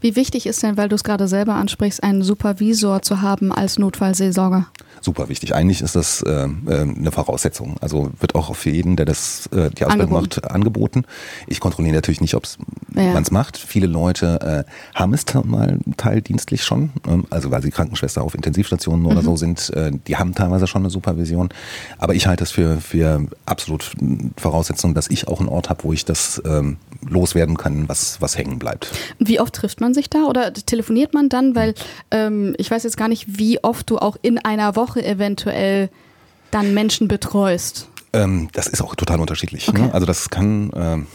Wie 0.00 0.16
wichtig 0.16 0.46
ist 0.46 0.62
denn, 0.62 0.78
weil 0.78 0.88
du 0.88 0.94
es 0.94 1.04
gerade 1.04 1.28
selber 1.28 1.54
ansprichst, 1.54 2.02
einen 2.02 2.22
Supervisor 2.22 3.02
zu 3.02 3.20
haben 3.20 3.52
als 3.52 3.78
Notfallseelsorger? 3.78 4.66
Super 5.04 5.28
wichtig. 5.28 5.54
Eigentlich 5.54 5.82
ist 5.82 5.96
das 5.96 6.22
äh, 6.22 6.30
äh, 6.30 6.80
eine 6.80 7.12
Voraussetzung. 7.12 7.76
Also 7.82 8.10
wird 8.20 8.34
auch 8.34 8.56
für 8.56 8.70
jeden, 8.70 8.96
der 8.96 9.04
das 9.04 9.46
äh, 9.48 9.68
die 9.68 9.84
Ausbildung 9.84 10.16
Angeboten. 10.16 10.40
macht, 10.42 10.50
angeboten. 10.50 11.04
Ich 11.46 11.60
kontrolliere 11.60 11.94
natürlich 11.96 12.22
nicht, 12.22 12.34
ob 12.34 12.44
Ja. 12.94 13.12
man 13.12 13.22
es 13.22 13.30
macht. 13.30 13.58
Viele 13.58 13.86
Leute 13.86 14.64
äh, 14.66 14.98
haben 14.98 15.12
es 15.12 15.26
mal 15.44 15.78
teildienstlich 15.98 16.64
schon, 16.64 16.90
ähm, 17.06 17.26
also 17.28 17.50
weil 17.50 17.60
sie 17.60 17.70
Krankenschwester 17.70 18.22
auf 18.22 18.34
Intensivstationen 18.34 19.04
oder 19.04 19.20
so 19.20 19.36
sind, 19.36 19.68
äh, 19.74 19.90
die 20.06 20.16
haben 20.16 20.34
teilweise 20.34 20.66
schon 20.66 20.80
eine 20.82 20.90
Supervision. 20.90 21.50
Aber 21.98 22.14
ich 22.14 22.26
halte 22.26 22.44
es 22.44 22.50
für, 22.50 22.80
für 22.80 23.26
absolut 23.44 23.92
Voraussetzung, 24.38 24.94
dass 24.94 25.08
ich 25.10 25.28
auch 25.28 25.40
einen 25.40 25.50
Ort 25.50 25.68
habe, 25.68 25.84
wo 25.84 25.92
ich 25.92 26.06
das 26.06 26.40
ähm, 26.46 26.78
loswerden 27.06 27.58
kann, 27.58 27.90
was, 27.90 28.22
was 28.22 28.38
hängen 28.38 28.58
bleibt. 28.58 28.90
Wie 29.18 29.38
oft 29.38 29.54
trifft 29.54 29.82
man 29.82 29.92
sich 29.92 30.08
da 30.08 30.24
oder 30.24 30.52
telefoniert 30.54 31.12
man 31.12 31.28
dann? 31.28 31.54
Weil 31.54 31.74
ähm, 32.10 32.54
ich 32.56 32.70
weiß 32.70 32.84
jetzt 32.84 32.96
gar 32.96 33.08
nicht, 33.08 33.38
wie 33.38 33.62
oft 33.62 33.90
du 33.90 33.98
auch 33.98 34.16
in 34.22 34.38
einer 34.38 34.76
Woche 34.76 34.93
eventuell 35.02 35.90
dann 36.50 36.74
Menschen 36.74 37.08
betreust. 37.08 37.88
Ähm, 38.12 38.48
das 38.52 38.66
ist 38.66 38.80
auch 38.80 38.94
total 38.94 39.20
unterschiedlich. 39.20 39.68
Okay. 39.68 39.82
Ne? 39.82 39.94
Also 39.94 40.06
das 40.06 40.30
kann, 40.30 40.70
ähm, 40.76 41.06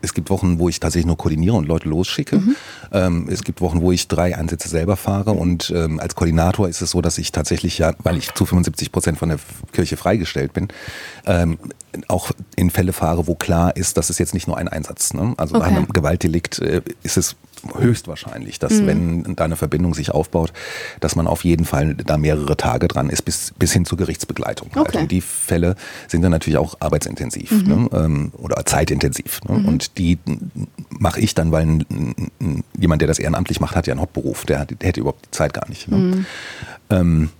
es 0.00 0.14
gibt 0.14 0.30
Wochen, 0.30 0.58
wo 0.58 0.68
ich 0.68 0.78
tatsächlich 0.78 1.06
nur 1.06 1.16
koordiniere 1.16 1.56
und 1.56 1.66
Leute 1.66 1.88
losschicke. 1.88 2.40
Ähm, 2.92 3.28
es 3.28 3.42
gibt 3.42 3.60
Wochen, 3.60 3.80
wo 3.80 3.90
ich 3.90 4.06
drei 4.06 4.36
Einsätze 4.36 4.68
selber 4.68 4.96
fahre 4.96 5.32
und 5.32 5.72
ähm, 5.74 5.98
als 5.98 6.14
Koordinator 6.14 6.68
ist 6.68 6.82
es 6.82 6.90
so, 6.90 7.00
dass 7.00 7.18
ich 7.18 7.32
tatsächlich 7.32 7.78
ja, 7.78 7.94
weil 8.02 8.16
ich 8.16 8.32
zu 8.34 8.46
75 8.46 8.92
Prozent 8.92 9.18
von 9.18 9.30
der 9.30 9.38
Kirche 9.72 9.96
freigestellt 9.96 10.52
bin, 10.52 10.68
ähm, 11.26 11.58
auch 12.08 12.32
in 12.56 12.70
Fälle 12.70 12.92
fahre, 12.92 13.26
wo 13.26 13.34
klar 13.34 13.76
ist, 13.76 13.96
dass 13.96 14.10
es 14.10 14.18
jetzt 14.18 14.34
nicht 14.34 14.46
nur 14.46 14.56
ein 14.58 14.68
Einsatz. 14.68 15.14
Ne? 15.14 15.34
Also 15.36 15.54
bei 15.58 15.64
Okay. 15.64 15.76
einem 15.76 15.88
Gewaltdelikt 15.88 16.58
äh, 16.60 16.82
ist 17.02 17.16
es 17.16 17.36
höchstwahrscheinlich, 17.78 18.58
dass 18.58 18.84
wenn 18.86 19.36
da 19.36 19.44
eine 19.44 19.56
Verbindung 19.56 19.94
sich 19.94 20.10
aufbaut, 20.10 20.52
dass 21.00 21.16
man 21.16 21.26
auf 21.26 21.44
jeden 21.44 21.64
Fall 21.64 21.94
da 21.94 22.18
mehrere 22.18 22.56
Tage 22.56 22.88
dran 22.88 23.08
ist, 23.08 23.22
bis, 23.22 23.54
bis 23.58 23.72
hin 23.72 23.84
zur 23.86 23.96
Gerichtsbegleitung. 23.96 24.70
Halt. 24.74 24.88
Okay. 24.88 24.98
Und 24.98 25.10
die 25.10 25.22
Fälle 25.22 25.76
sind 26.08 26.22
dann 26.22 26.30
natürlich 26.30 26.58
auch 26.58 26.76
arbeitsintensiv 26.80 27.50
ne? 27.64 27.88
ähm, 27.92 28.32
oder 28.36 28.64
zeitintensiv. 28.66 29.40
Ne? 29.48 29.66
Und 29.66 29.96
die 29.96 30.18
mache 30.90 31.20
ich 31.20 31.34
dann, 31.34 31.52
weil 31.52 31.78
jemand, 32.78 33.00
der 33.00 33.08
das 33.08 33.18
ehrenamtlich 33.18 33.60
macht, 33.60 33.76
hat 33.76 33.86
ja 33.86 33.92
einen 33.92 34.00
Hauptberuf. 34.00 34.44
Der, 34.44 34.66
der 34.66 34.88
hätte 34.88 35.00
überhaupt 35.00 35.24
die 35.26 35.30
Zeit 35.30 35.54
gar 35.54 35.68
nicht. 35.68 35.88
Ne? 35.88 36.26
Ähm, 36.90 37.30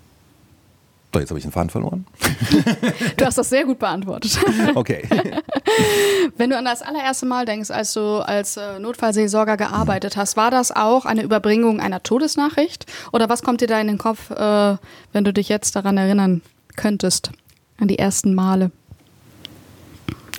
so, 1.15 1.21
jetzt 1.21 1.31
habe 1.31 1.39
ich 1.39 1.45
den 1.45 1.53
Faden 1.53 1.71
verloren. 1.71 2.07
Du 3.17 3.25
hast 3.25 3.39
das 3.39 3.49
sehr 3.49 3.65
gut 3.65 3.79
beantwortet. 3.79 4.39
Okay. 4.75 5.09
Wenn 6.37 6.51
du 6.51 6.59
an 6.59 6.65
das 6.65 6.83
allererste 6.83 7.27
Mal 7.27 7.47
denkst, 7.47 7.71
als 7.71 7.93
du 7.93 8.19
als 8.19 8.57
äh, 8.57 8.79
Notfallseelsorger 8.79 9.57
gearbeitet 9.57 10.17
hast, 10.17 10.37
war 10.37 10.51
das 10.51 10.73
auch 10.73 11.05
eine 11.05 11.23
Überbringung 11.23 11.81
einer 11.81 12.03
Todesnachricht? 12.03 12.87
Oder 13.12 13.29
was 13.29 13.43
kommt 13.43 13.61
dir 13.61 13.69
da 13.69 13.81
in 13.81 13.87
den 13.87 13.99
Kopf, 13.99 14.31
äh, 14.31 14.77
wenn 15.12 15.25
du 15.25 15.33
dich 15.33 15.49
jetzt 15.49 15.77
daran 15.77 15.97
erinnern 15.97 16.43
könntest, 16.77 17.31
an 17.79 17.89
die 17.89 17.99
ersten 17.99 18.35
Male? 18.35 18.71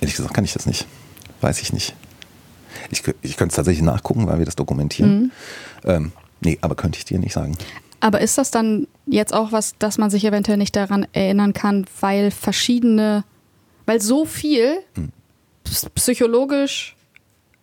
Ehrlich 0.00 0.16
gesagt 0.16 0.34
kann 0.34 0.44
ich 0.44 0.52
das 0.52 0.66
nicht. 0.66 0.86
Weiß 1.40 1.62
ich 1.62 1.72
nicht. 1.72 1.94
Ich, 2.90 3.02
ich 3.22 3.36
könnte 3.36 3.52
es 3.52 3.56
tatsächlich 3.56 3.84
nachgucken, 3.84 4.26
weil 4.26 4.38
wir 4.38 4.44
das 4.44 4.56
dokumentieren. 4.56 5.32
Ähm, 5.84 6.12
nee, 6.40 6.58
aber 6.60 6.74
könnte 6.74 6.98
ich 6.98 7.04
dir 7.04 7.18
nicht 7.18 7.32
sagen. 7.32 7.56
Aber 8.00 8.20
ist 8.20 8.38
das 8.38 8.50
dann 8.50 8.86
jetzt 9.06 9.32
auch 9.32 9.52
was, 9.52 9.74
dass 9.78 9.98
man 9.98 10.10
sich 10.10 10.24
eventuell 10.24 10.58
nicht 10.58 10.76
daran 10.76 11.06
erinnern 11.12 11.52
kann, 11.52 11.86
weil 12.00 12.30
verschiedene, 12.30 13.24
weil 13.86 14.00
so 14.00 14.24
viel 14.24 14.78
ps- 15.64 15.88
psychologisch 15.94 16.94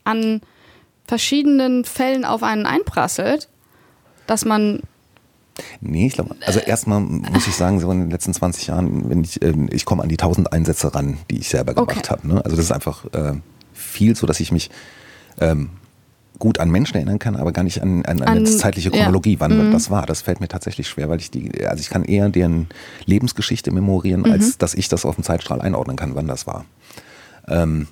an 0.04 0.42
verschiedenen 1.06 1.86
Fällen 1.86 2.26
auf 2.26 2.44
einen 2.44 2.66
einprasselt, 2.66 3.50
dass 4.28 4.46
man 4.46 4.82
Nee, 5.82 6.08
ich 6.08 6.14
glaube, 6.14 6.36
also 6.48 6.60
erstmal 6.60 7.00
muss 7.00 7.46
ich 7.46 7.56
sagen, 7.56 7.80
so 7.80 7.92
in 7.92 8.00
den 8.02 8.10
letzten 8.10 8.34
20 8.34 8.68
Jahren, 8.68 9.08
wenn 9.10 9.24
ich, 9.24 9.40
ähm, 9.44 9.70
ich 9.72 9.86
komme 9.86 10.02
an 10.02 10.10
die 10.10 10.18
1000 10.18 10.52
Einsätze 10.52 10.96
ran, 10.96 11.20
die 11.30 11.38
ich 11.38 11.50
selber 11.50 11.74
Okay. 11.78 11.92
gemacht 11.94 12.10
habe. 12.10 12.28
Ne? 12.28 12.44
Also 12.44 12.56
das 12.58 12.66
ist 12.66 12.72
einfach 12.72 13.06
äh, 13.14 13.34
viel, 13.72 14.16
so 14.16 14.26
dass 14.26 14.40
ich 14.40 14.52
mich 14.52 14.72
ähm, 15.40 15.70
gut 16.44 16.60
an 16.60 16.70
Menschen 16.70 16.96
erinnern 16.98 17.20
kann, 17.20 17.38
aber 17.38 17.54
gar 17.54 17.64
nicht 17.64 17.82
an, 17.82 18.04
an, 18.06 18.22
an, 18.22 18.28
An- 18.28 18.38
eine 18.40 18.44
zeitliche 18.44 18.90
ja. 18.90 18.96
Mhm. 18.96 19.00
Chronologie, 19.00 19.38
wann 19.40 19.72
das 19.72 19.90
war. 19.90 20.06
Das 20.06 20.22
fällt 20.22 20.42
mir 20.42 20.50
tatsächlich 20.50 20.90
schwer, 20.90 21.08
weil 21.08 21.20
ich 21.22 21.32
die, 21.32 21.66
also 21.66 21.80
ich 21.80 21.90
kann 21.90 22.04
eher 22.04 22.28
deren 22.28 22.68
Lebensgeschichte 23.06 23.72
memorieren, 23.72 24.24
Mhm. 24.24 24.32
als 24.34 24.58
dass 24.58 24.74
ich 24.74 24.90
das 24.90 25.06
auf 25.06 25.16
dem 25.16 25.24
Zeitstrahl 25.24 25.62
einordnen 25.62 25.96
kann, 25.96 26.16
wann 26.16 26.28
das 26.28 26.46
war. 26.46 26.66
Ähm, 27.48 27.88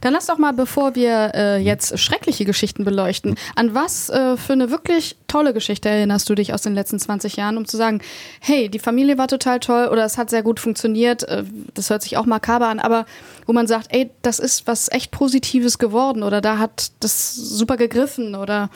Dann 0.00 0.12
lass 0.12 0.26
doch 0.26 0.38
mal, 0.38 0.52
bevor 0.52 0.94
wir 0.94 1.32
äh, 1.34 1.58
jetzt 1.58 1.98
schreckliche 1.98 2.44
Geschichten 2.44 2.84
beleuchten, 2.84 3.36
an 3.56 3.74
was 3.74 4.08
äh, 4.10 4.36
für 4.36 4.52
eine 4.52 4.70
wirklich 4.70 5.16
tolle 5.26 5.52
Geschichte 5.52 5.88
erinnerst 5.88 6.28
du 6.28 6.34
dich 6.34 6.52
aus 6.54 6.62
den 6.62 6.74
letzten 6.74 6.98
20 6.98 7.36
Jahren, 7.36 7.56
um 7.56 7.66
zu 7.66 7.76
sagen, 7.76 8.00
hey, 8.40 8.68
die 8.68 8.78
Familie 8.78 9.18
war 9.18 9.28
total 9.28 9.60
toll 9.60 9.88
oder 9.88 10.04
es 10.04 10.18
hat 10.18 10.30
sehr 10.30 10.42
gut 10.42 10.60
funktioniert, 10.60 11.24
äh, 11.24 11.44
das 11.74 11.90
hört 11.90 12.02
sich 12.02 12.16
auch 12.16 12.26
makaber 12.26 12.68
an, 12.68 12.78
aber 12.78 13.06
wo 13.46 13.52
man 13.52 13.66
sagt, 13.66 13.88
ey, 13.90 14.10
das 14.22 14.38
ist 14.38 14.66
was 14.66 14.90
echt 14.90 15.10
Positives 15.10 15.78
geworden 15.78 16.22
oder 16.22 16.40
da 16.40 16.58
hat 16.58 16.92
das 17.00 17.34
super 17.34 17.76
gegriffen 17.76 18.34
oder 18.34 18.70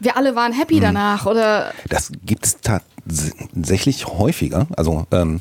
wir 0.00 0.16
alle 0.16 0.34
waren 0.34 0.52
happy 0.52 0.80
danach 0.80 1.26
oder 1.26 1.72
Das 1.88 2.10
gibt 2.24 2.46
es 2.46 2.56
tatsächlich 2.60 4.06
häufiger. 4.06 4.66
Also 4.76 5.06
ähm, 5.12 5.40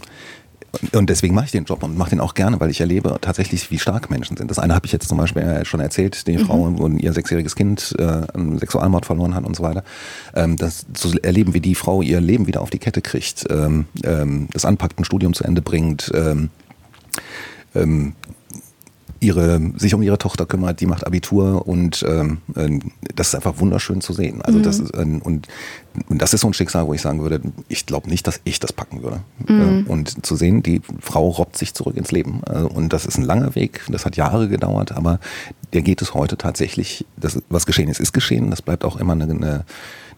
und 0.93 1.09
deswegen 1.09 1.33
mache 1.33 1.45
ich 1.45 1.51
den 1.51 1.65
Job 1.65 1.83
und 1.83 1.97
mache 1.97 2.11
den 2.11 2.19
auch 2.19 2.33
gerne, 2.33 2.59
weil 2.59 2.69
ich 2.69 2.79
erlebe 2.79 3.17
tatsächlich, 3.21 3.71
wie 3.71 3.79
stark 3.79 4.09
Menschen 4.09 4.37
sind. 4.37 4.51
Das 4.51 4.59
eine 4.59 4.75
habe 4.75 4.85
ich 4.85 4.91
jetzt 4.91 5.07
zum 5.07 5.17
Beispiel 5.17 5.41
äh, 5.41 5.65
schon 5.65 5.79
erzählt, 5.79 6.27
die 6.27 6.37
Frau, 6.37 6.77
wo 6.77 6.87
ihr 6.87 7.13
sechsjähriges 7.13 7.55
Kind 7.55 7.95
äh, 7.97 8.03
einen 8.33 8.59
Sexualmord 8.59 9.05
verloren 9.05 9.35
hat 9.35 9.45
und 9.45 9.55
so 9.55 9.63
weiter. 9.63 9.83
Ähm, 10.35 10.57
das 10.57 10.85
zu 10.93 11.19
erleben, 11.21 11.53
wie 11.53 11.61
die 11.61 11.75
Frau 11.75 12.01
ihr 12.01 12.21
Leben 12.21 12.47
wieder 12.47 12.61
auf 12.61 12.69
die 12.69 12.79
Kette 12.79 13.01
kriegt, 13.01 13.45
ähm, 13.49 13.85
ähm, 14.03 14.47
das 14.51 14.65
anpackt, 14.65 14.99
ein 14.99 15.05
Studium 15.05 15.33
zu 15.33 15.43
Ende 15.43 15.61
bringt, 15.61 16.11
ähm, 16.13 16.49
ähm, 17.75 18.13
ihre, 19.19 19.59
sich 19.75 19.93
um 19.93 20.01
ihre 20.01 20.17
Tochter 20.17 20.45
kümmert, 20.45 20.79
die 20.79 20.85
macht 20.85 21.05
Abitur 21.05 21.67
und 21.67 22.05
ähm, 22.07 22.39
äh, 22.55 22.79
das 23.15 23.29
ist 23.29 23.35
einfach 23.35 23.59
wunderschön 23.59 24.01
zu 24.01 24.13
sehen. 24.13 24.41
Also 24.41 24.59
das 24.59 24.79
ist 24.79 24.95
ein, 24.95 25.21
und, 25.21 25.47
und 26.07 26.21
das 26.21 26.33
ist 26.33 26.41
so 26.41 26.47
ein 26.47 26.53
Schicksal, 26.53 26.87
wo 26.87 26.93
ich 26.93 27.01
sagen 27.01 27.21
würde, 27.21 27.41
ich 27.67 27.85
glaube 27.85 28.09
nicht, 28.09 28.27
dass 28.27 28.39
ich 28.43 28.59
das 28.59 28.73
packen 28.73 29.03
würde. 29.03 29.21
Äh, 29.47 29.89
und 29.89 30.25
zu 30.25 30.35
sehen, 30.35 30.63
die 30.63 30.81
Frau 30.99 31.29
robbt 31.29 31.57
sich 31.57 31.73
zurück 31.73 31.97
ins 31.97 32.11
Leben. 32.11 32.41
Äh, 32.47 32.59
und 32.59 32.93
das 32.93 33.05
ist 33.05 33.17
ein 33.17 33.23
langer 33.23 33.55
Weg, 33.55 33.81
das 33.89 34.05
hat 34.05 34.15
Jahre 34.15 34.47
gedauert, 34.47 34.91
aber 34.91 35.19
der 35.73 35.81
geht 35.81 36.01
es 36.01 36.13
heute 36.13 36.37
tatsächlich, 36.37 37.05
das, 37.17 37.41
was 37.49 37.65
geschehen 37.65 37.89
ist, 37.89 37.99
ist 37.99 38.13
geschehen. 38.13 38.49
Das 38.49 38.61
bleibt 38.61 38.85
auch 38.85 38.97
immer 38.97 39.13
eine, 39.13 39.25
eine 39.25 39.65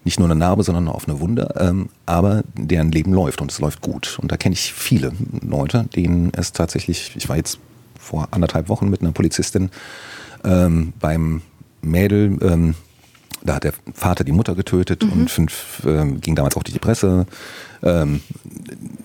nicht 0.03 0.19
nur 0.19 0.27
eine 0.27 0.35
Narbe, 0.35 0.63
sondern 0.63 0.87
eine 0.87 0.95
offene 0.95 1.19
Wunde, 1.19 1.53
ähm, 1.59 1.89
aber 2.05 2.43
deren 2.55 2.91
Leben 2.91 3.13
läuft 3.13 3.41
und 3.41 3.51
es 3.51 3.59
läuft 3.59 3.81
gut. 3.81 4.17
Und 4.21 4.31
da 4.31 4.37
kenne 4.37 4.53
ich 4.53 4.73
viele 4.73 5.11
Leute, 5.41 5.85
denen 5.95 6.31
es 6.35 6.53
tatsächlich, 6.53 7.13
ich 7.15 7.29
war 7.29 7.37
jetzt 7.37 7.59
vor 7.99 8.27
anderthalb 8.31 8.67
Wochen 8.69 8.89
mit 8.89 9.01
einer 9.01 9.11
Polizistin 9.11 9.69
ähm, 10.43 10.93
beim 10.99 11.41
Mädel, 11.81 12.37
ähm, 12.41 12.75
da 13.43 13.55
hat 13.55 13.63
der 13.63 13.73
Vater 13.93 14.23
die 14.23 14.31
Mutter 14.31 14.55
getötet 14.55 15.03
und 15.03 15.29
fünf 15.29 15.81
ähm, 15.85 16.21
ging 16.21 16.35
damals 16.35 16.55
auch 16.55 16.63
durch 16.63 16.73
die 16.73 16.79
Presse. 16.79 17.25
Ähm, 17.83 18.21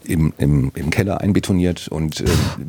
im, 0.05 0.35
im, 0.37 0.71
im 0.75 0.91
Keller 0.91 1.23
einbetoniert 1.23 1.89
und 1.89 2.21
äh, 2.21 2.27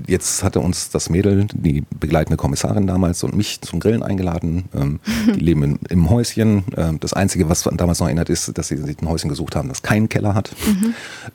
jetzt 0.08 0.42
hatte 0.42 0.62
uns 0.62 0.90
das 0.90 1.10
Mädel, 1.10 1.48
die 1.54 1.84
begleitende 2.00 2.38
Kommissarin 2.38 2.88
damals 2.88 3.24
und 3.24 3.36
mich 3.36 3.60
zum 3.60 3.82
Grillen 3.82 4.04
eingeladen. 4.04 4.66
Ähm, 4.74 5.00
die 5.36 5.40
leben 5.40 5.64
in, 5.64 5.80
im 5.90 6.10
Häuschen. 6.10 6.64
Ähm, 6.78 7.00
das 7.02 7.12
Einzige, 7.12 7.50
was 7.50 7.64
damals 7.64 8.00
noch 8.00 8.08
erinnert 8.08 8.30
ist, 8.30 8.58
dass 8.58 8.70
sie 8.70 8.78
sich 8.78 9.02
ein 9.02 9.10
Häuschen 9.10 9.30
gesucht 9.30 9.58
haben, 9.58 9.68
das 9.68 9.82
keinen 9.82 10.08
Keller 10.08 10.34
hat. 10.34 10.56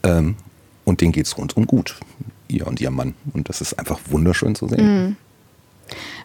Ähm, 0.03 0.37
und 0.85 1.03
denen 1.03 1.13
geht's 1.13 1.37
rundum 1.37 1.67
gut, 1.67 2.01
ihr 2.49 2.67
und 2.67 2.81
ihr 2.81 2.91
Mann. 2.91 3.15
Und 3.35 3.51
das 3.51 3.61
ist 3.61 3.79
einfach 3.79 4.01
wunderschön 4.09 4.55
zu 4.55 4.69
sehen. 4.69 5.17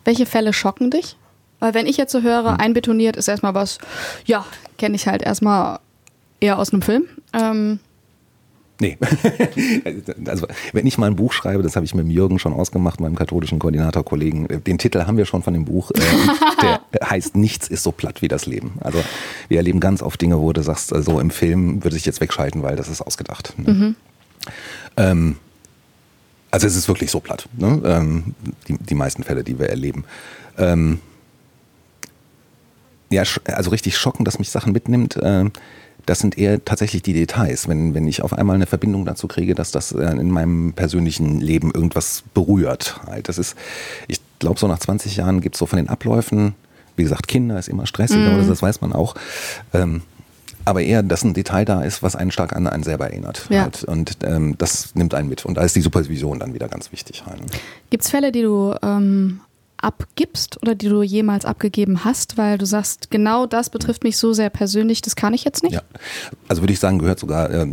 Welche 0.06 0.26
Fälle 0.26 0.54
schocken 0.54 0.90
dich? 0.90 1.18
Weil 1.60 1.74
wenn 1.74 1.88
ich 1.88 1.98
jetzt 1.98 2.12
so 2.12 2.22
höre, 2.22 2.60
einbetoniert 2.60 3.16
ist 3.16 3.28
erstmal 3.28 3.56
was, 3.56 3.80
ja, 4.26 4.46
kenne 4.78 4.96
ich 4.96 5.08
halt 5.08 5.22
erstmal 5.22 5.80
eher 6.40 6.60
aus 6.60 6.72
einem 6.72 6.82
Film. 6.82 7.06
Ähm, 7.34 7.80
Nee. 8.80 8.98
also, 10.28 10.48
wenn 10.72 10.86
ich 10.86 10.98
mal 10.98 11.08
ein 11.08 11.16
Buch 11.16 11.34
schreibe, 11.34 11.64
das 11.64 11.76
habe 11.76 11.86
ich 11.86 11.96
mit 11.96 12.06
dem 12.06 12.12
Jürgen 12.12 12.38
schon 12.38 12.54
ausgemacht, 12.54 13.00
meinem 13.00 13.16
katholischen 13.16 13.60
Koordinatorkollegen. 13.60 14.50
äh, 14.50 14.60
Den 14.60 14.78
Titel 14.78 15.02
haben 15.02 15.18
wir 15.18 15.26
schon 15.26 15.42
von 15.42 15.54
dem 15.54 15.66
Buch. 15.66 15.92
Äh, 15.92 16.00
der 16.94 17.10
heißt 17.10 17.36
Nichts 17.36 17.68
ist 17.68 17.84
so 17.84 17.92
platt 17.92 18.22
wie 18.22 18.28
das 18.28 18.46
Leben. 18.46 18.74
Also, 18.82 19.04
wir 19.48 19.58
erleben 19.58 19.80
ganz 19.80 20.04
oft 20.04 20.22
Dinge, 20.22 20.40
wo 20.40 20.54
du 20.54 20.62
sagst, 20.62 20.92
äh, 20.92 21.02
so 21.02 21.20
im 21.20 21.32
Film 21.32 21.84
würde 21.84 21.98
ich 21.98 22.06
jetzt 22.06 22.22
wegschalten, 22.22 22.62
weil 22.62 22.76
das 22.76 22.88
ist 22.88 23.02
ausgedacht. 23.02 23.56
Ne? 23.58 23.96
Ähm, 24.96 25.38
also, 26.52 26.68
es 26.68 26.76
ist 26.76 26.88
wirklich 26.88 27.10
so 27.10 27.20
platt. 27.20 27.50
Ne? 27.58 27.82
Ähm, 27.84 28.36
die, 28.68 28.78
die 28.78 28.96
meisten 28.96 29.24
Fälle, 29.24 29.44
die 29.44 29.58
wir 29.58 29.70
erleben. 29.70 30.06
Ähm, 30.58 31.00
ja, 33.10 33.24
also 33.46 33.70
richtig 33.70 33.98
schocken, 33.98 34.26
dass 34.26 34.40
mich 34.40 34.50
Sachen 34.50 34.74
mitnimmt. 34.74 35.16
Äh, 35.18 35.46
das 36.06 36.20
sind 36.20 36.38
eher 36.38 36.64
tatsächlich 36.64 37.02
die 37.02 37.14
Details, 37.14 37.68
wenn, 37.68 37.94
wenn 37.94 38.08
ich 38.08 38.22
auf 38.22 38.34
einmal 38.34 38.56
eine 38.56 38.66
Verbindung 38.66 39.06
dazu 39.06 39.28
kriege, 39.28 39.56
dass 39.56 39.72
das 39.72 39.92
äh, 39.92 40.10
in 40.12 40.32
meinem 40.32 40.74
persönlichen 40.74 41.42
Leben 41.42 41.72
irgendwas 41.72 42.24
berührt. 42.34 43.02
Halt. 43.06 43.28
Das 43.28 43.38
ist, 43.38 43.56
ich 44.08 44.22
glaube, 44.40 44.60
so 44.60 44.68
nach 44.68 44.80
20 44.80 45.18
Jahren 45.18 45.42
gibt 45.42 45.56
es 45.56 45.60
so 45.60 45.66
von 45.66 45.78
den 45.78 45.90
Abläufen, 45.90 46.56
wie 46.96 47.04
gesagt, 47.04 47.28
Kinder 47.28 47.60
ist 47.60 47.70
immer 47.70 47.86
stressiger, 47.86 48.36
oder 48.36 48.44
das 48.44 48.62
weiß 48.62 48.82
man 48.82 48.92
auch. 48.92 49.16
Ähm, 49.74 50.02
aber 50.66 50.82
eher, 50.82 51.04
dass 51.04 51.24
ein 51.24 51.34
Detail 51.34 51.64
da 51.64 51.84
ist, 51.84 52.04
was 52.04 52.16
einen 52.16 52.32
stark 52.32 52.54
an 52.54 52.68
einen 52.68 52.84
selber 52.84 53.08
erinnert. 53.08 53.46
Ja. 53.50 53.64
Halt. 53.64 53.86
Und 53.86 54.18
ähm, 54.24 54.56
das 54.58 54.96
nimmt 54.96 55.14
einen 55.14 55.30
mit. 55.30 55.46
Und 55.46 55.56
da 55.56 55.62
ist 55.62 55.76
die 55.76 55.82
Supervision 55.82 56.40
dann 56.40 56.54
wieder 56.54 56.68
ganz 56.68 56.92
wichtig. 56.92 57.24
Halt. 57.26 57.40
Gibt 57.90 58.04
es 58.04 58.10
Fälle, 58.10 58.34
die 58.34 58.42
du 58.42 58.76
ähm, 58.82 59.40
abgibst 59.82 60.62
oder 60.62 60.76
die 60.76 60.90
du 60.90 61.04
jemals 61.04 61.46
abgegeben 61.46 62.04
hast, 62.04 62.38
weil 62.38 62.58
du 62.58 62.66
sagst, 62.66 63.12
genau 63.12 63.46
das 63.46 63.70
betrifft 63.70 64.04
mich 64.04 64.18
so 64.18 64.34
sehr 64.34 64.50
persönlich, 64.50 65.02
das 65.02 65.16
kann 65.16 65.34
ich 65.34 65.44
jetzt 65.44 65.64
nicht? 65.64 65.74
Ja, 65.74 65.82
also 66.48 66.62
würde 66.62 66.74
ich 66.74 66.80
sagen, 66.80 67.00
gehört 67.00 67.20
sogar 67.20 67.52
äh, 67.52 67.68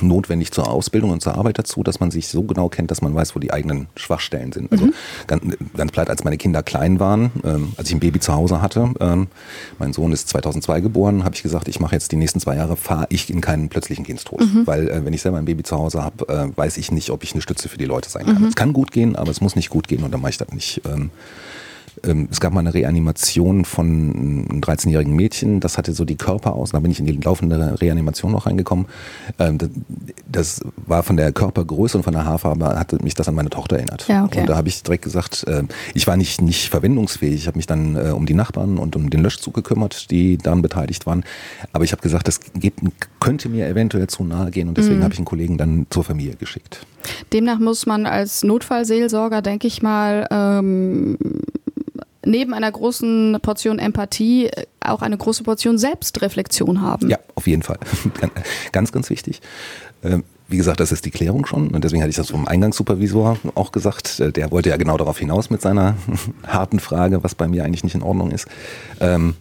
notwendig 0.00 0.52
zur 0.52 0.68
Ausbildung 0.68 1.10
und 1.10 1.22
zur 1.22 1.34
Arbeit 1.36 1.58
dazu, 1.58 1.82
dass 1.82 2.00
man 2.00 2.10
sich 2.10 2.28
so 2.28 2.42
genau 2.42 2.68
kennt, 2.68 2.90
dass 2.90 3.02
man 3.02 3.14
weiß, 3.14 3.36
wo 3.36 3.38
die 3.38 3.52
eigenen 3.52 3.86
Schwachstellen 3.96 4.52
sind. 4.52 4.72
Also 4.72 4.88
ganz, 5.26 5.42
ganz 5.76 5.92
platt, 5.92 6.10
als 6.10 6.24
meine 6.24 6.38
Kinder 6.38 6.62
klein 6.62 6.98
waren, 6.98 7.30
ähm, 7.44 7.72
als 7.76 7.88
ich 7.88 7.94
ein 7.94 8.00
Baby 8.00 8.20
zu 8.20 8.34
Hause 8.34 8.60
hatte, 8.60 8.92
ähm, 9.00 9.28
mein 9.78 9.92
Sohn 9.92 10.12
ist 10.12 10.28
2002 10.28 10.80
geboren, 10.80 11.24
habe 11.24 11.34
ich 11.34 11.42
gesagt, 11.42 11.68
ich 11.68 11.78
mache 11.78 11.94
jetzt 11.94 12.10
die 12.12 12.16
nächsten 12.16 12.40
zwei 12.40 12.56
Jahre, 12.56 12.76
fahre 12.76 13.06
ich 13.10 13.30
in 13.30 13.40
keinen 13.40 13.68
plötzlichen 13.68 14.04
Kindstod. 14.04 14.42
Weil 14.66 14.88
äh, 14.88 15.04
wenn 15.04 15.12
ich 15.12 15.22
selber 15.22 15.38
ein 15.38 15.44
Baby 15.44 15.62
zu 15.62 15.76
Hause 15.76 16.02
habe, 16.02 16.28
äh, 16.28 16.56
weiß 16.56 16.76
ich 16.78 16.90
nicht, 16.90 17.10
ob 17.10 17.22
ich 17.22 17.32
eine 17.32 17.42
Stütze 17.42 17.68
für 17.68 17.78
die 17.78 17.84
Leute 17.84 18.10
sein 18.10 18.26
kann. 18.26 18.44
Es 18.44 18.56
kann 18.56 18.72
gut 18.72 18.90
gehen, 18.90 19.16
aber 19.16 19.30
es 19.30 19.40
muss 19.40 19.56
nicht 19.56 19.70
gut 19.70 19.88
gehen 19.88 20.02
und 20.02 20.12
dann 20.12 20.20
mache 20.20 20.30
ich 20.30 20.38
das 20.38 20.52
nicht. 20.52 20.82
Ähm, 20.86 21.10
ähm, 22.02 22.28
es 22.30 22.40
gab 22.40 22.52
mal 22.52 22.60
eine 22.60 22.74
Reanimation 22.74 23.64
von 23.64 23.86
einem 24.50 24.60
13-jährigen 24.60 25.14
Mädchen, 25.14 25.60
das 25.60 25.78
hatte 25.78 25.92
so 25.92 26.04
die 26.04 26.16
Körper 26.16 26.54
aus, 26.54 26.70
da 26.72 26.80
bin 26.80 26.90
ich 26.90 26.98
in 27.00 27.06
die 27.06 27.12
laufende 27.12 27.80
Reanimation 27.80 28.32
noch 28.32 28.46
reingekommen. 28.46 28.86
Ähm, 29.38 29.58
das- 29.58 29.70
Das 30.26 30.60
war 30.86 31.04
von 31.04 31.16
der 31.16 31.30
Körpergröße 31.32 31.96
und 31.96 32.02
von 32.02 32.12
der 32.12 32.24
Haarfarbe, 32.24 32.66
hatte 32.66 32.98
mich 33.04 33.14
das 33.14 33.28
an 33.28 33.36
meine 33.36 33.50
Tochter 33.50 33.76
erinnert. 33.76 34.08
Ja, 34.08 34.24
okay. 34.24 34.40
Und 34.40 34.48
da 34.48 34.56
habe 34.56 34.66
ich 34.68 34.82
direkt 34.82 35.04
gesagt, 35.04 35.44
äh, 35.46 35.62
ich 35.94 36.06
war 36.08 36.16
nicht, 36.16 36.40
nicht 36.42 36.68
verwendungsfähig, 36.70 37.34
ich 37.36 37.46
habe 37.46 37.56
mich 37.56 37.66
dann 37.66 37.94
äh, 37.94 38.10
um 38.10 38.26
die 38.26 38.34
Nachbarn 38.34 38.78
und 38.78 38.96
um 38.96 39.10
den 39.10 39.22
Löschzug 39.22 39.54
gekümmert, 39.54 40.10
die 40.10 40.36
daran 40.38 40.60
beteiligt 40.60 41.06
waren. 41.06 41.22
Aber 41.72 41.84
ich 41.84 41.92
habe 41.92 42.02
gesagt, 42.02 42.26
das 42.26 42.40
geht, 42.54 42.74
könnte 43.20 43.48
mir 43.48 43.68
eventuell 43.68 44.08
zu 44.08 44.24
nahe 44.24 44.50
gehen 44.50 44.66
und 44.68 44.72
Mhm. 44.76 44.82
deswegen 44.82 45.02
habe 45.04 45.12
ich 45.14 45.18
einen 45.20 45.24
Kollegen 45.26 45.56
dann 45.56 45.86
zur 45.90 46.02
Familie 46.02 46.34
geschickt. 46.34 46.84
Demnach 47.32 47.60
muss 47.60 47.86
man 47.86 48.06
als 48.06 48.42
Notfallseelsorger, 48.42 49.40
denke 49.40 49.68
ich 49.68 49.82
mal, 49.82 50.26
ähm, 50.32 51.16
neben 52.26 52.54
einer 52.54 52.70
großen 52.70 53.38
Portion 53.42 53.78
Empathie 53.78 54.46
äh, 54.46 54.64
auch 54.80 55.02
eine 55.02 55.16
große 55.16 55.42
Portion 55.44 55.78
Selbstreflexion 55.78 56.80
haben. 56.80 57.08
Ja, 57.10 57.18
auf 57.34 57.46
jeden 57.46 57.62
Fall. 57.62 57.78
ganz, 58.72 58.92
ganz 58.92 59.10
wichtig. 59.10 59.40
Ähm, 60.02 60.24
Wie 60.48 60.56
gesagt, 60.58 60.80
das 60.80 60.92
ist 60.92 61.04
die 61.06 61.10
Klärung 61.10 61.46
schon. 61.46 61.68
Und 61.68 61.82
deswegen 61.84 62.02
hatte 62.02 62.10
ich 62.10 62.16
das 62.16 62.30
vom 62.30 62.46
Eingangssupervisor 62.46 63.38
auch 63.54 63.72
gesagt. 63.72 64.20
Äh, 64.20 64.30
Der 64.32 64.50
wollte 64.50 64.68
ja 64.70 64.76
genau 64.76 64.96
darauf 64.98 65.18
hinaus 65.18 65.48
mit 65.50 65.62
seiner 65.62 65.96
harten 66.46 66.80
Frage, 66.80 67.24
was 67.24 67.34
bei 67.34 67.48
mir 67.48 67.64
eigentlich 67.64 67.84
nicht 67.84 67.94
in 67.94 68.02
Ordnung 68.02 68.30
ist. 68.30 68.46
Ähm, 69.00 69.34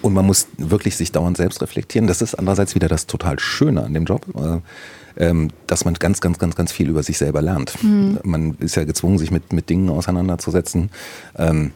Und 0.00 0.14
man 0.14 0.26
muss 0.26 0.48
wirklich 0.58 0.96
sich 0.96 1.12
dauernd 1.12 1.36
selbst 1.36 1.60
reflektieren. 1.62 2.06
Das 2.08 2.22
ist 2.22 2.34
andererseits 2.34 2.74
wieder 2.74 2.88
das 2.88 3.06
total 3.06 3.38
Schöne 3.38 3.84
an 3.84 3.92
dem 3.94 4.04
Job, 4.04 4.26
äh, 4.36 4.58
ähm, 5.14 5.50
dass 5.66 5.84
man 5.84 5.92
ganz, 5.94 6.22
ganz, 6.22 6.38
ganz, 6.38 6.56
ganz 6.56 6.72
viel 6.72 6.88
über 6.88 7.02
sich 7.02 7.18
selber 7.18 7.42
lernt. 7.42 7.74
Man 8.24 8.56
ist 8.60 8.76
ja 8.76 8.84
gezwungen, 8.84 9.18
sich 9.18 9.30
mit, 9.30 9.52
mit 9.52 9.68
Dingen 9.68 9.90
auseinanderzusetzen, 9.90 10.88
ähm, 11.36 11.72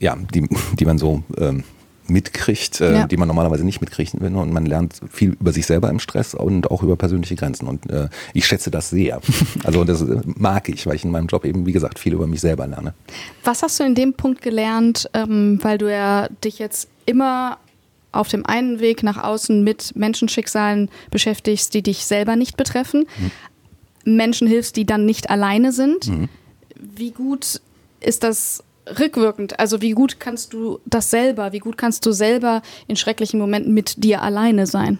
ja, 0.00 0.16
die, 0.34 0.48
die 0.78 0.84
man 0.84 0.98
so 0.98 1.22
ähm, 1.38 1.62
mitkriegt, 2.08 2.80
äh, 2.80 2.92
Ja. 2.92 3.06
die 3.06 3.16
man 3.16 3.28
normalerweise 3.28 3.64
nicht 3.64 3.80
mitkriegt. 3.80 4.14
Und 4.14 4.52
man 4.52 4.66
lernt 4.66 5.00
viel 5.10 5.36
über 5.40 5.52
sich 5.52 5.64
selber 5.66 5.88
im 5.90 6.00
Stress 6.00 6.34
und 6.34 6.70
auch 6.70 6.82
über 6.82 6.96
persönliche 6.96 7.36
Grenzen. 7.36 7.68
Und 7.68 7.88
äh, 7.88 8.08
ich 8.34 8.46
schätze 8.46 8.70
das 8.70 8.90
sehr. 8.90 9.20
Also 9.64 9.84
das 9.84 10.02
äh, 10.02 10.20
mag 10.24 10.68
ich, 10.68 10.86
weil 10.86 10.96
ich 10.96 11.04
in 11.04 11.10
meinem 11.12 11.28
Job 11.28 11.44
eben, 11.44 11.66
wie 11.66 11.72
gesagt, 11.72 11.98
viel 12.00 12.14
über 12.14 12.26
mich 12.26 12.40
selber 12.40 12.66
lerne. 12.66 12.94
Was 13.44 13.62
hast 13.62 13.78
du 13.78 13.84
in 13.84 13.94
dem 13.94 14.14
Punkt 14.14 14.42
gelernt, 14.42 15.08
ähm, 15.14 15.60
weil 15.62 15.78
du 15.78 15.90
ja 15.90 16.28
dich 16.44 16.58
jetzt 16.58 16.88
immer 17.06 17.58
auf 18.12 18.26
dem 18.26 18.44
einen 18.44 18.80
Weg 18.80 19.04
nach 19.04 19.22
außen 19.22 19.62
mit 19.62 19.94
Menschenschicksalen 19.94 20.90
beschäftigst, 21.12 21.72
die 21.74 21.82
dich 21.82 22.04
selber 22.06 22.34
nicht 22.34 22.56
betreffen, 22.56 23.06
Menschen 24.04 24.48
hilfst, 24.48 24.74
die 24.76 24.84
dann 24.84 25.04
nicht 25.06 25.30
alleine 25.30 25.70
sind. 25.72 26.10
Wie 26.74 27.12
gut 27.12 27.60
ist 28.00 28.24
das 28.24 28.64
rückwirkend? 28.98 29.58
Also 29.58 29.80
wie 29.82 29.90
gut 29.92 30.20
kannst 30.20 30.52
du 30.52 30.80
das 30.86 31.10
selber, 31.10 31.52
wie 31.52 31.58
gut 31.58 31.76
kannst 31.76 32.04
du 32.06 32.12
selber 32.12 32.62
in 32.88 32.96
schrecklichen 32.96 33.38
Momenten 33.40 33.74
mit 33.74 34.02
dir 34.02 34.22
alleine 34.22 34.66
sein? 34.66 34.98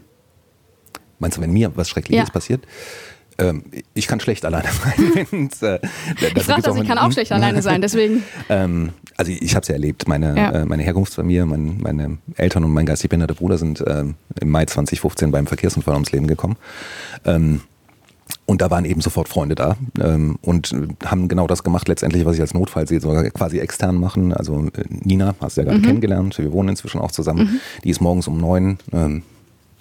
Meinst 1.18 1.36
du, 1.36 1.42
wenn 1.42 1.52
mir 1.52 1.72
was 1.76 1.88
Schreckliches 1.88 2.28
Ja. 2.28 2.32
passiert? 2.32 2.64
Ähm, 3.38 3.64
ich 3.94 4.06
kann 4.06 4.20
schlecht 4.20 4.44
alleine 4.44 4.68
sein. 4.82 5.50
Äh, 5.62 5.78
Ich 6.36 6.42
frage 6.44 6.62
das, 6.62 6.76
ich 6.76 6.86
kann 6.86 6.98
auch 6.98 7.10
schlecht 7.12 7.32
alleine 7.32 7.62
sein, 7.62 7.80
deswegen. 7.80 8.22
Ähm, 8.50 8.90
also 9.16 9.32
ich 9.32 9.54
habe 9.54 9.62
es 9.62 9.68
ja 9.68 9.74
erlebt. 9.74 10.08
Meine, 10.08 10.36
Ja. 10.36 10.50
äh, 10.50 10.64
meine 10.66 10.82
Herkunftsfamilie, 10.82 11.46
mein, 11.46 11.78
meine 11.80 12.18
Eltern 12.36 12.64
und 12.64 12.72
mein 12.72 12.84
geistig 12.86 13.08
behinderter 13.10 13.34
Bruder 13.34 13.56
sind 13.58 13.82
ähm, 13.86 14.14
im 14.40 14.50
Mai 14.50 14.66
2015 14.66 15.30
beim 15.30 15.46
Verkehrsunfall 15.46 15.94
ums 15.94 16.12
Leben 16.12 16.26
gekommen. 16.26 16.56
Ähm, 17.24 17.62
und 18.50 18.60
da 18.60 18.68
waren 18.68 18.84
eben 18.84 19.00
sofort 19.00 19.28
Freunde 19.28 19.54
da 19.54 19.76
ähm, 20.00 20.36
und 20.42 20.74
haben 21.04 21.28
genau 21.28 21.46
das 21.46 21.62
gemacht, 21.62 21.86
letztendlich, 21.86 22.24
was 22.24 22.34
ich 22.34 22.40
als 22.40 22.52
Notfallseelsorger 22.52 23.30
quasi 23.30 23.60
extern 23.60 23.94
machen. 23.94 24.32
Also 24.32 24.66
äh, 24.76 24.82
Nina, 24.88 25.36
hast 25.40 25.56
du 25.56 25.60
ja 25.60 25.68
gerade 25.68 25.82
kennengelernt, 25.82 26.36
wir 26.36 26.50
wohnen 26.50 26.70
inzwischen 26.70 27.00
auch 27.00 27.12
zusammen. 27.12 27.60
Die 27.84 27.90
ist 27.90 28.00
morgens 28.00 28.26
um 28.26 28.38
neun, 28.38 28.78
ähm, 28.92 29.22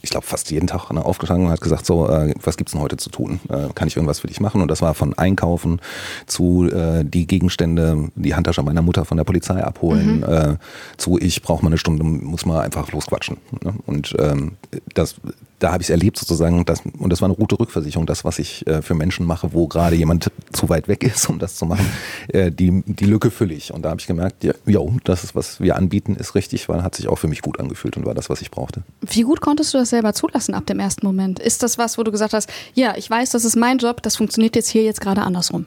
ich 0.04 0.12
glaube 0.12 0.28
fast 0.28 0.52
jeden 0.52 0.68
Tag 0.68 0.92
ne, 0.92 1.04
aufgestanden 1.04 1.48
und 1.48 1.52
hat 1.52 1.62
gesagt, 1.62 1.84
so, 1.88 2.08
äh, 2.10 2.32
was 2.44 2.58
gibt's 2.58 2.74
denn 2.74 2.82
heute 2.82 2.98
zu 2.98 3.10
tun? 3.10 3.40
Äh, 3.50 3.70
kann 3.74 3.88
ich 3.88 3.96
irgendwas 3.96 4.20
für 4.20 4.28
dich 4.28 4.40
machen? 4.40 4.62
Und 4.62 4.70
das 4.70 4.84
war 4.84 4.94
von 4.94 5.18
Einkaufen 5.18 5.82
zu 6.28 6.70
äh, 6.70 7.04
die 7.04 7.26
Gegenstände, 7.26 8.10
die 8.14 8.36
Handtasche 8.36 8.62
meiner 8.62 8.84
Mutter 8.84 9.04
von 9.04 9.18
der 9.18 9.24
Polizei 9.24 9.64
abholen, 9.64 10.22
äh, 10.22 10.58
zu 10.98 11.18
ich 11.18 11.42
brauche 11.42 11.64
mal 11.64 11.70
eine 11.70 11.80
Stunde, 11.80 12.04
muss 12.04 12.46
mal 12.46 12.62
einfach 12.62 12.92
losquatschen. 12.92 13.38
Ne? 13.64 13.74
Und 13.88 14.16
ähm, 14.20 14.58
das, 14.94 15.16
da 15.60 15.72
habe 15.72 15.82
ich 15.82 15.88
es 15.88 15.90
erlebt 15.90 16.18
sozusagen, 16.18 16.66
dass, 16.66 16.82
und 16.98 17.12
das 17.12 17.22
war 17.22 17.28
eine 17.28 17.36
gute 17.36 17.60
Rückversicherung, 17.60 18.06
das, 18.06 18.24
was 18.24 18.40
ich 18.40 18.66
äh, 18.68 18.82
für 18.82 18.96
Menschen 18.96 19.26
mache, 19.26 19.54
wo 19.54 19.68
gerade 19.68 19.96
jemand 19.96 20.32
zu 20.54 20.70
weit 20.70 20.88
weg 20.88 21.04
ist, 21.04 21.30
um 21.30 21.38
das 21.38 21.56
zu 21.56 21.66
machen, 21.66 21.86
äh, 22.30 22.52
die, 22.52 22.84
die 22.86 23.06
Lücke 23.06 23.30
fülle 23.30 23.54
ich. 23.54 23.74
Und 23.74 23.84
da 23.84 23.90
habe 23.90 24.00
ich 24.00 24.08
gemerkt, 24.08 24.44
ja, 24.44 24.54
jo, 24.66 24.96
das 25.04 25.24
ist, 25.24 25.36
was 25.36 25.60
wir 25.60 25.76
anbieten, 25.76 26.16
ist 26.16 26.36
richtig, 26.36 26.70
weil 26.70 26.82
hat 26.82 26.96
sich 26.96 27.08
auch 27.08 27.18
für 27.18 27.28
mich 27.28 27.42
gut 27.42 27.60
angefühlt 27.60 27.98
und 27.98 28.06
war 28.06 28.16
das, 28.16 28.30
was 28.30 28.42
ich 28.42 28.52
brauchte. 28.52 28.84
Wie 29.02 29.22
gut 29.22 29.42
konntest 29.42 29.74
du 29.74 29.78
das 29.78 29.90
selber 29.90 30.14
zulassen 30.14 30.54
ab 30.54 30.66
dem 30.66 30.80
ersten 30.80 31.06
Moment? 31.06 31.40
Ist 31.40 31.62
das 31.62 31.78
was, 31.78 31.98
wo 31.98 32.04
du 32.04 32.12
gesagt 32.12 32.34
hast, 32.34 32.50
ja, 32.74 32.96
ich 32.96 33.10
weiß, 33.10 33.32
das 33.32 33.44
ist 33.44 33.56
mein 33.56 33.78
Job, 33.78 34.02
das 34.02 34.16
funktioniert 34.16 34.56
jetzt 34.56 34.70
hier 34.70 34.84
jetzt 34.84 35.02
gerade 35.02 35.22
andersrum? 35.22 35.66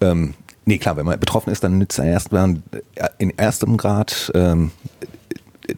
Ähm, 0.00 0.34
nee, 0.64 0.78
klar, 0.78 0.96
wenn 0.96 1.06
man 1.06 1.18
betroffen 1.18 1.50
ist, 1.50 1.64
dann 1.64 1.78
nützt 1.78 1.98
erst 1.98 2.32
mal 2.32 2.56
äh, 2.94 3.08
in 3.18 3.30
erstem 3.36 3.76
Grad 3.76 4.30
ähm, 4.34 4.70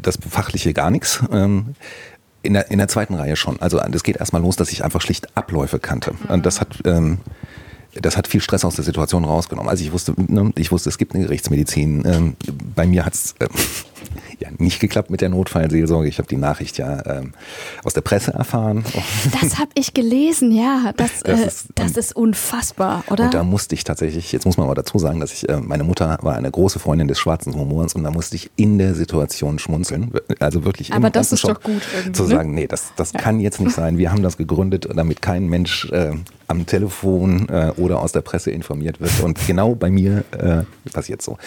das 0.03 0.19
Fachliche 0.29 0.75
gar 0.75 0.91
nichts. 0.91 1.21
Ähm, 1.33 1.75
in 2.43 2.55
der, 2.55 2.71
in 2.71 2.79
der 2.79 2.89
zweiten 2.89 3.15
Reihe 3.15 3.37
schon. 3.37 3.61
Also 3.61 3.79
das 3.79 4.03
geht 4.03 4.17
erstmal 4.17 4.43
los, 4.43 4.57
dass 4.57 4.71
ich 4.71 4.85
einfach 4.85 5.01
schlicht 5.01 5.37
Abläufe 5.37 5.79
kannte. 5.79 6.13
Und 6.29 6.47
das 6.47 6.61
hat, 6.61 6.81
ähm, 6.85 7.19
das 7.95 8.17
hat 8.17 8.29
viel 8.29 8.41
Stress 8.41 8.65
aus 8.65 8.77
der 8.77 8.85
Situation 8.85 9.25
rausgenommen. 9.25 9.69
Also 9.69 9.85
ich 9.85 9.93
wusste, 9.93 10.15
ne, 10.17 10.53
ich 10.57 10.71
wusste, 10.71 10.89
es 10.89 10.99
gibt 10.99 11.15
eine 11.15 11.25
Gerichtsmedizin. 11.25 12.05
Ähm, 12.07 12.37
bei 12.75 12.87
mir 12.87 13.05
hat's, 13.05 13.35
äh, 13.41 13.49
ja 14.41 14.49
nicht 14.59 14.81
geklappt 14.81 15.11
mit 15.11 15.21
der 15.21 15.29
Notfallseelsorge. 15.29 16.09
Ich 16.09 16.19
habe 16.19 16.29
die 16.29 16.37
Nachricht 16.37 16.79
ja 16.79 17.05
ähm, 17.07 17.33
aus 17.85 17.95
der 17.95 18.01
Presse 18.03 18.33
erfahren. 18.33 18.85
Das 19.41 19.59
habe 19.59 19.71
ich 19.75 19.95
gelesen, 19.95 20.53
ja. 20.53 20.93
Das, 20.97 21.23
Das 21.23 21.41
äh, 21.41 21.47
ist- 21.47 21.67
das 21.75 21.93
ist 21.97 22.15
unfassbar, 22.17 23.05
oder? 23.11 23.25
Und 23.25 23.35
da 23.35 23.43
musste 23.45 23.75
ich 23.75 23.85
tatsächlich, 23.85 24.33
jetzt 24.33 24.47
muss 24.47 24.57
man 24.57 24.65
aber 24.67 24.75
dazu 24.75 24.99
sagen, 24.99 25.21
dass 25.21 25.33
ich, 25.33 25.49
äh, 25.49 25.59
meine 25.61 25.85
Mutter 25.85 26.19
war 26.23 26.35
eine 26.37 26.51
große 26.51 26.79
Freundin 26.79 27.09
des 27.09 27.19
schwarzen 27.19 27.55
Humors 27.55 27.95
und 27.95 28.05
da 28.05 28.11
musste 28.11 28.37
ich 28.37 28.51
in 28.57 28.79
der 28.79 28.95
Situation 28.95 29.59
schmunzeln. 29.59 30.13
Also 30.41 30.65
wirklich 30.65 30.91
im 30.91 30.97
Aber 30.97 31.11
das 31.11 31.33
ist 31.33 31.45
doch 31.45 31.61
gut 31.61 31.83
Zu 32.13 32.23
ne? 32.25 32.29
sagen, 32.29 32.55
nee, 32.55 32.67
das, 32.67 32.93
das 32.97 33.13
kann 33.13 33.41
jetzt 33.41 33.61
nicht 33.61 33.75
sein. 33.75 33.99
Wir 33.99 34.11
haben 34.13 34.23
das 34.23 34.37
gegründet, 34.37 34.89
damit 34.95 35.23
kein 35.23 35.47
Mensch 35.49 35.91
äh, 35.91 36.13
am 36.47 36.67
Telefon 36.67 37.49
äh, 37.49 37.73
oder 37.77 38.01
aus 38.01 38.13
der 38.13 38.21
Presse 38.23 38.51
informiert 38.51 39.01
wird. 39.01 39.21
Und 39.23 39.39
genau 39.47 39.75
bei 39.75 39.91
mir 39.91 40.25
äh, 40.33 40.63
passiert 40.91 41.23
so. 41.23 41.39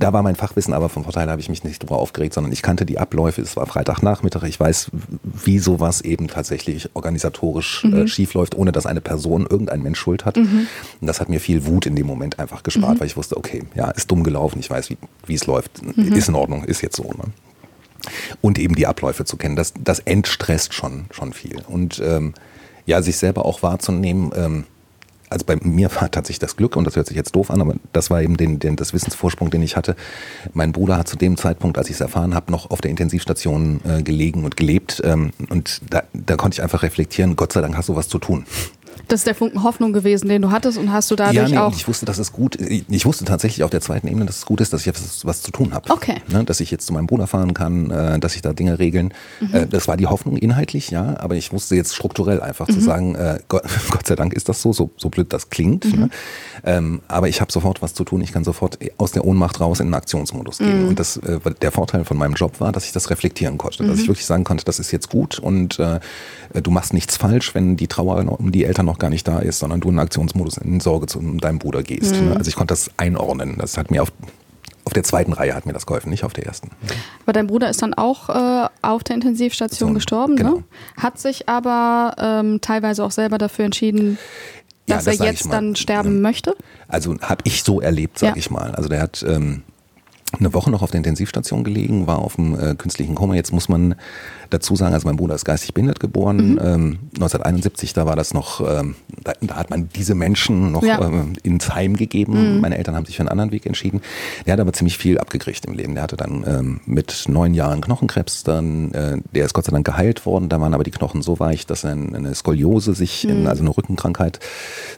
Da 0.00 0.12
war 0.12 0.22
mein 0.22 0.34
Fachwissen 0.34 0.74
aber 0.74 0.88
vom 0.88 1.04
Vorteil, 1.04 1.30
habe 1.30 1.40
ich 1.40 1.48
mich 1.48 1.62
nicht 1.62 1.82
drüber 1.82 1.98
aufgeregt, 1.98 2.34
sondern 2.34 2.52
ich 2.52 2.62
kannte 2.62 2.86
die 2.86 2.98
Abläufe. 2.98 3.42
Es 3.42 3.54
war 3.56 3.66
Freitagnachmittag. 3.66 4.42
Ich 4.44 4.58
weiß, 4.58 4.90
wie 5.22 5.58
sowas 5.58 6.00
eben 6.00 6.26
tatsächlich 6.26 6.90
organisatorisch 6.94 7.84
äh, 7.84 8.08
schief 8.08 8.34
läuft, 8.34 8.56
ohne 8.56 8.72
dass 8.72 8.86
eine 8.86 9.00
Person, 9.00 9.46
irgendein 9.48 9.82
Mensch 9.82 10.00
Schuld 10.00 10.24
hat. 10.24 10.38
Und 10.38 10.68
das 11.00 11.20
hat 11.20 11.28
mir 11.28 11.38
viel 11.38 11.66
Wut 11.66 11.84
in 11.84 11.96
dem 11.96 12.06
Moment 12.06 12.38
einfach 12.38 12.62
gespart, 12.62 12.98
weil 12.98 13.06
ich 13.06 13.16
wusste, 13.16 13.36
okay, 13.36 13.62
ja, 13.74 13.90
ist 13.90 14.10
dumm 14.10 14.24
gelaufen. 14.24 14.58
Ich 14.58 14.70
weiß, 14.70 14.88
wie, 14.88 14.96
wie 15.26 15.34
es 15.34 15.46
läuft. 15.46 15.82
Ist 15.96 16.28
in 16.28 16.34
Ordnung, 16.34 16.64
ist 16.64 16.80
jetzt 16.80 16.96
so. 16.96 17.04
Ne? 17.04 17.24
und 18.40 18.58
eben 18.58 18.74
die 18.74 18.86
Abläufe 18.86 19.24
zu 19.24 19.36
kennen. 19.36 19.56
Das, 19.56 19.74
das 19.78 19.98
entstresst 20.00 20.74
schon, 20.74 21.06
schon 21.10 21.32
viel. 21.32 21.62
Und 21.68 22.00
ähm, 22.04 22.34
ja, 22.86 23.02
sich 23.02 23.16
selber 23.16 23.44
auch 23.44 23.62
wahrzunehmen, 23.62 24.30
ähm, 24.34 24.64
also 25.30 25.46
bei 25.46 25.56
mir 25.62 25.90
war 25.94 26.10
tatsächlich 26.10 26.40
das 26.40 26.56
Glück, 26.56 26.76
und 26.76 26.84
das 26.84 26.96
hört 26.96 27.06
sich 27.06 27.16
jetzt 27.16 27.34
doof 27.34 27.50
an, 27.50 27.60
aber 27.60 27.74
das 27.92 28.10
war 28.10 28.20
eben 28.20 28.36
den, 28.36 28.58
den, 28.58 28.76
das 28.76 28.92
Wissensvorsprung, 28.92 29.50
den 29.50 29.62
ich 29.62 29.76
hatte. 29.76 29.94
Mein 30.52 30.72
Bruder 30.72 30.96
hat 30.98 31.08
zu 31.08 31.16
dem 31.16 31.36
Zeitpunkt, 31.36 31.78
als 31.78 31.88
ich 31.88 31.94
es 31.94 32.00
erfahren 32.00 32.34
habe, 32.34 32.50
noch 32.50 32.70
auf 32.70 32.80
der 32.80 32.90
Intensivstation 32.90 33.80
äh, 33.84 34.02
gelegen 34.02 34.44
und 34.44 34.56
gelebt. 34.56 35.00
Ähm, 35.04 35.30
und 35.48 35.80
da, 35.88 36.02
da 36.12 36.36
konnte 36.36 36.56
ich 36.56 36.62
einfach 36.62 36.82
reflektieren, 36.82 37.36
Gott 37.36 37.52
sei 37.52 37.60
Dank 37.60 37.76
hast 37.76 37.88
du 37.88 37.96
was 37.96 38.08
zu 38.08 38.18
tun. 38.18 38.44
Das 39.08 39.20
ist 39.20 39.26
der 39.26 39.34
Funken 39.34 39.62
Hoffnung 39.62 39.92
gewesen, 39.92 40.28
den 40.28 40.42
du 40.42 40.50
hattest 40.50 40.78
und 40.78 40.92
hast 40.92 41.10
du 41.10 41.16
dadurch 41.16 41.36
ja, 41.36 41.48
nee, 41.48 41.58
auch. 41.58 41.74
ich 41.74 41.86
wusste, 41.88 42.06
dass 42.06 42.18
es 42.18 42.32
gut 42.32 42.56
ich, 42.60 42.84
ich 42.88 43.06
wusste 43.06 43.24
tatsächlich 43.24 43.64
auf 43.64 43.70
der 43.70 43.80
zweiten 43.80 44.08
Ebene, 44.08 44.26
dass 44.26 44.38
es 44.38 44.46
gut 44.46 44.60
ist, 44.60 44.72
dass 44.72 44.80
ich 44.80 44.86
jetzt 44.86 45.02
was, 45.02 45.24
was 45.26 45.42
zu 45.42 45.50
tun 45.50 45.72
habe. 45.74 45.90
Okay. 45.90 46.16
Ne, 46.28 46.44
dass 46.44 46.60
ich 46.60 46.70
jetzt 46.70 46.86
zu 46.86 46.92
meinem 46.92 47.06
Bruder 47.06 47.26
fahren 47.26 47.54
kann, 47.54 47.90
äh, 47.90 48.18
dass 48.18 48.34
ich 48.36 48.42
da 48.42 48.52
Dinge 48.52 48.78
regeln. 48.78 49.12
Mhm. 49.40 49.54
Äh, 49.54 49.66
das 49.66 49.88
war 49.88 49.96
die 49.96 50.06
Hoffnung 50.06 50.36
inhaltlich, 50.36 50.90
ja, 50.90 51.16
aber 51.18 51.34
ich 51.34 51.52
wusste 51.52 51.74
jetzt 51.76 51.94
strukturell 51.94 52.40
einfach 52.40 52.68
Mhm. 52.68 52.72
zu 52.72 52.80
sagen, 52.80 53.14
äh, 53.14 53.38
Gott, 53.48 53.62
Gott 53.90 54.06
sei 54.06 54.16
Dank 54.16 54.32
ist 54.34 54.48
das 54.48 54.62
so, 54.62 54.72
so, 54.72 54.90
so 54.96 55.08
blöd 55.08 55.32
das 55.32 55.50
klingt. 55.50 55.84
Mhm. 55.84 56.00
Ne? 56.00 56.10
Ähm, 56.64 57.00
aber 57.08 57.28
ich 57.28 57.40
habe 57.40 57.50
sofort 57.52 57.82
was 57.82 57.94
zu 57.94 58.04
tun, 58.04 58.20
ich 58.20 58.32
kann 58.32 58.44
sofort 58.44 58.78
aus 58.98 59.12
der 59.12 59.24
Ohnmacht 59.24 59.60
raus 59.60 59.80
in 59.80 59.88
den 59.88 59.94
Aktionsmodus 59.94 60.58
gehen. 60.58 60.82
Mhm. 60.82 60.88
Und 60.88 60.98
das, 61.00 61.16
äh, 61.18 61.38
der 61.60 61.72
Vorteil 61.72 62.04
von 62.04 62.16
meinem 62.16 62.34
Job 62.34 62.60
war, 62.60 62.72
dass 62.72 62.84
ich 62.84 62.92
das 62.92 63.10
reflektieren 63.10 63.58
konnte, 63.58 63.82
Mhm. 63.82 63.88
dass 63.88 64.00
ich 64.00 64.08
wirklich 64.08 64.26
sagen 64.26 64.44
konnte, 64.44 64.64
das 64.64 64.78
ist 64.78 64.90
jetzt 64.90 65.08
gut 65.10 65.38
und 65.38 65.78
äh, 65.78 66.00
du 66.62 66.70
machst 66.70 66.92
nichts 66.92 67.16
falsch, 67.16 67.54
wenn 67.54 67.76
die 67.76 67.86
Trauer 67.88 68.24
um 68.38 68.52
die 68.52 68.64
Eltern 68.64 68.86
noch 68.86 68.98
gar 68.98 69.10
nicht 69.10 69.26
da 69.26 69.38
ist, 69.38 69.58
sondern 69.58 69.80
du 69.80 69.88
in 69.88 69.94
den 69.94 70.00
Aktionsmodus 70.00 70.58
in 70.58 70.80
Sorge 70.80 71.06
zu 71.06 71.20
deinem 71.38 71.58
Bruder 71.58 71.82
gehst. 71.82 72.16
Mhm. 72.16 72.28
Ne? 72.30 72.36
Also 72.36 72.48
ich 72.48 72.56
konnte 72.56 72.72
das 72.72 72.90
einordnen. 72.96 73.56
Das 73.58 73.76
hat 73.76 73.90
mir 73.90 74.02
auf, 74.02 74.12
auf 74.84 74.92
der 74.92 75.02
zweiten 75.04 75.32
Reihe 75.32 75.54
hat 75.54 75.66
mir 75.66 75.72
das 75.72 75.86
geholfen, 75.86 76.10
nicht 76.10 76.24
auf 76.24 76.32
der 76.32 76.46
ersten. 76.46 76.70
Aber 77.24 77.32
dein 77.32 77.46
Bruder 77.46 77.68
ist 77.70 77.82
dann 77.82 77.94
auch 77.94 78.28
äh, 78.28 78.68
auf 78.82 79.04
der 79.04 79.14
Intensivstation 79.14 79.90
So, 79.90 79.94
gestorben, 79.94 80.36
genau. 80.36 80.56
ne? 80.56 80.64
Hat 80.96 81.18
sich 81.18 81.48
aber 81.48 82.14
ähm, 82.18 82.60
teilweise 82.60 83.04
auch 83.04 83.10
selber 83.12 83.38
dafür 83.38 83.66
entschieden, 83.66 84.18
Ja, 84.90 84.96
dass 84.96 85.04
das 85.06 85.20
er 85.20 85.26
ich 85.26 85.30
jetzt 85.32 85.46
mal. 85.46 85.52
dann 85.54 85.76
sterben 85.76 86.16
Ja. 86.16 86.20
möchte. 86.20 86.54
Also 86.88 87.16
habe 87.20 87.42
ich 87.44 87.62
so 87.62 87.80
erlebt, 87.80 88.18
sag 88.18 88.30
Ja. 88.30 88.36
ich 88.36 88.50
mal. 88.50 88.72
Also 88.74 88.88
der 88.88 89.00
hat 89.00 89.24
ähm, 89.26 89.62
eine 90.38 90.54
Woche 90.54 90.70
noch 90.70 90.82
auf 90.82 90.90
der 90.90 90.98
Intensivstation 90.98 91.64
gelegen, 91.64 92.06
war 92.06 92.20
auf 92.20 92.36
dem 92.36 92.58
äh, 92.58 92.74
künstlichen 92.74 93.14
Koma. 93.14 93.34
Jetzt 93.34 93.52
muss 93.52 93.68
man 93.68 93.94
dazu 94.50 94.76
sagen, 94.76 94.94
also 94.94 95.06
mein 95.06 95.16
Bruder 95.16 95.34
ist 95.34 95.44
geistig 95.44 95.74
behindert 95.74 96.00
geboren. 96.00 96.52
Mhm. 96.52 96.58
Ähm, 96.58 96.98
1971, 97.14 97.92
da 97.92 98.06
war 98.06 98.16
das 98.16 98.34
noch, 98.34 98.60
ähm, 98.60 98.94
da, 99.22 99.32
da 99.40 99.56
hat 99.56 99.70
man 99.70 99.88
diese 99.94 100.14
Menschen 100.14 100.72
noch 100.72 100.82
Ja. 100.82 101.00
ähm, 101.00 101.34
ins 101.42 101.74
Heim 101.74 101.96
gegeben. 101.96 102.60
Meine 102.60 102.78
Eltern 102.78 102.94
haben 102.96 103.06
sich 103.06 103.16
für 103.16 103.22
einen 103.22 103.28
anderen 103.28 103.52
Weg 103.52 103.66
entschieden. 103.66 104.00
Der 104.46 104.52
hat 104.54 104.60
aber 104.60 104.72
ziemlich 104.72 104.98
viel 104.98 105.18
abgekriegt 105.18 105.64
im 105.66 105.74
Leben. 105.74 105.94
Der 105.94 106.02
hatte 106.02 106.16
dann 106.16 106.44
ähm, 106.46 106.80
mit 106.86 107.24
neun 107.28 107.54
Jahren 107.54 107.80
Knochenkrebs, 107.80 108.44
dann, 108.44 108.92
äh, 108.92 109.18
der 109.34 109.46
ist 109.46 109.52
Gott 109.52 109.64
sei 109.64 109.72
Dank 109.72 109.86
geheilt 109.86 110.26
worden. 110.26 110.48
Da 110.48 110.60
waren 110.60 110.74
aber 110.74 110.84
die 110.84 110.90
Knochen 110.90 111.22
so 111.22 111.38
weich, 111.40 111.66
dass 111.66 111.84
ein, 111.84 112.14
eine 112.14 112.34
Skoliose 112.34 112.94
sich, 112.94 113.26
in, 113.28 113.46
also 113.46 113.62
eine 113.62 113.76
Rückenkrankheit, 113.76 114.40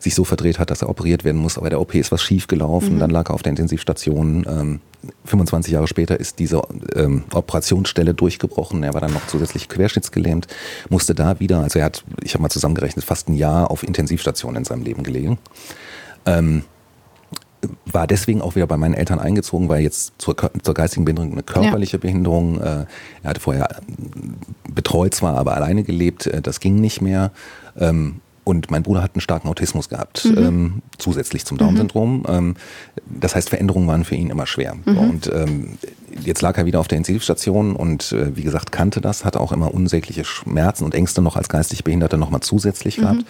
sich 0.01 0.15
so 0.15 0.25
verdreht 0.25 0.59
hat, 0.59 0.71
dass 0.71 0.83
er 0.83 0.89
operiert 0.89 1.25
werden 1.25 1.41
muss. 1.41 1.59
Aber 1.59 1.71
der 1.71 1.81
OP 1.81 1.95
ist 1.95 2.13
was 2.13 2.23
schief 2.23 2.47
gelaufen. 2.47 2.99
Dann 2.99 3.11
lag 3.11 3.31
er 3.31 3.35
auf 3.35 3.43
der 3.43 3.51
Intensivstation. 3.51 4.81
Ähm, 5.03 5.11
25 5.25 5.73
Jahre 5.73 5.89
später 5.89 6.19
ist 6.19 6.39
diese 6.39 6.63
ähm, 6.95 7.25
Operationsstelle 7.33 8.15
durchgebrochen. 8.15 8.83
Er 8.83 8.95
war 8.95 9.01
dann 9.01 9.13
noch 9.13 9.27
zusätzlich 9.27 9.69
querschnittsgelähmt, 9.69 10.47
musste 10.89 11.15
da 11.15 11.41
wieder, 11.41 11.61
also 11.61 11.79
er 11.79 11.87
hat, 11.87 12.05
ich 12.23 12.35
habe 12.35 12.43
mal 12.43 12.51
zusammengerechnet, 12.51 13.05
fast 13.05 13.29
ein 13.29 13.35
Jahr 13.35 13.71
auf 13.71 13.83
Intensivstation 13.83 14.57
in 14.57 14.65
seinem 14.65 14.83
Leben 14.83 15.03
gelegen. 15.03 15.39
Ähm, 16.27 16.65
war 17.87 18.07
deswegen 18.07 18.43
auch 18.43 18.57
wieder 18.57 18.67
bei 18.67 18.77
meinen 18.77 18.95
Eltern 18.95 19.21
eingezogen, 19.21 19.69
weil 19.69 19.83
jetzt 19.83 20.15
zur, 20.19 20.35
zur 20.63 20.75
geistigen 20.75 21.05
Behinderung 21.05 21.33
eine 21.33 21.43
körperliche 21.43 21.99
Behinderung, 21.99 22.61
äh, 22.61 22.87
er 23.23 23.31
hatte 23.31 23.41
vorher 23.41 23.71
äh, 23.71 23.75
betreut 24.69 25.15
zwar, 25.15 25.37
aber 25.37 25.55
alleine 25.55 25.85
gelebt, 25.85 26.27
äh, 26.27 26.43
das 26.43 26.61
ging 26.61 26.77
nicht 26.77 27.01
mehr. 27.01 27.31
Ähm, 27.79 28.21
und 28.45 28.71
mein 28.71 28.83
Bruder 28.83 29.03
hat 29.03 29.15
einen 29.15 29.21
starken 29.21 29.49
Autismus 29.49 29.89
gehabt, 29.89 30.25
ähm, 30.25 30.83
zusätzlich 30.99 31.45
zum 31.45 31.59
Down-Syndrom. 31.59 32.25
Ähm, 32.29 32.55
das 33.07 33.37
heißt, 33.37 33.51
Veränderungen 33.51 33.87
waren 33.87 34.05
für 34.05 34.17
ihn 34.17 34.31
immer 34.31 34.47
schwer. 34.47 34.75
So, 34.85 34.93
Und 34.93 35.31
ähm, 35.33 35.79
jetzt 36.25 36.43
lag 36.43 36.59
er 36.59 36.67
wieder 36.67 36.81
auf 36.81 36.89
der 36.89 36.99
Intensivstation 36.99 37.77
und 37.77 38.11
äh, 38.13 38.37
wie 38.37 38.43
gesagt, 38.43 38.73
kannte 38.73 39.01
das, 39.01 39.25
hatte 39.25 39.39
auch 39.39 39.53
immer 39.53 39.73
unsägliche 39.73 40.25
Schmerzen 40.25 40.85
und 40.85 40.95
Ängste 40.95 41.23
noch 41.23 41.37
als 41.37 41.49
geistig 41.49 41.85
Behinderter 41.85 42.17
nochmal 42.17 42.41
zusätzlich 42.41 42.97
gehabt. 42.97 43.25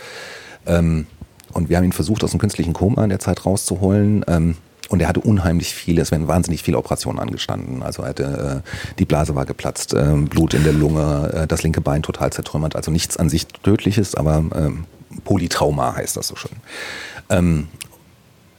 Ähm, 0.67 1.07
und 1.53 1.69
wir 1.69 1.77
haben 1.77 1.85
ihn 1.85 1.93
versucht, 1.93 2.25
aus 2.25 2.31
dem 2.31 2.41
künstlichen 2.41 2.73
Koma 2.73 3.05
in 3.05 3.11
der 3.11 3.19
Zeit 3.19 3.45
rauszuholen. 3.45 4.25
Ähm, 4.27 4.57
und 4.89 5.01
er 5.01 5.09
hatte 5.09 5.21
unheimlich 5.21 5.75
viele, 5.75 6.03
es 6.03 6.11
werden 6.11 6.29
wahnsinnig 6.29 6.63
viele 6.63 6.77
Operationen 6.79 7.19
angestanden. 7.19 7.83
Also 7.83 8.03
er 8.03 8.09
hatte, 8.11 8.63
äh, 8.65 8.97
die 8.99 9.05
Blase 9.05 9.35
war 9.35 9.47
geplatzt, 9.47 9.95
ähm, 9.95 10.27
Blut 10.27 10.55
in 10.55 10.65
der 10.65 10.73
Lunge, 10.73 11.33
äh, 11.35 11.47
das 11.47 11.63
linke 11.63 11.81
Bein 11.81 12.03
total 12.03 12.33
zertrümmert. 12.33 12.77
Also 12.77 12.91
nichts 12.91 13.17
an 13.17 13.29
sich 13.29 13.47
Tödliches, 13.47 14.15
aber 14.15 14.45
ähm, 14.55 14.85
Polytrauma 15.25 15.97
heißt 15.97 16.17
das 16.17 16.29
so 16.29 16.37
schön. 16.37 16.57
Ähm, 17.31 17.69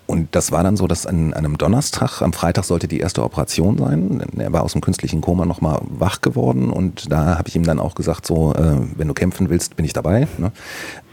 und 0.05 0.35
das 0.35 0.51
war 0.51 0.63
dann 0.63 0.75
so, 0.75 0.85
dass 0.87 1.05
an 1.05 1.33
einem 1.33 1.57
Donnerstag, 1.57 2.21
am 2.21 2.33
Freitag 2.33 2.65
sollte 2.65 2.87
die 2.87 2.99
erste 2.99 3.23
Operation 3.23 3.77
sein. 3.77 4.21
Er 4.37 4.51
war 4.51 4.63
aus 4.63 4.73
dem 4.73 4.81
künstlichen 4.81 5.21
Koma 5.21 5.45
nochmal 5.45 5.79
wach 5.83 6.21
geworden 6.21 6.69
und 6.69 7.11
da 7.11 7.37
habe 7.37 7.47
ich 7.47 7.55
ihm 7.55 7.63
dann 7.63 7.79
auch 7.79 7.95
gesagt, 7.95 8.27
so, 8.27 8.53
äh, 8.53 8.77
wenn 8.97 9.07
du 9.07 9.13
kämpfen 9.13 9.49
willst, 9.49 9.75
bin 9.75 9.85
ich 9.85 9.93
dabei. 9.93 10.27
Ne? 10.37 10.51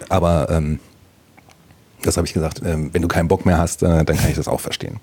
Aber 0.08 0.50
ähm, 0.50 0.80
das 2.02 2.16
habe 2.16 2.26
ich 2.26 2.32
gesagt, 2.32 2.62
ähm, 2.64 2.90
wenn 2.92 3.02
du 3.02 3.08
keinen 3.08 3.28
Bock 3.28 3.46
mehr 3.46 3.58
hast, 3.58 3.82
äh, 3.82 4.04
dann 4.04 4.16
kann 4.16 4.28
ich 4.28 4.36
das 4.36 4.48
auch 4.48 4.60
verstehen. 4.60 4.98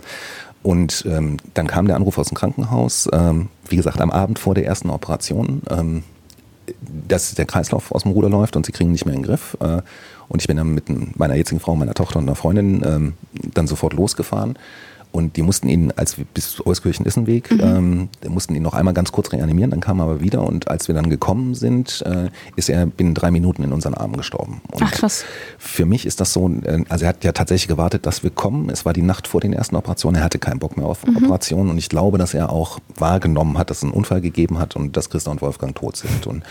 Und 0.63 1.05
ähm, 1.07 1.38
dann 1.53 1.67
kam 1.67 1.88
der 1.88 1.95
Anruf 1.95 2.17
aus 2.17 2.27
dem 2.27 2.35
Krankenhaus, 2.35 3.07
ähm, 3.13 3.47
wie 3.69 3.77
gesagt, 3.77 4.01
am 4.01 4.11
Abend 4.11 4.38
vor 4.38 4.53
der 4.53 4.65
ersten 4.65 4.89
Operation, 4.89 5.61
ähm, 5.69 6.03
dass 7.07 7.33
der 7.35 7.45
Kreislauf 7.45 7.91
aus 7.93 8.03
dem 8.03 8.11
Ruder 8.11 8.29
läuft 8.29 8.57
und 8.57 8.65
sie 8.65 8.73
kriegen 8.73 8.91
nicht 8.91 9.05
mehr 9.05 9.15
in 9.15 9.21
den 9.21 9.27
Griff. 9.27 9.57
Und 10.30 10.41
ich 10.41 10.47
bin 10.47 10.57
dann 10.57 10.73
mit 10.73 11.17
meiner 11.17 11.36
jetzigen 11.36 11.59
Frau, 11.59 11.75
meiner 11.75 11.93
Tochter 11.93 12.19
und 12.19 12.25
einer 12.25 12.36
Freundin 12.36 12.84
ähm, 12.86 13.13
dann 13.53 13.67
sofort 13.67 13.93
losgefahren. 13.93 14.57
Und 15.11 15.36
die 15.38 15.41
mussten 15.41 15.67
ihn, 15.69 15.91
als 15.95 16.17
wir 16.17 16.25
bis 16.25 16.63
Euskirchen 16.65 17.05
ist 17.05 17.17
ein 17.17 17.28
Weg, 17.28 17.49
ähm, 17.51 18.09
die 18.23 18.30
mussten 18.30 18.53
ihn 18.55 18.61
noch 18.61 18.73
einmal 18.73 18.93
ganz 18.93 19.11
kurz 19.11 19.32
reanimieren, 19.32 19.71
dann 19.71 19.80
kam 19.80 19.99
er 19.99 20.03
aber 20.03 20.21
wieder 20.21 20.45
und 20.45 20.67
als 20.67 20.88
wir 20.88 20.95
dann 20.95 21.09
gekommen 21.09 21.55
sind, 21.55 22.03
äh, 22.05 22.30
ist 22.55 22.69
er 22.69 22.86
binnen 22.86 23.13
drei 23.13 23.32
Minuten 23.32 23.63
in 23.63 23.71
unseren 23.71 23.93
Armen 23.93 24.17
gestorben. 24.17 24.61
Und 24.71 24.84
Ach, 24.84 24.91
krass. 24.91 25.23
Für 25.57 25.86
mich 25.86 26.05
ist 26.05 26.19
das 26.19 26.34
so, 26.34 26.49
äh, 26.63 26.84
also 26.89 27.05
er 27.05 27.09
hat 27.09 27.23
ja 27.23 27.32
tatsächlich 27.32 27.67
gewartet, 27.67 28.05
dass 28.05 28.21
wir 28.21 28.30
kommen. 28.30 28.69
Es 28.69 28.86
war 28.86 28.93
die 28.93 29.01
Nacht 29.01 29.28
vor 29.28 29.41
den 29.41 29.53
ersten 29.53 29.75
Operationen, 29.75 30.17
er 30.17 30.23
hatte 30.23 30.39
keinen 30.39 30.59
Bock 30.59 30.78
mehr 30.78 30.86
auf 30.86 31.03
Operationen 31.03 31.71
und 31.71 31.78
ich 31.78 31.89
glaube, 31.89 32.17
dass 32.17 32.34
er 32.34 32.51
auch 32.51 32.80
wahrgenommen 32.95 33.57
hat, 33.57 33.69
dass 33.69 33.78
es 33.78 33.84
einen 33.84 33.93
Unfall 33.93 34.21
gegeben 34.21 34.59
hat 34.59 34.75
und 34.75 34.97
dass 34.97 35.09
Christa 35.09 35.32
und 35.32 35.41
Wolfgang 35.41 35.73
tot 35.73 35.95
sind. 35.95 36.28
Und 36.28 36.43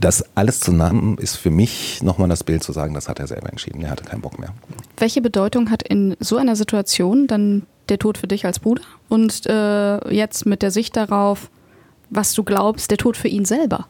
das 0.00 0.24
alles 0.34 0.60
zusammen 0.60 1.18
ist 1.18 1.36
für 1.36 1.50
mich 1.50 2.02
nochmal 2.02 2.28
das 2.28 2.42
Bild 2.44 2.62
zu 2.62 2.72
sagen, 2.72 2.94
das 2.94 3.08
hat 3.08 3.18
er 3.20 3.26
selber 3.26 3.50
entschieden. 3.50 3.82
Er 3.82 3.90
hatte 3.90 4.04
keinen 4.04 4.22
Bock 4.22 4.38
mehr. 4.38 4.54
Welche 4.96 5.20
Bedeutung 5.20 5.70
hat 5.70 5.82
in 5.82 6.16
so 6.20 6.36
einer 6.36 6.56
Situation 6.56 7.26
dann 7.26 7.66
der 7.88 7.98
Tod 7.98 8.18
für 8.18 8.26
dich 8.26 8.46
als 8.46 8.60
Bruder 8.60 8.82
und 9.08 9.46
äh, 9.46 10.12
jetzt 10.14 10.46
mit 10.46 10.62
der 10.62 10.70
Sicht 10.70 10.96
darauf, 10.96 11.50
was 12.08 12.32
du 12.34 12.44
glaubst, 12.44 12.90
der 12.90 12.98
Tod 12.98 13.16
für 13.16 13.28
ihn 13.28 13.44
selber? 13.44 13.86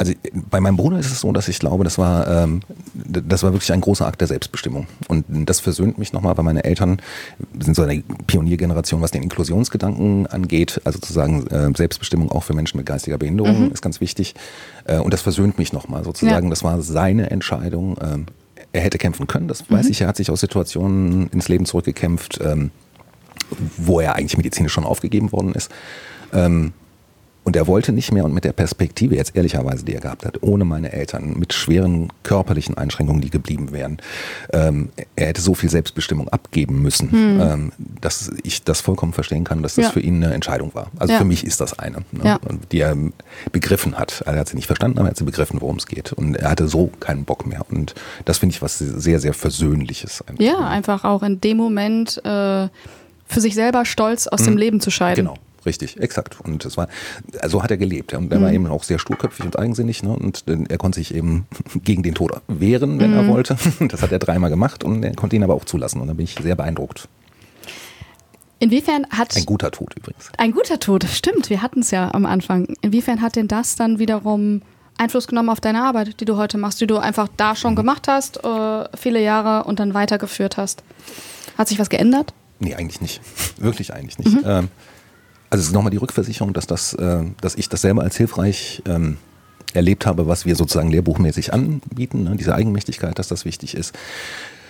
Also 0.00 0.14
bei 0.32 0.60
meinem 0.60 0.78
Bruder 0.78 0.98
ist 0.98 1.12
es 1.12 1.20
so, 1.20 1.30
dass 1.30 1.46
ich 1.46 1.58
glaube, 1.58 1.84
das 1.84 1.98
war, 1.98 2.26
ähm, 2.26 2.62
das 2.94 3.42
war 3.42 3.52
wirklich 3.52 3.70
ein 3.70 3.82
großer 3.82 4.06
Akt 4.06 4.22
der 4.22 4.28
Selbstbestimmung. 4.28 4.86
Und 5.08 5.26
das 5.28 5.60
versöhnt 5.60 5.98
mich 5.98 6.14
nochmal, 6.14 6.38
weil 6.38 6.44
meine 6.44 6.64
Eltern 6.64 7.02
sind 7.58 7.76
so 7.76 7.82
eine 7.82 8.02
Pioniergeneration, 8.26 9.02
was 9.02 9.10
den 9.10 9.22
Inklusionsgedanken 9.22 10.26
angeht. 10.26 10.80
Also 10.84 11.00
zu 11.00 11.12
sagen, 11.12 11.46
äh, 11.48 11.70
Selbstbestimmung 11.76 12.32
auch 12.32 12.44
für 12.44 12.54
Menschen 12.54 12.78
mit 12.78 12.86
geistiger 12.86 13.18
Behinderung 13.18 13.70
ist 13.72 13.82
ganz 13.82 14.00
wichtig. 14.00 14.34
Äh, 14.86 15.00
und 15.00 15.12
das 15.12 15.20
versöhnt 15.20 15.58
mich 15.58 15.74
nochmal 15.74 16.02
sozusagen. 16.02 16.46
Ja. 16.46 16.50
Das 16.50 16.64
war 16.64 16.80
seine 16.80 17.30
Entscheidung. 17.30 17.98
Ähm, 18.00 18.24
er 18.72 18.80
hätte 18.80 18.96
kämpfen 18.96 19.26
können, 19.26 19.48
das 19.48 19.70
weiß 19.70 19.90
ich. 19.90 20.00
Er 20.00 20.08
hat 20.08 20.16
sich 20.16 20.30
aus 20.30 20.40
Situationen 20.40 21.28
ins 21.28 21.48
Leben 21.48 21.66
zurückgekämpft, 21.66 22.40
ähm, 22.42 22.70
wo 23.76 24.00
er 24.00 24.14
eigentlich 24.14 24.38
medizinisch 24.38 24.72
schon 24.72 24.84
aufgegeben 24.84 25.30
worden 25.30 25.52
ist. 25.52 25.70
Ähm, 26.32 26.72
und 27.44 27.56
er 27.56 27.66
wollte 27.66 27.92
nicht 27.92 28.12
mehr 28.12 28.24
und 28.24 28.34
mit 28.34 28.44
der 28.44 28.52
Perspektive 28.52 29.16
jetzt 29.16 29.34
ehrlicherweise, 29.34 29.84
die 29.84 29.94
er 29.94 30.00
gehabt 30.00 30.24
hat, 30.26 30.42
ohne 30.42 30.64
meine 30.64 30.92
Eltern, 30.92 31.38
mit 31.38 31.52
schweren 31.52 32.12
körperlichen 32.22 32.76
Einschränkungen, 32.76 33.20
die 33.22 33.30
geblieben 33.30 33.72
wären, 33.72 33.98
ähm, 34.52 34.90
er 35.16 35.28
hätte 35.28 35.40
so 35.40 35.54
viel 35.54 35.70
Selbstbestimmung 35.70 36.28
abgeben 36.28 36.82
müssen, 36.82 37.10
ähm, 37.40 37.72
dass 38.00 38.30
ich 38.42 38.62
das 38.62 38.80
vollkommen 38.80 39.12
verstehen 39.12 39.44
kann, 39.44 39.62
dass 39.62 39.74
das 39.76 39.86
Ja. 39.86 39.90
für 39.90 40.00
ihn 40.00 40.22
eine 40.22 40.34
Entscheidung 40.34 40.74
war. 40.74 40.88
Also 40.98 41.12
Ja. 41.14 41.18
für 41.18 41.24
mich 41.24 41.44
ist 41.44 41.60
das 41.60 41.78
eine, 41.78 41.98
ne? 42.12 42.24
Ja. 42.24 42.40
Die 42.72 42.80
er 42.80 42.96
begriffen 43.52 43.98
hat. 43.98 44.22
Er 44.26 44.36
hat 44.36 44.48
sie 44.48 44.56
nicht 44.56 44.66
verstanden, 44.66 44.98
aber 44.98 45.08
er 45.08 45.10
hat 45.12 45.16
sie 45.16 45.24
begriffen, 45.24 45.60
worum 45.60 45.76
es 45.76 45.86
geht. 45.86 46.12
Und 46.12 46.36
er 46.36 46.50
hatte 46.50 46.68
so 46.68 46.90
keinen 47.00 47.24
Bock 47.24 47.46
mehr. 47.46 47.64
Und 47.70 47.94
das 48.26 48.38
finde 48.38 48.54
ich 48.54 48.62
was 48.62 48.78
sehr, 48.78 49.18
sehr 49.20 49.32
Versöhnliches. 49.34 50.22
einfach. 50.26 50.42
Ja, 50.44 50.58
einfach 50.68 51.04
auch 51.04 51.22
in 51.22 51.40
dem 51.40 51.56
Moment 51.56 52.18
äh, 52.24 52.68
für 53.26 53.40
sich 53.40 53.54
selber 53.54 53.84
stolz 53.84 54.26
aus 54.26 54.42
dem 54.42 54.56
Leben 54.56 54.80
zu 54.80 54.90
scheiden. 54.90 55.24
Genau, 55.26 55.36
richtig, 55.66 56.00
exakt. 56.00 56.40
Und 56.40 56.64
es 56.64 56.76
war, 56.76 56.88
so 57.46 57.62
hat 57.62 57.70
er 57.70 57.76
gelebt. 57.76 58.14
Und 58.14 58.32
er 58.32 58.40
war 58.40 58.52
eben 58.52 58.66
auch 58.66 58.84
sehr 58.84 58.98
sturköpfig 58.98 59.44
und 59.44 59.58
eigensinnig. 59.58 60.02
Ne? 60.02 60.10
Und 60.10 60.44
er 60.46 60.78
konnte 60.78 60.98
sich 60.98 61.14
eben 61.14 61.46
gegen 61.84 62.02
den 62.02 62.14
Tod 62.14 62.32
wehren, 62.48 63.00
wenn 63.00 63.12
er 63.12 63.26
wollte. 63.28 63.56
Das 63.88 64.02
hat 64.02 64.12
er 64.12 64.18
dreimal 64.18 64.50
gemacht 64.50 64.84
und 64.84 65.02
er 65.02 65.14
konnte 65.14 65.36
ihn 65.36 65.42
aber 65.42 65.54
auch 65.54 65.64
zulassen. 65.64 66.00
Und 66.00 66.08
da 66.08 66.14
bin 66.14 66.24
ich 66.24 66.36
sehr 66.40 66.54
beeindruckt. 66.54 67.08
Inwiefern 68.58 69.06
hat 69.10 69.34
Ein 69.36 69.46
guter 69.46 69.70
Tod 69.70 69.94
übrigens. 69.96 70.30
ein 70.36 70.52
guter 70.52 70.78
Tod, 70.78 71.04
stimmt, 71.04 71.48
wir 71.48 71.62
hatten 71.62 71.80
es 71.80 71.90
ja 71.90 72.12
am 72.12 72.26
Anfang. 72.26 72.74
Inwiefern 72.82 73.22
hat 73.22 73.36
denn 73.36 73.48
das 73.48 73.74
dann 73.74 73.98
wiederum 73.98 74.60
Einfluss 74.98 75.26
genommen 75.26 75.48
auf 75.48 75.60
deine 75.60 75.82
Arbeit, 75.82 76.20
die 76.20 76.26
du 76.26 76.36
heute 76.36 76.58
machst, 76.58 76.78
die 76.80 76.86
du 76.86 76.98
einfach 76.98 77.28
da 77.38 77.56
schon 77.56 77.74
gemacht 77.74 78.06
hast, 78.06 78.44
äh, 78.44 78.84
viele 78.96 79.22
Jahre 79.22 79.64
und 79.64 79.80
dann 79.80 79.94
weitergeführt 79.94 80.58
hast? 80.58 80.82
Hat 81.56 81.68
sich 81.68 81.78
was 81.78 81.88
geändert? 81.88 82.34
Nee, 82.58 82.74
eigentlich 82.74 83.00
nicht. 83.00 83.22
Wirklich 83.56 83.94
eigentlich 83.94 84.18
nicht. 84.18 84.36
Ähm, 84.44 84.68
also 85.50 85.62
es 85.62 85.68
ist 85.68 85.74
nochmal 85.74 85.90
die 85.90 85.96
Rückversicherung, 85.96 86.52
dass, 86.52 86.66
das, 86.66 86.94
äh, 86.94 87.24
dass 87.40 87.56
ich 87.56 87.68
das 87.68 87.82
selber 87.82 88.02
als 88.02 88.16
hilfreich 88.16 88.82
ähm, 88.86 89.18
erlebt 89.74 90.06
habe, 90.06 90.26
was 90.26 90.46
wir 90.46 90.56
sozusagen 90.56 90.90
lehrbuchmäßig 90.90 91.52
anbieten, 91.52 92.24
ne? 92.24 92.36
diese 92.36 92.54
Eigenmächtigkeit, 92.54 93.18
dass 93.18 93.28
das 93.28 93.44
wichtig 93.44 93.74
ist. 93.74 93.94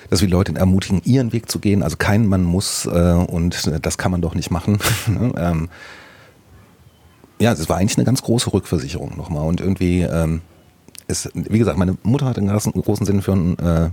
Dass 0.09 0.23
wir 0.23 0.29
Leute 0.29 0.55
ermutigen, 0.57 1.03
ihren 1.05 1.33
Weg 1.33 1.51
zu 1.51 1.61
gehen. 1.61 1.83
Also 1.83 1.97
kein 1.97 2.27
Mann 2.27 2.43
muss 2.43 2.87
äh, 2.87 2.89
und 2.89 3.67
äh, 3.67 3.79
das 3.79 3.99
kann 3.99 4.11
man 4.11 4.23
doch 4.23 4.35
nicht 4.35 4.51
machen. 4.51 4.79
ne? 5.07 5.33
ähm, 5.37 5.69
ja, 7.39 7.53
es 7.53 7.69
war 7.69 7.77
eigentlich 7.77 7.97
eine 7.97 8.05
ganz 8.05 8.23
große 8.23 8.53
Rückversicherung 8.53 9.17
nochmal. 9.17 9.47
Und 9.47 9.61
irgendwie, 9.61 10.01
ähm, 10.01 10.41
ist, 11.11 11.31
wie 11.35 11.59
gesagt, 11.59 11.79
meine 11.79 11.97
Mutter 12.03 12.27
hat 12.27 12.39
einen 12.39 12.49
großen, 12.49 12.73
großen 12.73 13.07
Sinn 13.07 13.23
für, 13.23 13.33
einen, 13.33 13.59
äh, 13.59 13.91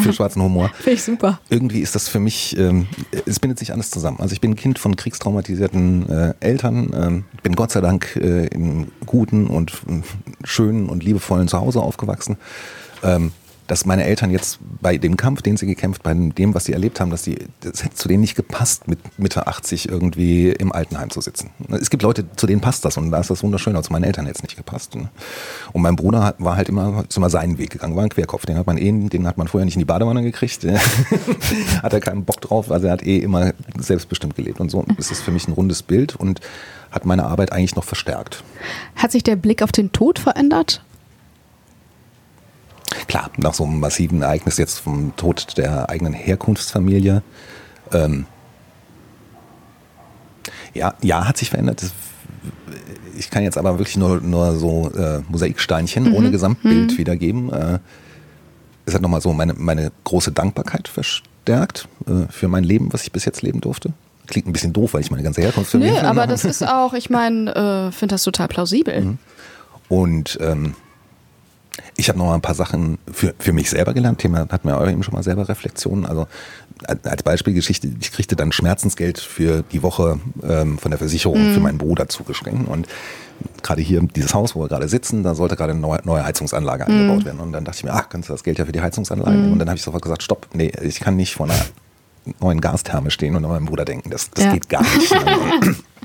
für 0.02 0.12
schwarzen 0.12 0.42
Humor 0.42 0.70
Finde 0.78 0.92
ich 0.92 1.02
super. 1.02 1.40
irgendwie 1.48 1.80
ist 1.80 1.94
das 1.94 2.08
für 2.08 2.20
mich, 2.20 2.56
ähm, 2.58 2.86
es 3.26 3.40
bindet 3.40 3.58
sich 3.58 3.72
alles 3.72 3.90
zusammen. 3.90 4.18
Also 4.20 4.32
ich 4.32 4.40
bin 4.40 4.56
Kind 4.56 4.78
von 4.78 4.96
kriegstraumatisierten 4.96 6.08
äh, 6.08 6.34
Eltern, 6.40 6.90
ähm, 6.94 7.24
bin 7.42 7.54
Gott 7.54 7.70
sei 7.70 7.80
Dank 7.80 8.16
äh, 8.16 8.46
in 8.46 8.88
guten 9.04 9.46
und 9.46 9.72
äh, 9.88 10.02
schönen 10.44 10.88
und 10.88 11.04
liebevollen 11.04 11.48
Zuhause 11.48 11.80
aufgewachsen. 11.80 12.36
Ähm, 13.02 13.32
dass 13.66 13.84
meine 13.84 14.04
Eltern 14.04 14.30
jetzt 14.30 14.58
bei 14.80 14.98
dem 14.98 15.16
Kampf, 15.16 15.42
den 15.42 15.56
sie 15.56 15.66
gekämpft, 15.66 16.02
bei 16.02 16.14
dem, 16.14 16.54
was 16.54 16.64
sie 16.64 16.72
erlebt 16.72 17.00
haben, 17.00 17.10
dass 17.10 17.22
die, 17.22 17.36
das 17.60 17.84
hätte 17.84 17.94
zu 17.94 18.08
denen 18.08 18.20
nicht 18.20 18.36
gepasst, 18.36 18.88
mit 18.88 18.98
Mitte 19.18 19.46
80 19.46 19.88
irgendwie 19.88 20.50
im 20.50 20.72
Altenheim 20.72 21.10
zu 21.10 21.20
sitzen. 21.20 21.50
Es 21.70 21.90
gibt 21.90 22.02
Leute, 22.02 22.24
zu 22.36 22.46
denen 22.46 22.60
passt 22.60 22.84
das 22.84 22.96
und 22.96 23.10
da 23.10 23.18
ist 23.18 23.30
das 23.30 23.42
wunderschön, 23.42 23.74
aber 23.74 23.82
zu 23.82 23.92
meinen 23.92 24.04
Eltern 24.04 24.26
es 24.26 24.42
nicht 24.42 24.56
gepasst. 24.56 24.94
ne? 24.94 25.08
Und 25.72 25.82
mein 25.82 25.96
Bruder 25.96 26.34
war 26.38 26.56
halt 26.56 26.68
immer, 26.68 27.04
ist 27.08 27.16
immer 27.16 27.30
seinen 27.30 27.58
Weg 27.58 27.70
gegangen, 27.70 27.96
war 27.96 28.02
ein 28.02 28.08
Querkopf. 28.08 28.46
Den 28.46 28.56
hat 28.56 28.66
man 28.66 28.78
eh, 28.78 29.08
den 29.08 29.26
hat 29.26 29.38
man 29.38 29.48
vorher 29.48 29.64
nicht 29.64 29.76
in 29.76 29.80
die 29.80 29.84
Badewanne 29.84 30.22
gekriegt. 30.22 30.64
hat 31.82 31.92
er 31.92 32.00
keinen 32.00 32.24
Bock 32.24 32.40
drauf, 32.40 32.70
also 32.70 32.86
er 32.86 32.92
hat 32.92 33.02
eh 33.02 33.18
immer 33.18 33.52
selbstbestimmt 33.78 34.36
gelebt. 34.36 34.60
Und 34.60 34.70
so 34.70 34.84
ist 34.98 35.10
es 35.10 35.20
für 35.20 35.30
mich 35.30 35.48
ein 35.48 35.52
rundes 35.52 35.82
Bild 35.82 36.16
und 36.16 36.40
hat 36.90 37.04
meine 37.04 37.24
Arbeit 37.24 37.52
eigentlich 37.52 37.76
noch 37.76 37.84
verstärkt. 37.84 38.42
Hat 38.94 39.12
sich 39.12 39.22
der 39.22 39.36
Blick 39.36 39.62
auf 39.62 39.72
den 39.72 39.92
Tod 39.92 40.18
verändert? 40.18 40.82
Klar, 43.08 43.30
nach 43.36 43.54
so 43.54 43.64
einem 43.64 43.80
massiven 43.80 44.22
Ereignis 44.22 44.58
jetzt 44.58 44.78
vom 44.78 45.14
Tod 45.16 45.56
der 45.56 45.90
eigenen 45.90 46.12
Herkunftsfamilie. 46.12 47.22
Ähm, 47.92 48.26
ja, 50.74 50.94
ja, 51.02 51.26
hat 51.26 51.36
sich 51.36 51.50
verändert. 51.50 51.82
Das, 51.82 51.92
ich 53.18 53.30
kann 53.30 53.42
jetzt 53.42 53.58
aber 53.58 53.78
wirklich 53.78 53.96
nur, 53.96 54.20
nur 54.20 54.56
so 54.56 54.90
äh, 54.96 55.20
Mosaiksteinchen 55.28 56.12
ohne 56.12 56.30
Gesamtbild 56.30 56.96
wiedergeben. 56.98 57.52
Äh, 57.52 57.78
es 58.84 58.94
hat 58.94 59.02
nochmal 59.02 59.20
so 59.20 59.32
meine, 59.32 59.54
meine 59.54 59.90
große 60.04 60.30
Dankbarkeit 60.32 60.86
verstärkt 60.86 61.88
äh, 62.06 62.30
für 62.30 62.48
mein 62.48 62.62
Leben, 62.62 62.92
was 62.92 63.02
ich 63.02 63.12
bis 63.12 63.24
jetzt 63.24 63.42
leben 63.42 63.60
durfte. 63.60 63.92
Klingt 64.28 64.46
ein 64.46 64.52
bisschen 64.52 64.72
doof, 64.72 64.94
weil 64.94 65.00
ich 65.00 65.10
meine 65.10 65.22
ganze 65.22 65.40
Herkunftsfamilie 65.40 66.02
Nö, 66.02 66.08
aber 66.08 66.26
das 66.26 66.44
ist 66.44 66.66
auch, 66.66 66.94
ich 66.94 67.10
meine, 67.10 67.88
äh, 67.88 67.92
finde 67.92 68.14
das 68.14 68.22
total 68.22 68.48
plausibel. 68.48 69.16
Und 69.88 70.38
ähm, 70.40 70.74
ich 71.96 72.08
habe 72.08 72.18
noch 72.18 72.26
mal 72.26 72.34
ein 72.34 72.40
paar 72.42 72.54
Sachen 72.54 72.98
für, 73.12 73.34
für 73.38 73.52
mich 73.52 73.70
selber 73.70 73.94
gelernt. 73.94 74.18
Thema 74.18 74.40
hatten 74.50 74.68
wir 74.68 74.80
auch 74.80 74.88
eben 74.88 75.02
schon 75.02 75.14
mal 75.14 75.22
selber 75.22 75.48
Reflexionen. 75.48 76.06
Also 76.06 76.26
als 77.04 77.22
Beispielgeschichte, 77.22 77.88
ich 78.00 78.12
kriegte 78.12 78.36
dann 78.36 78.52
Schmerzensgeld 78.52 79.18
für 79.18 79.62
die 79.72 79.82
Woche 79.82 80.18
ähm, 80.42 80.78
von 80.78 80.90
der 80.90 80.98
Versicherung 80.98 81.52
für 81.54 81.60
meinen 81.60 81.78
Bruder 81.78 82.08
zugeschrieben. 82.08 82.66
Und 82.66 82.86
gerade 83.62 83.82
hier 83.82 84.00
dieses 84.02 84.34
Haus, 84.34 84.54
wo 84.54 84.60
wir 84.60 84.68
gerade 84.68 84.88
sitzen, 84.88 85.22
da 85.22 85.34
sollte 85.34 85.56
gerade 85.56 85.72
eine 85.72 85.80
neue, 85.80 86.00
neue 86.04 86.24
Heizungsanlage 86.24 86.86
eingebaut 86.86 87.24
werden. 87.24 87.40
Und 87.40 87.52
dann 87.52 87.64
dachte 87.64 87.78
ich 87.78 87.84
mir, 87.84 87.92
ach, 87.94 88.08
kannst 88.08 88.28
du 88.28 88.32
das 88.34 88.44
Geld 88.44 88.58
ja 88.58 88.64
für 88.66 88.72
die 88.72 88.80
Heizungsanlage 88.80 89.36
nehmen? 89.36 89.52
Und 89.52 89.58
dann 89.58 89.68
habe 89.68 89.76
ich 89.76 89.82
sofort 89.82 90.02
gesagt, 90.02 90.22
stopp, 90.22 90.48
nee, 90.54 90.72
ich 90.82 91.00
kann 91.00 91.16
nicht 91.16 91.34
vor 91.34 91.46
einer 91.46 91.58
neuen 92.40 92.60
Gastherme 92.60 93.10
stehen 93.10 93.36
und 93.36 93.44
an 93.44 93.50
meinen 93.50 93.66
Bruder 93.66 93.84
denken. 93.84 94.10
Das, 94.10 94.30
das 94.30 94.44
Ja. 94.44 94.52
geht 94.52 94.68
gar 94.68 94.82
nicht. 94.82 95.14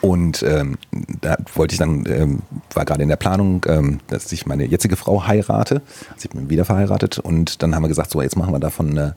Und 0.00 0.42
ähm, 0.42 0.76
da 1.20 1.36
wollte 1.54 1.74
ich 1.74 1.78
dann, 1.78 2.04
ähm, 2.06 2.42
war 2.72 2.84
gerade 2.84 3.02
in 3.02 3.08
der 3.08 3.16
Planung, 3.16 3.64
ähm, 3.68 4.00
dass 4.08 4.30
ich 4.32 4.46
meine 4.46 4.64
jetzige 4.64 4.96
Frau 4.96 5.26
heirate. 5.26 5.82
Also 6.12 6.24
ich 6.24 6.30
bin 6.30 6.50
wieder 6.50 6.64
verheiratet 6.64 7.18
und 7.18 7.62
dann 7.62 7.74
haben 7.74 7.82
wir 7.82 7.88
gesagt, 7.88 8.10
so 8.10 8.22
jetzt 8.22 8.36
machen 8.36 8.52
wir 8.52 8.60
davon 8.60 8.90
eine, 8.90 9.14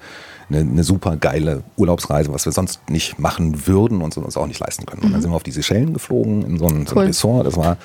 eine, 0.50 0.60
eine 0.60 0.84
super 0.84 1.18
geile 1.18 1.64
Urlaubsreise, 1.76 2.34
was 2.34 2.46
wir 2.46 2.52
sonst 2.52 2.90
nicht 2.90 3.20
machen 3.20 3.68
würden 3.68 4.02
und 4.02 4.14
so 4.14 4.22
uns 4.22 4.38
auch 4.38 4.48
nicht 4.48 4.60
leisten 4.60 4.86
können. 4.86 5.04
Und 5.04 5.12
dann 5.12 5.22
sind 5.22 5.32
wir 5.32 5.36
auf 5.36 5.44
die 5.44 5.52
Seychellen 5.52 5.94
geflogen, 5.94 6.46
in 6.46 6.58
so 6.58 6.68
ein, 6.68 6.86
so 6.86 6.96
Cool. 6.96 7.04
ein 7.04 7.08
Ressort, 7.08 7.48
das 7.48 7.58
war 7.58 7.78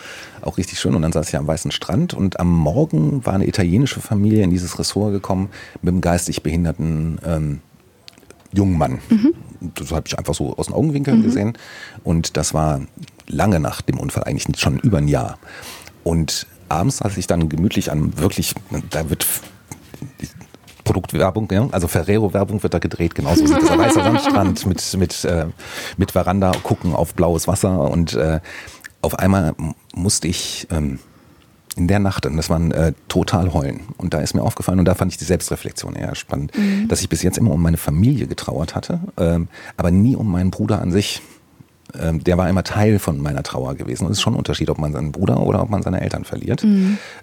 auch 0.43 0.59
richtig 0.59 0.79
schön. 0.79 0.95
Und 0.95 1.03
dann 1.03 1.13
saß 1.13 1.29
ich 1.29 1.37
am 1.37 1.47
weißen 1.47 1.71
Strand 1.71 2.15
und 2.15 2.39
am 2.41 2.51
Morgen 2.51 3.25
war 3.27 3.35
eine 3.35 3.47
italienische 3.47 4.01
Familie 4.01 4.43
in 4.43 4.51
dieses 4.51 4.79
Ressort 4.79 5.13
gekommen 5.13 5.51
mit 5.81 5.93
einem 5.93 6.01
geistig 6.01 6.43
behinderten 6.43 7.19
ähm, 7.25 7.61
jungen 8.53 8.79
Mann. 8.79 9.01
Das 9.61 9.93
habe 9.93 10.05
ich 10.07 10.19
einfach 10.19 10.35
so 10.35 10.57
aus 10.57 10.67
den 10.67 10.75
Augenwinkeln 10.75 11.23
gesehen. 11.23 11.55
Und 12.05 12.37
das 12.37 12.55
war 12.55 12.81
lange 13.27 13.61
nach 13.61 13.81
dem 13.81 13.99
Unfall, 13.99 14.25
eigentlich 14.25 14.59
schon 14.59 14.79
über 14.79 14.99
ein 14.99 15.09
Jahr. 15.09 15.39
Und 16.05 16.47
abends 16.69 16.99
saß 16.99 17.17
ich 17.17 17.27
dann 17.27 17.49
gemütlich 17.49 17.91
an 17.91 18.19
wirklich, 18.19 18.55
da 18.91 19.09
wird 19.09 19.27
Produktwerbung, 20.85 21.49
ja? 21.53 21.69
also 21.71 21.87
Ferrero-Werbung 21.87 22.63
wird 22.63 22.75
da 22.75 22.79
gedreht, 22.79 23.15
genauso 23.15 23.47
sieht 23.47 23.57
das 23.57 23.71
ein 23.71 23.79
weißer 23.79 24.03
Sandstrand 24.03 24.67
mit, 24.67 24.97
mit, 24.97 25.25
äh, 25.25 25.47
mit 25.97 26.11
Veranda, 26.11 26.51
gucken 26.63 26.95
auf 26.95 27.15
blaues 27.15 27.47
Wasser 27.47 27.89
und 27.91 28.15
äh, 28.15 28.41
auf 29.01 29.19
einmal 29.19 29.55
musste 29.95 30.29
ich 30.29 30.67
ähm, 30.71 30.99
in 31.75 31.89
der 31.89 31.99
Nacht, 31.99 32.27
und 32.27 32.37
das 32.37 32.51
waren 32.51 32.71
äh, 32.73 32.93
total 33.09 33.53
heulen. 33.53 33.81
Und 33.97 34.15
da 34.15 34.21
ist 34.21 34.35
mir 34.35 34.43
aufgefallen, 34.43 34.79
und 34.79 34.85
da 34.85 34.95
fand 34.95 35.13
ich 35.13 35.19
die 35.19 35.25
Selbstreflexion 35.25 35.95
eher 35.95 36.15
spannend, 36.15 36.53
dass 36.89 37.01
ich 37.01 37.09
bis 37.09 37.23
jetzt 37.23 37.39
immer 37.39 37.53
um 37.53 37.63
meine 37.63 37.77
Familie 37.77 38.27
getrauert 38.27 38.75
hatte, 38.75 39.01
ähm, 39.17 39.49
aber 39.77 39.91
nie 39.91 40.17
um 40.17 40.31
meinen 40.31 40.51
Bruder 40.51 40.81
an 40.81 40.93
sich. 40.93 41.23
Ähm, 42.01 42.23
der 42.25 42.39
war 42.39 42.49
immer 42.49 42.65
Teil 42.65 42.99
von 42.99 43.21
meiner 43.21 43.43
Trauer 43.43 43.75
gewesen. 43.75 44.07
Und 44.07 44.13
es 44.13 44.19
ist 44.19 44.23
schon 44.23 44.35
ein 44.35 44.39
Unterschied, 44.39 44.71
ob 44.71 44.79
man 44.79 44.93
seinen 44.93 45.13
Bruder 45.13 45.41
oder 45.41 45.63
ob 45.63 45.71
man 45.71 45.83
seine 45.83 46.01
Eltern 46.01 46.25
verliert. 46.25 46.63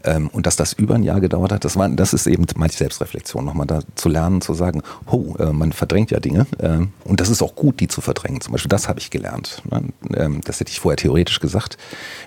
Ähm, 0.04 0.30
und 0.32 0.46
dass 0.46 0.56
das 0.56 0.74
über 0.74 0.96
ein 0.96 1.04
Jahr 1.04 1.22
gedauert 1.22 1.52
hat, 1.52 1.66
das, 1.66 1.76
war, 1.76 1.90
das 1.90 2.14
ist 2.14 2.28
eben 2.28 2.46
meine 2.56 2.72
Selbstreflexion, 2.72 3.46
nochmal 3.46 3.68
da 3.68 3.82
zu 3.96 4.10
lernen, 4.10 4.42
zu 4.42 4.54
sagen, 4.54 4.82
oh, 5.06 5.36
äh, 5.40 5.52
man 5.52 5.72
verdrängt 5.72 6.12
ja 6.12 6.20
Dinge. 6.20 6.46
Äh, 6.58 6.80
und 7.04 7.20
das 7.20 7.30
ist 7.30 7.42
auch 7.42 7.56
gut, 7.56 7.80
die 7.80 7.88
zu 7.88 8.02
verdrängen. 8.02 8.42
Zum 8.42 8.52
Beispiel, 8.52 8.70
das 8.70 8.88
habe 8.88 9.00
ich 9.00 9.10
gelernt. 9.10 9.62
Ne? 9.70 9.84
Ähm, 10.16 10.42
das 10.46 10.60
hätte 10.60 10.72
ich 10.72 10.80
vorher 10.80 10.98
theoretisch 10.98 11.40
gesagt. 11.40 11.78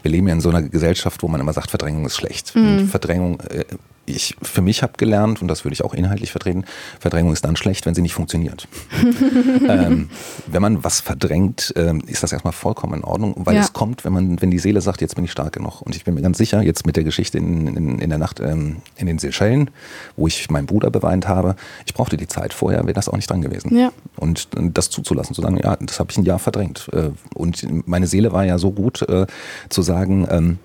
Wir 0.03 0.11
leben 0.11 0.27
ja 0.27 0.35
in 0.35 0.41
so 0.41 0.49
einer 0.49 0.63
Gesellschaft, 0.63 1.23
wo 1.23 1.29
man 1.29 1.41
immer 1.41 1.53
sagt, 1.53 1.71
Verdrängung 1.71 2.07
ist 2.07 2.17
schlecht. 2.17 2.55
Und 2.55 2.89
Verdrängung, 2.89 3.41
äh, 3.41 3.65
ich 4.07 4.37
für 4.43 4.63
mich 4.63 4.83
habe 4.83 4.95
gelernt, 4.97 5.41
und 5.43 5.49
das 5.49 5.65
würde 5.65 5.75
ich 5.75 5.85
auch 5.85 5.95
inhaltlich 5.95 6.33
vertreten, 6.33 6.65
Verdrängung 6.99 7.33
ist 7.33 7.45
dann 7.45 7.57
schlecht, 7.57 7.87
wenn 7.87 7.95
sie 7.95 8.03
nicht 8.03 8.15
funktioniert. 8.15 8.67
ähm, 9.69 10.11
wenn 10.47 10.63
man 10.63 10.83
was 10.85 11.01
verdrängt, 11.01 11.73
ähm, 11.77 12.03
ist 12.07 12.23
das 12.23 12.33
erstmal 12.33 12.53
vollkommen 12.53 12.95
in 12.95 13.05
Ordnung, 13.05 13.35
weil 13.39 13.55
Ja. 13.55 13.61
es 13.61 13.73
kommt, 13.73 14.05
wenn 14.05 14.13
man, 14.13 14.43
wenn 14.43 14.51
die 14.51 14.59
Seele 14.59 14.81
sagt, 14.81 15.01
jetzt 15.01 15.15
bin 15.15 15.25
ich 15.25 15.33
stark 15.33 15.53
genug. 15.53 15.81
Und 15.83 15.95
ich 15.95 16.05
bin 16.05 16.15
mir 16.15 16.23
ganz 16.23 16.39
sicher, 16.39 16.63
jetzt 16.63 16.85
mit 16.87 16.97
der 16.97 17.05
Geschichte 17.05 17.39
in, 17.39 17.69
in, 17.77 17.99
in 18.01 18.09
der 18.11 18.19
Nacht 18.19 18.41
ähm, 18.41 18.77
in 18.97 19.07
den 19.07 19.19
Seychellen, 19.19 19.71
wo 20.17 20.27
ich 20.27 20.51
meinen 20.51 20.67
Bruder 20.67 20.91
beweint 20.91 21.29
habe, 21.29 21.55
ich 21.87 21.95
brauchte 21.95 22.17
die 22.17 22.29
Zeit 22.29 22.53
vorher, 22.53 22.81
wäre 22.83 22.95
das 22.95 23.09
auch 23.09 23.17
nicht 23.17 23.31
dran 23.31 23.43
gewesen. 23.43 23.77
Ja. 23.77 23.93
Und 24.17 24.49
das 24.57 24.91
zuzulassen, 24.91 25.35
zu 25.35 25.43
sagen, 25.43 25.59
ja, 25.63 25.77
das 25.77 26.01
habe 26.01 26.11
ich 26.11 26.19
ein 26.19 26.25
Jahr 26.25 26.39
verdrängt. 26.39 26.89
Äh, 26.93 27.11
Und 27.35 27.87
meine 27.87 28.07
Seele 28.07 28.33
war 28.33 28.45
ja 28.45 28.59
so 28.59 28.73
gut, 28.73 29.03
äh, 29.03 29.27
zu 29.69 29.83
sagen, 29.83 30.27
ähm, 30.31 30.59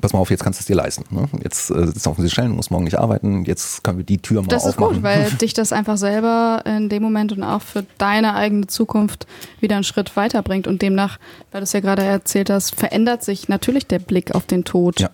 pass 0.00 0.12
mal 0.12 0.18
auf, 0.18 0.30
jetzt 0.30 0.42
kannst 0.42 0.58
du 0.58 0.62
es 0.62 0.66
dir 0.66 0.76
leisten. 0.76 1.04
Ne? 1.14 1.28
Jetzt 1.42 1.70
äh, 1.70 1.86
sitzt 1.86 2.06
du 2.06 2.10
auf 2.10 2.16
den 2.16 2.28
Stellen, 2.30 2.52
musst 2.52 2.70
morgen 2.70 2.84
nicht 2.84 2.98
arbeiten, 2.98 3.44
jetzt 3.44 3.84
können 3.84 3.98
wir 3.98 4.04
die 4.04 4.18
Tür 4.18 4.42
mal 4.42 4.48
Das 4.48 4.64
ist 4.64 4.74
aufmachen. 4.78 4.96
gut, 4.96 5.02
weil 5.02 5.30
dich 5.40 5.54
das 5.54 5.72
einfach 5.72 5.96
selber 5.96 6.62
in 6.64 6.88
dem 6.88 7.02
Moment 7.02 7.32
und 7.32 7.42
auch 7.42 7.62
für 7.62 7.84
deine 7.98 8.34
eigene 8.34 8.66
Zukunft 8.66 9.26
wieder 9.60 9.76
einen 9.76 9.84
Schritt 9.84 10.16
weiterbringt. 10.16 10.66
Und 10.66 10.82
demnach, 10.82 11.18
weil 11.52 11.60
du 11.60 11.64
es 11.64 11.72
ja 11.72 11.80
gerade 11.80 12.02
erzählt 12.02 12.50
hast, 12.50 12.74
verändert 12.74 13.22
sich 13.22 13.48
natürlich 13.48 13.86
der 13.86 13.98
Blick 13.98 14.34
auf 14.34 14.46
den 14.46 14.64
Tod. 14.64 15.00
Ja. 15.00 15.10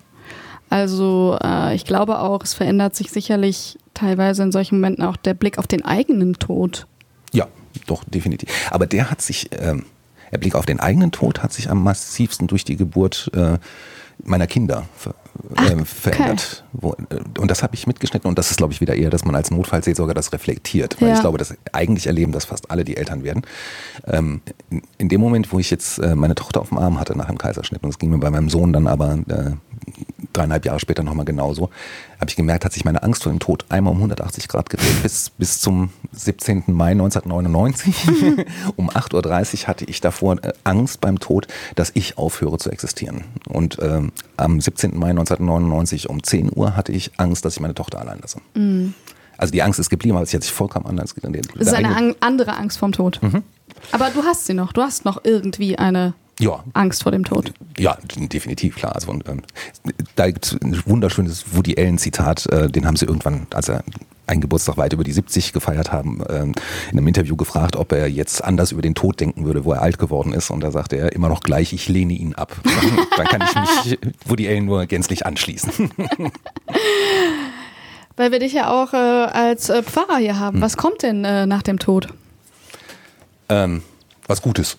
Also 0.69 1.39
äh, 1.43 1.75
ich 1.75 1.85
glaube 1.85 2.19
auch, 2.19 2.43
es 2.43 2.55
verändert 2.55 2.97
sich 2.97 3.11
sicherlich 3.11 3.79
teilweise 3.95 4.43
in 4.43 4.53
solchen 4.53 4.77
Momenten 4.77 5.05
auch 5.05 5.17
der 5.17 5.35
Blick 5.35 5.59
auf 5.59 5.67
den 5.67 5.85
eigenen 5.85 6.35
Tod. 6.35 6.87
Ja, 7.33 7.47
doch, 7.87 8.05
definitiv. 8.05 8.49
Aber 8.71 8.87
der 8.87 9.11
hat 9.11 9.23
sich, 9.23 9.51
ähm, 9.59 9.87
der 10.33 10.39
Blick 10.39 10.55
auf 10.55 10.67
den 10.67 10.81
eigenen 10.81 11.13
Tod 11.13 11.43
hat 11.43 11.53
sich 11.53 11.71
am 11.71 11.83
massivsten 11.83 12.49
durch 12.49 12.65
die 12.65 12.77
Geburt 12.77 13.31
äh, 13.35 13.59
meiner 14.25 14.47
Kinder 14.47 14.87
ähm, 15.71 15.85
verändert. 15.85 16.65
Wo, 16.73 16.93
äh, 17.11 17.41
und 17.41 17.51
das 17.51 17.63
habe 17.63 17.75
ich 17.75 17.87
mitgeschnitten 17.87 18.29
und 18.29 18.39
das 18.39 18.51
ist, 18.51 18.59
glaube 18.59 18.73
ich, 18.73 18.81
wieder 18.81 18.95
eher, 18.95 19.11
dass 19.11 19.25
man 19.25 19.35
als 19.35 19.51
Notfallseelsorger 19.51 20.15
das 20.15 20.33
reflektiert. 20.33 20.97
Weil 21.01 21.09
Ja. 21.09 21.15
ich 21.15 21.21
glaube, 21.21 21.39
dass 21.39 21.55
eigentlich 21.73 22.07
erleben 22.07 22.33
das 22.33 22.45
fast 22.45 22.71
alle, 22.71 22.85
die 22.85 22.97
Eltern 22.97 23.25
werden. 23.25 23.43
Ähm, 24.07 24.41
in, 24.71 24.83
in 24.99 25.09
dem 25.09 25.21
Moment, 25.21 25.53
wo 25.53 25.59
ich 25.59 25.71
jetzt 25.71 25.99
äh, 25.99 26.15
meine 26.15 26.35
Tochter 26.35 26.61
auf 26.61 26.69
dem 26.69 26.79
Arm 26.79 26.99
hatte 27.01 27.17
nach 27.17 27.27
dem 27.27 27.39
Kaiserschnitt, 27.39 27.83
und 27.83 27.91
es 27.91 27.99
ging 27.99 28.11
mir 28.11 28.19
bei 28.19 28.31
meinem 28.31 28.49
Sohn 28.49 28.73
dann 28.73 28.87
aber 28.87 29.19
äh, 29.29 29.53
dreieinhalb 30.33 30.65
Jahre 30.65 30.81
später 30.81 31.03
nochmal 31.03 31.25
genauso, 31.25 31.71
habe 32.21 32.31
ich 32.31 32.37
gemerkt, 32.37 32.65
hat 32.65 32.73
sich 32.73 32.85
meine 32.85 33.03
Angst 33.03 33.23
vor 33.23 33.33
dem 33.33 33.39
Tod 33.39 33.65
einmal 33.69 33.93
um 33.93 33.99
180 33.99 34.49
Grad 34.49 34.71
gedreht. 34.71 35.03
Bis, 35.03 35.31
bis 35.31 35.61
zum 35.61 35.91
17. 36.13 36.65
Mai 36.69 36.93
1999 36.93 37.95
um 38.77 38.91
8.30 38.91 39.63
Uhr 39.63 39.69
hatte 39.69 39.85
ich 39.85 40.01
davor 40.01 40.43
äh, 40.43 40.53
Angst 40.65 41.01
beim 41.01 41.19
Tod, 41.21 41.47
dass 41.75 41.91
ich 41.95 42.19
aufhöre 42.19 42.59
zu 42.59 42.71
existieren. 42.71 43.25
Und 43.49 43.79
ähm, 43.81 44.13
am 44.37 44.61
17. 44.61 44.99
Mai 44.99 45.11
1999 45.11 45.26
um 46.09 46.23
10 46.23 46.51
Uhr 46.55 46.77
hatte 46.77 46.93
ich 46.93 47.13
Angst, 47.19 47.45
dass 47.45 47.55
ich 47.55 47.61
meine 47.61 47.75
Tochter 47.75 48.01
allein 48.01 48.19
lasse. 48.21 48.39
Also 49.39 49.53
die 49.53 49.63
Angst 49.63 49.79
ist 49.79 49.91
geblieben, 49.91 50.17
aber 50.17 50.27
sie 50.27 50.37
hat 50.37 50.43
sich 50.43 50.53
vollkommen 50.53 50.87
anders 50.87 51.15
Es 51.59 51.69
ist 51.69 51.75
eine 51.75 51.95
an 51.95 52.15
andere 52.21 52.57
Angst 52.57 52.79
vorm 52.79 52.93
Tod. 52.93 53.21
Mhm. 53.23 53.43
Aber 53.93 54.11
du 54.11 54.23
hast 54.23 54.47
sie 54.47 54.55
noch. 54.55 54.73
Du 54.73 54.83
hast 54.83 55.05
noch 55.05 55.21
irgendwie 55.25 55.79
eine 55.79 56.15
Ja, 56.41 56.65
Angst 56.73 57.03
vor 57.03 57.13
dem 57.13 57.25
Tod. 57.25 57.53
Ja, 57.79 57.99
definitiv, 58.15 58.77
klar. 58.77 58.95
Also, 58.95 59.13
ähm, 59.13 59.43
da 60.15 60.31
gibt 60.31 60.47
es 60.47 60.53
ein 60.53 60.81
wunderschönes 60.87 61.55
Woody 61.55 61.77
Allen-Zitat, 61.79 62.47
äh, 62.47 62.69
den 62.69 62.87
haben 62.87 62.97
sie 62.97 63.07
irgendwann, 63.07 63.47
als 63.53 63.69
er 63.69 63.85
einen 64.27 64.41
Geburtstag 64.41 64.77
weit 64.77 64.93
über 64.93 65.05
die 65.05 65.13
70 65.13 65.53
gefeiert 65.53 65.93
haben, 65.93 66.23
ähm, 66.29 66.53
in 66.91 66.99
einem 66.99 67.07
Interview 67.07 67.37
gefragt, 67.37 67.77
ob 67.77 67.93
er 67.93 68.09
jetzt 68.09 68.43
anders 68.43 68.73
über 68.73 68.83
den 68.83 68.95
Tod 68.95 69.21
denken 69.21 69.45
würde, 69.45 69.65
wo 69.65 69.73
er 69.73 69.83
alt 69.83 69.99
geworden 69.99 70.33
ist. 70.33 70.51
Und 70.51 70.61
da 70.61 70.71
sagte 70.71 70.97
er 70.97 71.13
immer 71.13 71.29
noch 71.29 71.41
gleich, 71.41 71.73
ich 71.73 71.89
lehne 71.89 72.13
ihn 72.15 72.35
ab. 72.35 72.57
Dann, 72.65 73.07
dann 73.17 73.27
kann 73.27 73.43
ich 73.43 73.55
mich 73.87 73.99
Woody 74.27 74.49
Allen 74.49 74.65
nur 74.67 74.87
gänzlich 74.87 75.25
anschließen. 75.27 75.91
Weil 78.17 78.33
wir 78.33 78.39
dich 78.39 78.53
ja 78.55 78.71
auch 78.73 78.93
äh, 78.95 78.97
als 78.97 79.69
äh, 79.69 79.83
Pfarrer 79.83 80.17
hier 80.17 80.35
Hm. 80.35 80.41
haben. 80.41 80.61
Was 80.63 80.77
kommt 80.77 81.03
denn 81.03 81.25
äh, 81.25 81.47
nach 81.47 81.63
dem 81.63 81.79
Tod? 81.79 82.09
ähm, 83.49 83.83
was 84.27 84.43
Gutes. 84.43 84.77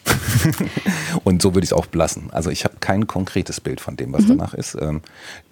und 1.23 1.41
so 1.41 1.53
würde 1.53 1.63
ich 1.63 1.71
es 1.71 1.73
auch 1.73 1.85
belassen. 1.85 2.29
Also 2.31 2.49
ich 2.49 2.63
habe 2.63 2.75
kein 2.79 3.07
konkretes 3.07 3.61
Bild 3.61 3.81
von 3.81 3.95
dem, 3.95 4.13
was 4.13 4.25
danach 4.27 4.53
ist. 4.53 4.77
Ähm, 4.79 5.01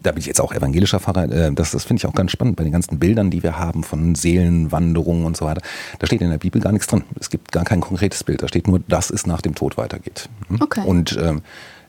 da 0.04 0.12
bin 0.12 0.20
ich 0.20 0.26
jetzt 0.26 0.42
auch 0.42 0.54
evangelischer 0.54 1.00
Pfarrer. 1.00 1.32
Äh, 1.32 1.54
das 1.54 1.72
das 1.72 1.84
finde 1.86 2.02
ich 2.02 2.06
auch 2.06 2.14
ganz 2.14 2.32
spannend 2.32 2.56
bei 2.58 2.64
den 2.64 2.74
ganzen 2.74 3.00
Bildern, 3.00 3.32
die 3.32 3.44
wir 3.44 3.58
haben 3.58 3.84
von 3.84 4.16
Seelenwanderungen 4.16 5.26
und 5.26 5.38
so 5.38 5.46
weiter. 5.46 5.62
Da 6.00 6.08
steht 6.08 6.22
in 6.22 6.30
der 6.30 6.38
Bibel 6.38 6.62
gar 6.62 6.72
nichts 6.72 6.88
drin. 6.88 7.04
Es 7.20 7.30
gibt 7.30 7.52
gar 7.52 7.64
kein 7.64 7.82
konkretes 7.82 8.24
Bild. 8.24 8.42
Da 8.42 8.48
steht 8.48 8.68
nur, 8.68 8.80
dass 8.80 9.10
es 9.10 9.26
nach 9.26 9.42
dem 9.42 9.56
Tod 9.56 9.78
weitergeht. 9.78 10.30
Hm? 10.50 10.62
Okay. 10.62 10.84
Und 10.86 11.18
ähm, 11.22 11.42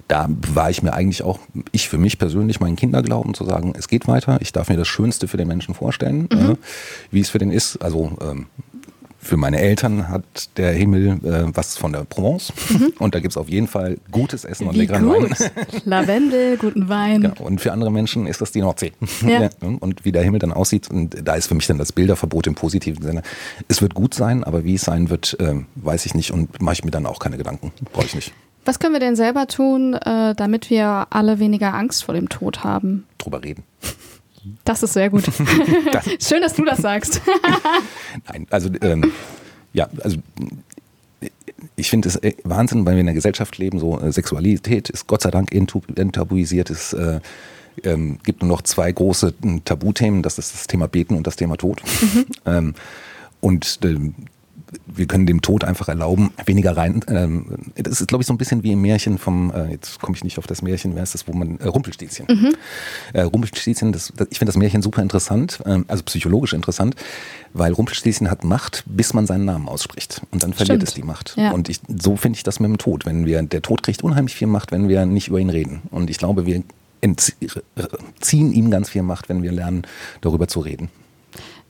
da 0.09 0.29
war 0.29 0.71
ich 0.71 0.83
mir 0.83 0.93
eigentlich 0.93 1.23
auch, 1.23 1.41
ich 1.73 1.89
für 1.89 1.99
mich 1.99 2.19
persönlich, 2.19 2.61
meinen 2.61 2.77
Kinderglauben 2.77 3.35
zu 3.35 3.45
sagen, 3.45 3.75
es 3.77 3.89
geht 3.89 4.07
weiter. 4.07 4.39
Ich 4.41 4.53
darf 4.53 4.69
mir 4.69 4.77
das 4.77 4.87
Schönste 4.87 5.27
für 5.27 5.37
den 5.37 5.49
Menschen 5.49 5.75
vorstellen, 5.75 6.31
äh, 6.31 6.57
wie 7.11 7.21
es 7.21 7.31
für 7.31 7.39
den 7.39 7.51
ist. 7.51 7.79
Also 7.79 8.17
ähm, 8.21 8.47
für 9.27 9.37
meine 9.37 9.61
Eltern 9.61 10.09
hat 10.09 10.25
der 10.57 10.73
Himmel 10.73 11.19
äh, 11.25 11.45
was 11.55 11.77
von 11.77 11.93
der 11.93 12.05
Provence. 12.05 12.53
Und 12.99 13.15
da 13.15 13.21
gibt 13.21 13.33
es 13.33 13.37
auf 13.37 13.49
jeden 13.49 13.67
Fall 13.67 13.99
gutes 14.11 14.45
Essen 14.45 14.69
und 14.69 14.75
Wie 14.75 14.79
leckeren 14.79 15.09
Wein. 15.09 15.21
gut. 15.29 15.85
Lavendel, 15.85 16.57
guten 16.57 16.89
Wein. 16.89 17.23
Genau. 17.23 17.43
Und 17.43 17.61
für 17.61 17.73
andere 17.73 17.91
Menschen 17.91 18.27
ist 18.27 18.41
das 18.41 18.53
die 18.53 18.61
Nordsee. 18.61 18.93
Ja. 19.27 19.49
Und 19.61 20.05
wie 20.05 20.13
der 20.13 20.23
Himmel 20.23 20.39
dann 20.39 20.53
aussieht, 20.53 20.89
und 20.91 21.17
da 21.27 21.35
ist 21.35 21.49
für 21.49 21.55
mich 21.55 21.67
dann 21.67 21.79
das 21.79 21.93
Bilderverbot 21.93 22.47
im 22.47 22.55
positiven 22.55 23.03
Sinne. 23.03 23.23
Es 23.69 23.83
wird 23.83 23.95
gut 23.95 24.15
sein, 24.15 24.45
aber 24.45 24.65
wie 24.65 24.75
es 24.75 24.83
sein 24.83 25.11
wird, 25.11 25.37
äh, 25.41 25.55
weiß 25.75 26.07
ich 26.07 26.15
nicht 26.15 26.31
und 26.31 26.63
mache 26.63 26.75
ich 26.75 26.85
mir 26.85 26.91
dann 26.91 27.07
auch 27.07 27.19
keine 27.19 27.37
Gedanken. 27.37 27.73
Brauche 27.93 28.07
ich 28.07 28.15
nicht. 28.15 28.33
Was 28.65 28.79
können 28.79 28.95
wir 28.95 29.01
denn 29.01 29.17
selber 29.17 29.47
tun, 29.47 29.95
äh, 29.95 30.35
damit 30.35 30.71
wir 30.71 31.07
alle 31.11 31.39
weniger 31.39 31.75
Angst 31.75 32.05
vor 32.05 32.15
dem 32.15 32.29
Tod 32.29 32.65
haben? 32.65 33.05
Drüber 33.19 33.43
reden. 33.45 33.63
Das 34.65 34.83
ist 34.83 34.93
sehr 34.93 35.11
gut. 35.11 35.25
Das, 35.93 36.05
Schön, 36.29 36.43
dass 36.43 36.55
du 36.55 36.65
das 36.65 36.79
sagst. 36.79 37.21
Nein, 38.33 38.47
also 38.51 38.71
ähm, 38.81 39.13
ja, 39.73 39.89
also 40.03 40.19
ich 41.77 41.91
finde 41.91 42.09
es 42.09 42.17
äh, 42.17 42.35
Wahnsinn, 42.45 42.85
weil 42.87 42.95
wir 42.95 43.01
in 43.01 43.09
einer 43.09 43.15
Gesellschaft 43.15 43.59
leben, 43.59 43.79
so 43.79 44.01
äh, 44.01 44.13
Sexualität 44.13 44.91
ist 44.91 45.07
Gott 45.07 45.23
sei 45.23 45.31
Dank 45.31 45.53
enttabuisiert, 45.53 46.71
es 46.71 46.93
äh, 46.93 47.21
ähm, 47.85 48.19
gibt 48.25 48.43
nur 48.43 48.51
noch 48.51 48.63
zwei 48.63 48.91
große 48.91 49.35
äh, 49.45 49.61
Tabuthemen, 49.65 50.23
das 50.23 50.39
ist 50.39 50.55
das 50.55 50.67
Thema 50.67 50.89
Beten 50.89 51.15
und 51.15 51.27
das 51.27 51.37
Thema 51.37 51.57
Tod. 51.57 51.83
Ähm, 52.47 52.75
und 53.41 53.81
ähm, 53.85 54.15
wir 54.87 55.07
können 55.07 55.27
dem 55.27 55.43
Tod 55.43 55.65
einfach 55.65 55.89
erlauben, 55.89 56.33
weniger 56.45 56.77
rein. 56.77 57.01
Ähm, 57.09 57.47
das 57.77 58.01
ist, 58.01 58.09
glaube 58.09 58.23
ich, 58.23 58.27
so 58.27 58.35
ein 58.35 58.39
bisschen 58.39 58.63
wie 58.63 58.73
im 58.73 58.81
Märchen 58.81 59.19
vom, 59.19 59.53
äh, 59.53 59.71
jetzt 59.71 60.01
komme 60.01 60.17
ich 60.17 60.25
nicht 60.25 60.39
auf 60.39 60.47
das 60.47 60.63
Märchen, 60.63 60.95
wer 60.95 61.03
ist 61.03 61.15
das, 61.15 61.29
wo 61.29 61.33
man, 61.33 61.59
äh, 61.59 61.69
Rumpelstilzchen. 61.69 62.27
Äh, 63.13 63.23
Rumpelstilzchen, 63.23 63.93
das, 63.93 64.13
das, 64.17 64.29
ich 64.31 64.39
finde 64.39 64.51
das 64.51 64.57
Märchen 64.57 64.83
super 64.83 65.03
interessant, 65.03 65.61
ähm, 65.67 65.85
also 65.89 66.03
psychologisch 66.05 66.53
interessant, 66.53 66.97
weil 67.53 67.73
Rumpelstilzchen 67.73 68.31
hat 68.31 68.45
Macht, 68.45 68.85
bis 68.87 69.15
man 69.15 69.27
seinen 69.27 69.45
Namen 69.45 69.69
ausspricht. 69.69 70.23
Und 70.31 70.43
dann 70.43 70.53
verliert 70.53 70.79
Stimmt. 70.79 70.89
es 70.89 70.95
die 70.95 71.03
Macht. 71.03 71.35
Ja. 71.37 71.53
Und 71.53 71.69
ich, 71.69 71.81
so 71.89 72.17
finde 72.17 72.37
ich 72.37 72.43
das 72.43 72.61
mit 72.61 72.69
dem 72.69 72.79
Tod. 72.79 73.07
Wenn 73.07 73.25
wir, 73.25 73.43
der 73.43 73.63
Tod 73.63 73.83
kriegt 73.83 74.03
unheimlich 74.03 74.35
viel 74.35 74.49
Macht, 74.49 74.73
wenn 74.73 74.89
wir 74.89 75.07
nicht 75.07 75.29
über 75.29 75.39
ihn 75.39 75.51
reden. 75.51 75.83
Und 75.91 76.11
ich 76.11 76.19
glaube, 76.19 76.47
wir 76.47 76.63
entziehen 77.01 78.53
ihm 78.53 78.71
ganz 78.71 78.91
viel 78.91 79.03
Macht, 79.03 79.29
wenn 79.29 79.43
wir 79.43 79.53
lernen, 79.53 79.83
darüber 80.21 80.49
zu 80.49 80.61
reden. 80.61 80.89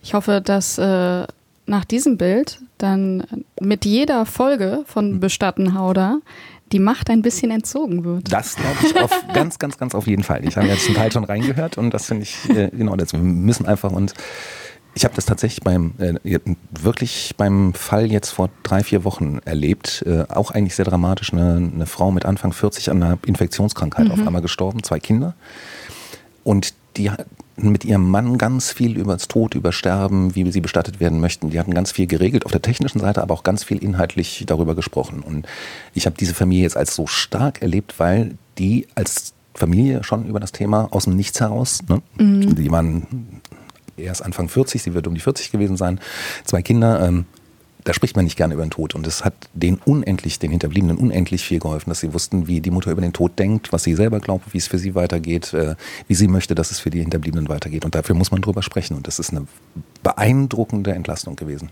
Ich 0.03 0.15
hoffe, 0.15 0.41
dass 0.41 0.79
äh, 0.79 1.27
nach 1.67 1.85
diesem 1.85 2.17
Bild 2.17 2.61
dann 2.79 3.45
mit 3.61 3.85
jeder 3.85 4.27
Folge 4.27 4.85
von 4.87 5.21
Bestatten 5.21 5.75
Hauder 5.75 6.21
die 6.73 6.79
Macht 6.79 7.11
ein 7.11 7.23
bisschen 7.23 7.51
entzogen 7.51 8.05
wird. 8.05 8.33
Das 8.33 8.57
glaube 8.57 8.77
ich 8.83 9.01
auf 9.01 9.13
ganz, 9.33 9.59
ganz, 9.59 9.79
ganz 9.79 9.95
auf 9.95 10.07
jeden 10.07 10.25
Fall. 10.25 10.45
Ich 10.45 10.57
habe 10.57 10.67
jetzt 10.67 10.85
zum 10.85 10.95
Teil 10.95 11.13
schon 11.13 11.25
reingehört 11.25 11.79
und 11.79 11.93
das 11.93 12.07
finde 12.07 12.25
ich, 12.25 12.51
äh, 12.51 12.71
genau, 12.71 12.97
das, 12.97 13.13
wir 13.13 13.21
müssen 13.21 13.67
einfach 13.67 13.93
uns. 13.93 14.15
Ich 14.95 15.05
habe 15.05 15.15
das 15.15 15.27
tatsächlich 15.27 15.63
beim, 15.63 15.93
äh, 15.99 16.39
wirklich 16.71 17.35
beim 17.37 17.75
Fall 17.75 18.11
jetzt 18.11 18.31
vor 18.31 18.49
drei, 18.63 18.83
vier 18.83 19.05
Wochen 19.05 19.39
erlebt. 19.45 20.03
Äh, 20.07 20.25
auch 20.29 20.51
eigentlich 20.51 20.75
sehr 20.75 20.87
dramatisch. 20.87 21.33
Eine, 21.33 21.71
eine 21.73 21.87
Frau 21.87 22.11
mit 22.11 22.25
Anfang 22.25 22.53
40 22.53 22.91
an 22.91 23.03
einer 23.03 23.19
Infektionskrankheit 23.27 24.11
auf 24.11 24.19
einmal 24.27 24.41
gestorben, 24.41 24.83
zwei 24.83 24.99
Kinder. 24.99 25.35
Und 26.45 26.73
die 26.97 27.11
mit 27.57 27.85
ihrem 27.85 28.09
Mann 28.11 28.39
ganz 28.39 28.71
viel 28.71 28.99
über 28.99 29.15
das 29.15 29.29
Tod, 29.29 29.55
über 29.55 29.73
Sterben, 29.73 30.35
wie 30.35 30.51
sie 30.53 30.61
bestattet 30.61 31.01
werden 31.01 31.21
möchten. 31.21 31.51
Die 31.51 31.59
hatten 31.59 31.73
ganz 31.73 31.91
viel 31.91 32.07
geregelt 32.07 32.45
auf 32.45 32.53
der 32.53 32.63
technischen 32.63 33.01
Seite, 33.01 33.23
aber 33.23 33.35
auch 33.35 33.43
ganz 33.43 33.65
viel 33.65 33.83
inhaltlich 33.83 34.45
darüber 34.47 34.75
gesprochen. 34.75 35.21
Und 35.21 35.47
ich 35.95 36.07
habe 36.07 36.17
diese 36.19 36.35
Familie 36.35 36.65
jetzt 36.65 36.77
als 36.77 36.95
so 36.95 37.07
stark 37.07 37.63
erlebt, 37.63 37.95
weil 37.99 38.37
die 38.59 38.87
als 38.95 39.33
Familie 39.55 40.05
schon 40.05 40.27
über 40.27 40.39
das 40.39 40.53
Thema 40.53 40.89
aus 40.91 41.05
dem 41.05 41.17
Nichts 41.17 41.41
heraus, 41.41 41.81
ne? 41.89 42.03
die 42.19 42.71
waren 42.71 43.41
erst 43.97 44.23
Anfang 44.23 44.49
40, 44.49 44.83
sie 44.83 44.95
wird 44.95 45.07
um 45.07 45.15
die 45.15 45.21
40 45.21 45.51
gewesen 45.51 45.77
sein, 45.77 46.01
zwei 46.45 46.61
Kinder, 46.61 47.07
ähm, 47.07 47.25
da 47.87 47.95
spricht 47.95 48.17
man 48.17 48.25
nicht 48.25 48.37
gerne 48.37 48.55
über 48.55 48.65
den 48.65 48.71
Tod. 48.71 48.97
Und 48.97 49.07
es 49.07 49.25
hat 49.25 49.35
denen 49.55 49.81
unendlich, 49.85 50.41
den 50.41 50.51
Hinterbliebenen 50.51 50.97
unendlich 50.97 51.45
viel 51.45 51.61
geholfen, 51.61 51.89
dass 51.89 52.01
sie 52.01 52.13
wussten, 52.13 52.49
wie 52.49 52.61
die 52.61 52.73
Mutter 52.73 52.91
über 52.91 53.01
den 53.01 53.13
Tod 53.13 53.39
denkt, 53.39 53.73
was 53.73 53.85
sie 53.85 53.95
selber 53.95 54.19
glaubt, 54.19 54.53
wie 54.53 54.59
es 54.59 54.67
für 54.67 54.79
sie 54.79 54.97
weitergeht, 54.97 55.55
äh, 55.55 55.77
wie 56.09 56.15
sie 56.17 56.27
möchte, 56.27 56.57
dass 56.57 56.73
es 56.73 56.81
für 56.81 56.91
die 56.91 56.99
Hinterbliebenen 56.99 57.49
weitergeht. 57.49 57.85
Und 57.85 57.95
dafür 57.95 58.17
muss 58.17 58.33
man 58.33 58.43
drüber 58.43 58.65
sprechen. 58.65 58.97
Und 58.97 59.07
das 59.07 59.21
ist 59.21 59.31
eine 59.31 59.47
beeindruckende 60.03 60.93
Entlastung 60.95 61.37
gewesen. 61.37 61.71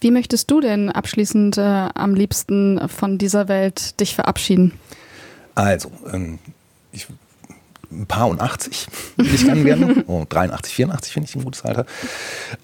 Wie 0.00 0.12
möchtest 0.12 0.52
du 0.52 0.60
denn 0.60 0.88
abschließend 0.88 1.58
äh, 1.58 1.62
am 1.62 2.14
liebsten 2.14 2.88
von 2.88 3.18
dieser 3.18 3.48
Welt 3.48 3.98
dich 3.98 4.14
verabschieden? 4.14 4.72
Also, 5.56 5.90
ähm, 6.12 6.38
ich, 6.92 7.08
ein 7.90 8.06
paar 8.06 8.28
und 8.28 8.40
80 8.40 8.86
will 9.16 9.34
ich 9.34 9.44
gern 9.44 9.64
werden. 9.64 10.04
Oh, 10.06 10.24
83, 10.28 10.74
84 10.74 11.12
finde 11.12 11.28
ich 11.28 11.34
ein 11.34 11.42
gutes 11.42 11.64
Alter. 11.64 11.86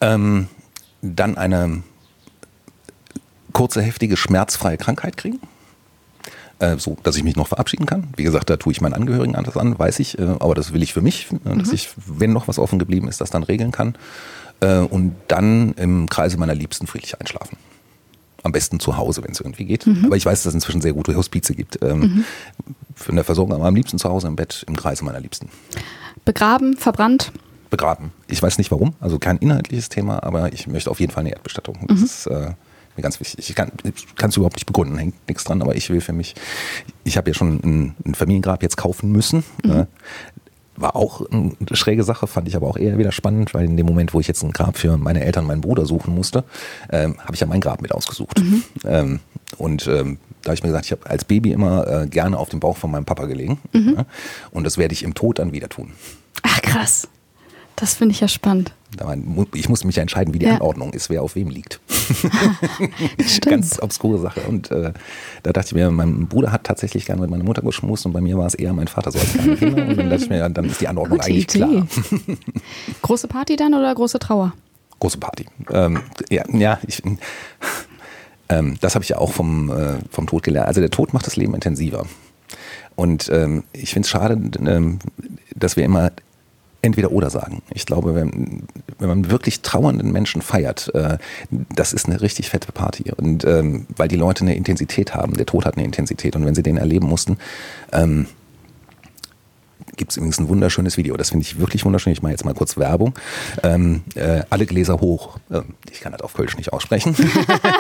Ähm, 0.01 0.47
dann 1.03 1.37
eine 1.37 1.83
kurze, 3.53 3.83
heftige, 3.83 4.17
schmerzfreie 4.17 4.77
Krankheit 4.77 5.17
kriegen. 5.17 5.41
Äh, 6.59 6.77
so, 6.79 6.97
dass 7.03 7.17
ich 7.17 7.25
mich 7.25 7.37
noch 7.37 7.49
verabschieden 7.49 7.87
kann. 7.87 8.09
Wie 8.17 8.23
gesagt, 8.23 8.51
da 8.51 8.57
tue 8.59 8.73
ich 8.73 8.81
meinen 8.81 8.95
Angehörigen 8.95 9.35
anders 9.35 9.57
an, 9.57 9.79
weiß 9.79 9.99
ich. 10.01 10.19
Äh, 10.19 10.23
aber 10.41 10.55
das 10.55 10.73
will 10.73 10.83
ich 10.83 10.93
für 10.93 11.01
mich, 11.01 11.29
äh, 11.45 11.57
dass 11.57 11.73
ich, 11.73 11.91
wenn 12.07 12.33
noch 12.33 12.49
was 12.49 12.59
offen 12.59 12.79
geblieben 12.79 13.09
ist, 13.09 13.21
das 13.21 13.31
dann 13.31 13.43
regeln 13.43 13.71
kann. 13.73 13.95
Äh, 14.61 14.81
und 14.81 15.15
dann 15.29 15.73
im 15.75 16.09
Kreise 16.09 16.37
meiner 16.37 16.55
Liebsten 16.55 16.87
friedlich 16.87 17.19
einschlafen. 17.19 17.57
am 18.43 18.53
besten 18.53 18.81
zu 18.81 18.97
Hause, 18.97 19.23
wenn 19.23 19.33
es 19.33 19.41
irgendwie 19.41 19.65
geht. 19.65 19.87
Aber 20.05 20.17
ich 20.17 20.25
weiß, 20.25 20.43
dass 20.43 20.51
es 20.51 20.55
inzwischen 20.55 20.81
sehr 20.81 20.93
gute 20.93 21.15
Hospize 21.15 21.55
gibt. 21.55 21.79
Ähm, 21.83 22.25
Für 22.95 23.13
eine 23.13 23.25
Versorgung 23.25 23.55
aber 23.55 23.67
am 23.67 23.75
liebsten 23.75 23.99
zu 23.99 24.09
Hause 24.09 24.29
im 24.29 24.37
Bett, 24.37 24.65
im 24.69 24.77
Kreise 24.77 25.05
meiner 25.05 25.21
Liebsten. 25.21 25.49
Begraben, 26.25 26.77
verbrannt. 26.77 27.33
Begraben. 27.71 28.13
Ich 28.29 28.43
weiß 28.43 28.59
nicht 28.59 28.71
warum, 28.71 28.95
also 29.01 29.19
kein 29.19 29.37
inhaltliches 29.39 29.89
Thema, 29.89 30.23
aber 30.23 30.53
ich 30.53 30.67
möchte 30.67 30.91
auf 30.91 31.01
jeden 31.01 31.13
Fall 31.13 31.21
eine 31.21 31.31
Erdbestattung. 31.33 31.79
Das 31.87 32.01
ist 32.03 32.27
äh, 32.27 32.53
mir 32.97 33.03
ganz 33.03 33.21
wichtig. 33.21 33.49
Ich 33.49 33.55
kann 33.55 33.71
es 34.31 34.37
überhaupt 34.37 34.57
nicht 34.57 34.67
begründen, 34.67 34.99
hängt 34.99 35.15
nichts 35.29 35.45
dran, 35.45 35.63
aber 35.63 35.75
ich 35.77 35.91
will 35.91 36.01
für 36.01 36.13
mich, 36.13 36.35
ich 37.05 37.17
habe 37.17 37.31
ja 37.31 37.35
schon 37.35 37.61
ein, 37.63 37.95
ein 38.05 38.15
Familiengrab 38.15 38.63
jetzt 38.63 38.77
kaufen 38.77 39.13
müssen. 39.13 39.45
Äh, 39.65 39.87
war 40.77 40.97
auch 40.97 41.31
eine 41.31 41.55
schräge 41.73 42.05
Sache, 42.05 42.27
fand 42.27 42.49
ich 42.49 42.57
aber 42.57 42.67
auch 42.67 42.77
eher 42.77 42.97
wieder 42.97 43.13
spannend, 43.13 43.53
weil 43.53 43.67
in 43.67 43.77
dem 43.77 43.87
Moment, 43.87 44.15
wo 44.15 44.21
ich 44.21 44.29
jetzt 44.29 44.43
ein 44.43 44.53
Grab 44.53 44.79
für 44.79 44.97
meine 44.97 45.23
Eltern, 45.23 45.45
meinen 45.47 45.61
Bruder 45.61 45.85
suchen 45.85 46.15
musste, 46.15 46.45
ähm, 46.91 47.19
habe 47.19 47.35
ich 47.35 47.41
ja 47.41 47.47
mein 47.47 47.61
Grab 47.61 47.83
mit 47.83 47.93
ausgesucht. 47.93 48.41
Ähm, 48.85 49.21
und 49.59 49.87
ähm, 49.87 50.19
da 50.43 50.49
habe 50.49 50.55
ich 50.55 50.63
mir 50.63 50.69
gesagt, 50.69 50.87
ich 50.87 50.93
habe 50.93 51.09
als 51.09 51.25
Baby 51.25 51.53
immer 51.53 51.87
äh, 51.87 52.07
gerne 52.07 52.39
auf 52.39 52.49
dem 52.49 52.61
Bauch 52.61 52.79
von 52.79 52.91
meinem 52.91 53.05
Papa 53.05 53.27
gelegen. 53.27 53.59
Ja, 53.97 54.07
und 54.53 54.65
das 54.65 54.79
werde 54.79 54.95
ich 54.95 55.03
im 55.03 55.15
Tod 55.15 55.39
dann 55.39 55.53
wieder 55.53 55.69
tun. 55.69 55.93
Ach 56.43 56.63
krass. 56.63 57.09
Das 57.77 57.95
finde 57.95 58.13
ich 58.15 58.21
ja 58.21 58.29
spannend. 58.29 58.73
Ich 59.55 59.69
musste 59.69 59.87
mich 59.87 59.97
ja 59.97 60.03
entscheiden, 60.03 60.35
wie 60.35 60.39
die 60.41 60.47
Ja. 60.47 60.55
Anordnung 60.55 60.93
ist, 60.93 61.09
wer 61.11 61.23
auf 61.23 61.35
wem 61.37 61.49
liegt. 61.49 61.81
Ganz 63.43 63.81
obskure 63.81 64.19
Sache. 64.19 64.41
Und 64.43 64.71
äh, 64.71 64.93
da 65.43 65.53
dachte 65.53 65.69
ich 65.69 65.75
mir, 65.75 65.91
mein 65.91 66.27
Bruder 66.27 66.53
hat 66.53 66.65
tatsächlich 66.65 67.07
gerne 67.07 67.21
mit 67.23 67.31
meiner 67.31 67.45
Mutter 67.45 67.63
geschmust 67.63 68.05
und 68.07 68.13
bei 68.13 68.21
mir 68.21 68.37
war 68.37 68.47
es 68.47 68.55
eher 68.55 68.73
mein 68.73 68.89
Vater 68.89 69.13
so 69.13 69.19
als 69.19 69.33
kleiner 69.33 69.57
Kinder. 69.57 69.87
Und 69.87 69.97
dann 69.97 70.11
dachte 70.11 70.25
ich 70.25 70.31
mir, 70.31 70.49
dann 70.49 70.65
ist 70.67 70.81
die 70.81 70.89
Anordnung 70.89 71.19
Gute 71.19 71.31
eigentlich 71.31 71.45
Idee. 71.55 71.59
klar. 71.59 71.87
Große 73.03 73.29
Party 73.29 73.57
dann 73.57 73.75
oder 73.75 73.95
große 73.95 74.19
Trauer? 74.19 74.53
Große 74.99 75.19
Party. 75.19 75.47
Ähm, 75.73 76.01
ja, 76.29 76.43
ja, 76.53 76.79
ich, 76.87 77.01
ähm, 78.49 78.77
das 78.81 78.95
habe 78.97 79.03
ich 79.05 79.09
ja 79.11 79.19
auch 79.19 79.33
vom, 79.33 79.71
äh, 79.71 79.99
vom 80.11 80.27
Tod 80.27 80.43
gelernt. 80.43 80.69
Also 80.69 80.81
der 80.81 80.91
Tod 80.91 81.15
macht 81.15 81.27
das 81.27 81.37
Leben 81.37 81.55
intensiver. 81.55 82.05
Und 82.97 83.31
ähm, 83.33 83.63
ich 83.73 83.93
finde 83.95 84.05
es 84.07 84.11
schade, 84.11 84.35
ähm, 84.67 84.99
dass 85.55 85.77
wir 85.77 85.85
immer 85.85 86.11
entweder 86.83 87.13
oder 87.13 87.31
sagen. 87.31 87.63
Ich 87.75 87.87
glaube, 87.87 88.15
wenn, 88.15 88.65
wenn 88.99 89.09
man 89.09 89.31
wirklich 89.31 89.61
trauernden 89.61 90.13
Menschen 90.13 90.43
feiert, 90.43 90.91
äh, 90.95 91.19
das 91.75 91.93
ist 91.93 92.07
eine 92.07 92.21
richtig 92.21 92.51
fette 92.51 92.73
Party. 92.73 93.13
Und 93.17 93.45
ähm, 93.45 93.87
weil 93.97 94.09
die 94.09 94.17
Leute 94.17 94.43
eine 94.43 94.55
Intensität 94.55 95.15
haben, 95.15 95.37
der 95.37 95.47
Tod 95.47 95.65
hat 95.65 95.77
eine 95.77 95.85
Intensität. 95.85 96.37
Und 96.37 96.45
wenn 96.45 96.55
sie 96.55 96.63
den 96.63 96.77
erleben 96.77 97.07
mussten, 97.07 97.39
ähm, 97.93 98.27
gibt 99.97 100.13
es 100.13 100.17
übrigens 100.17 100.39
ein 100.39 100.49
wunderschönes 100.49 100.97
Video. 100.97 101.17
Das 101.17 101.31
finde 101.31 101.45
ich 101.45 101.59
wirklich 101.59 101.85
wunderschön. 101.85 102.13
Ich 102.13 102.23
mache 102.23 102.33
jetzt 102.33 102.45
mal 102.45 102.55
kurz 102.55 102.79
Werbung. 102.79 103.15
Ähm, 103.63 104.03
äh, 104.15 104.43
alle 104.49 104.65
Gläser 104.65 105.01
hoch. 105.01 105.39
Ähm, 105.51 105.75
ich 105.91 106.01
kann 106.01 106.13
das 106.13 106.23
auf 106.23 106.33
Kölsch 106.33 106.57
nicht 106.57 106.73
aussprechen. 106.73 107.15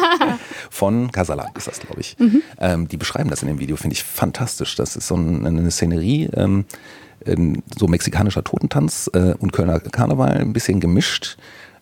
Von 0.70 1.11
Casalan 1.12 1.48
ist 1.57 1.66
das, 1.66 1.80
glaube 1.80 2.01
ich. 2.01 2.16
Ähm, 2.59 2.88
die 2.88 2.98
beschreiben 2.98 3.30
das 3.30 3.40
in 3.42 3.48
dem 3.48 3.59
Video, 3.59 3.76
finde 3.76 3.94
ich 3.94 4.05
fantastisch. 4.05 4.76
Das 4.76 4.96
ist 4.96 5.07
so 5.07 5.16
ein, 5.16 5.46
eine 5.46 5.70
Szenerie, 5.70 6.28
ähm, 6.34 6.66
so 7.76 7.86
mexikanischer 7.86 8.44
Totentanz 8.44 9.10
äh, 9.12 9.34
und 9.38 9.52
Kölner 9.52 9.80
Karneval 9.80 10.38
ein 10.38 10.52
bisschen 10.52 10.80
gemischt. 10.80 11.36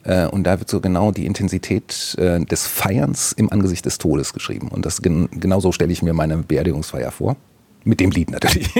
Äh, 0.05 0.26
und 0.26 0.45
da 0.45 0.59
wird 0.59 0.68
so 0.68 0.80
genau 0.80 1.12
die 1.12 1.26
Intensität 1.26 2.16
äh, 2.18 2.41
des 2.45 2.66
Feierns 2.66 3.32
im 3.32 3.53
Angesicht 3.53 3.84
des 3.84 3.99
Todes 3.99 4.32
geschrieben. 4.32 4.68
Und 4.68 4.86
das 4.86 5.03
gen 5.03 5.28
genau 5.32 5.61
so 5.61 5.72
stelle 5.72 5.93
ich 5.93 6.03
mir 6.03 6.12
meine 6.12 6.39
Beerdigungsfeier 6.39 7.11
vor. 7.11 7.36
Mit 7.84 8.01
dem 8.01 8.11
Lied 8.11 8.30
natürlich. 8.30 8.70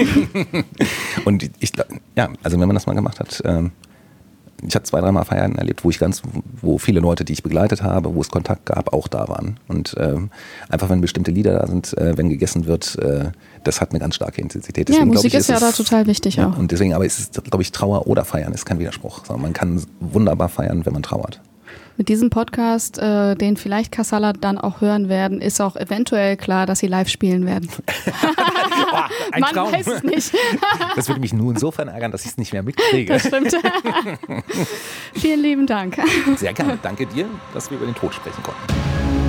und 1.25 1.49
ich 1.59 1.71
glaub, 1.73 1.87
ja, 2.15 2.29
also 2.43 2.59
wenn 2.59 2.67
man 2.67 2.75
das 2.75 2.85
mal 2.85 2.93
gemacht 2.93 3.19
hat, 3.19 3.41
ähm, 3.45 3.71
ich 4.67 4.75
habe 4.75 4.83
zwei, 4.83 4.99
dreimal 5.01 5.25
Feiern 5.25 5.55
erlebt, 5.55 5.83
wo 5.83 5.89
ich 5.89 5.99
ganz, 5.99 6.21
wo 6.61 6.77
viele 6.77 6.99
Leute, 6.99 7.25
die 7.25 7.33
ich 7.33 7.43
begleitet 7.43 7.81
habe, 7.83 8.13
wo 8.15 8.21
es 8.21 8.29
Kontakt 8.29 8.65
gab, 8.65 8.93
auch 8.93 9.07
da 9.07 9.27
waren. 9.27 9.59
Und 9.67 9.95
ähm, 9.97 10.29
einfach, 10.69 10.89
wenn 10.89 11.01
bestimmte 11.01 11.31
Lieder 11.31 11.59
da 11.59 11.67
sind, 11.67 11.97
äh, 11.97 12.17
wenn 12.17 12.29
gegessen 12.29 12.65
wird, 12.65 12.97
äh, 12.99 13.31
das 13.63 13.81
hat 13.81 13.91
eine 13.91 13.99
ganz 13.99 14.15
starke 14.15 14.41
Intensität. 14.41 14.89
Ja, 14.89 14.97
glaub 14.97 15.07
Musik 15.07 15.33
ich, 15.33 15.39
ist 15.39 15.49
ja 15.49 15.55
es- 15.55 15.61
da 15.61 15.71
total 15.71 16.07
wichtig 16.07 16.35
ja, 16.35 16.49
auch. 16.49 16.57
Und 16.57 16.71
deswegen, 16.71 16.93
aber 16.93 17.05
es 17.05 17.19
ist, 17.19 17.43
glaube 17.43 17.61
ich, 17.61 17.71
Trauer 17.71 18.07
oder 18.07 18.25
Feiern 18.25 18.53
ist 18.53 18.65
kein 18.65 18.79
Widerspruch. 18.79 19.25
sondern 19.25 19.43
Man 19.43 19.53
kann 19.53 19.81
wunderbar 19.99 20.49
feiern, 20.49 20.85
wenn 20.85 20.93
man 20.93 21.03
trauert. 21.03 21.41
Mit 21.99 22.07
diesem 22.07 22.29
Podcast, 22.29 22.97
äh, 22.97 23.35
den 23.35 23.57
vielleicht 23.57 23.91
Kassala 23.91 24.31
dann 24.31 24.57
auch 24.57 24.79
hören 24.79 25.09
werden, 25.09 25.41
ist 25.41 25.59
auch 25.59 25.75
eventuell 25.75 26.37
klar, 26.37 26.65
dass 26.65 26.79
sie 26.79 26.87
live 26.87 27.09
spielen 27.09 27.45
werden. 27.45 27.67
Ein 29.33 29.41
Man 29.41 29.53
Traum. 29.53 29.73
weiß 29.73 29.85
es 29.87 30.03
nicht. 30.03 30.33
Das 30.95 31.09
würde 31.09 31.19
mich 31.19 31.33
nur 31.33 31.51
insofern 31.51 31.89
ärgern, 31.89 32.11
dass 32.13 32.23
ich 32.23 32.31
es 32.31 32.37
nicht 32.37 32.53
mehr 32.53 32.63
mitkriege. 32.63 33.11
Das 33.11 33.27
stimmt. 33.27 33.53
Vielen 35.13 35.41
lieben 35.41 35.67
Dank. 35.67 35.97
Sehr 36.37 36.53
gerne. 36.53 36.79
Danke 36.81 37.05
dir, 37.05 37.25
dass 37.53 37.69
wir 37.69 37.77
über 37.77 37.85
den 37.85 37.95
Tod 37.95 38.13
sprechen 38.13 38.43
konnten. 38.43 39.28